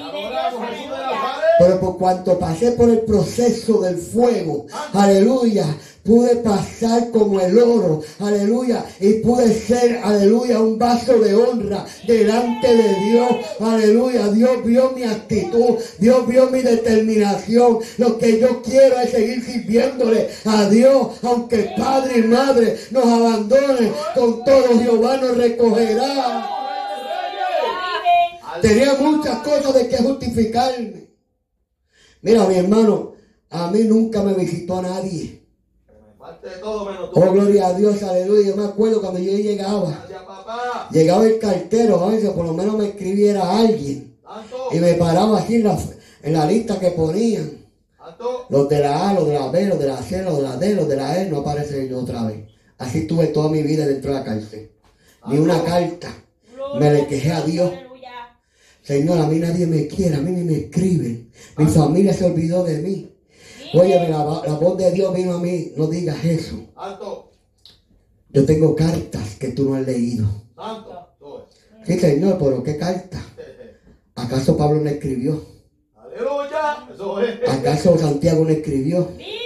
Pero 1.58 1.80
por 1.80 1.98
cuanto 1.98 2.38
pasé 2.38 2.72
por 2.72 2.90
el 2.90 3.02
proceso 3.02 3.80
del 3.80 3.96
fuego, 3.96 4.66
aleluya, 4.92 5.64
pude 6.04 6.36
pasar 6.36 7.10
como 7.10 7.40
el 7.40 7.58
oro, 7.58 8.02
aleluya, 8.20 8.84
y 9.00 9.14
pude 9.14 9.52
ser, 9.52 10.00
aleluya, 10.04 10.60
un 10.60 10.78
vaso 10.78 11.18
de 11.18 11.34
honra 11.34 11.86
delante 12.06 12.76
de 12.76 12.94
Dios, 13.06 13.28
aleluya. 13.58 14.28
Dios 14.28 14.64
vio 14.64 14.92
mi 14.92 15.02
actitud, 15.02 15.78
Dios 15.98 16.26
vio 16.26 16.50
mi 16.50 16.60
determinación. 16.60 17.78
Lo 17.96 18.18
que 18.18 18.38
yo 18.38 18.62
quiero 18.62 19.00
es 19.00 19.10
seguir 19.10 19.42
sirviéndole 19.44 20.28
a 20.44 20.68
Dios, 20.68 21.08
aunque 21.22 21.70
padre 21.76 22.18
y 22.18 22.22
madre 22.22 22.78
nos 22.90 23.04
abandonen, 23.04 23.92
con 24.14 24.44
todo 24.44 24.78
Jehová 24.78 25.16
nos 25.16 25.36
recogerá. 25.36 26.50
Tenía 28.60 28.94
muchas 28.94 29.38
cosas 29.38 29.74
de 29.74 29.88
que 29.88 29.96
justificarme. 29.96 31.08
Mira, 32.22 32.46
mi 32.46 32.56
hermano, 32.56 33.14
a 33.50 33.70
mí 33.70 33.80
nunca 33.84 34.22
me 34.22 34.34
visitó 34.34 34.80
nadie. 34.80 35.43
Que 36.44 36.50
me 36.50 36.50
falte 36.50 36.50
de 36.50 36.56
todo 36.56 36.84
menos 36.84 37.10
tú. 37.10 37.20
Oh, 37.20 37.32
gloria 37.32 37.66
a 37.68 37.72
Dios, 37.74 38.02
aleluya. 38.02 38.48
Yo 38.48 38.56
me 38.56 38.64
acuerdo 38.64 39.00
cuando 39.00 39.18
yo 39.18 39.32
llegaba, 39.32 40.06
llegaba 40.90 41.26
el 41.26 41.38
cartero, 41.38 42.04
a 42.04 42.18
si 42.18 42.26
por 42.28 42.44
lo 42.44 42.52
menos 42.52 42.76
me 42.76 42.88
escribiera 42.88 43.58
alguien. 43.58 44.16
Y 44.72 44.78
me 44.78 44.94
paraba 44.94 45.40
aquí 45.40 45.56
en 45.56 45.64
la, 45.64 45.78
en 46.22 46.32
la 46.32 46.46
lista 46.46 46.78
que 46.78 46.90
ponían. 46.90 47.64
Los 48.50 48.68
de 48.68 48.80
la 48.80 49.10
A, 49.10 49.14
los 49.14 49.26
de 49.26 49.34
la 49.34 49.48
B, 49.48 49.66
los 49.66 49.78
de 49.78 49.86
la 49.86 50.02
C, 50.02 50.22
los 50.22 50.36
de 50.36 50.42
la 50.42 50.56
D, 50.56 50.74
los 50.74 50.88
de 50.88 50.96
la 50.96 51.22
E, 51.22 51.30
no 51.30 51.38
aparece 51.38 51.88
yo 51.88 52.00
otra 52.00 52.24
vez. 52.24 52.46
Así 52.78 53.06
tuve 53.06 53.28
toda 53.28 53.48
mi 53.48 53.62
vida 53.62 53.86
dentro 53.86 54.12
de 54.12 54.18
la 54.18 54.24
cárcel. 54.24 54.70
Ni 55.26 55.38
una 55.38 55.62
carta. 55.64 56.14
Me 56.78 56.92
le 56.92 57.06
quejé 57.06 57.32
a 57.32 57.40
Dios. 57.42 57.72
Señor, 58.82 59.18
a 59.18 59.26
mí 59.26 59.38
nadie 59.38 59.66
me 59.66 59.86
quiere, 59.86 60.16
a 60.16 60.20
mí 60.20 60.30
ni 60.30 60.44
me 60.44 60.58
escriben. 60.64 61.30
Mi 61.56 61.66
familia 61.66 62.12
se 62.12 62.26
olvidó 62.26 62.64
de 62.64 62.78
mí. 62.78 63.13
Oye, 63.74 64.08
la, 64.08 64.18
la 64.46 64.54
voz 64.54 64.78
de 64.78 64.90
Dios 64.92 65.14
vino 65.14 65.34
a 65.34 65.38
mí, 65.38 65.72
no 65.76 65.86
digas 65.86 66.24
eso. 66.24 66.56
Santo. 66.74 67.30
Yo 68.30 68.44
tengo 68.44 68.74
cartas 68.74 69.36
que 69.36 69.48
tú 69.48 69.68
no 69.68 69.74
has 69.74 69.86
leído. 69.86 70.26
Santo. 70.54 71.08
Tú 71.18 71.38
es. 71.38 71.86
Sí, 71.86 71.98
Señor, 71.98 72.38
pero 72.38 72.62
¿qué 72.62 72.76
carta? 72.76 73.24
¿Acaso 74.14 74.56
Pablo 74.56 74.80
no 74.80 74.88
escribió? 74.88 75.44
Aleluya. 75.96 76.86
Eso 76.92 77.20
es. 77.20 77.48
¿Acaso 77.48 77.98
Santiago 77.98 78.44
no 78.44 78.50
escribió? 78.50 79.08
Vive. 79.16 79.43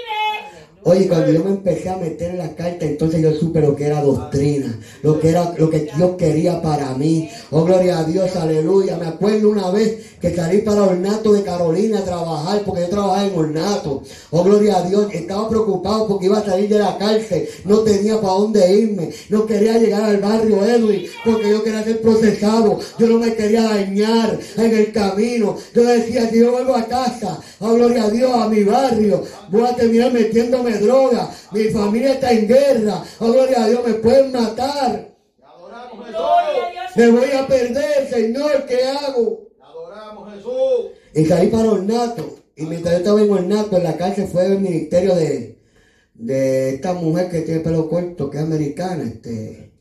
Oye, 0.91 1.07
cuando 1.07 1.31
yo 1.31 1.45
me 1.45 1.51
empecé 1.51 1.91
a 1.91 1.99
meter 1.99 2.31
en 2.31 2.39
la 2.39 2.55
carta, 2.55 2.87
entonces 2.87 3.21
yo 3.21 3.35
supe 3.35 3.61
lo 3.61 3.77
que 3.77 3.85
era 3.85 4.01
doctrina, 4.01 4.81
lo 5.03 5.21
que 5.21 5.29
era 5.29 5.53
lo 5.59 5.69
que 5.69 5.81
Dios 5.95 6.13
quería 6.17 6.63
para 6.63 6.95
mí. 6.95 7.29
Oh, 7.51 7.65
gloria 7.65 7.99
a 7.99 8.05
Dios, 8.05 8.35
aleluya. 8.37 8.97
Me 8.97 9.09
acuerdo 9.09 9.51
una 9.51 9.71
vez 9.71 9.99
que 10.19 10.35
salí 10.35 10.63
para 10.63 10.85
Ornato 10.85 11.35
de 11.35 11.43
Carolina 11.43 11.99
a 11.99 12.05
trabajar, 12.05 12.63
porque 12.65 12.81
yo 12.81 12.89
trabajaba 12.89 13.27
en 13.27 13.39
Ornato. 13.39 14.03
Oh, 14.31 14.43
gloria 14.43 14.79
a 14.79 14.89
Dios. 14.89 15.13
Estaba 15.13 15.47
preocupado 15.51 16.09
porque 16.09 16.25
iba 16.25 16.39
a 16.39 16.45
salir 16.47 16.71
de 16.71 16.79
la 16.79 16.97
cárcel. 16.97 17.47
No 17.67 17.81
tenía 17.81 18.19
para 18.19 18.33
dónde 18.33 18.73
irme. 18.73 19.11
No 19.29 19.45
quería 19.45 19.77
llegar 19.77 20.05
al 20.05 20.17
barrio 20.17 20.65
Edwin, 20.65 21.03
porque 21.23 21.51
yo 21.51 21.63
quería 21.63 21.85
ser 21.85 22.01
procesado. 22.01 22.79
Yo 22.99 23.09
no 23.09 23.19
me 23.19 23.35
quería 23.35 23.65
dañar 23.65 24.39
en 24.57 24.75
el 24.75 24.91
camino. 24.91 25.55
Yo 25.75 25.85
decía, 25.85 26.31
si 26.31 26.39
yo 26.39 26.53
vuelvo 26.53 26.75
a 26.75 26.87
casa, 26.87 27.39
oh, 27.59 27.75
gloria 27.75 28.05
a 28.05 28.11
Dios, 28.11 28.33
a 28.33 28.49
mi 28.49 28.65
barrio, 28.65 29.23
voy 29.51 29.67
a 29.67 29.77
terminar 29.77 30.15
metiéndome 30.15 30.78
droga. 30.79 31.31
Mi 31.53 31.65
familia 31.65 32.15
está 32.15 32.33
en 32.33 32.49
guerra. 32.49 33.03
Oh, 33.21 33.33
gloria 33.33 33.65
a 33.65 33.69
Dios, 33.69 33.87
me 33.87 33.95
pueden 33.95 34.33
matar. 34.33 35.09
Me 36.97 37.11
voy 37.11 37.31
a 37.31 37.47
perder, 37.47 38.09
Señor, 38.11 38.67
¿qué 38.67 38.83
hago? 38.83 39.49
Adoramos, 39.61 40.35
Jesús. 40.35 40.91
Y 41.15 41.25
salí 41.27 41.49
para 41.49 41.71
Ornato. 41.71 42.39
Y 42.57 42.67
mientras 42.67 42.95
yo 42.95 42.99
estaba 42.99 43.23
en 43.23 43.31
Ornato, 43.31 43.77
en 43.77 43.85
la 43.85 43.97
cárcel 43.97 44.27
fue 44.27 44.47
el 44.47 44.59
ministerio 44.59 45.15
de, 45.15 45.61
de 46.15 46.75
esta 46.75 46.95
mujer 46.95 47.31
que 47.31 47.43
tiene 47.43 47.61
pelo 47.61 47.89
corto, 47.89 48.29
que 48.31 48.39
es 48.39 48.43
americana, 48.43 49.05
este, 49.05 49.73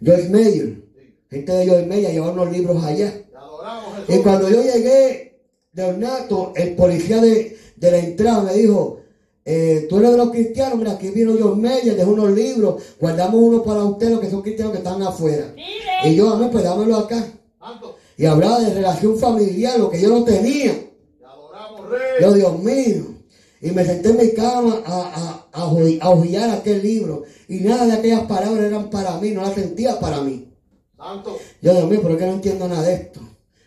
George 0.00 0.28
Mayer. 0.28 0.30
Meyer. 0.30 0.82
Gente 1.28 1.52
de 1.52 1.66
Joyce 1.66 1.86
Meyer 1.86 2.12
llevaba 2.12 2.32
unos 2.32 2.52
libros 2.52 2.84
allá. 2.84 3.12
Y 4.06 4.18
cuando 4.18 4.48
yo 4.48 4.62
llegué 4.62 5.40
de 5.72 5.82
Ornato, 5.82 6.52
el 6.54 6.76
policía 6.76 7.20
de, 7.20 7.56
de 7.76 7.90
la 7.90 7.98
entrada 7.98 8.42
me 8.42 8.54
dijo, 8.54 9.01
eh, 9.44 9.86
tú 9.88 9.98
eres 9.98 10.12
de 10.12 10.16
los 10.16 10.30
cristianos, 10.30 10.78
mira, 10.78 10.92
aquí 10.92 11.10
vino 11.10 11.34
John 11.38 11.60
Meyer, 11.60 11.96
dejó 11.96 12.12
unos 12.12 12.30
libros, 12.30 12.82
guardamos 13.00 13.40
uno 13.40 13.62
para 13.62 13.84
ustedes, 13.84 14.12
los 14.12 14.20
que 14.20 14.30
son 14.30 14.42
cristianos 14.42 14.72
que 14.72 14.78
están 14.78 15.02
afuera. 15.02 15.52
Y 16.04 16.14
yo, 16.14 16.30
amén, 16.30 16.48
pues 16.50 16.62
dámelo 16.62 16.96
acá. 16.96 17.26
Santo. 17.58 17.96
Y 18.16 18.26
hablaba 18.26 18.60
de 18.60 18.74
relación 18.74 19.18
familiar, 19.18 19.78
lo 19.78 19.90
que 19.90 20.00
yo 20.00 20.10
no 20.10 20.22
tenía. 20.22 20.72
Te 20.72 21.24
adoramos, 21.24 21.90
Rey. 21.90 22.00
Yo, 22.20 22.32
Dios 22.34 22.58
mío. 22.62 23.04
Y 23.60 23.70
me 23.70 23.84
senté 23.84 24.10
en 24.10 24.16
mi 24.16 24.32
cama 24.32 24.82
a, 24.84 25.46
a, 25.52 25.60
a, 25.60 26.10
hojear 26.10 26.50
aquel 26.50 26.82
libro. 26.82 27.22
Y 27.48 27.60
nada 27.60 27.86
de 27.86 27.92
aquellas 27.92 28.22
palabras 28.22 28.64
eran 28.64 28.90
para 28.90 29.18
mí, 29.18 29.30
no 29.30 29.42
las 29.42 29.54
sentía 29.54 29.98
para 29.98 30.20
mí. 30.20 30.52
Santo. 30.96 31.38
Yo, 31.60 31.72
Dios 31.72 31.88
mío, 31.88 32.02
¿por 32.02 32.16
qué 32.16 32.26
no 32.26 32.32
entiendo 32.32 32.68
nada 32.68 32.82
de 32.82 32.94
esto? 32.94 33.20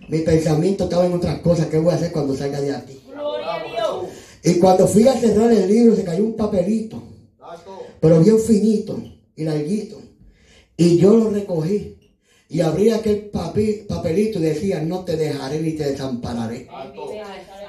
Mi 0.08 0.20
pensamiento 0.20 0.86
estaba 0.86 1.06
en 1.06 1.14
otras 1.14 1.40
cosas. 1.40 1.68
¿Qué 1.68 1.80
voy 1.80 1.94
a 1.94 1.96
hacer 1.96 2.12
cuando 2.12 2.36
salga 2.36 2.62
de 2.62 2.76
aquí? 2.76 3.05
Y 4.46 4.60
cuando 4.60 4.88
fui 4.88 5.08
a 5.08 5.14
cerrar 5.14 5.52
el 5.52 5.68
libro, 5.68 5.96
se 5.96 6.04
cayó 6.04 6.24
un 6.24 6.36
papelito, 6.36 7.02
pero 8.00 8.20
bien 8.20 8.40
finito 8.40 9.02
y 9.36 9.44
larguito. 9.44 10.00
Y 10.78 10.98
yo 10.98 11.16
lo 11.18 11.32
recogí. 11.32 11.98
Y 12.48 12.62
abrí 12.62 12.92
aquel 12.92 13.32
papelito 13.32 14.38
y 14.38 14.44
decía, 14.44 14.84
no 14.84 15.04
te 15.04 15.18
dejaré 15.18 15.60
ni 15.62 15.72
te 15.72 15.90
desampararé. 15.90 16.68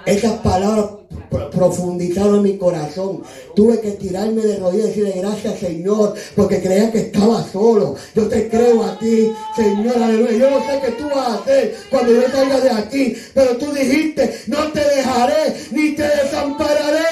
Esas 0.07 0.35
palabras 0.41 0.87
pro- 1.31 1.51
profundizaron 1.51 2.37
en 2.37 2.43
mi 2.43 2.57
corazón. 2.59 3.23
Tuve 3.57 3.81
que 3.81 3.93
tirarme 3.93 4.43
de 4.43 4.57
rodillas 4.59 4.87
y 4.87 4.89
decirle 5.01 5.13
gracias 5.21 5.59
Señor, 5.59 6.15
porque 6.37 6.63
creía 6.63 6.91
que 6.93 6.99
estaba 6.99 7.43
solo. 7.43 7.97
Yo 8.15 8.29
te 8.29 8.49
creo 8.49 8.85
a 8.85 8.99
ti, 8.99 9.33
Señor, 9.57 9.97
aleluya. 10.01 10.33
Yo 10.39 10.51
no 10.51 10.61
sé 10.61 10.81
qué 10.85 10.93
tú 10.93 11.09
vas 11.09 11.29
a 11.29 11.35
hacer 11.35 11.77
cuando 11.91 12.13
yo 12.13 12.23
salga 12.31 12.61
de 12.61 12.71
aquí, 12.71 13.17
pero 13.35 13.57
tú 13.57 13.73
dijiste, 13.73 14.43
no 14.47 14.71
te 14.73 14.81
dejaré 14.81 15.57
ni 15.73 15.95
te 15.97 16.03
desampararé. 16.05 17.05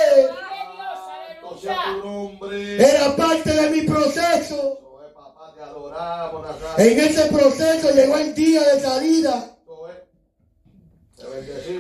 Era 2.79 3.17
parte 3.17 3.51
de 3.53 3.71
mi 3.71 3.83
proceso. 3.83 4.79
En 6.79 7.01
ese 7.01 7.23
proceso 7.27 7.91
llegó 7.95 8.17
el 8.19 8.35
día 8.35 8.63
de 8.63 8.81
salida. 8.81 9.54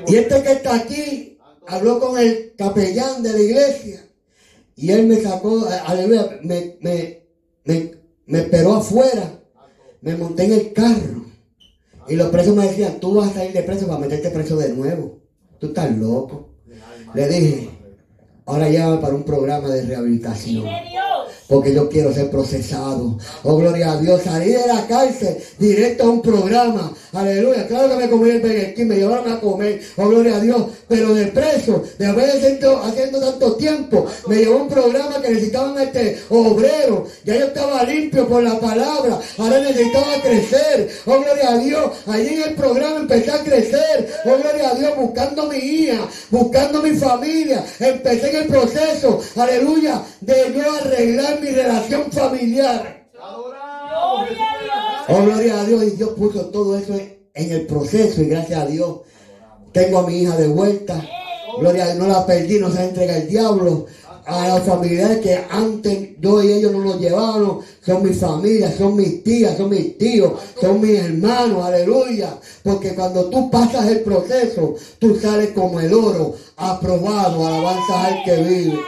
Y 0.07 0.17
este 0.17 0.43
que 0.43 0.53
está 0.53 0.75
aquí 0.77 1.39
habló 1.67 2.01
con 2.01 2.19
el 2.19 2.55
capellán 2.57 3.23
de 3.23 3.33
la 3.33 3.41
iglesia 3.41 4.05
y 4.77 4.91
él 4.91 5.07
me 5.07 5.17
sacó, 5.21 5.67
aleluya, 5.87 6.39
me, 6.43 6.77
me, 6.81 7.23
me, 7.65 7.91
me 8.27 8.39
esperó 8.41 8.75
afuera, 8.75 9.41
me 10.01 10.17
monté 10.17 10.45
en 10.45 10.53
el 10.53 10.73
carro 10.73 11.25
y 12.09 12.17
los 12.17 12.29
presos 12.29 12.55
me 12.55 12.67
decían, 12.69 13.01
tú 13.01 13.15
vas 13.15 13.31
a 13.31 13.35
salir 13.35 13.53
de 13.53 13.63
preso 13.63 13.87
para 13.87 13.99
meterte 13.99 14.31
preso 14.31 14.57
de 14.57 14.71
nuevo. 14.71 15.21
Tú 15.59 15.69
estás 15.69 15.97
loco. 15.97 16.51
Le 17.15 17.29
dije, 17.29 17.71
ahora 18.45 18.69
llévame 18.69 18.99
para 18.99 19.15
un 19.15 19.23
programa 19.23 19.69
de 19.69 19.83
rehabilitación. 19.83 20.67
Porque 21.49 21.74
yo 21.74 21.89
quiero 21.89 22.12
ser 22.12 22.31
procesado. 22.31 23.19
Oh, 23.43 23.57
gloria 23.57 23.93
a 23.93 23.97
Dios. 23.99 24.23
Salí 24.23 24.53
de 24.53 24.66
la 24.66 24.86
cárcel 24.86 25.36
directo 25.59 26.05
a 26.05 26.11
un 26.11 26.23
programa. 26.23 26.93
Aleluya. 27.12 27.66
Claro 27.66 27.91
que 27.91 27.97
me 27.97 28.11
comí 28.11 28.31
el 28.31 28.41
Burger 28.41 28.86
me 28.86 28.97
llevaron 28.97 29.32
a 29.32 29.41
comer. 29.41 29.81
Oh, 29.97 30.09
gloria 30.09 30.36
a 30.36 30.41
Dios. 30.41 30.62
Pero 30.89 31.15
de 31.15 31.27
preso, 31.27 31.82
de 31.99 32.07
haber 32.07 32.45
hecho 32.45 32.82
haciendo 32.82 33.20
tanto 33.20 33.57
tiempo, 33.57 34.07
me 34.27 34.36
llevó 34.36 34.62
un 34.62 34.69
programa 34.69 35.20
que 35.20 35.31
necesitaban 35.31 35.78
este 35.78 36.19
obrero. 36.31 37.07
Ya 37.24 37.36
yo 37.36 37.47
estaba 37.47 37.85
limpio 37.85 38.27
por 38.27 38.43
la 38.43 38.59
palabra. 38.59 39.20
Ahora 39.39 39.61
necesitaba 39.61 40.20
crecer. 40.23 40.91
Oh, 41.07 41.20
gloria 41.20 41.51
a 41.51 41.59
Dios. 41.59 41.91
Allí 42.07 42.28
en 42.28 42.43
el 42.43 42.55
programa 42.55 43.01
empecé 43.01 43.31
a 43.31 43.45
crecer. 43.45 44.12
Oh, 44.24 44.36
gloria 44.36 44.70
a 44.70 44.74
Dios. 44.74 44.97
Buscando 44.97 45.47
mi 45.47 45.57
hija, 45.57 46.09
buscando 46.31 46.82
mi 46.82 46.91
familia. 46.93 47.65
Empecé 47.78 48.31
en 48.31 48.36
el 48.36 48.47
proceso. 48.47 49.20
Aleluya. 49.36 50.03
De 50.20 50.35
yo 50.55 50.73
arreglar 50.73 51.04
mi 51.07 51.51
relación 51.51 52.11
familiar. 52.11 53.07
Oh, 55.09 55.23
gloria 55.23 55.61
a 55.61 55.65
Dios. 55.65 55.85
Y 55.85 55.91
Dios 55.91 56.11
puso 56.11 56.47
todo 56.47 56.79
eso 56.79 56.95
en, 56.95 57.53
el 57.53 57.67
proceso. 57.67 58.23
Y 58.23 58.27
gracias 58.27 58.61
a 58.61 58.67
Dios. 58.67 59.01
Tengo 59.73 59.99
a 59.99 60.07
mi 60.07 60.23
hija 60.23 60.37
de 60.37 60.49
vuelta. 60.49 61.03
Gloria 61.59 61.85
a 61.85 61.87
Dios. 61.89 61.99
No 61.99 62.07
la 62.07 62.25
perdí. 62.27 62.59
No 62.59 62.71
se 62.71 62.77
la 62.77 62.85
entrega 62.85 63.17
el 63.17 63.29
diablo. 63.29 63.87
A 64.27 64.49
los 64.49 64.63
familiares 64.63 65.19
que 65.19 65.45
antes 65.51 66.19
yo 66.19 66.43
y 66.43 66.53
ellos 66.53 66.73
no 66.73 66.79
nos 66.79 66.99
llevaban. 66.99 67.59
Son 67.85 68.03
mi 68.03 68.15
familia. 68.15 68.73
Son 68.73 68.97
mis 68.97 69.23
tías. 69.23 69.57
Son 69.57 69.69
mis 69.69 69.99
tíos. 69.99 70.33
Son 70.61 70.81
mis 70.81 70.99
hermanos. 70.99 71.65
Aleluya. 71.65 72.39
Porque 72.63 72.95
cuando 72.95 73.27
tú 73.27 73.51
pasas 73.51 73.87
el 73.89 74.01
proceso. 74.01 74.75
Tú 74.99 75.19
sales 75.21 75.51
como 75.51 75.81
el 75.81 75.93
oro. 75.93 76.35
Aprobado. 76.57 77.47
Alabanza 77.47 78.05
al 78.07 78.25
que 78.25 78.37
vive. 78.37 78.79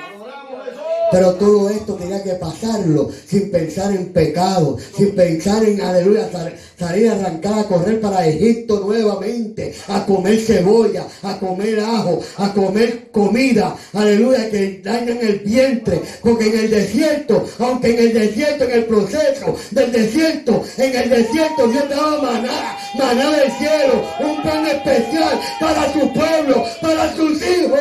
Pero 1.12 1.34
todo 1.34 1.70
esto 1.70 1.94
tenía 1.94 2.22
que 2.22 2.32
pasarlo 2.34 3.10
sin 3.28 3.50
pensar 3.50 3.92
en 3.92 4.06
pecado, 4.12 4.76
sin 4.96 5.14
pensar 5.14 5.64
en, 5.64 5.80
aleluya, 5.80 6.28
sal- 6.32 6.54
salir 6.78 7.08
a 7.08 7.12
arrancar 7.14 7.58
a 7.60 7.64
correr 7.64 8.00
para 8.00 8.26
Egipto 8.26 8.80
nuevamente, 8.84 9.74
a 9.88 10.04
comer 10.04 10.38
cebolla, 10.40 11.06
a 11.22 11.38
comer 11.38 11.80
ajo, 11.80 12.20
a 12.38 12.52
comer 12.52 13.08
comida, 13.12 13.76
aleluya, 13.92 14.50
que 14.50 14.80
dañan 14.82 15.18
el 15.22 15.38
vientre. 15.40 16.02
Porque 16.22 16.46
en 16.48 16.58
el 16.58 16.70
desierto, 16.70 17.44
aunque 17.58 17.90
en 17.90 17.98
el 17.98 18.12
desierto, 18.12 18.64
en 18.64 18.70
el 18.72 18.84
proceso 18.86 19.56
del 19.70 19.92
desierto, 19.92 20.64
en 20.76 20.96
el 20.96 21.08
desierto 21.10 21.68
Dios 21.68 21.88
daba 21.88 22.20
maná, 22.22 22.76
maná 22.98 23.30
del 23.36 23.52
cielo, 23.52 24.02
un 24.20 24.42
pan 24.42 24.66
especial 24.66 25.40
para 25.60 25.92
su 25.92 26.12
pueblo, 26.12 26.64
para 26.82 27.14
sus 27.16 27.40
hijos. 27.42 27.78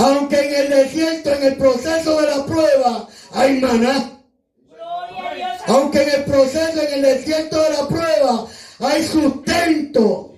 Aunque 0.00 0.40
en 0.40 0.54
el 0.54 0.70
desierto, 0.70 1.30
en 1.30 1.42
el 1.42 1.56
proceso 1.56 2.20
de 2.22 2.26
la 2.26 2.46
prueba, 2.46 3.06
hay 3.34 3.60
maná. 3.60 4.18
Gloria 4.66 5.30
a 5.30 5.34
Dios. 5.34 5.48
Aunque 5.66 6.02
en 6.02 6.08
el 6.08 6.24
proceso, 6.24 6.82
en 6.82 6.94
el 6.94 7.02
desierto 7.02 7.62
de 7.62 7.70
la 7.70 7.86
prueba, 7.86 8.46
hay 8.78 9.04
sustento. 9.04 10.34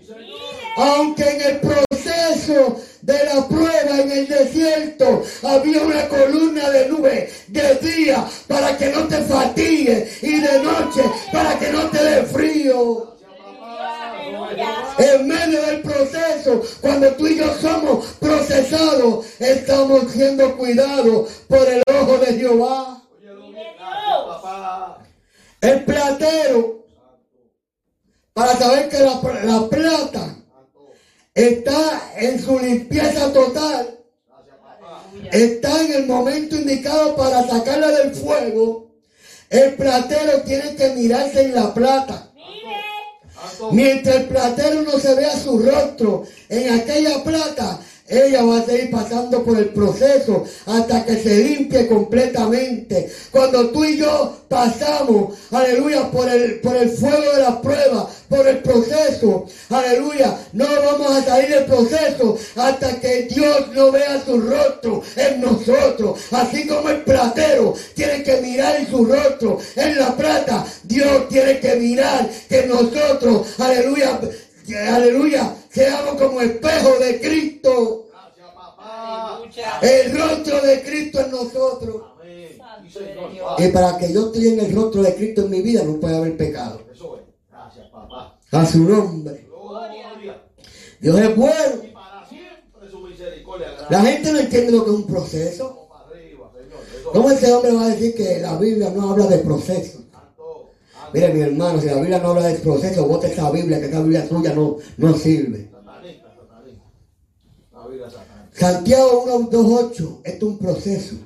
Aunque 0.76 1.22
en 1.22 1.42
el 1.42 1.60
proceso 1.60 2.80
de 3.02 3.24
la 3.24 3.46
prueba, 3.46 4.00
en 4.00 4.10
el 4.10 4.26
desierto, 4.26 5.22
había 5.44 5.82
una 5.82 6.08
columna 6.08 6.68
de 6.70 6.88
nube 6.88 7.32
de 7.46 7.74
día 7.76 8.26
para 8.48 8.76
que 8.76 8.88
no 8.88 9.06
te 9.06 9.18
fatigues 9.18 10.22
y 10.24 10.40
de 10.40 10.58
noche 10.60 11.02
para 11.30 11.56
que 11.58 11.70
no 11.70 11.88
te 11.88 12.02
dé 12.02 12.22
frío. 12.24 13.11
En 14.98 15.28
medio 15.28 15.62
del 15.62 15.82
proceso, 15.82 16.62
cuando 16.80 17.10
tú 17.12 17.26
y 17.26 17.38
yo 17.38 17.54
somos 17.60 18.06
procesados, 18.20 19.26
estamos 19.38 20.10
siendo 20.12 20.56
cuidados 20.56 21.30
por 21.48 21.68
el 21.68 21.82
ojo 21.88 22.18
de 22.18 22.34
Jehová. 22.34 23.02
El 25.60 25.84
platero, 25.84 26.84
para 28.32 28.56
saber 28.56 28.88
que 28.88 28.98
la, 28.98 29.20
la 29.44 29.68
plata 29.68 30.36
está 31.34 32.12
en 32.16 32.42
su 32.42 32.58
limpieza 32.58 33.32
total, 33.32 33.98
está 35.30 35.82
en 35.82 35.92
el 35.92 36.06
momento 36.06 36.56
indicado 36.56 37.14
para 37.16 37.46
sacarla 37.46 37.88
del 37.88 38.14
fuego, 38.14 38.90
el 39.50 39.74
platero 39.74 40.42
tiene 40.42 40.74
que 40.76 40.90
mirarse 40.94 41.42
en 41.42 41.54
la 41.54 41.74
plata. 41.74 42.31
Mientras 43.72 44.16
el 44.16 44.24
platero 44.26 44.82
no 44.82 44.98
se 44.98 45.14
vea 45.14 45.36
su 45.38 45.58
rostro 45.58 46.24
en 46.48 46.80
aquella 46.80 47.22
plata, 47.22 47.78
ella 48.12 48.44
va 48.44 48.58
a 48.58 48.64
seguir 48.66 48.90
pasando 48.90 49.42
por 49.42 49.56
el 49.56 49.70
proceso 49.70 50.44
hasta 50.66 51.04
que 51.04 51.16
se 51.16 51.44
limpie 51.44 51.86
completamente. 51.86 53.10
Cuando 53.30 53.70
tú 53.70 53.84
y 53.84 53.96
yo 53.96 54.36
pasamos, 54.48 55.34
aleluya, 55.50 56.10
por 56.10 56.28
el, 56.28 56.60
por 56.60 56.76
el 56.76 56.90
fuego 56.90 57.32
de 57.34 57.40
la 57.40 57.62
prueba, 57.62 58.08
por 58.28 58.46
el 58.46 58.58
proceso, 58.58 59.46
aleluya, 59.70 60.38
no 60.52 60.66
vamos 60.84 61.10
a 61.10 61.24
salir 61.24 61.48
del 61.50 61.64
proceso 61.64 62.38
hasta 62.56 63.00
que 63.00 63.22
Dios 63.22 63.68
no 63.74 63.90
vea 63.90 64.22
su 64.24 64.40
rostro 64.40 65.02
en 65.16 65.40
nosotros. 65.40 66.20
Así 66.30 66.66
como 66.66 66.90
el 66.90 67.02
platero 67.02 67.74
tiene 67.94 68.22
que 68.22 68.40
mirar 68.42 68.76
en 68.76 68.90
su 68.90 69.04
rostro 69.06 69.58
en 69.76 69.98
la 69.98 70.14
plata, 70.16 70.66
Dios 70.84 71.28
tiene 71.30 71.58
que 71.60 71.76
mirar 71.76 72.28
que 72.48 72.66
nosotros, 72.66 73.46
aleluya, 73.58 74.20
que, 74.66 74.78
aleluya, 74.78 75.54
seamos 75.70 76.20
como 76.20 76.40
espejo 76.40 76.98
de 76.98 77.20
Cristo. 77.20 78.06
El 79.82 80.18
rostro 80.18 80.60
de 80.60 80.82
Cristo 80.82 81.20
en 81.20 81.30
nosotros. 81.30 82.02
Y 83.58 83.68
para 83.68 83.98
que 83.98 84.12
yo 84.12 84.26
esté 84.26 84.52
en 84.52 84.60
el 84.60 84.74
rostro 84.74 85.02
de 85.02 85.14
Cristo 85.14 85.42
en 85.42 85.50
mi 85.50 85.62
vida 85.62 85.82
no 85.84 85.98
puede 85.98 86.16
haber 86.16 86.36
pecado. 86.36 86.80
Eso 86.92 87.16
es. 87.16 87.22
Gracias, 87.50 87.88
papá. 87.90 88.38
A 88.50 88.66
su 88.66 88.78
nombre. 88.84 89.46
Gloria. 89.48 90.42
Dios 91.00 91.18
es 91.18 91.36
bueno. 91.36 91.92
La 93.90 94.00
gente 94.00 94.32
no 94.32 94.38
entiende 94.38 94.72
lo 94.72 94.84
que 94.84 94.90
es 94.90 94.96
un 94.96 95.06
proceso. 95.06 95.88
¿Cómo 97.12 97.30
ese 97.30 97.52
hombre 97.52 97.72
va 97.72 97.84
a 97.84 97.88
decir 97.88 98.14
que 98.14 98.38
la 98.40 98.56
Biblia 98.56 98.90
no 98.90 99.10
habla 99.10 99.26
de 99.26 99.38
proceso? 99.38 100.02
Mire, 101.12 101.34
mi 101.34 101.40
hermano, 101.42 101.80
si 101.80 101.86
la 101.86 101.96
Biblia 101.96 102.18
no 102.18 102.30
habla 102.30 102.48
de 102.48 102.54
proceso, 102.58 103.06
vote 103.06 103.26
esa 103.26 103.50
Biblia, 103.50 103.80
que 103.80 103.86
esa 103.86 104.00
Biblia 104.00 104.26
suya 104.26 104.54
no, 104.54 104.76
no 104.96 105.14
sirve. 105.14 105.70
Santiago 108.52 109.24
1, 109.24 109.48
2, 109.50 109.66
8, 109.90 110.20
esto 110.24 110.46
es 110.46 110.52
un 110.52 110.58
proceso. 110.58 111.16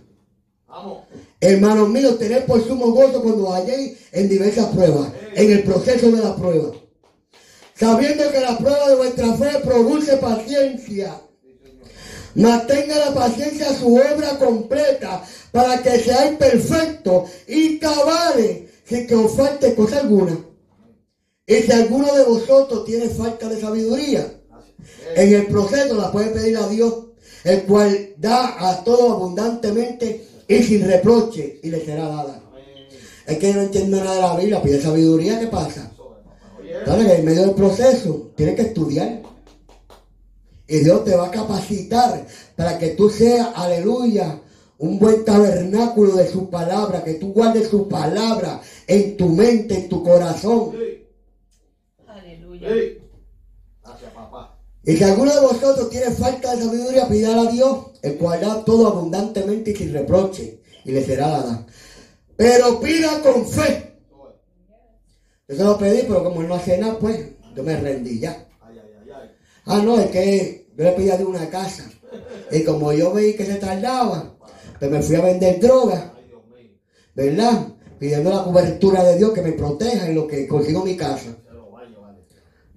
Vamos. 0.68 0.98
Hermanos 1.40 1.88
míos, 1.88 2.18
tened 2.18 2.44
por 2.44 2.64
sumo 2.66 2.92
gozo 2.92 3.22
cuando 3.22 3.50
vayáis 3.50 3.98
en 4.12 4.28
diversas 4.28 4.66
pruebas, 4.66 5.12
en 5.34 5.52
el 5.52 5.62
proceso 5.64 6.10
de 6.10 6.22
la 6.22 6.34
prueba. 6.34 6.72
Sabiendo 7.74 8.30
que 8.30 8.40
la 8.40 8.56
prueba 8.56 8.88
de 8.88 8.96
vuestra 8.96 9.34
fe 9.34 9.58
produce 9.62 10.16
paciencia. 10.16 11.20
Mantenga 12.34 12.98
la 12.98 13.14
paciencia 13.14 13.74
su 13.74 13.94
obra 13.94 14.38
completa 14.38 15.22
para 15.52 15.82
que 15.82 15.98
seáis 15.98 16.36
perfectos 16.36 17.30
y 17.46 17.78
cabales 17.78 18.62
sin 18.88 19.06
que 19.06 19.14
os 19.14 19.32
falte 19.32 19.74
cosa 19.74 20.00
alguna. 20.00 20.38
Y 21.46 21.54
si 21.54 21.72
alguno 21.72 22.12
de 22.14 22.24
vosotros 22.24 22.84
tiene 22.84 23.08
falta 23.08 23.48
de 23.48 23.60
sabiduría, 23.60 24.32
en 25.14 25.34
el 25.34 25.46
proceso 25.46 25.94
la 25.94 26.10
puede 26.10 26.30
pedir 26.30 26.56
a 26.56 26.68
Dios, 26.68 26.94
el 27.44 27.62
cual 27.62 28.14
da 28.16 28.70
a 28.70 28.84
todo 28.84 29.12
abundantemente 29.12 30.26
y 30.48 30.62
sin 30.62 30.86
reproche, 30.86 31.60
y 31.62 31.70
le 31.70 31.84
será 31.84 32.08
dada. 32.08 32.42
Es 33.26 33.38
que 33.38 33.52
no 33.52 33.62
entiende 33.62 33.98
nada 33.98 34.14
de 34.14 34.20
la 34.20 34.36
Biblia, 34.36 34.62
pide 34.62 34.80
sabiduría, 34.80 35.40
¿qué 35.40 35.48
pasa? 35.48 35.92
Claro 36.84 37.04
que 37.04 37.14
en 37.14 37.24
medio 37.24 37.42
del 37.42 37.54
proceso 37.54 38.32
tienes 38.36 38.54
que 38.54 38.62
estudiar. 38.62 39.22
Y 40.68 40.78
Dios 40.78 41.04
te 41.04 41.14
va 41.14 41.26
a 41.26 41.30
capacitar 41.30 42.26
para 42.56 42.78
que 42.78 42.90
tú 42.90 43.08
seas, 43.08 43.48
aleluya, 43.54 44.40
un 44.78 44.98
buen 44.98 45.24
tabernáculo 45.24 46.16
de 46.16 46.28
su 46.28 46.50
palabra, 46.50 47.02
que 47.02 47.14
tú 47.14 47.32
guardes 47.32 47.68
su 47.68 47.88
palabra 47.88 48.60
en 48.86 49.16
tu 49.16 49.28
mente, 49.28 49.74
en 49.76 49.88
tu 49.88 50.02
corazón. 50.02 50.72
Sí. 50.72 51.06
Aleluya. 52.06 52.68
Sí. 52.68 52.98
Gracias, 53.82 54.12
papá. 54.12 54.58
Y 54.84 54.96
si 54.96 55.04
alguno 55.04 55.34
de 55.34 55.40
vosotros 55.40 55.90
tiene 55.90 56.10
falta 56.10 56.54
de 56.54 56.62
sabiduría, 56.62 57.08
pidad 57.08 57.38
a 57.38 57.50
Dios, 57.50 57.86
el 58.02 58.16
cual 58.16 58.40
da 58.40 58.64
todo 58.64 58.86
abundantemente 58.88 59.70
y 59.70 59.76
sin 59.76 59.92
reproche, 59.92 60.60
y 60.84 60.92
le 60.92 61.04
será 61.04 61.28
dada. 61.28 61.66
Pero 62.36 62.78
pida 62.80 63.20
con 63.22 63.46
fe, 63.46 63.94
Yo 65.48 65.56
se 65.56 65.64
lo 65.64 65.78
pedí, 65.78 66.02
pero 66.02 66.24
como 66.24 66.42
él 66.42 66.48
no 66.48 66.56
hace 66.56 66.76
nada, 66.76 66.98
pues 66.98 67.18
yo 67.54 67.62
me 67.62 67.76
rendí 67.76 68.18
ya. 68.18 68.46
Ah, 69.64 69.80
no, 69.82 69.98
es 69.98 70.10
que 70.10 70.68
yo 70.76 70.84
le 70.84 70.92
pedí 70.92 71.08
de 71.08 71.24
una 71.24 71.48
casa. 71.48 71.88
Y 72.52 72.62
como 72.62 72.92
yo 72.92 73.12
vi 73.12 73.34
que 73.34 73.46
se 73.46 73.56
tardaba, 73.56 74.36
me 74.80 75.02
fui 75.02 75.16
a 75.16 75.22
vender 75.22 75.60
droga, 75.60 76.12
¿verdad? 77.14 77.68
Pidiendo 77.98 78.30
la 78.30 78.44
cobertura 78.44 79.02
de 79.02 79.16
Dios 79.16 79.32
que 79.32 79.42
me 79.42 79.52
proteja 79.52 80.08
en 80.08 80.14
lo 80.14 80.26
que 80.26 80.46
consigo 80.46 80.84
mi 80.84 80.96
casa. 80.96 81.36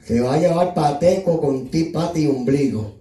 Se 0.04 0.22
va 0.22 0.36
a 0.36 0.40
llevar 0.40 0.74
pateco 0.74 1.40
con 1.40 1.70
ti, 1.70 1.86
pati 1.86 2.24
y 2.24 2.28
ombligo. 2.28 3.00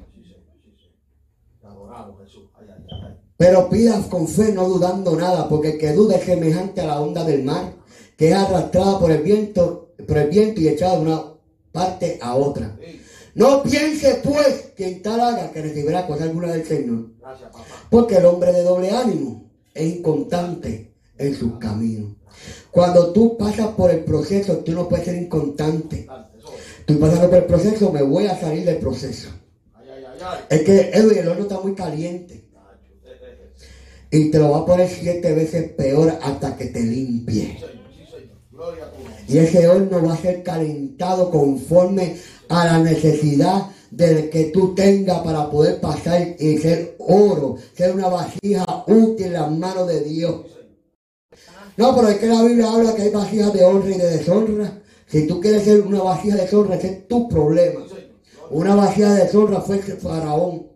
Pero 3.37 3.71
pidas 3.71 4.07
con 4.07 4.27
fe, 4.27 4.53
no 4.53 4.69
dudando 4.69 5.15
nada, 5.15 5.49
porque 5.49 5.79
que 5.79 5.93
duda 5.93 6.17
es 6.17 6.25
semejante 6.25 6.81
a 6.81 6.87
la 6.87 7.01
onda 7.01 7.23
del 7.23 7.45
mar, 7.45 7.73
que 8.17 8.31
es 8.31 8.35
arrastrada 8.35 8.99
por 8.99 9.13
el 9.13 9.23
viento, 9.23 9.95
por 10.07 10.19
el 10.19 10.29
viento 10.29 10.61
y 10.61 10.67
echada 10.67 10.97
de 10.97 11.03
una 11.03 11.23
parte 11.71 12.19
a 12.21 12.35
otra. 12.35 12.77
No 13.39 13.63
piense 13.63 14.21
pues 14.25 14.73
que 14.77 14.89
en 14.89 15.01
tal 15.01 15.21
haga 15.21 15.53
que 15.53 15.63
recibirá 15.63 16.09
cosa 16.09 16.25
alguna 16.25 16.53
del 16.53 16.67
Señor, 16.67 17.07
porque 17.89 18.17
el 18.17 18.27
hombre 18.27 18.53
de 18.53 18.63
doble 18.63 18.91
ánimo 18.91 19.49
es 19.73 19.95
inconstante 19.95 20.93
en 21.17 21.37
sus 21.37 21.57
caminos. 21.61 22.17
Cuando 22.73 23.13
tú 23.13 23.39
pasas 23.39 23.69
por 23.69 23.93
el 23.93 24.01
proceso, 24.01 24.57
tú 24.59 24.73
no 24.73 24.89
puedes 24.89 25.05
ser 25.05 25.23
inconstante. 25.23 26.09
Tú 26.85 26.99
pasando 26.99 27.29
por 27.29 27.39
el 27.39 27.45
proceso, 27.45 27.93
me 27.93 28.03
voy 28.03 28.27
a 28.27 28.37
salir 28.37 28.65
del 28.65 28.79
proceso. 28.79 29.29
Es 30.51 30.63
que 30.63 30.91
Edwin, 30.93 31.19
el 31.19 31.29
horno 31.29 31.43
está 31.43 31.61
muy 31.61 31.77
caliente. 31.77 32.45
Y 34.11 34.33
te 34.33 34.39
lo 34.41 34.51
va 34.51 34.59
a 34.59 34.67
poner 34.67 34.89
siete 34.89 35.33
veces 35.33 35.71
peor 35.75 36.19
hasta 36.23 36.57
que 36.57 36.67
te 36.67 36.81
limpie. 36.81 37.57
Y 39.29 39.39
ese 39.39 39.69
horno 39.69 40.05
va 40.05 40.15
a 40.15 40.17
ser 40.17 40.43
calentado 40.43 41.31
conforme 41.31 42.17
a 42.49 42.65
la 42.65 42.79
necesidad 42.79 43.67
del 43.91 44.31
que 44.31 44.45
tú 44.45 44.75
tengas 44.75 45.21
para 45.21 45.51
poder 45.51 45.81
pasar 45.81 46.37
y 46.39 46.59
ser 46.59 46.97
oro, 46.99 47.57
ser 47.75 47.95
una 47.95 48.09
vasija 48.09 48.85
útil 48.87 49.27
en 49.27 49.33
las 49.33 49.51
manos 49.51 49.89
de 49.89 50.03
Dios. 50.03 50.47
No, 51.77 51.95
pero 51.95 52.09
es 52.09 52.19
que 52.19 52.27
la 52.27 52.43
Biblia 52.43 52.73
habla 52.73 52.95
que 52.95 53.03
hay 53.03 53.11
vasijas 53.11 53.53
de 53.53 53.65
honra 53.65 53.91
y 53.91 53.99
de 53.99 54.11
deshonra. 54.11 54.83
Si 55.07 55.27
tú 55.27 55.41
quieres 55.41 55.63
ser 55.63 55.81
una 55.83 56.03
vasija 56.03 56.37
de 56.37 56.43
deshonra, 56.43 56.77
ese 56.77 56.89
es 56.89 57.09
tu 57.09 57.29
problema. 57.29 57.81
Una 58.51 58.75
vasija 58.75 59.15
de 59.15 59.25
deshonra 59.25 59.61
fue 59.61 59.77
el 59.77 59.83
faraón. 59.83 60.67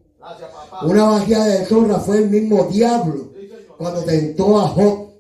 Una 0.83 1.05
vasija 1.05 1.45
de 1.45 1.59
deshonra 1.61 1.99
fue 1.99 2.19
el 2.19 2.31
mismo 2.31 2.65
diablo 2.65 3.33
cuando 3.77 4.05
tentó 4.05 4.61
a 4.61 4.69
Job. 4.69 5.12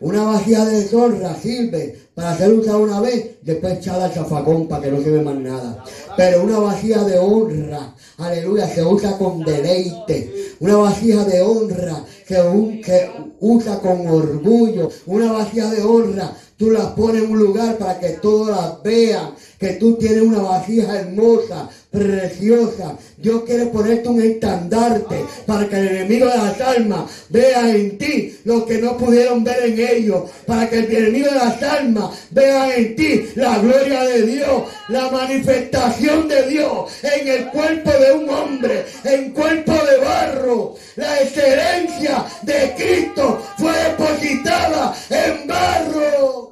Una 0.00 0.22
vasija 0.24 0.64
de 0.64 0.82
deshonra 0.82 1.34
sirve 1.34 1.98
para 2.14 2.36
ser 2.36 2.52
usada 2.52 2.78
una 2.78 3.00
vez, 3.00 3.36
después 3.42 3.78
echada 3.78 4.06
al 4.06 4.12
zafacón 4.12 4.68
para 4.68 4.82
que 4.82 4.90
no 4.92 5.02
se 5.02 5.10
ve 5.10 5.22
más 5.22 5.36
nada. 5.36 5.84
Pero 6.16 6.42
una 6.44 6.58
vasija 6.58 7.04
de 7.04 7.18
honra, 7.18 7.94
aleluya, 8.16 8.68
se 8.68 8.84
usa 8.84 9.16
con 9.18 9.42
deleite. 9.44 10.54
Una 10.60 10.76
vasija 10.76 11.24
de 11.24 11.42
honra 11.42 12.04
que, 12.26 12.40
un- 12.40 12.80
que 12.80 13.10
usa 13.40 13.80
con 13.80 14.06
orgullo. 14.06 14.90
Una 15.06 15.32
vasija 15.32 15.70
de 15.70 15.82
honra, 15.82 16.32
tú 16.56 16.70
la 16.70 16.94
pones 16.94 17.22
en 17.24 17.30
un 17.30 17.38
lugar 17.38 17.76
para 17.78 17.98
que 18.00 18.10
todos 18.10 18.48
las 18.48 18.82
vean. 18.82 19.34
Que 19.58 19.70
tú 19.74 19.94
tienes 19.96 20.22
una 20.22 20.40
vasija 20.42 20.98
hermosa, 21.00 21.68
preciosa. 21.90 22.96
Dios 23.16 23.42
quiere 23.44 23.66
ponerte 23.66 24.08
un 24.08 24.22
estandarte 24.22 25.24
para 25.46 25.68
que 25.68 25.76
el 25.76 25.88
enemigo 25.88 26.26
de 26.26 26.36
las 26.36 26.60
almas 26.60 27.10
vea 27.30 27.70
en 27.70 27.98
ti 27.98 28.38
lo 28.44 28.64
que 28.66 28.78
no 28.78 28.96
pudieron 28.96 29.42
ver 29.42 29.64
en 29.64 29.78
ellos. 29.78 30.30
Para 30.46 30.68
que 30.68 30.78
el 30.78 30.94
enemigo 30.94 31.30
de 31.30 31.36
las 31.36 31.62
almas 31.62 32.10
vea 32.30 32.76
en 32.76 32.94
ti 32.94 33.30
la 33.34 33.58
gloria 33.58 34.04
de 34.04 34.22
Dios, 34.22 34.62
la 34.88 35.10
manifestación 35.10 36.28
de 36.28 36.46
Dios 36.48 36.92
en 37.02 37.28
el 37.28 37.46
cuerpo 37.48 37.90
de 37.90 38.12
un 38.12 38.28
hombre, 38.28 38.84
en 39.04 39.30
cuerpo 39.32 39.72
de 39.72 40.04
barro. 40.04 40.74
La 40.96 41.20
excelencia 41.20 42.24
de 42.42 42.74
Cristo 42.76 43.42
fue 43.56 43.72
depositada 43.72 44.94
en 45.10 45.46
barro. 45.46 46.47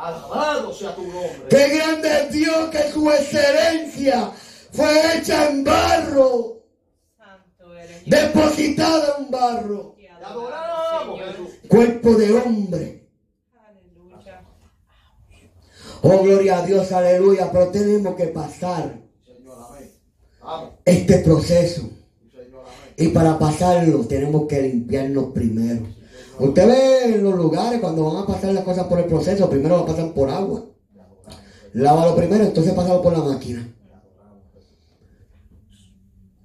Alabado 0.00 0.72
sea 0.72 0.94
tu 0.94 1.02
nombre. 1.02 1.46
Qué 1.50 1.68
grande 1.76 2.08
es 2.08 2.32
Dios 2.32 2.70
que 2.70 2.90
su 2.90 3.10
excelencia 3.10 4.32
fue 4.72 5.18
hecha 5.18 5.50
en 5.50 5.64
barro, 5.64 6.62
Santo 7.18 7.76
eres 7.76 8.04
depositada 8.06 9.16
en 9.18 9.30
barro. 9.30 9.96
Adoramos. 10.22 11.20
Cuerpo 11.68 12.14
de 12.14 12.32
hombre. 12.32 13.08
Aleluya. 13.68 14.42
Oh, 16.02 16.22
gloria 16.22 16.58
a 16.58 16.66
Dios, 16.66 16.92
aleluya. 16.92 17.50
Pero 17.50 17.68
tenemos 17.68 18.14
que 18.14 18.26
pasar 18.28 19.00
Señor, 19.24 19.58
amén. 19.68 19.90
Vamos, 20.40 20.74
este 20.84 21.18
proceso. 21.18 21.90
Señor, 22.30 22.64
amén. 22.64 22.94
Y 22.96 23.08
para 23.08 23.38
pasarlo 23.38 24.06
tenemos 24.06 24.46
que 24.46 24.62
limpiarnos 24.62 25.32
primero. 25.32 25.99
Usted 26.40 26.66
ve 26.66 27.14
en 27.14 27.22
los 27.22 27.34
lugares 27.34 27.80
cuando 27.80 28.04
van 28.04 28.22
a 28.22 28.26
pasar 28.26 28.54
las 28.54 28.64
cosas 28.64 28.86
por 28.86 28.98
el 28.98 29.04
proceso, 29.04 29.50
primero 29.50 29.76
lo 29.76 29.86
pasan 29.86 30.12
por 30.12 30.30
agua. 30.30 30.64
Lávalo 31.74 32.16
primero, 32.16 32.44
entonces 32.44 32.72
pásalo 32.72 33.02
por 33.02 33.12
la 33.12 33.22
máquina. 33.22 33.68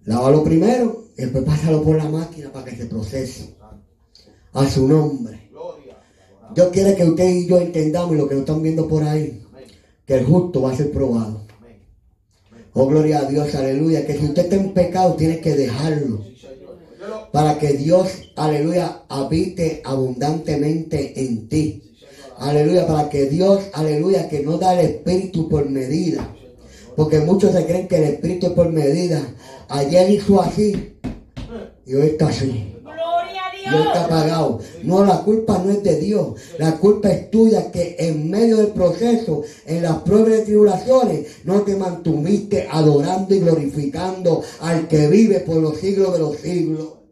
Lávalo 0.03 0.43
primero 0.43 1.05
y 1.17 1.22
después 1.22 1.45
pásalo 1.45 1.81
por 1.81 1.95
la 1.95 2.09
máquina 2.09 2.51
para 2.51 2.65
que 2.65 2.76
se 2.76 2.85
procese. 2.85 3.55
A 4.53 4.69
su 4.69 4.88
nombre. 4.88 5.49
Dios 6.53 6.69
quiere 6.72 6.95
que 6.95 7.05
usted 7.05 7.27
y 7.27 7.47
yo 7.47 7.59
entendamos 7.59 8.15
lo 8.15 8.27
que 8.27 8.35
nos 8.35 8.41
están 8.41 8.61
viendo 8.61 8.88
por 8.88 9.03
ahí, 9.03 9.43
que 10.05 10.15
el 10.15 10.26
justo 10.26 10.61
va 10.61 10.72
a 10.72 10.76
ser 10.76 10.91
probado. 10.91 11.45
Oh, 12.73 12.85
gloria 12.88 13.19
a 13.19 13.26
Dios, 13.26 13.55
aleluya. 13.55 14.05
Que 14.05 14.17
si 14.17 14.26
usted 14.26 14.43
está 14.43 14.55
en 14.57 14.73
pecado, 14.73 15.13
tiene 15.13 15.39
que 15.39 15.55
dejarlo. 15.55 16.22
Para 17.35 17.59
que 17.59 17.73
Dios, 17.73 18.31
aleluya, 18.37 19.01
habite 19.09 19.81
abundantemente 19.83 21.19
en 21.19 21.49
ti. 21.49 21.83
Aleluya, 22.37 22.87
para 22.87 23.09
que 23.09 23.25
Dios, 23.25 23.61
aleluya, 23.73 24.29
que 24.29 24.39
no 24.39 24.57
da 24.57 24.79
el 24.79 24.85
espíritu 24.85 25.49
por 25.49 25.69
medida. 25.69 26.33
Porque 26.95 27.19
muchos 27.19 27.51
se 27.51 27.65
creen 27.65 27.89
que 27.89 27.97
el 27.97 28.03
espíritu 28.05 28.47
es 28.47 28.53
por 28.53 28.71
medida. 28.71 29.21
Ayer 29.67 30.11
hizo 30.11 30.41
así 30.41 30.95
y 31.85 31.95
hoy 31.95 32.07
está 32.07 32.29
así. 32.29 32.73
Y 33.65 33.67
hoy 33.67 33.81
está 33.85 34.05
apagado. 34.05 34.61
No, 34.83 35.03
la 35.03 35.17
culpa 35.23 35.61
no 35.61 35.71
es 35.71 35.83
de 35.83 35.99
Dios. 35.99 36.35
La 36.57 36.77
culpa 36.77 37.11
es 37.11 37.29
tuya 37.31 37.69
que 37.69 37.97
en 37.99 38.29
medio 38.31 38.55
del 38.55 38.67
proceso, 38.67 39.43
en 39.65 39.83
las 39.83 39.97
pruebas 40.03 40.39
y 40.39 40.45
tribulaciones, 40.45 41.27
no 41.43 41.63
te 41.63 41.75
mantuviste 41.75 42.69
adorando 42.71 43.35
y 43.35 43.39
glorificando 43.39 44.41
al 44.61 44.87
que 44.87 45.09
vive 45.09 45.41
por 45.41 45.57
los 45.57 45.79
siglos 45.79 46.13
de 46.13 46.19
los 46.19 46.37
siglos. 46.37 47.05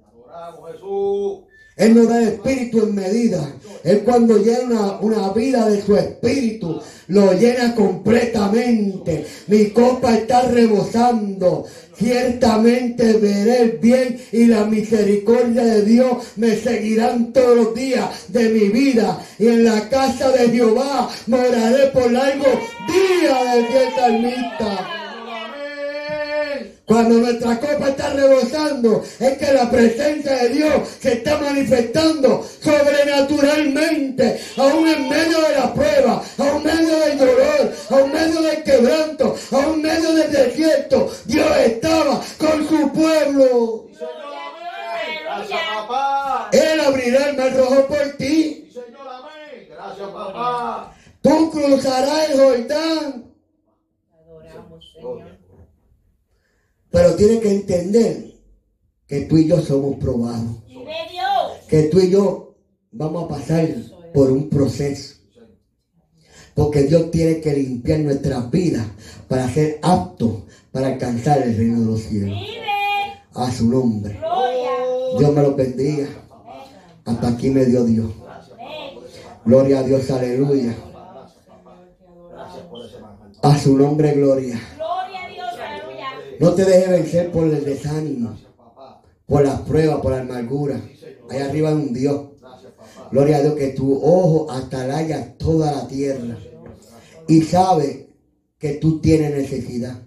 Él 1.76 1.96
nos 1.96 2.08
da 2.08 2.22
espíritu 2.22 2.84
en 2.84 2.96
medida. 2.96 3.52
Él 3.84 4.02
cuando 4.06 4.38
llena 4.38 5.00
una, 5.02 5.30
vida 5.34 5.68
de 5.68 5.82
su 5.82 5.96
espíritu, 5.98 6.80
lo 7.08 7.34
llena 7.34 7.76
completamente. 7.76 9.26
Mi 9.48 9.72
copa 9.72 10.16
está 10.16 10.44
rebosando. 10.44 11.66
Ciertamente 11.98 13.14
veré 13.14 13.62
el 13.62 13.72
bien 13.80 14.20
y 14.32 14.46
la 14.46 14.66
misericordia 14.66 15.64
de 15.64 15.82
Dios 15.84 16.18
me 16.38 16.56
seguirán 16.56 17.34
todos 17.34 17.58
los 17.58 17.76
días 17.76 18.10
de 18.30 18.50
mi 18.50 18.70
vida. 18.70 19.20
Y 19.40 19.48
en 19.48 19.64
la 19.66 19.90
casa 19.90 20.32
de 20.32 20.50
Jehová 20.50 21.10
moraré 21.28 21.88
por 21.88 22.12
largo 22.12 22.46
día. 22.88 23.64
Amén. 24.06 25.03
Cuando 26.86 27.16
nuestra 27.16 27.58
copa 27.62 27.90
está 27.90 28.10
rebosando, 28.10 29.04
es 29.18 29.38
que 29.38 29.54
la 29.54 29.70
presencia 29.72 30.36
de 30.36 30.50
Dios 30.50 30.90
se 31.00 31.14
está 31.14 31.38
manifestando 31.38 32.46
sobrenaturalmente, 32.62 34.42
aún 34.58 34.88
en 34.90 35.08
medio 35.08 35.42
de 35.42 35.56
la 35.56 35.74
prueba, 35.74 36.22
aún 36.38 36.58
en 36.58 36.64
medio 36.64 37.00
del 37.00 37.18
dolor, 37.18 37.74
aún 37.90 38.04
en 38.04 38.12
medio 38.12 38.42
del 38.42 38.64
quebranto, 38.64 39.36
aún 39.52 39.76
en 39.76 39.82
medio 39.82 40.14
del 40.14 40.32
desierto. 40.32 41.10
Dios 41.26 41.58
estaba 41.58 42.22
con 42.38 42.68
su 42.68 42.92
pueblo. 42.92 43.86
Sí, 43.88 43.96
Señor, 43.96 44.34
amén. 44.36 45.20
Gracias, 45.24 45.62
papá. 45.74 46.50
Él 46.52 46.80
abrirá 46.82 47.30
el 47.30 47.38
mar 47.38 47.56
rojo 47.56 47.88
por 47.88 48.18
ti. 48.18 48.70
Señor, 48.74 49.08
amén. 49.08 49.70
Gracias, 49.70 50.10
papá. 50.10 50.94
Tú 51.22 51.50
cruzarás 51.50 52.30
el 52.30 52.38
Jordán. 52.38 53.32
Adoramos, 54.12 54.92
Señor. 54.94 55.43
Pero 56.94 57.16
tienes 57.16 57.40
que 57.40 57.50
entender 57.50 58.36
que 59.08 59.22
tú 59.22 59.38
y 59.38 59.48
yo 59.48 59.60
somos 59.62 59.96
probados. 59.96 60.58
Que 61.68 61.84
tú 61.84 62.00
y 62.00 62.12
yo 62.12 62.56
vamos 62.92 63.26
a 63.26 63.28
pasar 63.30 63.68
por 64.14 64.32
un 64.32 64.48
proceso. 64.48 65.16
Porque 66.54 66.84
Dios 66.84 67.10
tiene 67.10 67.42
que 67.42 67.52
limpiar 67.52 68.02
nuestras 68.02 68.52
vidas 68.52 68.86
para 69.28 69.50
ser 69.50 69.80
aptos 69.82 70.44
para 70.72 70.90
alcanzar 70.90 71.42
el 71.42 71.58
reino 71.58 71.80
de 71.80 71.86
los 71.88 72.02
cielos. 72.02 72.40
Vive. 72.40 72.64
A 73.34 73.52
su 73.52 73.68
nombre. 73.68 74.20
Dios 75.18 75.34
me 75.34 75.42
lo 75.42 75.56
bendiga. 75.56 76.08
Hasta 77.06 77.28
aquí 77.28 77.50
me 77.50 77.66
dio 77.66 77.86
Dios. 77.86 78.12
Gloria 79.46 79.80
a 79.80 79.84
Dios, 79.84 80.12
aleluya. 80.12 80.76
A 83.42 83.58
su 83.58 83.78
nombre, 83.78 84.14
gloria. 84.14 84.62
Gloria 84.76 85.24
a 85.24 85.28
Dios, 85.28 85.54
aleluya. 85.60 86.08
No 86.44 86.54
te 86.54 86.66
dejes 86.66 86.90
vencer 86.90 87.32
por 87.32 87.48
el 87.48 87.64
desánimo, 87.64 88.38
por 89.26 89.46
las 89.46 89.62
pruebas, 89.62 90.02
por 90.02 90.12
la 90.12 90.20
amargura. 90.20 90.78
Ahí 91.30 91.40
arriba 91.40 91.70
hay 91.70 91.76
un 91.76 91.94
Dios. 91.94 92.32
Gloria 93.12 93.38
a 93.38 93.42
Dios 93.44 93.56
que 93.56 93.68
tu 93.70 93.96
ojo 93.96 94.52
atalaya 94.52 95.38
toda 95.38 95.72
la 95.72 95.88
tierra 95.88 96.38
y 97.30 97.44
sabe 97.44 98.10
que 98.60 98.74
tú 98.74 99.00
tienes 99.00 99.32
necesidad. 99.32 100.02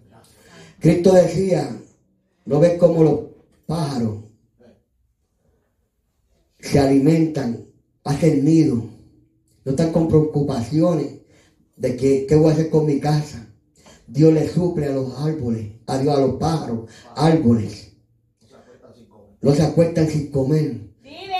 Cristo 0.79 1.15
decía, 1.15 1.75
no 2.45 2.61
ves 2.61 2.77
cómo 2.79 3.03
los 3.03 3.21
pájaros 3.65 4.25
se 6.61 6.79
alimentan, 6.79 7.65
hacen 8.05 8.45
nido, 8.45 8.85
no 9.65 9.71
están 9.71 9.91
con 9.91 10.07
preocupaciones 10.07 11.15
de 11.77 11.97
que, 11.97 12.27
qué 12.27 12.37
voy 12.37 12.51
a 12.51 12.53
hacer 12.53 12.69
con 12.69 12.85
mi 12.85 13.01
casa. 13.01 13.46
Dios 14.07 14.33
le 14.33 14.49
suple 14.49 14.87
a 14.87 14.93
los 14.93 15.19
árboles, 15.19 15.73
a 15.87 15.99
Dios 15.99 16.17
a 16.17 16.21
los 16.21 16.35
pájaros, 16.37 16.89
árboles. 17.15 17.93
No 19.41 19.53
se 19.53 19.63
acuestan 19.63 20.09
sin 20.09 20.31
comer. 20.31 20.81
Vive. 21.03 21.35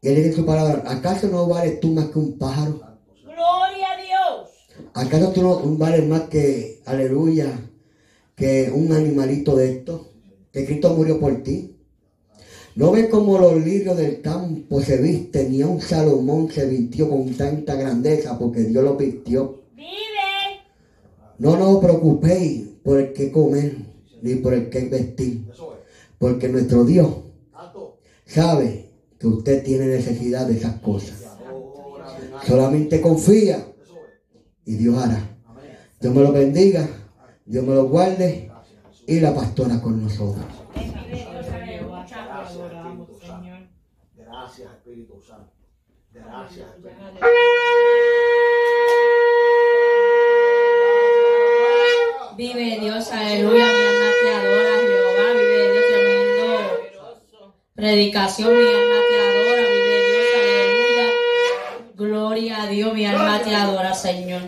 Y 0.00 0.08
él 0.08 0.16
dice 0.16 0.32
su 0.32 0.46
palabra, 0.46 0.82
¿acaso 0.86 1.28
no 1.28 1.46
vales 1.46 1.80
tú 1.80 1.88
más 1.88 2.06
que 2.06 2.18
un 2.18 2.38
pájaro? 2.38 2.80
Gloria 3.22 3.92
a 3.92 3.96
Dios. 3.96 4.50
¿Acaso 4.94 5.32
tú 5.32 5.42
no 5.42 5.76
vales 5.76 6.06
más 6.06 6.22
que, 6.22 6.80
aleluya, 6.86 7.70
que 8.36 8.70
un 8.72 8.92
animalito 8.92 9.56
de 9.56 9.72
esto? 9.72 10.12
Que 10.52 10.64
Cristo 10.64 10.94
murió 10.94 11.18
por 11.18 11.42
ti. 11.42 11.76
¿No 12.74 12.92
ves 12.92 13.08
cómo 13.08 13.38
los 13.38 13.62
lirios 13.62 13.96
del 13.96 14.22
campo 14.22 14.80
se 14.80 14.96
visten? 14.96 15.52
Ni 15.52 15.60
a 15.62 15.66
un 15.66 15.80
Salomón 15.80 16.50
se 16.50 16.66
vistió 16.66 17.10
con 17.10 17.34
tanta 17.34 17.74
grandeza 17.74 18.38
porque 18.38 18.60
Dios 18.60 18.82
lo 18.82 18.96
vistió. 18.96 19.62
Vive. 19.74 20.11
No 21.38 21.56
nos 21.56 21.78
preocupéis 21.78 22.68
por 22.82 23.00
el 23.00 23.12
que 23.12 23.30
comer 23.30 23.76
ni 24.22 24.36
por 24.36 24.54
el 24.54 24.70
que 24.70 24.88
vestir. 24.88 25.46
Porque 26.18 26.48
nuestro 26.48 26.84
Dios 26.84 27.08
sabe 28.24 28.90
que 29.18 29.26
usted 29.26 29.62
tiene 29.64 29.86
necesidad 29.86 30.46
de 30.46 30.56
esas 30.56 30.80
cosas. 30.80 31.22
Solamente 32.46 33.00
confía 33.00 33.66
y 34.64 34.74
Dios 34.74 34.96
hará. 34.96 35.28
Dios 36.00 36.14
me 36.14 36.22
lo 36.22 36.32
bendiga, 36.32 36.88
Dios 37.44 37.64
me 37.64 37.74
lo 37.74 37.88
guarde 37.88 38.50
y 39.06 39.20
la 39.20 39.34
pastora 39.34 39.80
con 39.80 40.02
nosotros. 40.02 40.44
Gracias, 44.16 44.72
Espíritu 44.72 45.20
Santo. 45.20 45.52
Gracias, 46.12 46.68
Espíritu 46.68 47.20
Vive 52.42 52.80
Dios, 52.80 53.08
aleluya, 53.12 53.66
mi 53.66 53.82
alma 53.82 54.10
te 54.20 54.34
adora, 54.34 54.74
Jehová, 54.82 55.32
vive 55.32 55.72
Dios, 55.72 55.84
tremendo. 55.92 57.54
Predicación, 57.72 58.48
mi 58.48 58.64
alma 58.64 58.96
te 59.08 59.16
adora, 59.20 59.62
vive 59.70 59.96
Dios, 60.08 60.26
aleluya. 60.42 61.06
Gloria 61.94 62.62
a 62.64 62.66
Dios, 62.66 62.94
mi 62.94 63.06
alma 63.06 63.40
te 63.44 63.54
adora, 63.54 63.94
Señor. 63.94 64.42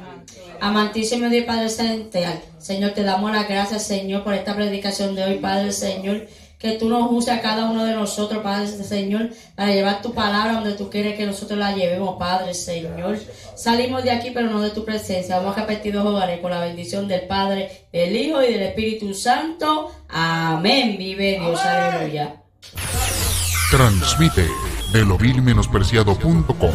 Amantísimo 0.60 1.28
Dios 1.28 1.44
Padre 1.44 1.68
Celestial, 1.68 2.42
Señor, 2.58 2.94
te 2.94 3.04
damos 3.04 3.30
las 3.30 3.48
gracias, 3.48 3.86
Señor, 3.86 4.24
por 4.24 4.34
esta 4.34 4.56
predicación 4.56 5.14
de 5.14 5.22
hoy, 5.22 5.38
Padre 5.38 5.70
Señor. 5.70 6.26
Que 6.64 6.78
tú 6.78 6.88
nos 6.88 7.12
uses 7.12 7.28
a 7.28 7.42
cada 7.42 7.66
uno 7.68 7.84
de 7.84 7.92
nosotros, 7.92 8.42
Padre 8.42 8.66
Señor, 8.66 9.28
para 9.54 9.70
llevar 9.70 10.00
tu 10.00 10.14
palabra 10.14 10.54
donde 10.54 10.72
tú 10.72 10.88
quieres 10.88 11.14
que 11.14 11.26
nosotros 11.26 11.58
la 11.58 11.76
llevemos, 11.76 12.16
Padre 12.18 12.54
Señor. 12.54 13.18
Salimos 13.54 14.02
de 14.02 14.10
aquí, 14.10 14.30
pero 14.32 14.48
no 14.48 14.62
de 14.62 14.70
tu 14.70 14.82
presencia. 14.82 15.36
Vamos 15.40 15.58
a 15.58 15.60
repetir 15.60 15.92
dos 15.92 16.06
hogares 16.06 16.40
con 16.40 16.50
la 16.50 16.60
bendición 16.60 17.06
del 17.06 17.26
Padre, 17.26 17.88
del 17.92 18.16
Hijo 18.16 18.42
y 18.42 18.50
del 18.50 18.62
Espíritu 18.62 19.12
Santo. 19.12 19.92
Amén. 20.08 20.96
Vive 20.96 21.38
Dios, 21.38 21.60
aleluya. 21.60 22.36
Transmite 23.70 24.48
de 24.90 25.04
lo 25.04 25.18
vil 25.18 25.42
menospreciado.com, 25.42 26.72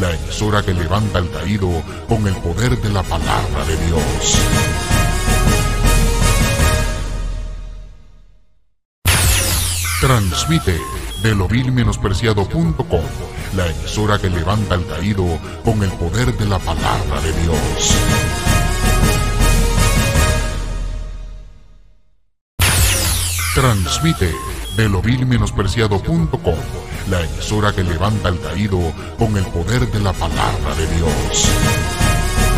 la 0.00 0.10
emisora 0.16 0.62
que 0.62 0.74
levanta 0.74 1.18
al 1.18 1.30
caído 1.30 1.70
con 2.08 2.26
el 2.26 2.34
poder 2.38 2.76
de 2.76 2.90
la 2.90 3.04
palabra 3.04 3.64
de 3.66 3.76
Dios. 3.86 4.97
Transmite 10.08 10.80
de 11.22 11.34
lo 11.34 11.46
vil 11.46 11.70
menospreciado.com, 11.70 13.02
la 13.54 13.66
emisora 13.66 14.18
que 14.18 14.30
levanta 14.30 14.74
al 14.74 14.86
caído 14.86 15.26
con 15.62 15.82
el 15.82 15.90
poder 15.90 16.34
de 16.34 16.46
la 16.46 16.58
palabra 16.58 17.20
de 17.20 17.30
Dios. 17.42 17.94
Transmite 23.54 24.32
de 24.78 24.88
lo 24.88 25.02
vil 25.02 25.26
menospreciado.com, 25.26 26.56
la 27.10 27.20
emisora 27.20 27.74
que 27.74 27.84
levanta 27.84 28.28
al 28.28 28.40
caído 28.40 28.78
con 29.18 29.36
el 29.36 29.44
poder 29.44 29.92
de 29.92 30.00
la 30.00 30.14
palabra 30.14 30.74
de 30.74 30.86
Dios. 30.96 32.07